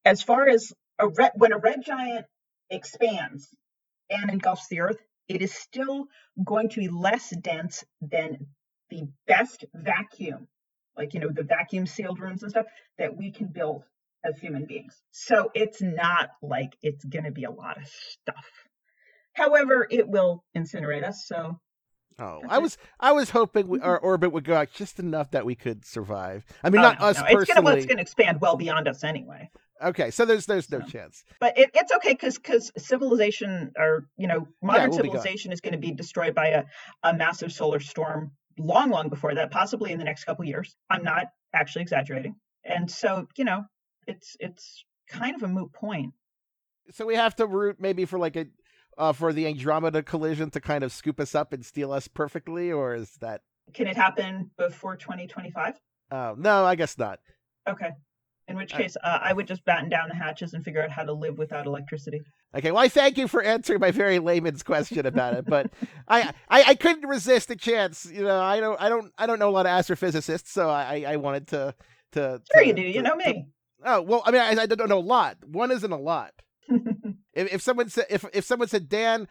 as 0.05 0.23
far 0.23 0.49
as 0.49 0.73
a 0.99 1.09
red 1.09 1.33
when 1.37 1.53
a 1.53 1.59
red 1.59 1.83
giant 1.85 2.27
expands 2.71 3.49
and 4.11 4.31
engulfs 4.31 4.69
the 4.69 4.81
Earth, 4.81 4.99
it 5.29 5.43
is 5.43 5.53
still 5.53 6.07
going 6.45 6.69
to 6.71 6.81
be 6.81 6.89
less 6.89 7.31
dense 7.31 7.85
than 8.01 8.47
the 8.91 9.07
best 9.27 9.65
vacuum, 9.75 10.49
like 10.97 11.15
you 11.15 11.21
know 11.21 11.31
the 11.31 11.43
vacuum 11.43 11.87
sealed 11.87 12.19
rooms 12.21 12.43
and 12.43 12.51
stuff 12.51 12.67
that 12.99 13.17
we 13.17 13.31
can 13.31 13.49
build 13.49 13.85
as 14.25 14.39
human 14.39 14.65
beings. 14.65 15.01
So 15.11 15.51
it's 15.55 15.81
not 15.81 16.31
like 16.43 16.77
it's 16.83 17.05
going 17.05 17.25
to 17.25 17.31
be 17.31 17.45
a 17.45 17.51
lot 17.51 17.77
of 17.77 17.87
stuff. 17.87 18.47
However, 19.35 19.87
it 19.91 20.09
will 20.09 20.45
incinerate 20.57 21.05
us. 21.05 21.27
So 21.27 21.61
Oh, 22.21 22.41
I 22.49 22.59
was 22.59 22.77
I 22.99 23.13
was 23.13 23.31
hoping 23.31 23.69
we, 23.69 23.79
mm-hmm. 23.79 23.87
our 23.87 23.99
orbit 23.99 24.33
would 24.33 24.45
go 24.45 24.57
out 24.57 24.73
just 24.73 24.99
enough 24.99 25.31
that 25.31 25.47
we 25.47 25.55
could 25.55 25.85
survive. 25.85 26.45
I 26.65 26.71
mean, 26.71 26.81
Oh, 26.81 26.83
not 26.83 27.01
no, 27.01 27.07
us 27.07 27.19
no, 27.19 27.27
It's 27.27 27.35
personally. 27.35 27.83
to 27.83 27.87
going 27.87 27.97
to 27.99 28.03
expand 28.03 28.41
well 28.41 28.57
beyond 28.57 28.89
us 28.89 29.05
anyway. 29.05 29.51
Okay, 29.83 30.11
so 30.11 30.25
there's 30.25 30.47
there's 30.47 30.71
no 30.71 30.81
chance. 30.81 31.25
But 31.41 31.57
it, 31.57 31.71
it's 31.75 31.93
okay 31.93 32.13
because 32.13 32.37
because 32.37 32.73
civilization 32.77 33.73
or 33.79 34.09
you 34.17 34.27
know 34.27 34.49
modern 34.63 34.91
we'll 34.91 34.99
civilization 34.99 35.53
is 35.53 35.61
going 35.61 35.73
to 35.73 35.79
be 35.79 35.93
destroyed 35.93 36.35
by 36.35 36.49
a, 36.49 36.65
a 37.03 37.15
massive 37.15 37.53
solar 37.53 37.81
storm 37.81 38.33
long, 38.59 38.91
long 38.91 39.09
before 39.09 39.35
that, 39.35 39.51
possibly 39.51 39.93
in 39.93 39.99
the 39.99 40.05
next 40.05 40.25
couple 40.25 40.45
years. 40.45 40.77
I'm 40.91 41.05
not 41.05 41.27
actually 41.55 41.83
exaggerating. 41.83 42.37
And 42.65 42.91
so, 42.91 43.27
you 43.37 43.45
know, 43.45 43.65
it's 44.07 44.37
it's 44.41 44.85
kind 45.09 45.37
of 45.37 45.43
a 45.43 45.49
moot 45.49 45.73
point. 45.73 46.13
So 46.91 47.07
we 47.07 47.15
have 47.15 47.37
to 47.37 47.47
root 47.47 47.77
maybe 47.79 48.05
for 48.05 48.19
like 48.19 48.37
a 48.37 48.47
uh, 48.97 49.13
for 49.13 49.33
the 49.33 49.47
Andromeda 49.47 50.03
collision 50.03 50.51
to 50.51 50.61
kind 50.61 50.83
of 50.83 50.93
scoop 50.93 51.21
us 51.21 51.35
up 51.35 51.53
and 51.53 51.65
steal 51.65 51.93
us 51.93 52.09
perfectly, 52.09 52.73
or 52.73 52.95
is 52.95 53.13
that? 53.21 53.43
Can 53.75 53.87
it 53.87 53.97
happen 53.97 54.51
before 54.59 54.97
2025? 54.97 55.75
Uh, 56.11 56.35
no, 56.37 56.65
I 56.65 56.75
guess 56.75 56.99
not. 56.99 57.21
Okay. 57.69 57.91
In 58.49 58.57
which 58.57 58.73
case, 58.73 58.97
uh, 59.05 59.19
I 59.21 59.35
would 59.35 59.47
just 59.47 59.63
batten 59.67 59.91
down 59.91 60.09
the 60.09 60.15
hatches 60.15 60.55
and 60.55 60.65
figure 60.65 60.83
out 60.83 60.91
how 60.91 61.05
to 61.05 61.13
live 61.13 61.37
without 61.37 61.67
electricity. 61.67 62.23
Okay, 62.57 62.71
well, 62.71 62.83
I 62.83 62.89
thank 62.89 63.19
you 63.19 63.29
for 63.29 63.43
answering 63.43 63.79
my 63.79 63.91
very 63.91 64.19
layman's 64.19 64.63
question 64.63 65.05
about 65.05 65.35
it, 65.35 65.45
but 65.47 65.71
I, 66.09 66.33
I, 66.49 66.65
I 66.69 66.75
couldn't 66.75 67.07
resist 67.07 67.51
a 67.51 67.57
chance. 67.57 68.07
You 68.11 68.23
know, 68.23 68.41
I 68.41 68.59
don't 68.59 68.81
I 68.81 68.89
don't 68.89 69.13
I 69.19 69.27
don't 69.27 69.39
know 69.39 69.51
a 69.51 69.53
lot 69.53 69.67
of 69.67 69.73
astrophysicists, 69.73 70.49
so 70.49 70.71
I 70.71 71.05
I 71.07 71.17
wanted 71.17 71.49
to 71.49 71.75
to. 72.13 72.41
Sure, 72.55 72.63
to, 72.63 72.67
you 72.67 72.73
do. 72.73 72.83
To, 72.83 72.89
you 72.89 73.03
know 73.03 73.19
to, 73.19 73.33
me. 73.33 73.49
oh 73.85 74.01
well, 74.01 74.23
I 74.25 74.31
mean, 74.31 74.41
I, 74.41 74.63
I 74.63 74.67
don't 74.67 74.89
know 74.89 74.99
a 74.99 75.01
lot. 75.01 75.37
One 75.47 75.71
isn't 75.71 75.93
a 75.93 75.99
lot. 75.99 76.33
if, 76.69 77.53
if 77.53 77.61
someone 77.61 77.91
said 77.91 78.07
if 78.09 78.25
if 78.33 78.47
someone 78.47 78.69
said 78.69 78.89
Dan, 78.89 79.29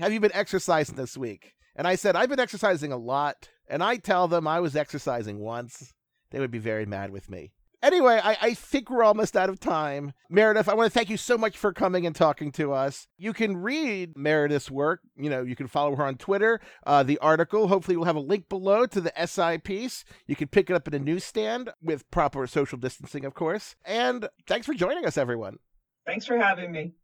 have 0.00 0.10
you 0.10 0.20
been 0.20 0.32
exercising 0.32 0.96
this 0.96 1.18
week? 1.18 1.52
And 1.76 1.86
I 1.86 1.96
said 1.96 2.16
I've 2.16 2.30
been 2.30 2.40
exercising 2.40 2.92
a 2.92 2.96
lot, 2.96 3.50
and 3.68 3.82
I 3.84 3.96
tell 3.96 4.26
them 4.26 4.48
I 4.48 4.60
was 4.60 4.74
exercising 4.74 5.38
once, 5.38 5.92
they 6.30 6.40
would 6.40 6.50
be 6.50 6.58
very 6.58 6.86
mad 6.86 7.10
with 7.10 7.28
me. 7.28 7.52
Anyway, 7.80 8.20
I, 8.22 8.36
I 8.40 8.54
think 8.54 8.90
we're 8.90 9.04
almost 9.04 9.36
out 9.36 9.48
of 9.48 9.60
time. 9.60 10.12
Meredith, 10.28 10.68
I 10.68 10.74
want 10.74 10.92
to 10.92 10.98
thank 10.98 11.08
you 11.08 11.16
so 11.16 11.38
much 11.38 11.56
for 11.56 11.72
coming 11.72 12.06
and 12.06 12.14
talking 12.14 12.50
to 12.52 12.72
us. 12.72 13.06
You 13.16 13.32
can 13.32 13.56
read 13.56 14.16
Meredith's 14.16 14.70
work. 14.70 15.00
You 15.16 15.30
know, 15.30 15.42
you 15.42 15.54
can 15.54 15.68
follow 15.68 15.94
her 15.94 16.04
on 16.04 16.16
Twitter. 16.16 16.60
Uh, 16.84 17.04
the 17.04 17.18
article, 17.18 17.68
hopefully, 17.68 17.96
we'll 17.96 18.06
have 18.06 18.16
a 18.16 18.20
link 18.20 18.48
below 18.48 18.86
to 18.86 19.00
the 19.00 19.12
SI 19.24 19.58
piece. 19.58 20.04
You 20.26 20.34
can 20.34 20.48
pick 20.48 20.70
it 20.70 20.74
up 20.74 20.88
at 20.88 20.94
a 20.94 20.98
newsstand 20.98 21.70
with 21.80 22.10
proper 22.10 22.46
social 22.48 22.78
distancing, 22.78 23.24
of 23.24 23.34
course. 23.34 23.76
And 23.84 24.28
thanks 24.48 24.66
for 24.66 24.74
joining 24.74 25.06
us, 25.06 25.16
everyone. 25.16 25.58
Thanks 26.04 26.26
for 26.26 26.36
having 26.36 26.72
me. 26.72 26.94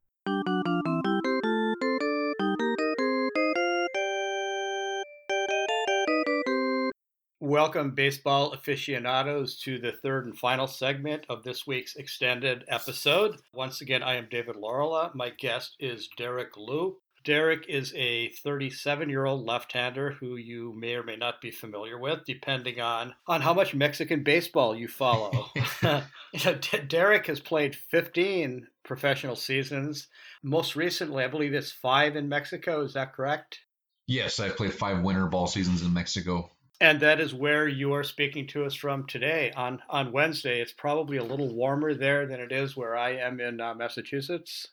Welcome, 7.44 7.90
baseball 7.90 8.52
aficionados, 8.52 9.60
to 9.64 9.78
the 9.78 9.92
third 9.92 10.24
and 10.24 10.34
final 10.34 10.66
segment 10.66 11.26
of 11.28 11.42
this 11.42 11.66
week's 11.66 11.94
extended 11.94 12.64
episode. 12.68 13.36
Once 13.52 13.82
again, 13.82 14.02
I 14.02 14.14
am 14.14 14.28
David 14.30 14.56
Laurila. 14.56 15.14
My 15.14 15.28
guest 15.28 15.76
is 15.78 16.08
Derek 16.16 16.56
Loop. 16.56 17.00
Derek 17.22 17.66
is 17.68 17.92
a 17.96 18.30
37 18.30 19.10
year 19.10 19.26
old 19.26 19.44
left 19.44 19.72
hander 19.72 20.12
who 20.12 20.36
you 20.36 20.72
may 20.74 20.94
or 20.94 21.02
may 21.02 21.16
not 21.16 21.42
be 21.42 21.50
familiar 21.50 21.98
with, 21.98 22.20
depending 22.24 22.80
on, 22.80 23.14
on 23.26 23.42
how 23.42 23.52
much 23.52 23.74
Mexican 23.74 24.22
baseball 24.22 24.74
you 24.74 24.88
follow. 24.88 25.50
Derek 26.88 27.26
has 27.26 27.40
played 27.40 27.76
15 27.76 28.68
professional 28.84 29.36
seasons. 29.36 30.08
Most 30.42 30.76
recently, 30.76 31.24
I 31.24 31.28
believe 31.28 31.52
it's 31.52 31.70
five 31.70 32.16
in 32.16 32.26
Mexico. 32.26 32.82
Is 32.84 32.94
that 32.94 33.12
correct? 33.12 33.60
Yes, 34.06 34.40
I've 34.40 34.56
played 34.56 34.72
five 34.72 35.02
winter 35.02 35.26
ball 35.26 35.46
seasons 35.46 35.82
in 35.82 35.92
Mexico. 35.92 36.50
And 36.80 37.00
that 37.00 37.20
is 37.20 37.32
where 37.32 37.68
you 37.68 37.92
are 37.94 38.02
speaking 38.02 38.46
to 38.48 38.64
us 38.64 38.74
from 38.74 39.06
today 39.06 39.52
on, 39.56 39.80
on 39.88 40.12
Wednesday. 40.12 40.60
It's 40.60 40.72
probably 40.72 41.16
a 41.16 41.24
little 41.24 41.54
warmer 41.54 41.94
there 41.94 42.26
than 42.26 42.40
it 42.40 42.52
is 42.52 42.76
where 42.76 42.96
I 42.96 43.16
am 43.16 43.40
in 43.40 43.60
uh, 43.60 43.74
Massachusetts. 43.74 44.68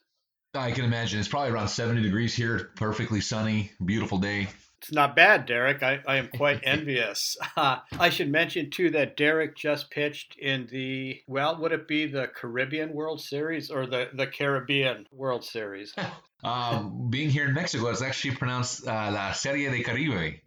I 0.54 0.72
can 0.72 0.84
imagine. 0.84 1.20
It's 1.20 1.30
probably 1.30 1.52
around 1.52 1.70
70 1.70 2.02
degrees 2.02 2.34
here, 2.34 2.72
perfectly 2.76 3.22
sunny, 3.22 3.72
beautiful 3.84 4.18
day. 4.18 4.50
It's 4.82 4.92
not 4.92 5.16
bad, 5.16 5.46
Derek. 5.46 5.84
I, 5.84 6.00
I 6.08 6.16
am 6.18 6.28
quite 6.28 6.62
envious. 6.64 7.38
Uh, 7.56 7.78
I 8.00 8.10
should 8.10 8.30
mention, 8.30 8.72
too, 8.72 8.90
that 8.92 9.16
Derek 9.16 9.56
just 9.56 9.92
pitched 9.92 10.36
in 10.38 10.68
the, 10.72 11.22
well, 11.28 11.58
would 11.62 11.72
it 11.72 11.88
be 11.88 12.08
the 12.08 12.28
Caribbean 12.28 12.92
World 12.94 13.22
Series 13.22 13.70
or 13.70 13.86
the, 13.86 14.10
the 14.14 14.28
Caribbean 14.28 15.08
World 15.12 15.46
Series? 15.46 15.94
um, 16.44 17.10
being 17.10 17.30
here 17.30 17.46
in 17.46 17.54
Mexico, 17.54 17.90
it's 17.90 18.02
actually 18.02 18.36
pronounced 18.36 18.88
uh, 18.88 19.12
La 19.14 19.32
Serie 19.34 19.70
de 19.70 19.84
Caribe. 19.84 20.42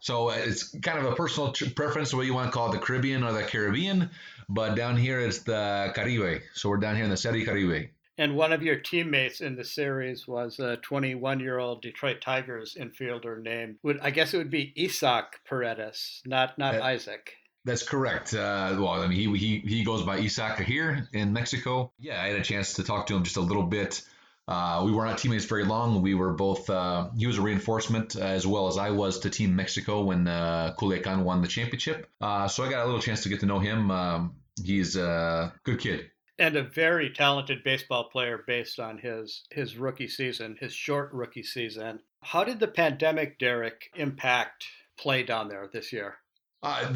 So 0.00 0.30
it's 0.30 0.74
kind 0.80 0.98
of 0.98 1.04
a 1.12 1.14
personal 1.14 1.52
preference, 1.74 2.14
what 2.14 2.26
you 2.26 2.34
want 2.34 2.48
to 2.48 2.52
call 2.52 2.70
it, 2.70 2.72
the 2.72 2.84
Caribbean 2.84 3.24
or 3.24 3.32
the 3.32 3.42
Caribbean. 3.42 4.10
But 4.48 4.74
down 4.74 4.96
here, 4.96 5.20
it's 5.20 5.40
the 5.40 5.92
Caribe. 5.94 6.42
So 6.54 6.68
we're 6.68 6.78
down 6.78 6.96
here 6.96 7.04
in 7.04 7.10
the 7.10 7.16
Serie 7.16 7.44
Caribe. 7.44 7.90
And 8.16 8.34
one 8.34 8.52
of 8.52 8.64
your 8.64 8.76
teammates 8.76 9.40
in 9.40 9.54
the 9.54 9.64
series 9.64 10.26
was 10.26 10.58
a 10.58 10.76
21 10.78 11.38
year 11.38 11.58
old 11.58 11.82
Detroit 11.82 12.20
Tigers 12.20 12.76
infielder 12.78 13.40
named, 13.40 13.76
would 13.84 14.00
I 14.00 14.10
guess 14.10 14.34
it 14.34 14.38
would 14.38 14.50
be 14.50 14.74
Isaac 14.76 15.40
Paredes, 15.44 16.22
not 16.26 16.58
not 16.58 16.74
Isaac. 16.74 17.34
That's 17.64 17.82
correct. 17.82 18.34
Uh, 18.34 18.76
well, 18.78 18.88
I 18.88 19.06
mean, 19.06 19.12
he, 19.12 19.38
he 19.38 19.58
he 19.58 19.84
goes 19.84 20.02
by 20.02 20.16
Isaac 20.18 20.58
here 20.58 21.08
in 21.12 21.32
Mexico. 21.32 21.92
Yeah, 22.00 22.20
I 22.20 22.28
had 22.28 22.40
a 22.40 22.42
chance 22.42 22.74
to 22.74 22.82
talk 22.82 23.06
to 23.06 23.16
him 23.16 23.22
just 23.22 23.36
a 23.36 23.40
little 23.40 23.62
bit. 23.62 24.02
Uh, 24.48 24.82
we 24.84 24.92
were 24.92 25.04
not 25.04 25.18
teammates 25.18 25.44
very 25.44 25.64
long. 25.64 26.00
We 26.00 26.14
were 26.14 26.32
both. 26.32 26.70
Uh, 26.70 27.10
he 27.16 27.26
was 27.26 27.36
a 27.36 27.42
reinforcement 27.42 28.16
as 28.16 28.46
well 28.46 28.66
as 28.66 28.78
I 28.78 28.90
was 28.90 29.20
to 29.20 29.30
Team 29.30 29.54
Mexico 29.54 30.02
when 30.02 30.26
uh, 30.26 30.74
Culiacan 30.78 31.22
won 31.22 31.42
the 31.42 31.48
championship. 31.48 32.08
Uh, 32.18 32.48
so 32.48 32.64
I 32.64 32.70
got 32.70 32.82
a 32.82 32.86
little 32.86 33.02
chance 33.02 33.22
to 33.24 33.28
get 33.28 33.40
to 33.40 33.46
know 33.46 33.58
him. 33.58 33.90
Um, 33.90 34.36
he's 34.64 34.96
a 34.96 35.52
good 35.64 35.78
kid 35.78 36.10
and 36.38 36.56
a 36.56 36.62
very 36.62 37.10
talented 37.10 37.64
baseball 37.64 38.04
player 38.04 38.42
based 38.46 38.78
on 38.78 38.98
his 38.98 39.42
his 39.50 39.76
rookie 39.76 40.08
season, 40.08 40.56
his 40.60 40.72
short 40.72 41.12
rookie 41.12 41.42
season. 41.42 42.00
How 42.22 42.44
did 42.44 42.60
the 42.60 42.68
pandemic, 42.68 43.38
Derek, 43.38 43.90
impact 43.94 44.64
play 44.96 45.22
down 45.22 45.48
there 45.48 45.68
this 45.72 45.92
year? 45.92 46.18
Uh, 46.60 46.92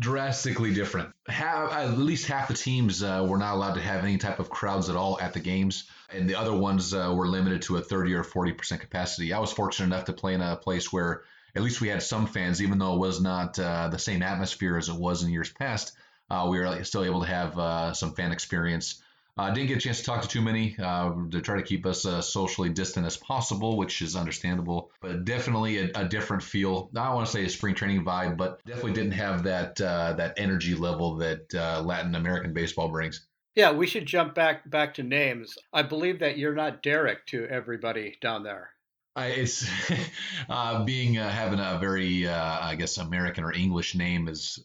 drastically 0.00 0.74
different. 0.74 1.08
Have, 1.28 1.70
at 1.70 1.98
least 1.98 2.26
half 2.26 2.48
the 2.48 2.54
teams 2.54 3.00
uh, 3.00 3.24
were 3.28 3.38
not 3.38 3.54
allowed 3.54 3.74
to 3.74 3.80
have 3.80 4.02
any 4.02 4.18
type 4.18 4.40
of 4.40 4.50
crowds 4.50 4.90
at 4.90 4.96
all 4.96 5.20
at 5.20 5.34
the 5.34 5.40
games, 5.40 5.84
and 6.12 6.28
the 6.28 6.34
other 6.34 6.52
ones 6.52 6.92
uh, 6.92 7.14
were 7.14 7.28
limited 7.28 7.62
to 7.62 7.76
a 7.76 7.80
30 7.80 8.14
or 8.14 8.24
40 8.24 8.52
percent 8.52 8.80
capacity. 8.80 9.32
I 9.32 9.38
was 9.38 9.52
fortunate 9.52 9.86
enough 9.86 10.06
to 10.06 10.12
play 10.12 10.34
in 10.34 10.40
a 10.40 10.56
place 10.56 10.92
where 10.92 11.22
at 11.54 11.62
least 11.62 11.80
we 11.80 11.86
had 11.86 12.02
some 12.02 12.26
fans, 12.26 12.60
even 12.60 12.78
though 12.78 12.94
it 12.94 12.98
was 12.98 13.20
not 13.20 13.56
uh, 13.56 13.88
the 13.88 14.00
same 14.00 14.20
atmosphere 14.20 14.76
as 14.76 14.88
it 14.88 14.96
was 14.96 15.22
in 15.22 15.30
years 15.30 15.52
past. 15.52 15.92
Uh, 16.28 16.48
we 16.50 16.58
were 16.58 16.82
still 16.82 17.04
able 17.04 17.20
to 17.20 17.28
have 17.28 17.56
uh, 17.56 17.92
some 17.92 18.14
fan 18.14 18.32
experience. 18.32 19.00
Uh, 19.36 19.50
didn't 19.50 19.68
get 19.68 19.78
a 19.78 19.80
chance 19.80 19.98
to 19.98 20.04
talk 20.04 20.22
to 20.22 20.28
too 20.28 20.40
many 20.40 20.76
uh, 20.78 21.12
to 21.30 21.40
try 21.40 21.56
to 21.56 21.62
keep 21.62 21.86
us 21.86 22.06
uh, 22.06 22.22
socially 22.22 22.68
distant 22.68 23.04
as 23.04 23.16
possible, 23.16 23.76
which 23.76 24.00
is 24.00 24.14
understandable. 24.14 24.92
But 25.00 25.24
definitely 25.24 25.78
a, 25.78 25.90
a 25.94 26.04
different 26.04 26.42
feel. 26.42 26.90
I 26.94 27.12
want 27.12 27.26
to 27.26 27.32
say 27.32 27.44
a 27.44 27.48
spring 27.48 27.74
training 27.74 28.04
vibe, 28.04 28.36
but 28.36 28.64
definitely 28.64 28.92
didn't 28.92 29.12
have 29.12 29.44
that 29.44 29.80
uh, 29.80 30.12
that 30.14 30.34
energy 30.36 30.74
level 30.74 31.16
that 31.16 31.52
Latin 31.52 32.14
American 32.14 32.52
baseball 32.52 32.88
brings. 32.88 33.26
Yeah, 33.54 33.70
we 33.70 33.86
should 33.86 34.06
jump 34.06 34.34
back 34.34 34.68
back 34.68 34.94
to 34.94 35.02
names. 35.02 35.56
I 35.72 35.82
believe 35.82 36.20
that 36.20 36.38
you're 36.38 36.54
not 36.54 36.82
Derek 36.82 37.26
to 37.26 37.46
everybody 37.46 38.16
down 38.20 38.42
there. 38.42 38.70
I, 39.16 39.26
it's 39.28 39.68
uh, 40.48 40.84
being 40.84 41.18
uh, 41.18 41.28
having 41.28 41.60
a 41.60 41.78
very 41.78 42.26
uh, 42.26 42.58
I 42.60 42.74
guess 42.74 42.98
American 42.98 43.44
or 43.44 43.52
English 43.52 43.94
name 43.94 44.28
is 44.28 44.64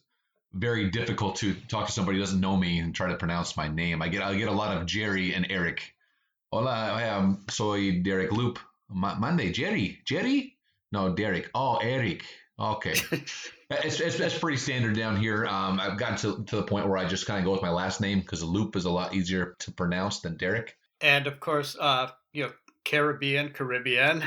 very 0.54 0.90
difficult 0.90 1.38
to 1.38 1.54
talk 1.68 1.88
to 1.88 1.92
somebody 1.92 2.18
who 2.18 2.24
doesn't 2.24 2.40
know 2.40 2.58
me 2.58 2.80
and 2.80 2.94
try 2.94 3.10
to 3.10 3.16
pronounce 3.16 3.56
my 3.56 3.68
name. 3.68 4.02
I 4.02 4.08
get 4.08 4.24
I 4.24 4.36
get 4.36 4.48
a 4.48 4.54
lot 4.54 4.76
of 4.76 4.86
Jerry 4.86 5.34
and 5.34 5.48
Eric. 5.50 5.94
Hola, 6.52 6.72
I 6.72 7.04
am 7.04 7.46
soy 7.50 8.02
Derek 8.02 8.32
Loop. 8.32 8.60
Monday, 8.92 9.52
Jerry, 9.52 10.00
Jerry? 10.04 10.58
No, 10.92 11.14
Derek. 11.14 11.50
Oh, 11.54 11.78
Eric. 11.78 12.24
Okay, 12.60 12.96
it's, 13.12 14.00
it's, 14.00 14.20
it's 14.20 14.38
pretty 14.38 14.58
standard 14.58 14.96
down 14.96 15.16
here. 15.16 15.46
Um, 15.46 15.80
I've 15.80 15.98
gotten 15.98 16.18
to, 16.18 16.44
to 16.46 16.56
the 16.58 16.64
point 16.64 16.88
where 16.88 16.98
I 16.98 17.06
just 17.06 17.26
kind 17.26 17.40
of 17.40 17.46
go 17.46 17.52
with 17.52 17.62
my 17.62 17.70
last 17.70 18.02
name 18.02 18.20
because 18.20 18.44
Loop 18.44 18.76
is 18.76 18.86
a 18.86 18.90
lot 18.90 19.14
easier 19.14 19.56
to 19.60 19.72
pronounce 19.72 20.20
than 20.20 20.36
Derek. 20.36 20.76
And 21.00 21.28
of 21.28 21.40
course, 21.40 21.78
uh, 21.80 22.10
you 22.34 22.44
know, 22.44 22.52
Caribbean, 22.90 23.50
Caribbean. 23.50 24.24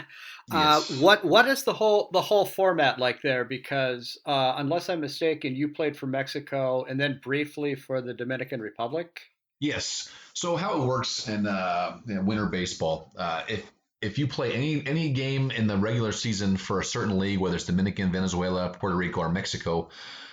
Uh, 0.51 0.81
yes. 0.81 0.91
Uh, 0.91 0.95
what 0.97 1.25
what 1.25 1.49
is 1.49 1.65
the 1.65 1.73
whole 1.73 2.11
the 2.13 2.23
whole 2.23 2.45
format 2.45 2.99
like 2.99 3.23
there? 3.23 3.45
Because 3.45 4.19
uh, 4.25 4.55
unless 4.57 4.89
I'm 4.89 5.01
mistaken, 5.01 5.57
you 5.57 5.69
played 5.69 5.97
for 5.97 6.07
Mexico 6.07 6.85
and 6.85 7.01
then 7.01 7.21
briefly 7.23 7.75
for 7.75 8.01
the 8.01 8.15
Dominican 8.15 8.61
Republic. 8.61 9.21
Yes. 9.61 10.11
So 10.35 10.57
how 10.57 10.83
it 10.83 10.87
works 10.87 11.29
in, 11.29 11.47
uh, 11.47 11.99
in 12.09 12.27
winter 12.27 12.47
baseball, 12.47 13.13
uh, 13.17 13.43
if 13.49 13.71
if 14.01 14.19
you 14.19 14.27
play 14.27 14.53
any 14.53 14.85
any 14.87 15.11
game 15.11 15.51
in 15.51 15.67
the 15.67 15.77
regular 15.77 16.13
season 16.13 16.57
for 16.57 16.81
a 16.81 16.85
certain 16.85 17.19
league, 17.19 17.39
whether 17.39 17.57
it's 17.57 17.67
Dominican, 17.67 18.13
Venezuela, 18.13 18.71
Puerto 18.71 18.97
Rico, 18.97 19.21
or 19.21 19.29
Mexico, 19.29 19.91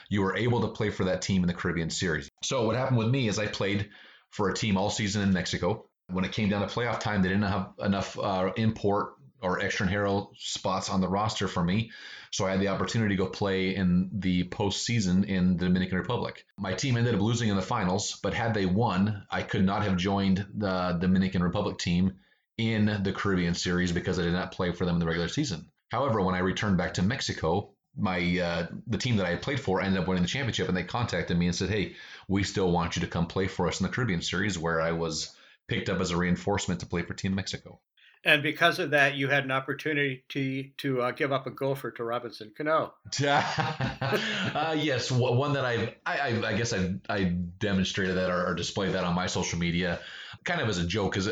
you 0.10 0.24
are 0.24 0.36
able 0.36 0.62
to 0.62 0.68
play 0.70 0.90
for 0.90 1.06
that 1.06 1.22
team 1.22 1.44
in 1.44 1.48
the 1.48 1.54
Caribbean 1.54 1.90
Series. 1.90 2.30
So 2.44 2.66
what 2.66 2.76
happened 2.76 2.98
with 2.98 3.10
me 3.10 3.28
is 3.28 3.40
I 3.40 3.48
played 3.48 3.90
for 4.30 4.50
a 4.50 4.54
team 4.54 4.78
all 4.78 4.90
season 4.90 5.24
in 5.24 5.34
Mexico 5.34 5.89
when 6.12 6.26
it 6.26 6.32
came 6.32 6.50
down 6.50 6.62
to 6.62 6.74
playoff 6.74 7.00
time, 7.00 7.22
they 7.22 7.30
didn't 7.30 7.44
have 7.44 7.74
enough 7.80 8.18
uh, 8.18 8.52
import 8.56 9.14
or 9.42 9.60
extranjero 9.60 10.28
spots 10.38 10.90
on 10.90 11.02
the 11.02 11.08
roster 11.08 11.48
for 11.48 11.64
me. 11.64 11.92
So 12.32 12.46
I 12.46 12.52
had 12.52 12.60
the 12.60 12.68
opportunity 12.68 13.16
to 13.16 13.24
go 13.24 13.30
play 13.30 13.76
in 13.76 14.10
the 14.14 14.44
postseason 14.46 15.26
in 15.26 15.58
the 15.58 15.66
Dominican 15.66 15.98
Republic. 15.98 16.46
My 16.58 16.74
team 16.74 16.98
ended 16.98 17.16
up 17.16 17.22
losing 17.22 17.50
in 17.50 17.56
the 17.56 17.62
finals, 17.62 18.20
but 18.22 18.34
had 18.34 18.54
they 18.54 18.66
won, 18.66 19.24
I 19.32 19.42
could 19.42 19.66
not 19.66 19.84
have 19.84 19.98
joined 19.98 20.46
the 20.54 20.98
Dominican 21.00 21.42
Republic 21.42 21.78
team 21.80 22.16
in 22.58 23.02
the 23.04 23.14
Caribbean 23.14 23.56
Series 23.56 23.92
because 23.92 24.20
I 24.20 24.24
did 24.24 24.34
not 24.34 24.52
play 24.52 24.72
for 24.74 24.86
them 24.86 24.96
in 24.96 25.00
the 25.00 25.06
regular 25.06 25.30
season. 25.30 25.72
However, 25.90 26.22
when 26.22 26.36
I 26.36 26.40
returned 26.40 26.78
back 26.78 26.96
to 26.96 27.02
Mexico, 27.02 27.72
my 27.98 28.40
uh, 28.40 28.68
the 28.88 28.98
team 28.98 29.18
that 29.18 29.26
I 29.26 29.36
played 29.36 29.60
for 29.60 29.82
ended 29.82 30.00
up 30.02 30.08
winning 30.08 30.24
the 30.24 30.30
championship, 30.30 30.68
and 30.68 30.78
they 30.78 30.84
contacted 30.84 31.38
me 31.38 31.48
and 31.48 31.56
said, 31.56 31.70
"Hey, 31.70 31.96
we 32.28 32.44
still 32.44 32.72
want 32.72 32.96
you 32.96 33.02
to 33.02 33.08
come 33.08 33.26
play 33.26 33.48
for 33.48 33.68
us 33.68 33.80
in 33.80 33.88
the 33.88 33.92
Caribbean 33.92 34.22
Series," 34.22 34.60
where 34.60 34.80
I 34.80 34.92
was 34.92 35.36
picked 35.70 35.90
up 35.90 36.00
as 36.02 36.12
a 36.12 36.18
reinforcement 36.18 36.82
to 36.82 36.86
play 36.86 37.04
for 37.04 37.14
Team 37.14 37.36
Mexico. 37.36 37.80
And 38.26 38.44
because 38.44 38.80
of 38.80 38.92
that, 38.92 39.16
you 39.16 39.30
had 39.30 39.46
an 39.46 39.52
opportunity 39.52 40.26
to 40.30 40.66
to 40.80 41.02
uh, 41.02 41.12
give 41.12 41.32
up 41.32 41.48
a 41.48 41.52
gopher 41.52 41.92
to 41.92 42.04
Robinson 42.04 42.52
Cano. 42.56 42.94
uh, 43.24 44.76
yes, 44.78 45.10
one 45.10 45.54
that 45.54 45.64
I've, 45.64 45.96
I, 46.06 46.38
I 46.46 46.54
guess 46.54 46.74
I, 46.74 46.96
I 47.08 47.24
demonstrated 47.24 48.18
that 48.18 48.30
or, 48.30 48.48
or, 48.48 48.56
displayed 48.56 48.94
that 48.94 49.06
on 49.06 49.16
my 49.16 49.28
social 49.28 49.58
media, 49.58 50.00
kind 50.44 50.60
of 50.60 50.68
as 50.68 50.80
a 50.80 50.86
joke, 50.86 51.14
because 51.14 51.30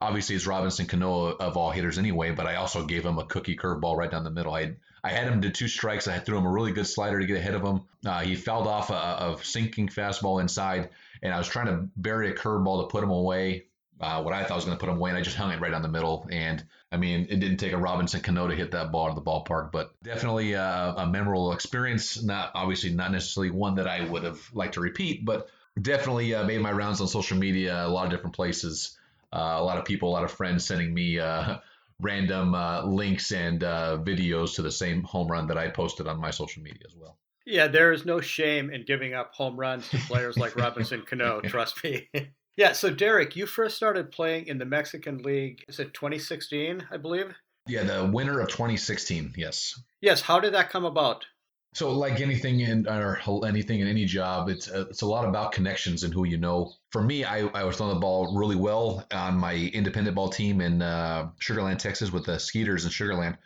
obviously 0.00 0.34
it's 0.34 0.46
Robinson 0.46 0.86
Cano 0.86 1.26
of 1.26 1.56
all 1.56 1.70
hitters 1.70 1.98
anyway. 1.98 2.32
But 2.32 2.46
I 2.46 2.56
also 2.56 2.84
gave 2.84 3.06
him 3.06 3.18
a 3.18 3.26
cookie 3.26 3.56
curveball 3.56 3.96
right 3.96 4.10
down 4.10 4.24
the 4.24 4.30
middle. 4.32 4.54
I 4.54 4.74
I 5.04 5.10
had 5.10 5.28
him 5.28 5.42
to 5.42 5.50
two 5.50 5.68
strikes. 5.68 6.08
I 6.08 6.18
threw 6.18 6.36
him 6.36 6.46
a 6.46 6.50
really 6.50 6.72
good 6.72 6.88
slider 6.88 7.20
to 7.20 7.26
get 7.26 7.36
ahead 7.36 7.54
of 7.54 7.62
him. 7.62 7.82
Uh, 8.04 8.22
he 8.22 8.34
fouled 8.34 8.66
off 8.66 8.90
a, 8.90 8.94
a 8.94 9.38
sinking 9.44 9.86
fastball 9.86 10.40
inside, 10.40 10.88
and 11.22 11.32
I 11.32 11.38
was 11.38 11.46
trying 11.46 11.66
to 11.66 11.88
bury 11.96 12.30
a 12.30 12.34
curveball 12.34 12.82
to 12.82 12.88
put 12.90 13.04
him 13.04 13.10
away 13.10 13.66
uh, 14.00 14.22
what 14.22 14.34
I 14.34 14.44
thought 14.44 14.56
was 14.56 14.64
going 14.64 14.76
to 14.76 14.80
put 14.80 14.90
him 14.90 14.96
away, 14.96 15.10
and 15.10 15.18
I 15.18 15.22
just 15.22 15.36
hung 15.36 15.52
it 15.52 15.60
right 15.60 15.70
down 15.70 15.82
the 15.82 15.88
middle. 15.88 16.26
And 16.30 16.64
I 16.90 16.96
mean, 16.96 17.26
it 17.30 17.40
didn't 17.40 17.58
take 17.58 17.72
a 17.72 17.78
Robinson 17.78 18.20
Cano 18.20 18.48
to 18.48 18.54
hit 18.54 18.72
that 18.72 18.90
ball 18.90 19.08
to 19.08 19.14
the 19.14 19.22
ballpark, 19.22 19.72
but 19.72 19.94
definitely 20.02 20.52
a, 20.52 20.94
a 20.96 21.06
memorable 21.06 21.52
experience. 21.52 22.22
Not 22.22 22.50
obviously 22.54 22.92
not 22.92 23.12
necessarily 23.12 23.50
one 23.50 23.76
that 23.76 23.86
I 23.86 24.04
would 24.04 24.24
have 24.24 24.40
liked 24.52 24.74
to 24.74 24.80
repeat, 24.80 25.24
but 25.24 25.48
definitely 25.80 26.34
uh, 26.34 26.44
made 26.44 26.60
my 26.60 26.72
rounds 26.72 27.00
on 27.00 27.08
social 27.08 27.38
media, 27.38 27.86
a 27.86 27.88
lot 27.88 28.04
of 28.04 28.10
different 28.10 28.34
places, 28.34 28.98
uh, 29.32 29.56
a 29.56 29.64
lot 29.64 29.78
of 29.78 29.84
people, 29.84 30.08
a 30.08 30.12
lot 30.12 30.24
of 30.24 30.30
friends 30.30 30.64
sending 30.64 30.92
me 30.92 31.18
uh, 31.18 31.58
random 32.00 32.54
uh, 32.54 32.84
links 32.84 33.32
and 33.32 33.62
uh, 33.62 33.98
videos 34.00 34.56
to 34.56 34.62
the 34.62 34.72
same 34.72 35.02
home 35.02 35.28
run 35.28 35.48
that 35.48 35.58
I 35.58 35.68
posted 35.68 36.06
on 36.06 36.20
my 36.20 36.30
social 36.30 36.62
media 36.62 36.82
as 36.86 36.96
well. 36.96 37.16
Yeah, 37.46 37.68
there 37.68 37.92
is 37.92 38.06
no 38.06 38.20
shame 38.20 38.70
in 38.70 38.84
giving 38.84 39.12
up 39.12 39.34
home 39.34 39.58
runs 39.58 39.88
to 39.90 39.98
players 39.98 40.38
like 40.38 40.56
Robinson 40.56 41.02
Cano. 41.02 41.40
Trust 41.44 41.82
me. 41.84 42.08
Yeah, 42.56 42.72
so 42.72 42.90
Derek, 42.90 43.34
you 43.34 43.46
first 43.46 43.76
started 43.76 44.12
playing 44.12 44.46
in 44.46 44.58
the 44.58 44.64
Mexican 44.64 45.18
League, 45.18 45.64
is 45.66 45.80
it 45.80 45.92
2016, 45.92 46.86
I 46.90 46.96
believe? 46.96 47.34
Yeah, 47.66 47.82
the 47.82 48.04
winter 48.04 48.40
of 48.40 48.48
2016, 48.48 49.34
yes. 49.36 49.74
Yes, 50.00 50.20
how 50.20 50.38
did 50.38 50.54
that 50.54 50.70
come 50.70 50.84
about? 50.84 51.24
So, 51.74 51.90
like 51.90 52.20
anything 52.20 52.60
in 52.60 52.86
or 52.86 53.18
anything 53.44 53.80
in 53.80 53.88
any 53.88 54.04
job, 54.04 54.48
it's 54.48 54.68
a, 54.68 54.82
uh, 54.82 54.84
it's 54.90 55.02
a 55.02 55.06
lot 55.06 55.28
about 55.28 55.50
connections 55.50 56.04
and 56.04 56.14
who 56.14 56.24
you 56.24 56.36
know. 56.36 56.72
For 56.92 57.02
me, 57.02 57.24
I, 57.24 57.48
I 57.48 57.64
was 57.64 57.76
throwing 57.76 57.94
the 57.94 58.00
ball 58.00 58.38
really 58.38 58.54
well 58.54 59.04
on 59.12 59.36
my 59.36 59.54
independent 59.54 60.14
ball 60.14 60.28
team 60.28 60.60
in 60.60 60.82
uh, 60.82 61.30
Sugarland, 61.40 61.78
Texas, 61.78 62.12
with 62.12 62.26
the 62.26 62.38
Skeeters 62.38 62.84
in 62.84 62.92
Sugarland, 62.92 63.38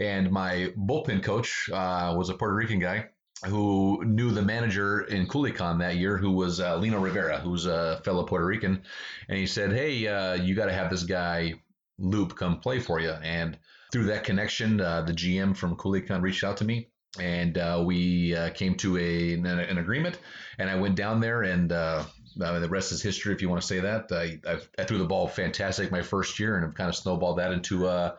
and 0.00 0.32
my 0.32 0.72
bullpen 0.76 1.22
coach 1.22 1.70
uh, 1.72 2.14
was 2.18 2.30
a 2.30 2.34
Puerto 2.34 2.56
Rican 2.56 2.80
guy, 2.80 3.10
who 3.46 4.02
knew 4.04 4.30
the 4.30 4.42
manager 4.42 5.02
in 5.02 5.26
Culiacan 5.26 5.78
that 5.78 5.96
year, 5.96 6.16
who 6.16 6.32
was 6.32 6.60
uh, 6.60 6.76
Lino 6.76 6.98
Rivera, 6.98 7.38
who's 7.38 7.66
a 7.66 8.00
fellow 8.04 8.24
Puerto 8.24 8.44
Rican, 8.44 8.82
and 9.28 9.38
he 9.38 9.46
said, 9.46 9.72
"Hey, 9.72 10.06
uh, 10.06 10.34
you 10.34 10.54
got 10.54 10.66
to 10.66 10.72
have 10.72 10.90
this 10.90 11.04
guy 11.04 11.54
Loop 11.98 12.36
come 12.36 12.60
play 12.60 12.80
for 12.80 13.00
you." 13.00 13.10
And 13.10 13.58
through 13.92 14.04
that 14.06 14.24
connection, 14.24 14.80
uh, 14.80 15.02
the 15.02 15.12
GM 15.12 15.56
from 15.56 15.76
Culiacan 15.76 16.20
reached 16.20 16.42
out 16.42 16.56
to 16.58 16.64
me, 16.64 16.88
and 17.20 17.56
uh, 17.56 17.82
we 17.84 18.34
uh, 18.34 18.50
came 18.50 18.74
to 18.76 18.98
a 18.98 19.34
an, 19.34 19.46
an, 19.46 19.78
agreement. 19.78 20.18
And 20.58 20.68
I 20.68 20.74
went 20.74 20.96
down 20.96 21.20
there, 21.20 21.42
and 21.42 21.70
uh, 21.70 22.04
the 22.36 22.68
rest 22.68 22.90
is 22.90 23.00
history, 23.00 23.32
if 23.34 23.40
you 23.40 23.48
want 23.48 23.62
to 23.62 23.68
say 23.68 23.78
that. 23.80 24.10
I, 24.10 24.40
I, 24.78 24.84
threw 24.84 24.98
the 24.98 25.04
ball 25.04 25.28
fantastic 25.28 25.92
my 25.92 26.02
first 26.02 26.40
year, 26.40 26.56
and 26.56 26.66
I've 26.66 26.74
kind 26.74 26.88
of 26.88 26.96
snowballed 26.96 27.38
that 27.38 27.52
into 27.52 27.86
a 27.86 28.16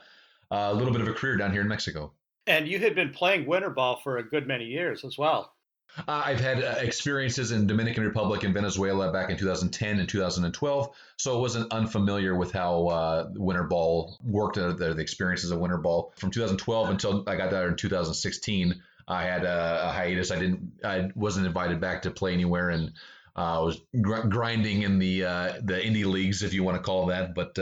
little 0.51 0.93
bit 0.93 1.01
of 1.01 1.09
a 1.09 1.13
career 1.13 1.35
down 1.35 1.51
here 1.51 1.61
in 1.61 1.67
Mexico. 1.67 2.13
And 2.47 2.67
you 2.67 2.79
had 2.79 2.95
been 2.95 3.11
playing 3.11 3.45
winter 3.45 3.69
ball 3.69 3.99
for 4.03 4.17
a 4.17 4.23
good 4.23 4.47
many 4.47 4.65
years 4.65 5.03
as 5.05 5.17
well. 5.17 5.53
Uh, 5.97 6.23
I've 6.25 6.39
had 6.39 6.63
uh, 6.63 6.75
experiences 6.79 7.51
in 7.51 7.67
Dominican 7.67 8.03
Republic 8.03 8.43
and 8.43 8.53
Venezuela 8.53 9.11
back 9.11 9.29
in 9.29 9.37
2010 9.37 9.99
and 9.99 10.07
2012, 10.07 10.89
so 11.17 11.37
I 11.37 11.39
wasn't 11.39 11.73
unfamiliar 11.73 12.35
with 12.35 12.51
how 12.51 12.87
uh, 12.87 13.29
winter 13.33 13.63
ball 13.63 14.17
worked, 14.23 14.57
uh, 14.57 14.73
the, 14.73 14.93
the, 14.93 15.01
experiences 15.01 15.51
of 15.51 15.59
winter 15.59 15.77
ball. 15.77 16.13
From 16.15 16.31
2012 16.31 16.89
until 16.89 17.23
I 17.27 17.35
got 17.35 17.49
there 17.49 17.67
in 17.67 17.75
2016, 17.75 18.81
I 19.07 19.23
had 19.23 19.43
a, 19.43 19.89
a, 19.89 19.91
hiatus. 19.91 20.31
I 20.31 20.37
didn't, 20.37 20.71
I 20.83 21.09
wasn't 21.15 21.47
invited 21.47 21.81
back 21.81 22.03
to 22.03 22.11
play 22.11 22.33
anywhere, 22.33 22.69
and 22.69 22.93
uh, 23.35 23.59
I 23.59 23.63
was 23.63 23.81
gr- 23.99 24.27
grinding 24.27 24.83
in 24.83 24.99
the 24.99 25.25
uh, 25.25 25.53
the 25.63 25.73
indie 25.73 26.05
leagues, 26.05 26.43
if 26.43 26.53
you 26.53 26.63
want 26.63 26.77
to 26.77 26.83
call 26.83 27.07
that. 27.07 27.33
But 27.33 27.57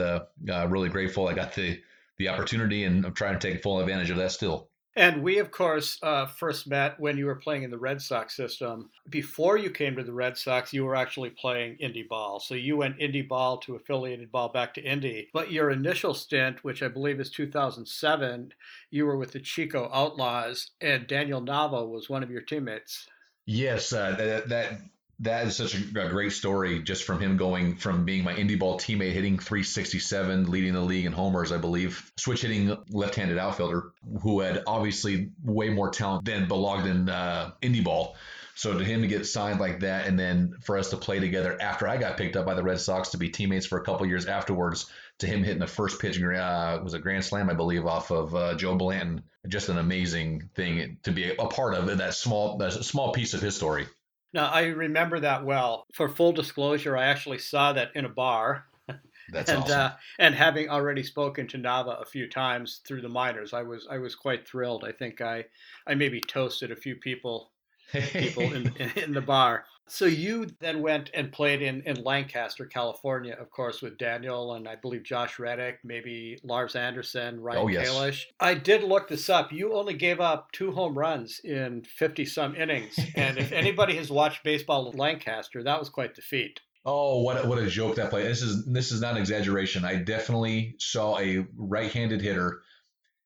really 0.70 0.90
grateful 0.90 1.28
I 1.28 1.32
got 1.32 1.54
the 1.54 1.80
the 2.18 2.28
opportunity, 2.28 2.84
and 2.84 3.04
I'm 3.04 3.14
trying 3.14 3.38
to 3.38 3.50
take 3.50 3.62
full 3.62 3.80
advantage 3.80 4.10
of 4.10 4.16
that 4.16 4.32
still. 4.32 4.68
And 4.98 5.22
we, 5.22 5.38
of 5.38 5.52
course, 5.52 5.96
uh, 6.02 6.26
first 6.26 6.66
met 6.66 6.98
when 6.98 7.16
you 7.16 7.26
were 7.26 7.36
playing 7.36 7.62
in 7.62 7.70
the 7.70 7.78
Red 7.78 8.02
Sox 8.02 8.34
system. 8.34 8.90
Before 9.08 9.56
you 9.56 9.70
came 9.70 9.94
to 9.94 10.02
the 10.02 10.12
Red 10.12 10.36
Sox, 10.36 10.72
you 10.72 10.84
were 10.84 10.96
actually 10.96 11.30
playing 11.30 11.76
indie 11.80 12.08
ball. 12.08 12.40
So 12.40 12.54
you 12.56 12.76
went 12.76 12.98
indie 12.98 13.26
ball 13.26 13.58
to 13.58 13.76
affiliated 13.76 14.32
ball 14.32 14.48
back 14.48 14.74
to 14.74 14.82
indie. 14.82 15.28
But 15.32 15.52
your 15.52 15.70
initial 15.70 16.14
stint, 16.14 16.64
which 16.64 16.82
I 16.82 16.88
believe 16.88 17.20
is 17.20 17.30
2007, 17.30 18.52
you 18.90 19.06
were 19.06 19.16
with 19.16 19.30
the 19.30 19.38
Chico 19.38 19.88
Outlaws, 19.92 20.72
and 20.80 21.06
Daniel 21.06 21.40
Nava 21.40 21.88
was 21.88 22.10
one 22.10 22.24
of 22.24 22.30
your 22.30 22.42
teammates. 22.42 23.06
Yes, 23.46 23.92
uh, 23.92 24.16
that, 24.18 24.48
that 24.48 24.80
that 25.20 25.46
is 25.46 25.56
such 25.56 25.74
a, 25.74 26.06
a, 26.06 26.08
great 26.08 26.32
story 26.32 26.80
just 26.80 27.04
from 27.04 27.20
him 27.20 27.36
going 27.36 27.76
from 27.76 28.04
being 28.04 28.22
my 28.22 28.34
indie 28.34 28.58
ball 28.58 28.78
teammate 28.78 29.12
hitting 29.12 29.38
367 29.38 30.50
leading 30.50 30.74
the 30.74 30.80
league 30.80 31.06
in 31.06 31.12
homers 31.12 31.50
i 31.50 31.56
believe 31.56 32.12
switch 32.16 32.42
hitting 32.42 32.76
left-handed 32.90 33.38
outfielder 33.38 33.92
who 34.22 34.40
had 34.40 34.62
obviously 34.66 35.30
way 35.44 35.68
more 35.68 35.90
talent 35.90 36.24
than 36.24 36.48
belonged 36.48 36.86
in 36.86 37.08
uh, 37.08 37.50
indie 37.62 37.84
ball. 37.84 38.16
So 38.54 38.76
to 38.76 38.84
him 38.84 39.02
to 39.02 39.06
get 39.06 39.24
signed 39.24 39.60
like 39.60 39.80
that 39.80 40.08
and 40.08 40.18
then 40.18 40.54
for 40.62 40.78
us 40.78 40.90
to 40.90 40.96
play 40.96 41.20
together 41.20 41.56
after 41.60 41.86
i 41.86 41.96
got 41.96 42.16
picked 42.16 42.34
up 42.34 42.44
by 42.44 42.54
the 42.54 42.62
red 42.62 42.80
sox 42.80 43.10
to 43.10 43.18
be 43.18 43.28
teammates 43.28 43.66
for 43.66 43.78
a 43.78 43.84
couple 43.84 44.04
years 44.06 44.26
afterwards 44.26 44.90
to 45.18 45.28
him 45.28 45.44
hitting 45.44 45.60
the 45.60 45.66
first 45.68 46.00
pitch 46.00 46.20
uh, 46.20 46.80
was 46.82 46.94
a 46.94 46.98
grand 46.98 47.24
slam 47.24 47.48
i 47.48 47.54
believe 47.54 47.86
off 47.86 48.10
of 48.10 48.34
uh, 48.34 48.54
joe 48.54 48.74
blanton. 48.74 49.22
Just 49.46 49.68
an 49.68 49.78
amazing 49.78 50.50
thing 50.54 50.98
to 51.04 51.12
be 51.12 51.30
a 51.30 51.46
part 51.46 51.74
of 51.74 51.98
that 51.98 52.14
small 52.14 52.58
that 52.58 52.72
small 52.72 53.12
piece 53.12 53.32
of 53.32 53.40
his 53.40 53.54
story 53.54 53.86
now, 54.32 54.48
I 54.48 54.66
remember 54.66 55.20
that 55.20 55.44
well. 55.44 55.86
For 55.94 56.08
full 56.08 56.32
disclosure, 56.32 56.96
I 56.96 57.06
actually 57.06 57.38
saw 57.38 57.72
that 57.72 57.90
in 57.94 58.04
a 58.04 58.10
bar. 58.10 58.66
That's 59.32 59.50
and, 59.50 59.62
awesome. 59.62 59.80
Uh, 59.80 59.90
and 60.18 60.34
having 60.34 60.68
already 60.68 61.02
spoken 61.02 61.46
to 61.48 61.58
Nava 61.58 62.00
a 62.00 62.06
few 62.06 62.28
times 62.28 62.80
through 62.86 63.02
the 63.02 63.08
minors, 63.08 63.52
I 63.52 63.62
was 63.62 63.86
I 63.90 63.98
was 63.98 64.14
quite 64.14 64.46
thrilled. 64.46 64.84
I 64.84 64.92
think 64.92 65.20
I 65.20 65.44
I 65.86 65.94
maybe 65.94 66.20
toasted 66.20 66.70
a 66.70 66.76
few 66.76 66.96
people 66.96 67.52
people 67.92 68.42
in, 68.42 68.72
in 68.96 69.12
the 69.12 69.20
bar. 69.20 69.64
So 69.88 70.04
you 70.04 70.46
then 70.60 70.82
went 70.82 71.10
and 71.14 71.32
played 71.32 71.62
in, 71.62 71.82
in 71.82 72.02
Lancaster, 72.02 72.66
California, 72.66 73.36
of 73.40 73.50
course, 73.50 73.82
with 73.82 73.98
Daniel 73.98 74.54
and 74.54 74.68
I 74.68 74.76
believe 74.76 75.02
Josh 75.02 75.38
Reddick, 75.38 75.78
maybe 75.84 76.38
Lars 76.42 76.76
Anderson, 76.76 77.38
oh, 77.38 77.42
Ryan 77.42 77.62
oh, 77.62 77.68
yes. 77.68 77.88
Kalish. 77.88 78.24
I 78.40 78.54
did 78.54 78.82
look 78.82 79.08
this 79.08 79.28
up. 79.28 79.52
You 79.52 79.74
only 79.74 79.94
gave 79.94 80.20
up 80.20 80.52
two 80.52 80.72
home 80.72 80.98
runs 80.98 81.40
in 81.42 81.84
50 81.84 82.24
some 82.24 82.54
innings. 82.54 82.98
And 83.14 83.38
if 83.38 83.52
anybody 83.52 83.96
has 83.96 84.10
watched 84.10 84.44
baseball 84.44 84.90
in 84.90 84.98
Lancaster, 84.98 85.62
that 85.62 85.78
was 85.78 85.88
quite 85.88 86.14
the 86.14 86.22
feat. 86.22 86.60
Oh, 86.84 87.20
what 87.22 87.44
a, 87.44 87.48
what 87.48 87.58
a 87.58 87.66
joke 87.66 87.96
that 87.96 88.08
play! 88.08 88.22
This 88.22 88.40
is 88.40 88.64
this 88.64 88.92
is 88.92 89.02
not 89.02 89.12
an 89.12 89.18
exaggeration. 89.18 89.84
I 89.84 89.96
definitely 89.96 90.76
saw 90.78 91.18
a 91.18 91.44
right-handed 91.56 92.22
hitter 92.22 92.62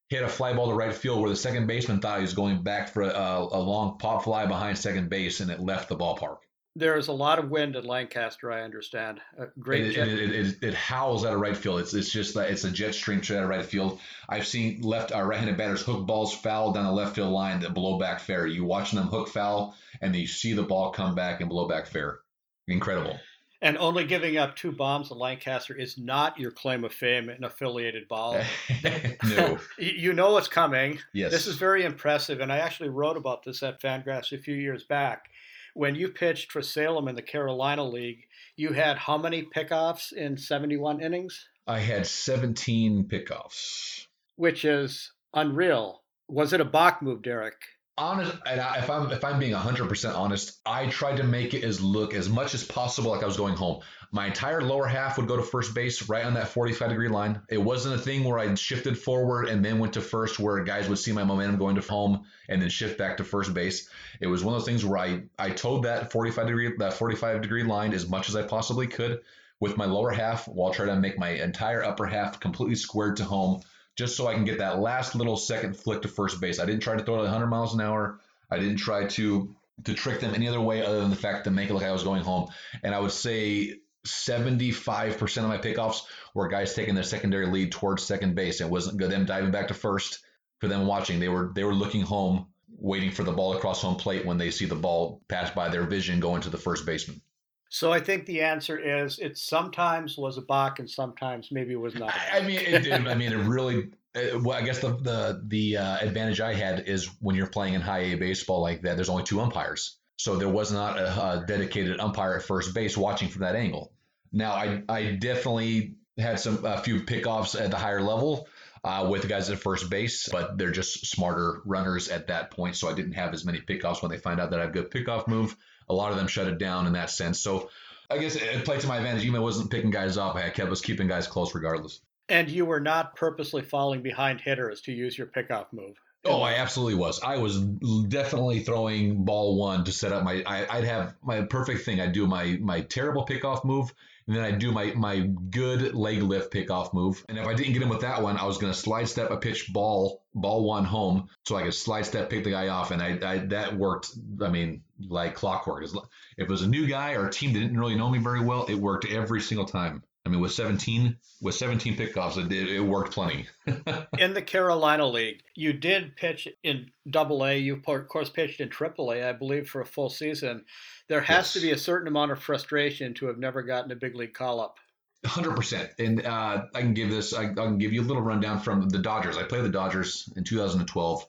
hit 0.09 0.25
a 0.25 0.29
fly 0.29 0.53
ball 0.53 0.69
to 0.69 0.75
right 0.75 0.93
field 0.95 1.21
where 1.21 1.31
the 1.31 1.37
second 1.37 1.67
baseman 1.67 2.01
thought 2.01 2.19
he 2.19 2.23
was 2.23 2.35
going 2.35 2.63
back 2.63 2.89
for 2.89 3.03
a, 3.03 3.09
a 3.09 3.61
long 3.61 3.99
pop 3.99 4.25
fly 4.25 4.47
behind 4.47 4.77
second 4.77 5.09
base, 5.09 5.41
and 5.41 5.51
it 5.51 5.61
left 5.61 5.89
the 5.89 5.97
ballpark. 5.97 6.39
There 6.75 6.97
is 6.97 7.09
a 7.09 7.13
lot 7.13 7.39
of 7.39 7.51
wind 7.51 7.77
in 7.77 7.85
Lancaster, 7.85 8.51
I 8.51 8.63
understand. 8.63 9.21
A 9.39 9.47
great 9.59 9.89
it, 9.89 9.93
jet. 9.93 10.09
It, 10.09 10.33
it, 10.33 10.63
it, 10.63 10.75
howls 10.75 11.25
out 11.25 11.35
of 11.35 11.41
right 11.41 11.57
field. 11.57 11.81
It's, 11.81 11.93
it's 11.93 12.11
just 12.11 12.35
that 12.35 12.51
it's 12.51 12.65
a 12.65 12.71
jet 12.71 12.95
stream 12.95 13.23
straight 13.23 13.39
out 13.39 13.45
of 13.45 13.51
right 13.51 13.65
field. 13.65 14.01
I've 14.27 14.47
seen 14.47 14.81
left 14.81 15.15
uh, 15.15 15.21
right-handed 15.21 15.59
batters 15.59 15.83
hook 15.83 16.07
balls 16.07 16.35
foul 16.35 16.73
down 16.73 16.87
the 16.87 16.93
left 16.93 17.15
field 17.15 17.31
line 17.31 17.61
that 17.61 17.75
blow 17.75 17.99
back 17.99 18.21
fair. 18.21 18.47
You 18.47 18.65
watching 18.65 18.99
them 18.99 19.09
hook 19.09 19.29
foul, 19.29 19.77
and 20.01 20.15
then 20.15 20.21
you 20.23 20.27
see 20.27 20.55
the 20.55 20.63
ball 20.63 20.93
come 20.93 21.15
back 21.15 21.41
and 21.41 21.51
blow 21.51 21.69
back 21.69 21.87
fair. 21.87 22.21
Incredible. 22.67 23.19
And 23.63 23.79
only 23.79 24.05
giving 24.05 24.39
up 24.39 24.57
two 24.57 24.73
bombs 24.73 25.13
in 25.13 25.19
Lancaster 25.19 25.75
is 25.75 25.97
not 25.97 26.37
your 26.37 26.51
claim 26.51 26.83
of 26.83 26.93
fame 26.93 27.31
in 27.31 27.45
affiliated 27.45 28.09
ball. 28.09 28.41
no. 29.25 29.59
you 29.79 30.13
know 30.15 30.33
what's 30.33 30.49
coming. 30.49 30.99
Yes. 31.13 31.31
This 31.31 31.47
is 31.47 31.57
very 31.57 31.85
impressive. 31.85 32.41
And 32.41 32.53
I 32.53 32.59
actually 32.59 32.89
wrote 32.89 33.17
about 33.17 33.45
this 33.45 33.63
at 33.63 33.81
Fangraphs 33.81 34.33
a 34.33 34.39
few 34.39 34.57
years 34.57 34.83
back. 34.83 35.29
When 35.75 35.95
you 35.95 36.09
pitched 36.09 36.53
for 36.53 36.63
Salem 36.63 37.09
in 37.09 37.17
the 37.17 37.23
Carolina 37.23 37.85
League, 37.85 38.27
you 38.57 38.73
had 38.73 38.99
how 38.99 39.17
many 39.17 39.43
pickoffs 39.43 40.13
in 40.13 40.37
71 40.37 41.01
innings? 41.01 41.49
I 41.67 41.79
had 41.79 42.07
17 42.07 43.05
pickoffs. 43.05 44.07
Which 44.37 44.65
is 44.65 45.13
unreal. 45.33 46.03
Was 46.29 46.53
it 46.53 46.61
a 46.61 46.65
balk 46.65 47.03
move, 47.03 47.23
Derek? 47.23 47.57
honest 47.99 48.33
and 48.47 48.59
I, 48.59 48.79
if 48.79 48.89
i'm 48.89 49.11
if 49.13 49.23
i'm 49.23 49.39
being 49.39 49.53
100% 49.53 50.15
honest 50.17 50.59
i 50.65 50.87
tried 50.87 51.19
to 51.19 51.25
make 51.25 51.53
it 51.53 51.63
as 51.63 51.83
look 51.83 52.15
as 52.15 52.27
much 52.29 52.55
as 52.55 52.65
possible 52.65 53.11
like 53.11 53.23
i 53.23 53.27
was 53.27 53.37
going 53.37 53.55
home 53.55 53.83
my 54.13 54.27
entire 54.27 54.61
lower 54.61 54.87
half 54.87 55.17
would 55.17 55.27
go 55.27 55.37
to 55.37 55.43
first 55.43 55.75
base 55.75 56.09
right 56.09 56.25
on 56.25 56.35
that 56.35 56.49
45 56.49 56.91
degree 56.91 57.09
line 57.09 57.41
it 57.49 57.59
wasn't 57.59 57.95
a 57.95 57.99
thing 57.99 58.25
where 58.25 58.39
i 58.39 58.55
shifted 58.55 58.99
forward 58.99 59.49
and 59.49 59.65
then 59.65 59.79
went 59.79 59.95
to 59.95 60.01
first 60.01 60.39
where 60.39 60.63
guys 60.63 60.89
would 60.89 60.99
see 60.99 61.13
my 61.13 61.25
momentum 61.25 61.59
going 61.59 61.77
to 61.77 61.81
home 61.83 62.25
and 62.49 62.61
then 62.61 62.69
shift 62.69 62.99
back 62.99 63.17
to 63.17 63.25
first 63.25 63.53
base 63.55 63.89
it 64.21 64.27
was 64.27 64.45
one 64.45 64.55
of 64.55 64.61
those 64.61 64.69
things 64.69 64.85
where 64.85 64.99
i 64.99 65.23
i 65.39 65.51
toed 65.51 65.85
that 65.85 66.13
45 66.13 66.47
degree 66.47 66.73
that 66.79 66.95
45 66.95 67.43
degree 67.43 67.65
line 67.65 67.93
as 67.93 68.09
much 68.09 68.29
as 68.29 68.37
i 68.37 68.43
possibly 68.43 68.87
could 68.87 69.21
with 69.63 69.77
my 69.77 69.85
lower 69.85 70.11
half 70.11 70.49
while 70.49 70.75
trying 70.75 70.89
to 70.89 70.97
make 70.97 71.19
my 71.19 71.31
entire 71.31 71.85
upper 71.85 72.05
half 72.05 72.41
completely 72.41 72.75
squared 72.75 73.17
to 73.17 73.25
home 73.25 73.63
just 73.95 74.17
so 74.17 74.27
I 74.27 74.35
can 74.35 74.45
get 74.45 74.59
that 74.59 74.81
last 74.81 75.15
little 75.15 75.37
second 75.37 75.77
flick 75.77 76.03
to 76.03 76.09
first 76.09 76.41
base. 76.41 76.59
I 76.59 76.67
didn't 76.67 76.83
try 76.83 76.97
to 76.97 77.05
throw 77.05 77.17
it 77.17 77.23
100 77.23 77.47
miles 77.47 77.75
an 77.75 77.81
hour. 77.81 78.19
I 78.51 78.59
didn't 78.59 78.79
try 78.79 79.07
to 79.07 79.55
to 79.85 79.95
trick 79.95 80.21
them 80.21 80.35
any 80.35 80.49
other 80.49 80.61
way 80.61 80.85
other 80.85 81.01
than 81.01 81.11
the 81.11 81.17
fact 81.17 81.45
to 81.45 81.51
make 81.51 81.71
it 81.71 81.73
look 81.73 81.83
like 81.83 81.91
I 81.91 81.95
was 81.95 82.03
going 82.03 82.23
home. 82.23 82.49
And 82.83 82.95
I 82.95 83.01
would 83.01 83.13
say 83.13 83.77
75% 84.07 85.37
of 85.39 85.49
my 85.49 85.59
pickoffs 85.59 86.03
were 86.35 86.49
guys 86.49 86.75
taking 86.75 86.95
their 86.95 87.05
secondary 87.05 87.47
lead 87.47 87.73
towards 87.73 88.03
second 88.03 88.35
base. 88.35 88.61
It 88.61 88.69
wasn't 88.69 88.99
good 88.99 89.11
them 89.11 89.27
diving 89.27 89.51
back 89.53 89.69
to 89.69 89.75
first 89.75 90.21
for 90.61 90.69
them 90.69 90.87
watching. 90.87 91.21
They 91.21 91.29
were 91.29 91.53
they 91.55 91.65
were 91.65 91.75
looking 91.75 92.03
home, 92.03 92.49
waiting 92.77 93.11
for 93.11 93.23
the 93.23 93.33
ball 93.33 93.57
across 93.57 93.83
home 93.83 93.97
plate 93.97 94.27
when 94.27 94.39
they 94.39 94.51
see 94.51 94.67
the 94.67 94.75
ball 94.75 95.23
pass 95.29 95.51
by 95.51 95.69
their 95.69 95.85
vision 95.85 96.21
going 96.21 96.43
to 96.43 96.51
the 96.51 96.59
first 96.59 96.85
baseman. 96.85 97.21
So 97.69 97.91
I 97.91 98.01
think 98.01 98.27
the 98.27 98.43
answer 98.43 98.79
is 98.79 99.19
it 99.19 99.39
sometimes 99.39 100.19
was 100.19 100.37
a 100.37 100.43
balk 100.43 100.79
and 100.79 100.91
sometimes 100.91 101.49
maybe 101.51 101.73
it 101.73 101.81
was 101.81 101.95
not. 101.95 102.13
I, 102.31 102.43
mean, 102.43 102.59
it, 102.59 102.87
it, 102.87 102.93
I 102.93 103.15
mean, 103.15 103.33
it 103.33 103.47
really. 103.47 103.93
It, 104.15 104.43
well, 104.43 104.59
I 104.59 104.63
guess 104.63 104.81
the 104.81 104.91
the 104.97 105.43
the 105.47 105.79
uh, 105.79 105.97
advantage 106.01 106.41
I 106.41 106.53
had 106.53 106.87
is 106.87 107.09
when 107.21 107.35
you're 107.35 107.47
playing 107.47 107.73
in 107.73 107.81
high 107.81 108.13
A 108.13 108.17
baseball 108.17 108.61
like 108.61 108.83
that, 108.83 108.97
there's 108.97 109.09
only 109.09 109.23
two 109.23 109.41
umpires, 109.41 109.97
so 110.23 110.37
there 110.37 110.49
was 110.49 110.73
not 110.73 110.99
a, 110.99 111.07
a 111.07 111.45
dedicated 111.47 112.01
umpire 112.01 112.37
at 112.37 112.43
first 112.43 112.75
base 112.75 112.97
watching 112.97 113.29
from 113.29 113.43
that 113.43 113.55
angle. 113.55 113.93
Now, 114.33 114.53
I 114.53 114.83
I 114.89 115.13
definitely 115.13 115.95
had 116.19 116.41
some 116.41 116.65
a 116.65 116.79
few 116.79 117.03
pickoffs 117.03 117.61
at 117.61 117.71
the 117.71 117.79
higher 117.79 118.03
level. 118.03 118.49
Uh, 118.85 119.07
with 119.09 119.23
the 119.23 119.29
guys 119.29 119.49
at 119.49 119.61
first 119.61 119.89
base, 119.89 120.29
but 120.29 120.59
they're 120.59 120.73
just 120.73 121.07
smarter 121.07 121.63
runners 121.65 122.09
at 122.09 122.27
that 122.27 122.51
point. 122.51 122.75
So 122.75 122.89
I 122.89 122.95
didn't 122.95 123.13
have 123.13 123.33
as 123.33 123.45
many 123.45 123.61
pickoffs 123.61 124.03
when 124.03 124.11
they 124.11 124.19
find 124.19 124.41
out 124.41 124.51
that 124.51 124.59
I 124.59 124.65
have 124.65 124.73
good 124.73 124.91
pickoff 124.91 125.29
move 125.29 125.57
a 125.89 125.95
lot 125.95 126.11
of 126.11 126.19
them 126.19 126.27
shut 126.27 126.49
it 126.49 126.59
down 126.59 126.87
in 126.87 126.95
that 126.95 127.11
sense. 127.11 127.41
So 127.41 127.71
I 128.11 128.19
guess 128.19 128.37
it 128.37 128.65
played 128.65 128.81
to 128.81 128.87
my 128.87 128.99
advantage. 128.99 129.25
Even 129.25 129.37
I 129.37 129.41
wasn't 129.41 129.71
picking 129.71 129.91
guys 129.91 130.17
up, 130.17 130.35
I 130.35 130.51
kept 130.51 130.71
was 130.71 130.81
keeping 130.81 131.09
guys 131.09 131.27
close 131.27 131.55
regardless. 131.55 132.01
And 132.29 132.49
you 132.49 132.65
were 132.65 132.81
not 132.81 133.17
purposely 133.17 133.63
falling 133.63 134.03
behind 134.03 134.41
hitters 134.41 134.81
to 134.83 134.93
use 134.93 135.17
your 135.17 135.27
pickoff 135.27 135.67
move. 135.73 135.97
Oh, 136.25 136.41
I 136.41 136.55
absolutely 136.55 136.95
was. 136.95 137.21
I 137.21 137.39
was 137.39 137.59
definitely 137.59 138.61
throwing 138.61 139.25
ball 139.25 139.57
one 139.57 139.85
to 139.85 139.93
set 139.93 140.13
up 140.13 140.23
my. 140.23 140.43
I, 140.47 140.77
would 140.77 140.85
have 140.85 141.15
my 141.23 141.43
perfect 141.43 141.85
thing. 141.85 142.01
I'd 142.01 142.13
do 142.13 142.29
my 142.29 142.59
my 142.61 142.83
terrible 142.83 143.27
pickoff 143.27 143.65
move, 143.65 143.93
and 144.29 144.37
then 144.37 144.45
I'd 144.45 144.61
do 144.61 144.71
my 144.71 144.93
my 144.95 145.19
good 145.19 145.95
leg 145.95 146.23
lift 146.23 146.53
pickoff 146.53 146.95
move. 146.95 147.25
And 147.29 147.39
if 147.39 147.47
I 147.47 147.55
didn't 147.55 147.73
get 147.73 147.83
him 147.83 147.89
with 147.89 148.03
that 148.03 148.23
one, 148.23 148.37
I 148.37 148.45
was 148.45 148.59
going 148.59 148.73
to 148.73 148.79
slide 148.79 149.09
step 149.09 149.33
a 149.33 149.37
pitch 149.37 149.73
ball 149.73 150.23
ball 150.33 150.65
one 150.65 150.85
home, 150.85 151.29
so 151.45 151.57
I 151.57 151.65
could 151.65 151.75
slide 151.75 152.07
step 152.07 152.31
pick 152.31 152.45
the 152.45 152.51
guy 152.51 152.69
off, 152.69 152.93
and 152.93 153.03
I, 153.03 153.19
I 153.23 153.39
that 153.47 153.77
worked. 153.77 154.13
I 154.41 154.49
mean, 154.49 154.83
like 155.01 155.35
clockwork. 155.35 155.83
If 155.83 155.93
it 156.37 156.49
was 156.49 156.63
a 156.63 156.69
new 156.69 156.87
guy 156.87 157.15
or 157.15 157.27
a 157.27 157.33
team 157.33 157.53
that 157.53 157.59
didn't 157.59 157.81
really 157.81 157.97
know 157.97 158.09
me 158.09 158.21
very 158.21 158.41
well, 158.41 158.67
it 158.67 158.75
worked 158.75 159.07
every 159.11 159.41
single 159.41 159.67
time. 159.67 160.05
I 160.25 160.29
mean, 160.29 160.41
with 160.41 160.53
17 160.53 161.17
with 161.41 161.57
17 161.57 161.97
pickoffs, 161.97 162.37
it 162.37 162.49
did, 162.49 162.69
it 162.69 162.81
worked 162.81 163.13
plenty. 163.13 163.47
in 164.19 164.35
the 164.35 164.43
Carolina 164.43 165.07
League, 165.07 165.43
you 165.57 165.73
did 165.73 166.17
pitch 166.17 166.47
in 166.63 166.91
Double 167.11 167.45
A. 167.45 167.59
You 167.59 167.83
of 167.85 168.09
course 168.09 168.31
pitched 168.31 168.61
in 168.61 168.69
Triple 168.69 169.11
A, 169.11 169.29
I 169.29 169.33
believe, 169.33 169.69
for 169.69 169.81
a 169.81 169.87
full 169.87 170.09
season. 170.09 170.65
There 171.09 171.21
has 171.21 171.47
yes. 171.47 171.53
to 171.55 171.61
be 171.61 171.73
a 171.73 171.79
certain 171.79 172.07
amount 172.07 172.31
of 172.31 172.41
frustration 172.41 173.15
to 173.15 173.27
have 173.27 173.39
never 173.39 173.63
gotten 173.63 173.91
a 173.91 173.97
big 173.97 174.15
league 174.15 174.35
call 174.35 174.61
up. 174.61 174.79
Hundred 175.25 175.55
percent, 175.55 175.91
and 176.01 176.25
uh, 176.25 176.65
I 176.75 176.81
can 176.81 176.95
give 176.95 177.09
this. 177.11 177.33
I, 177.33 177.45
I, 177.45 177.55
can 177.55 177.79
give 177.79 177.93
you 177.93 178.03
a 178.03 178.05
little 178.05 178.23
rundown 178.23 178.59
from 178.59 178.89
the 178.89 178.99
Dodgers. 178.99 179.37
I 179.37 179.45
played 179.45 179.65
the 179.65 179.69
Dodgers 179.69 180.29
in 180.37 180.43
2012. 180.43 181.27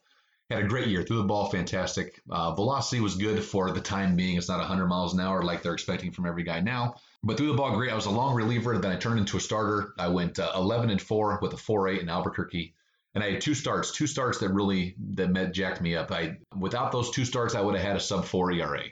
Had 0.50 0.64
a 0.64 0.68
great 0.68 0.88
year. 0.88 1.04
Threw 1.04 1.18
the 1.18 1.24
ball 1.24 1.50
fantastic. 1.50 2.20
Uh, 2.30 2.54
velocity 2.54 3.02
was 3.02 3.16
good 3.16 3.44
for 3.44 3.72
the 3.72 3.82
time 3.82 4.16
being. 4.16 4.38
It's 4.38 4.50
not 4.50 4.60
100 4.60 4.88
miles 4.88 5.14
an 5.14 5.20
hour 5.20 5.44
like 5.44 5.62
they're 5.62 5.74
expecting 5.74 6.12
from 6.12 6.26
every 6.26 6.44
guy 6.44 6.60
now. 6.60 6.96
But 7.24 7.38
threw 7.38 7.48
the 7.48 7.54
ball 7.54 7.76
great. 7.76 7.92
I 7.92 7.96
was 7.96 8.06
a 8.06 8.12
long 8.12 8.36
reliever. 8.36 8.78
Then 8.78 8.92
I 8.92 8.98
turned 8.98 9.20
into 9.20 9.38
a 9.38 9.40
starter. 9.40 9.94
I 9.98 10.10
went 10.10 10.40
uh, 10.40 10.52
11 10.56 10.90
and 10.90 11.02
four 11.02 11.40
with 11.42 11.54
a 11.54 11.58
4.8 11.58 12.02
in 12.02 12.10
Albuquerque 12.10 12.74
and 13.16 13.24
I 13.24 13.32
had 13.32 13.42
two 13.42 13.54
starts, 13.54 13.92
two 13.92 14.08
starts 14.08 14.40
that 14.40 14.50
really 14.50 14.96
that 15.16 15.30
met 15.30 15.54
jacked 15.54 15.82
me 15.82 15.96
up. 15.96 16.12
I 16.12 16.38
without 16.58 16.92
those 16.92 17.12
two 17.12 17.26
starts, 17.26 17.56
I 17.56 17.62
would 17.62 17.76
have 17.76 17.84
had 17.84 17.96
a 17.96 18.00
sub 18.00 18.26
four 18.26 18.52
ERA. 18.52 18.84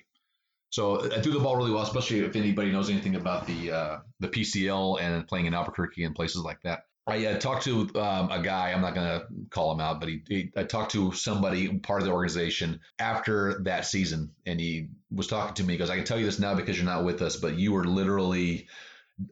So 0.69 1.11
I 1.11 1.21
threw 1.21 1.33
the 1.33 1.39
ball 1.39 1.57
really 1.57 1.71
well, 1.71 1.83
especially 1.83 2.19
if 2.19 2.35
anybody 2.35 2.71
knows 2.71 2.89
anything 2.89 3.15
about 3.15 3.47
the 3.47 3.71
uh, 3.71 3.97
the 4.19 4.27
PCL 4.27 5.01
and 5.01 5.27
playing 5.27 5.47
in 5.47 5.53
Albuquerque 5.53 6.03
and 6.03 6.15
places 6.15 6.43
like 6.43 6.61
that. 6.63 6.83
I 7.07 7.25
uh, 7.25 7.37
talked 7.39 7.63
to 7.63 7.89
um, 7.95 8.31
a 8.31 8.41
guy. 8.43 8.71
I'm 8.71 8.81
not 8.81 8.93
going 8.93 9.07
to 9.19 9.25
call 9.49 9.71
him 9.71 9.79
out, 9.79 9.99
but 9.99 10.09
he, 10.09 10.21
he, 10.27 10.51
I 10.55 10.63
talked 10.63 10.91
to 10.91 11.11
somebody 11.11 11.67
part 11.79 12.01
of 12.01 12.07
the 12.07 12.13
organization 12.13 12.79
after 12.99 13.61
that 13.63 13.85
season, 13.85 14.31
and 14.45 14.59
he 14.59 14.89
was 15.11 15.27
talking 15.27 15.55
to 15.55 15.63
me. 15.63 15.73
because 15.73 15.89
"I 15.89 15.95
can 15.95 16.05
tell 16.05 16.19
you 16.19 16.25
this 16.25 16.39
now 16.39 16.53
because 16.53 16.77
you're 16.77 16.85
not 16.85 17.03
with 17.03 17.21
us, 17.21 17.37
but 17.37 17.57
you 17.57 17.71
were 17.73 17.85
literally 17.85 18.67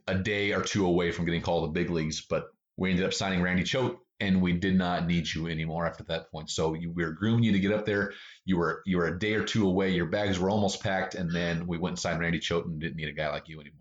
a 0.08 0.16
day 0.16 0.52
or 0.54 0.62
two 0.62 0.86
away 0.86 1.12
from 1.12 1.26
getting 1.26 1.42
called 1.42 1.66
the 1.66 1.80
big 1.80 1.92
leagues. 1.92 2.22
But 2.22 2.48
we 2.76 2.90
ended 2.90 3.06
up 3.06 3.14
signing 3.14 3.42
Randy 3.42 3.64
Choate, 3.64 4.00
and 4.20 4.42
we 4.42 4.54
did 4.54 4.76
not 4.76 5.06
need 5.06 5.32
you 5.32 5.48
anymore 5.48 5.86
after 5.86 6.04
that 6.06 6.32
point. 6.32 6.50
So 6.50 6.74
you, 6.74 6.92
we 6.92 7.04
were 7.04 7.12
grooming 7.12 7.44
you 7.44 7.52
to 7.52 7.60
get 7.60 7.72
up 7.72 7.86
there. 7.86 8.14
You 8.46 8.58
were 8.58 8.82
you 8.86 8.98
were 8.98 9.08
a 9.08 9.20
day 9.20 9.36
or 9.36 9.44
two 9.44 9.68
away. 9.68 9.92
Your 9.92 10.08
bags 10.08 10.40
were 10.40 10.50
almost 10.50 10.82
packed, 10.82 11.14
and 11.14 11.32
then 11.32 11.68
we 11.68 11.78
went 11.78 11.92
and 11.92 12.00
signed 12.00 12.20
Randy 12.20 12.40
Choate 12.40 12.66
and 12.66 12.80
didn't 12.82 12.98
need 12.98 13.10
a 13.10 13.14
guy 13.14 13.30
like 13.30 13.48
you 13.48 13.62
anymore. 13.62 13.79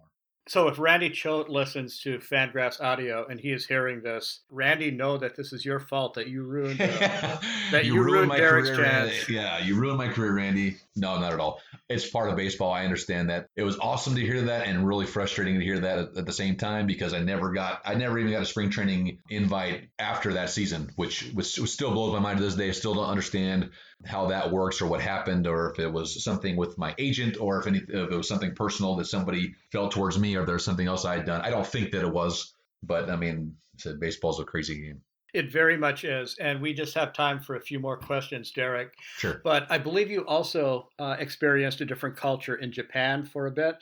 So 0.49 0.67
if 0.69 0.79
Randy 0.79 1.11
Choate 1.11 1.51
listens 1.51 2.01
to 2.01 2.19
Fangraphs 2.19 2.81
audio 2.81 3.27
and 3.27 3.39
he 3.39 3.53
is 3.53 3.67
hearing 3.67 4.01
this, 4.01 4.41
Randy, 4.51 4.91
know 4.91 5.19
that 5.19 5.37
this 5.37 5.53
is 5.53 5.63
your 5.63 5.79
fault 5.79 6.15
that 6.15 6.29
you 6.29 6.43
ruined 6.43 6.81
uh, 6.81 6.87
that 7.71 7.85
you, 7.85 7.95
you 7.95 8.03
ruined, 8.03 8.31
ruined 8.31 8.33
Derek's 8.33 8.71
career, 8.71 8.85
chance. 8.85 9.11
Randy. 9.11 9.35
Yeah, 9.35 9.59
you 9.59 9.77
ruined 9.77 9.99
my 9.99 10.09
career, 10.09 10.35
Randy. 10.35 10.79
No, 10.99 11.19
not 11.19 11.33
at 11.33 11.41
all. 11.41 11.61
It's 11.89 12.09
part 12.09 12.29
of 12.29 12.37
baseball. 12.37 12.73
I 12.73 12.85
understand 12.85 13.31
that. 13.31 13.49
It 13.57 13.63
was 13.63 13.79
awesome 13.79 14.17
to 14.17 14.21
hear 14.21 14.43
that 14.43 14.67
and 14.67 14.87
really 14.87 15.07
frustrating 15.07 15.59
to 15.59 15.65
hear 15.65 15.79
that 15.79 15.99
at, 15.99 16.17
at 16.17 16.27
the 16.27 16.33
same 16.33 16.57
time 16.57 16.87
because 16.87 17.15
I 17.15 17.21
never 17.21 17.53
got, 17.53 17.81
I 17.85 17.95
never 17.95 18.19
even 18.19 18.33
got 18.33 18.43
a 18.43 18.47
spring 18.47 18.71
training 18.71 19.19
invite 19.31 19.89
after 19.99 20.35
that 20.35 20.51
season, 20.51 20.91
which 20.97 21.31
was, 21.35 21.59
which 21.59 21.71
still 21.71 21.93
blows 21.93 22.13
my 22.13 22.19
mind 22.19 22.39
to 22.39 22.45
this 22.45 22.57
day. 22.57 22.69
I 22.69 22.73
still 22.73 22.95
don't 22.95 23.09
understand 23.09 23.71
how 24.05 24.27
that 24.27 24.51
works 24.51 24.83
or 24.83 24.87
what 24.87 25.01
happened 25.01 25.47
or 25.47 25.71
if 25.71 25.79
it 25.79 25.93
was 25.93 26.23
something 26.23 26.57
with 26.57 26.77
my 26.79 26.95
agent 26.99 27.37
or 27.41 27.61
if, 27.61 27.67
any, 27.67 27.79
if 27.79 27.89
it 27.89 28.17
was 28.17 28.29
something 28.29 28.55
personal 28.55 28.97
that 28.97 29.07
somebody 29.07 29.55
felt 29.71 29.93
towards 29.93 30.19
me 30.19 30.37
or 30.37 30.45
there's 30.45 30.65
something 30.65 30.87
else 30.87 31.05
I 31.05 31.17
had 31.17 31.27
done. 31.27 31.41
I 31.43 31.51
don't 31.51 31.67
think 31.67 31.93
that 31.93 32.03
it 32.03 32.13
was, 32.13 32.53
but 32.83 33.09
I 33.09 33.17
mean, 33.17 33.57
said 33.77 34.01
baseball's 34.01 34.41
a 34.41 34.45
crazy 34.45 34.81
game. 34.83 35.01
It 35.35 35.53
very 35.53 35.77
much 35.77 36.05
is. 36.05 36.37
And 36.41 36.61
we 36.61 36.73
just 36.73 36.95
have 36.95 37.13
time 37.13 37.41
for 37.41 37.57
a 37.57 37.61
few 37.61 37.79
more 37.79 37.97
questions, 37.97 38.51
Derek. 38.51 38.95
Sure. 39.19 39.41
But 39.45 39.67
I 39.71 39.79
believe 39.79 40.11
you 40.11 40.27
also 40.27 40.89
uh, 40.99 41.17
experienced 41.19 41.81
a 41.81 41.85
different 41.85 42.17
culture 42.17 42.57
in 42.57 42.73
Japan 42.73 43.25
for 43.25 43.47
a 43.47 43.51
bit. 43.51 43.77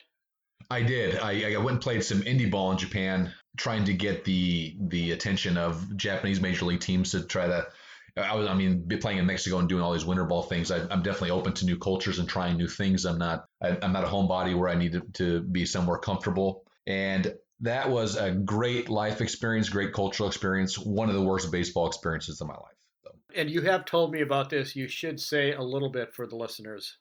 I 0.71 0.83
did. 0.83 1.19
I, 1.19 1.55
I 1.55 1.57
went 1.59 1.71
and 1.71 1.81
played 1.81 2.05
some 2.05 2.23
indie 2.23 2.51
ball 2.51 2.73
in 2.73 2.79
Japan, 2.79 3.33
trying 3.57 3.85
to 3.85 3.95
get 3.95 4.25
the 4.25 4.77
the 4.89 5.13
attention 5.13 5.57
of 5.57 5.97
Japanese 5.97 6.41
major 6.41 6.65
league 6.65 6.81
teams 6.81 7.13
to 7.13 7.23
try 7.23 7.47
to. 7.47 7.67
I 8.17 8.35
was, 8.35 8.49
I 8.49 8.55
mean, 8.55 8.89
playing 9.01 9.19
in 9.19 9.27
Mexico 9.27 9.59
and 9.59 9.69
doing 9.69 9.83
all 9.83 9.93
these 9.93 10.07
winter 10.07 10.25
ball 10.25 10.43
things. 10.43 10.71
I, 10.71 10.79
am 10.91 11.03
definitely 11.03 11.33
open 11.33 11.53
to 11.53 11.67
new 11.67 11.79
cultures 11.79 12.19
and 12.19 12.27
trying 12.27 12.57
new 12.57 12.67
things. 12.67 13.05
I'm 13.05 13.19
not. 13.19 13.45
I, 13.63 13.77
am 13.83 13.93
not 13.93 14.05
a 14.05 14.07
homebody 14.07 14.59
where 14.59 14.71
I 14.71 14.75
need 14.75 14.93
to, 14.93 15.03
to 15.15 15.41
be 15.43 15.67
somewhere 15.67 15.99
comfortable. 15.99 16.65
And 16.87 17.35
that 17.61 17.91
was 17.91 18.17
a 18.17 18.31
great 18.33 18.89
life 18.89 19.21
experience, 19.21 19.69
great 19.69 19.93
cultural 19.93 20.29
experience. 20.29 20.79
One 20.79 21.09
of 21.09 21.15
the 21.15 21.23
worst 21.23 21.51
baseball 21.51 21.87
experiences 21.87 22.41
of 22.41 22.49
my 22.49 22.55
life. 22.55 22.77
So. 23.05 23.11
And 23.35 23.51
you 23.51 23.63
have 23.63 23.85
told 23.85 24.13
me 24.13 24.21
about 24.21 24.51
this. 24.51 24.77
You 24.77 24.89
should 24.89 25.21
say 25.21 25.53
a 25.53 25.63
little 25.63 25.91
bit 25.91 26.15
for 26.15 26.27
the 26.27 26.37
listeners. 26.37 26.99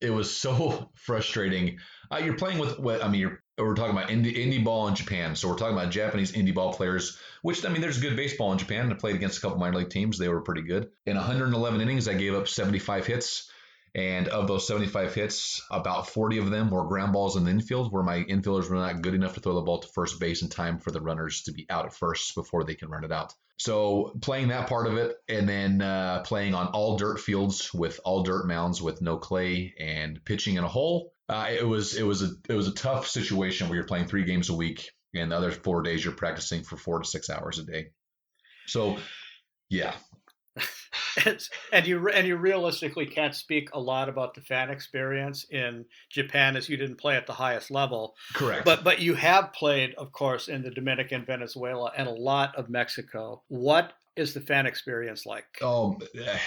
It 0.00 0.10
was 0.10 0.34
so 0.34 0.90
frustrating. 0.94 1.78
Uh, 2.10 2.18
you're 2.18 2.36
playing 2.36 2.58
with 2.58 2.78
what 2.78 3.04
I 3.04 3.08
mean. 3.08 3.36
we're 3.58 3.74
talking 3.74 3.96
about 3.96 4.08
indie, 4.08 4.36
indie 4.36 4.64
ball 4.64 4.88
in 4.88 4.94
Japan, 4.94 5.34
so 5.34 5.48
we're 5.48 5.56
talking 5.56 5.76
about 5.76 5.90
Japanese 5.90 6.32
indie 6.32 6.54
ball 6.54 6.72
players. 6.72 7.18
Which 7.42 7.64
I 7.66 7.68
mean, 7.68 7.82
there's 7.82 8.00
good 8.00 8.16
baseball 8.16 8.52
in 8.52 8.58
Japan. 8.58 8.90
I 8.90 8.94
played 8.94 9.16
against 9.16 9.38
a 9.38 9.40
couple 9.40 9.58
minor 9.58 9.78
league 9.78 9.90
teams; 9.90 10.18
they 10.18 10.28
were 10.28 10.40
pretty 10.40 10.62
good. 10.62 10.88
In 11.04 11.16
111 11.16 11.80
innings, 11.80 12.08
I 12.08 12.14
gave 12.14 12.34
up 12.34 12.48
75 12.48 13.06
hits. 13.06 13.47
And 13.94 14.28
of 14.28 14.46
those 14.46 14.66
75 14.66 15.14
hits, 15.14 15.62
about 15.70 16.08
40 16.08 16.38
of 16.38 16.50
them 16.50 16.70
were 16.70 16.86
ground 16.86 17.12
balls 17.12 17.36
in 17.36 17.44
the 17.44 17.50
infield, 17.50 17.92
where 17.92 18.02
my 18.02 18.22
infielders 18.24 18.68
were 18.68 18.76
not 18.76 19.02
good 19.02 19.14
enough 19.14 19.34
to 19.34 19.40
throw 19.40 19.54
the 19.54 19.62
ball 19.62 19.78
to 19.80 19.88
first 19.88 20.20
base 20.20 20.42
in 20.42 20.48
time 20.48 20.78
for 20.78 20.90
the 20.90 21.00
runners 21.00 21.42
to 21.42 21.52
be 21.52 21.66
out 21.70 21.86
at 21.86 21.94
first 21.94 22.34
before 22.34 22.64
they 22.64 22.74
can 22.74 22.88
run 22.88 23.04
it 23.04 23.12
out. 23.12 23.34
So 23.58 24.12
playing 24.20 24.48
that 24.48 24.68
part 24.68 24.86
of 24.86 24.96
it, 24.96 25.16
and 25.28 25.48
then 25.48 25.82
uh, 25.82 26.22
playing 26.22 26.54
on 26.54 26.68
all 26.68 26.96
dirt 26.96 27.18
fields 27.18 27.74
with 27.74 27.98
all 28.04 28.22
dirt 28.22 28.46
mounds 28.46 28.80
with 28.80 29.02
no 29.02 29.16
clay, 29.16 29.74
and 29.78 30.24
pitching 30.24 30.56
in 30.56 30.64
a 30.64 30.68
hole, 30.68 31.12
uh, 31.28 31.48
it 31.50 31.66
was 31.66 31.96
it 31.96 32.04
was 32.04 32.22
a 32.22 32.30
it 32.48 32.54
was 32.54 32.68
a 32.68 32.74
tough 32.74 33.08
situation 33.08 33.68
where 33.68 33.76
you're 33.76 33.86
playing 33.86 34.06
three 34.06 34.24
games 34.24 34.48
a 34.48 34.54
week, 34.54 34.90
and 35.14 35.32
the 35.32 35.36
other 35.36 35.50
four 35.50 35.82
days 35.82 36.04
you're 36.04 36.14
practicing 36.14 36.62
for 36.62 36.76
four 36.76 37.00
to 37.00 37.08
six 37.08 37.30
hours 37.30 37.58
a 37.58 37.64
day. 37.64 37.90
So, 38.66 38.98
yeah, 39.68 39.94
and 41.72 41.86
you 41.86 42.08
and 42.08 42.26
you 42.26 42.36
realistically 42.36 43.06
can't 43.06 43.34
speak 43.34 43.70
a 43.72 43.80
lot 43.80 44.08
about 44.08 44.34
the 44.34 44.40
fan 44.40 44.70
experience 44.70 45.44
in 45.50 45.84
Japan 46.10 46.56
as 46.56 46.68
you 46.68 46.76
didn't 46.76 46.96
play 46.96 47.16
at 47.16 47.26
the 47.26 47.32
highest 47.32 47.70
level. 47.70 48.14
Correct. 48.34 48.64
But 48.64 48.84
but 48.84 49.00
you 49.00 49.14
have 49.14 49.52
played, 49.52 49.94
of 49.94 50.12
course, 50.12 50.48
in 50.48 50.62
the 50.62 50.70
Dominican, 50.70 51.24
Venezuela, 51.24 51.92
and 51.96 52.08
a 52.08 52.12
lot 52.12 52.56
of 52.56 52.68
Mexico. 52.68 53.42
What 53.48 53.92
is 54.16 54.34
the 54.34 54.40
fan 54.40 54.66
experience 54.66 55.26
like? 55.26 55.46
Oh, 55.62 55.98
eh, 56.14 56.38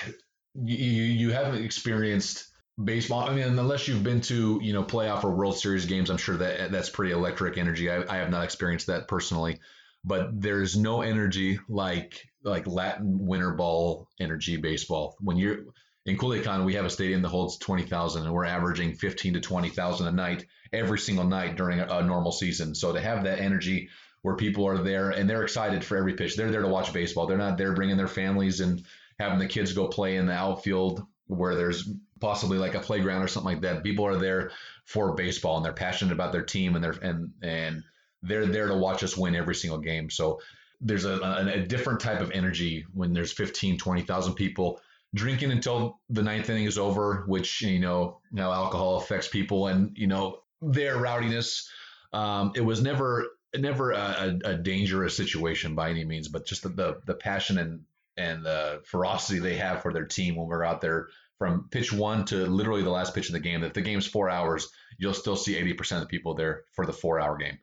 you 0.55 0.75
you 0.75 1.31
haven't 1.31 1.63
experienced 1.63 2.47
baseball. 2.81 3.29
I 3.29 3.33
mean, 3.33 3.47
unless 3.47 3.87
you've 3.87 4.03
been 4.03 4.21
to 4.21 4.59
you 4.61 4.73
know 4.73 4.83
playoff 4.83 5.23
or 5.23 5.31
World 5.31 5.57
Series 5.57 5.85
games, 5.85 6.09
I'm 6.09 6.17
sure 6.17 6.37
that 6.37 6.71
that's 6.71 6.89
pretty 6.89 7.13
electric 7.13 7.57
energy. 7.57 7.89
I, 7.89 8.03
I 8.07 8.17
have 8.17 8.29
not 8.29 8.43
experienced 8.43 8.87
that 8.87 9.07
personally, 9.07 9.59
but 10.03 10.41
there's 10.41 10.77
no 10.77 11.01
energy 11.01 11.59
like 11.69 12.30
like 12.43 12.67
Latin 12.67 13.25
winter 13.25 13.51
ball 13.51 14.07
energy 14.19 14.57
baseball. 14.57 15.15
When 15.19 15.37
you're 15.37 15.59
in 16.05 16.17
Culiacan, 16.17 16.65
we 16.65 16.75
have 16.75 16.85
a 16.85 16.89
stadium 16.89 17.21
that 17.21 17.29
holds 17.29 17.57
20,000 17.57 18.23
and 18.23 18.33
we're 18.33 18.45
averaging 18.45 18.95
15 18.95 19.35
to 19.35 19.39
20,000 19.39 20.07
a 20.07 20.11
night 20.11 20.45
every 20.73 20.99
single 20.99 21.25
night 21.25 21.55
during 21.55 21.79
a, 21.79 21.85
a, 21.85 22.03
normal 22.03 22.31
season. 22.31 22.73
So 22.73 22.93
to 22.93 22.99
have 22.99 23.23
that 23.25 23.39
energy 23.39 23.89
where 24.21 24.35
people 24.35 24.67
are 24.67 24.79
there 24.79 25.11
and 25.11 25.29
they're 25.29 25.43
excited 25.43 25.83
for 25.83 25.97
every 25.97 26.13
pitch, 26.13 26.35
they're 26.35 26.51
there 26.51 26.61
to 26.61 26.67
watch 26.67 26.93
baseball. 26.93 27.27
They're 27.27 27.37
not 27.37 27.57
there 27.57 27.73
bringing 27.73 27.97
their 27.97 28.07
families 28.07 28.61
and 28.61 28.83
having 29.19 29.39
the 29.39 29.47
kids 29.47 29.73
go 29.73 29.87
play 29.87 30.15
in 30.15 30.25
the 30.25 30.33
outfield 30.33 31.05
where 31.27 31.55
there's 31.55 31.89
possibly 32.19 32.57
like 32.57 32.75
a 32.75 32.79
playground 32.79 33.21
or 33.21 33.27
something 33.27 33.53
like 33.53 33.61
that. 33.61 33.83
People 33.83 34.05
are 34.05 34.17
there 34.17 34.51
for 34.85 35.13
baseball 35.13 35.57
and 35.57 35.65
they're 35.65 35.73
passionate 35.73 36.13
about 36.13 36.31
their 36.31 36.43
team 36.43 36.75
and 36.75 36.83
they're 36.83 36.91
and 36.91 37.31
and 37.41 37.83
they're 38.23 38.45
there 38.45 38.67
to 38.67 38.75
watch 38.75 39.03
us 39.03 39.17
win 39.17 39.35
every 39.35 39.55
single 39.55 39.79
game. 39.79 40.09
So 40.09 40.39
there's 40.81 41.05
a, 41.05 41.19
a, 41.19 41.47
a 41.47 41.59
different 41.59 41.99
type 41.99 42.19
of 42.19 42.31
energy 42.31 42.85
when 42.93 43.13
there's 43.13 43.31
15, 43.31 43.77
20,000 43.77 44.33
people 44.33 44.81
drinking 45.13 45.51
until 45.51 45.99
the 46.09 46.23
ninth 46.23 46.49
inning 46.49 46.65
is 46.65 46.77
over, 46.77 47.23
which, 47.27 47.61
you 47.61 47.79
know, 47.79 48.19
how 48.35 48.51
alcohol 48.51 48.97
affects 48.97 49.27
people 49.27 49.67
and, 49.67 49.95
you 49.95 50.07
know, 50.07 50.39
their 50.61 50.97
rowdiness. 50.97 51.69
Um, 52.13 52.53
it 52.55 52.61
was 52.61 52.81
never, 52.81 53.27
never 53.55 53.91
a, 53.91 54.39
a, 54.43 54.55
dangerous 54.55 55.15
situation 55.15 55.75
by 55.75 55.89
any 55.89 56.03
means, 56.03 56.27
but 56.27 56.45
just 56.45 56.63
the, 56.63 56.69
the, 56.69 57.01
the 57.05 57.13
passion 57.13 57.57
and, 57.57 57.81
and 58.17 58.45
the 58.45 58.81
ferocity 58.85 59.39
they 59.39 59.57
have 59.57 59.81
for 59.81 59.93
their 59.93 60.05
team 60.05 60.35
when 60.35 60.47
we're 60.47 60.63
out 60.63 60.81
there 60.81 61.07
from 61.37 61.67
pitch 61.71 61.91
one 61.91 62.23
to 62.25 62.45
literally 62.45 62.83
the 62.83 62.89
last 62.89 63.15
pitch 63.15 63.27
of 63.27 63.33
the 63.33 63.39
game. 63.39 63.63
If 63.63 63.73
the 63.73 63.81
game's 63.81 64.05
four 64.07 64.29
hours, 64.29 64.69
you'll 64.97 65.13
still 65.13 65.35
see 65.35 65.55
80% 65.55 65.93
of 65.93 66.01
the 66.01 66.05
people 66.07 66.35
there 66.35 66.63
for 66.73 66.85
the 66.85 66.93
four 66.93 67.19
hour 67.19 67.37
game. 67.37 67.57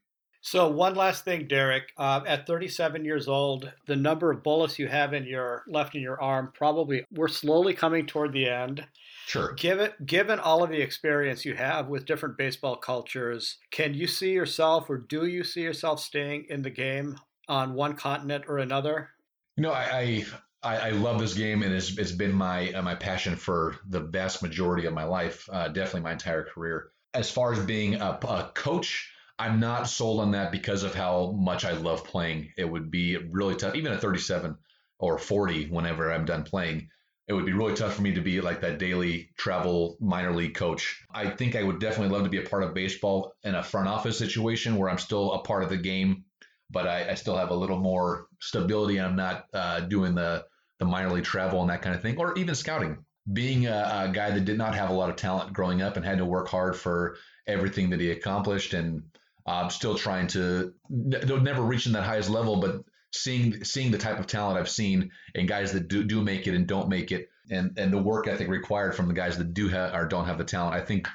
So 0.50 0.66
one 0.66 0.94
last 0.94 1.26
thing, 1.26 1.46
Derek. 1.46 1.92
Uh, 1.98 2.22
at 2.26 2.46
37 2.46 3.04
years 3.04 3.28
old, 3.28 3.70
the 3.84 3.96
number 3.96 4.30
of 4.30 4.42
bullets 4.42 4.78
you 4.78 4.88
have 4.88 5.12
in 5.12 5.26
your 5.26 5.62
left 5.68 5.94
in 5.94 6.00
your 6.00 6.18
arm 6.22 6.52
probably 6.54 7.04
we're 7.12 7.28
slowly 7.28 7.74
coming 7.74 8.06
toward 8.06 8.32
the 8.32 8.48
end. 8.48 8.86
Sure. 9.26 9.52
Given 9.52 9.90
given 10.06 10.38
all 10.38 10.62
of 10.62 10.70
the 10.70 10.80
experience 10.80 11.44
you 11.44 11.54
have 11.54 11.88
with 11.88 12.06
different 12.06 12.38
baseball 12.38 12.76
cultures, 12.76 13.58
can 13.70 13.92
you 13.92 14.06
see 14.06 14.32
yourself, 14.32 14.88
or 14.88 14.96
do 14.96 15.26
you 15.26 15.44
see 15.44 15.60
yourself 15.60 16.00
staying 16.00 16.46
in 16.48 16.62
the 16.62 16.70
game 16.70 17.18
on 17.46 17.74
one 17.74 17.94
continent 17.94 18.46
or 18.48 18.56
another? 18.56 19.10
You 19.56 19.64
know, 19.64 19.72
I 19.72 20.24
I, 20.62 20.76
I 20.78 20.90
love 20.92 21.20
this 21.20 21.34
game, 21.34 21.62
and 21.62 21.74
it's, 21.74 21.98
it's 21.98 22.12
been 22.12 22.32
my 22.32 22.72
uh, 22.72 22.80
my 22.80 22.94
passion 22.94 23.36
for 23.36 23.76
the 23.90 24.00
vast 24.00 24.42
majority 24.42 24.86
of 24.86 24.94
my 24.94 25.04
life, 25.04 25.46
uh, 25.52 25.68
definitely 25.68 26.00
my 26.00 26.12
entire 26.12 26.44
career. 26.44 26.88
As 27.12 27.30
far 27.30 27.52
as 27.52 27.58
being 27.58 27.96
a, 27.96 28.18
a 28.22 28.50
coach. 28.54 29.12
I'm 29.38 29.60
not 29.60 29.88
sold 29.88 30.20
on 30.20 30.32
that 30.32 30.50
because 30.50 30.82
of 30.82 30.94
how 30.94 31.32
much 31.38 31.64
I 31.64 31.72
love 31.72 32.04
playing. 32.04 32.52
It 32.56 32.64
would 32.64 32.90
be 32.90 33.16
really 33.16 33.54
tough, 33.54 33.76
even 33.76 33.92
at 33.92 34.00
37 34.00 34.56
or 34.98 35.16
40, 35.16 35.66
whenever 35.68 36.12
I'm 36.12 36.24
done 36.24 36.42
playing. 36.42 36.88
It 37.28 37.34
would 37.34 37.46
be 37.46 37.52
really 37.52 37.74
tough 37.74 37.94
for 37.94 38.02
me 38.02 38.14
to 38.14 38.20
be 38.22 38.40
like 38.40 38.62
that 38.62 38.78
daily 38.78 39.30
travel 39.36 39.96
minor 40.00 40.34
league 40.34 40.54
coach. 40.54 41.04
I 41.12 41.28
think 41.28 41.54
I 41.54 41.62
would 41.62 41.78
definitely 41.78 42.14
love 42.14 42.24
to 42.24 42.30
be 42.30 42.38
a 42.38 42.48
part 42.48 42.62
of 42.64 42.74
baseball 42.74 43.34
in 43.44 43.54
a 43.54 43.62
front 43.62 43.86
office 43.86 44.18
situation 44.18 44.76
where 44.76 44.88
I'm 44.88 44.98
still 44.98 45.32
a 45.32 45.42
part 45.42 45.62
of 45.62 45.68
the 45.68 45.76
game, 45.76 46.24
but 46.70 46.88
I, 46.88 47.10
I 47.10 47.14
still 47.14 47.36
have 47.36 47.50
a 47.50 47.54
little 47.54 47.78
more 47.78 48.28
stability 48.40 48.96
and 48.96 49.06
I'm 49.06 49.16
not 49.16 49.44
uh, 49.52 49.80
doing 49.80 50.14
the 50.14 50.46
the 50.78 50.84
minor 50.84 51.10
league 51.10 51.24
travel 51.24 51.60
and 51.60 51.70
that 51.70 51.82
kind 51.82 51.94
of 51.94 52.02
thing, 52.02 52.16
or 52.18 52.38
even 52.38 52.54
scouting. 52.54 53.04
Being 53.32 53.66
a, 53.66 54.06
a 54.06 54.12
guy 54.12 54.30
that 54.30 54.44
did 54.44 54.56
not 54.56 54.74
have 54.74 54.90
a 54.90 54.94
lot 54.94 55.10
of 55.10 55.16
talent 55.16 55.52
growing 55.52 55.82
up 55.82 55.96
and 55.96 56.04
had 56.04 56.18
to 56.18 56.24
work 56.24 56.48
hard 56.48 56.76
for 56.76 57.16
everything 57.46 57.90
that 57.90 58.00
he 58.00 58.10
accomplished 58.10 58.74
and 58.74 59.02
I'm 59.48 59.70
still 59.70 59.96
trying 59.96 60.28
to 60.28 60.74
never 60.88 61.62
reaching 61.62 61.92
that 61.92 62.04
highest 62.04 62.30
level, 62.30 62.60
but 62.60 62.82
seeing 63.12 63.64
seeing 63.64 63.90
the 63.90 63.98
type 63.98 64.18
of 64.18 64.26
talent 64.26 64.58
I've 64.58 64.68
seen 64.68 65.10
and 65.34 65.48
guys 65.48 65.72
that 65.72 65.88
do, 65.88 66.04
do 66.04 66.22
make 66.22 66.46
it 66.46 66.54
and 66.54 66.66
don't 66.66 66.88
make 66.88 67.12
it, 67.12 67.28
and 67.50 67.78
and 67.78 67.92
the 67.92 68.02
work 68.02 68.28
ethic 68.28 68.48
required 68.48 68.94
from 68.94 69.08
the 69.08 69.14
guys 69.14 69.38
that 69.38 69.54
do 69.54 69.68
have 69.68 69.94
or 69.94 70.06
don't 70.06 70.26
have 70.26 70.38
the 70.38 70.44
talent. 70.44 70.74
I 70.74 70.84
think 70.84 71.08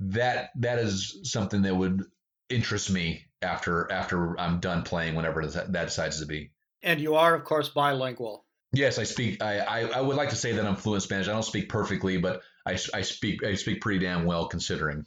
that 0.00 0.50
that 0.56 0.78
is 0.78 1.20
something 1.24 1.62
that 1.62 1.74
would 1.74 2.04
interest 2.48 2.90
me 2.90 3.24
after 3.40 3.90
after 3.90 4.38
I'm 4.38 4.60
done 4.60 4.82
playing, 4.82 5.14
whenever 5.14 5.46
that, 5.46 5.72
that 5.72 5.84
decides 5.86 6.20
to 6.20 6.26
be. 6.26 6.50
And 6.82 7.00
you 7.00 7.14
are, 7.14 7.34
of 7.34 7.44
course, 7.44 7.68
bilingual. 7.68 8.44
Yes, 8.72 8.98
I 8.98 9.04
speak. 9.04 9.42
I, 9.42 9.58
I, 9.58 9.80
I 9.82 10.00
would 10.00 10.16
like 10.16 10.30
to 10.30 10.36
say 10.36 10.52
that 10.52 10.64
I'm 10.64 10.76
fluent 10.76 11.02
Spanish. 11.02 11.28
I 11.28 11.32
don't 11.32 11.42
speak 11.42 11.68
perfectly, 11.68 12.16
but 12.16 12.42
I, 12.66 12.72
I 12.94 13.02
speak 13.02 13.44
I 13.44 13.54
speak 13.54 13.80
pretty 13.80 14.00
damn 14.00 14.24
well 14.24 14.48
considering. 14.48 15.04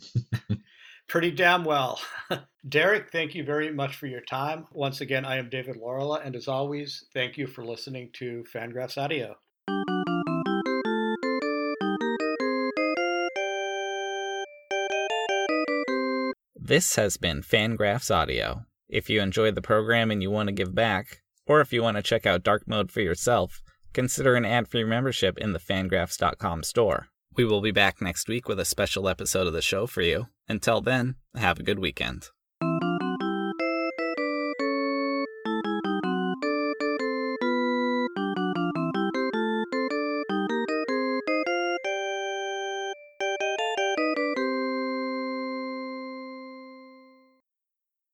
pretty 1.07 1.31
damn 1.31 1.63
well. 1.63 1.99
Derek, 2.67 3.11
thank 3.11 3.35
you 3.35 3.43
very 3.43 3.71
much 3.71 3.95
for 3.95 4.07
your 4.07 4.21
time. 4.21 4.65
Once 4.71 4.99
again, 4.99 5.23
I 5.23 5.37
am 5.37 5.49
David 5.49 5.75
Laurila, 5.75 6.25
and 6.25 6.35
as 6.35 6.47
always, 6.47 7.05
thank 7.13 7.37
you 7.37 7.45
for 7.45 7.63
listening 7.63 8.09
to 8.13 8.43
Fangraphs 8.51 8.97
Audio. 8.97 9.35
This 16.55 16.95
has 16.95 17.17
been 17.17 17.43
Fangraphs 17.43 18.09
Audio. 18.09 18.65
If 18.89 19.11
you 19.11 19.21
enjoyed 19.21 19.53
the 19.53 19.61
program 19.61 20.09
and 20.09 20.23
you 20.23 20.31
want 20.31 20.47
to 20.47 20.53
give 20.53 20.73
back, 20.73 21.21
or 21.45 21.61
if 21.61 21.71
you 21.71 21.83
want 21.83 21.97
to 21.97 22.03
check 22.03 22.25
out 22.25 22.43
Dark 22.43 22.67
Mode 22.67 22.91
for 22.91 23.01
yourself, 23.01 23.61
consider 23.93 24.33
an 24.33 24.45
ad 24.45 24.67
free 24.67 24.83
membership 24.83 25.37
in 25.37 25.53
the 25.53 25.59
fangraphs.com 25.59 26.63
store. 26.63 27.09
We 27.35 27.45
will 27.45 27.61
be 27.61 27.71
back 27.71 28.01
next 28.01 28.27
week 28.27 28.47
with 28.47 28.59
a 28.59 28.65
special 28.65 29.07
episode 29.07 29.45
of 29.45 29.53
the 29.53 29.61
show 29.61 29.85
for 29.85 30.01
you. 30.01 30.27
Until 30.47 30.81
then, 30.81 31.15
have 31.35 31.59
a 31.59 31.63
good 31.63 31.77
weekend. 31.77 32.29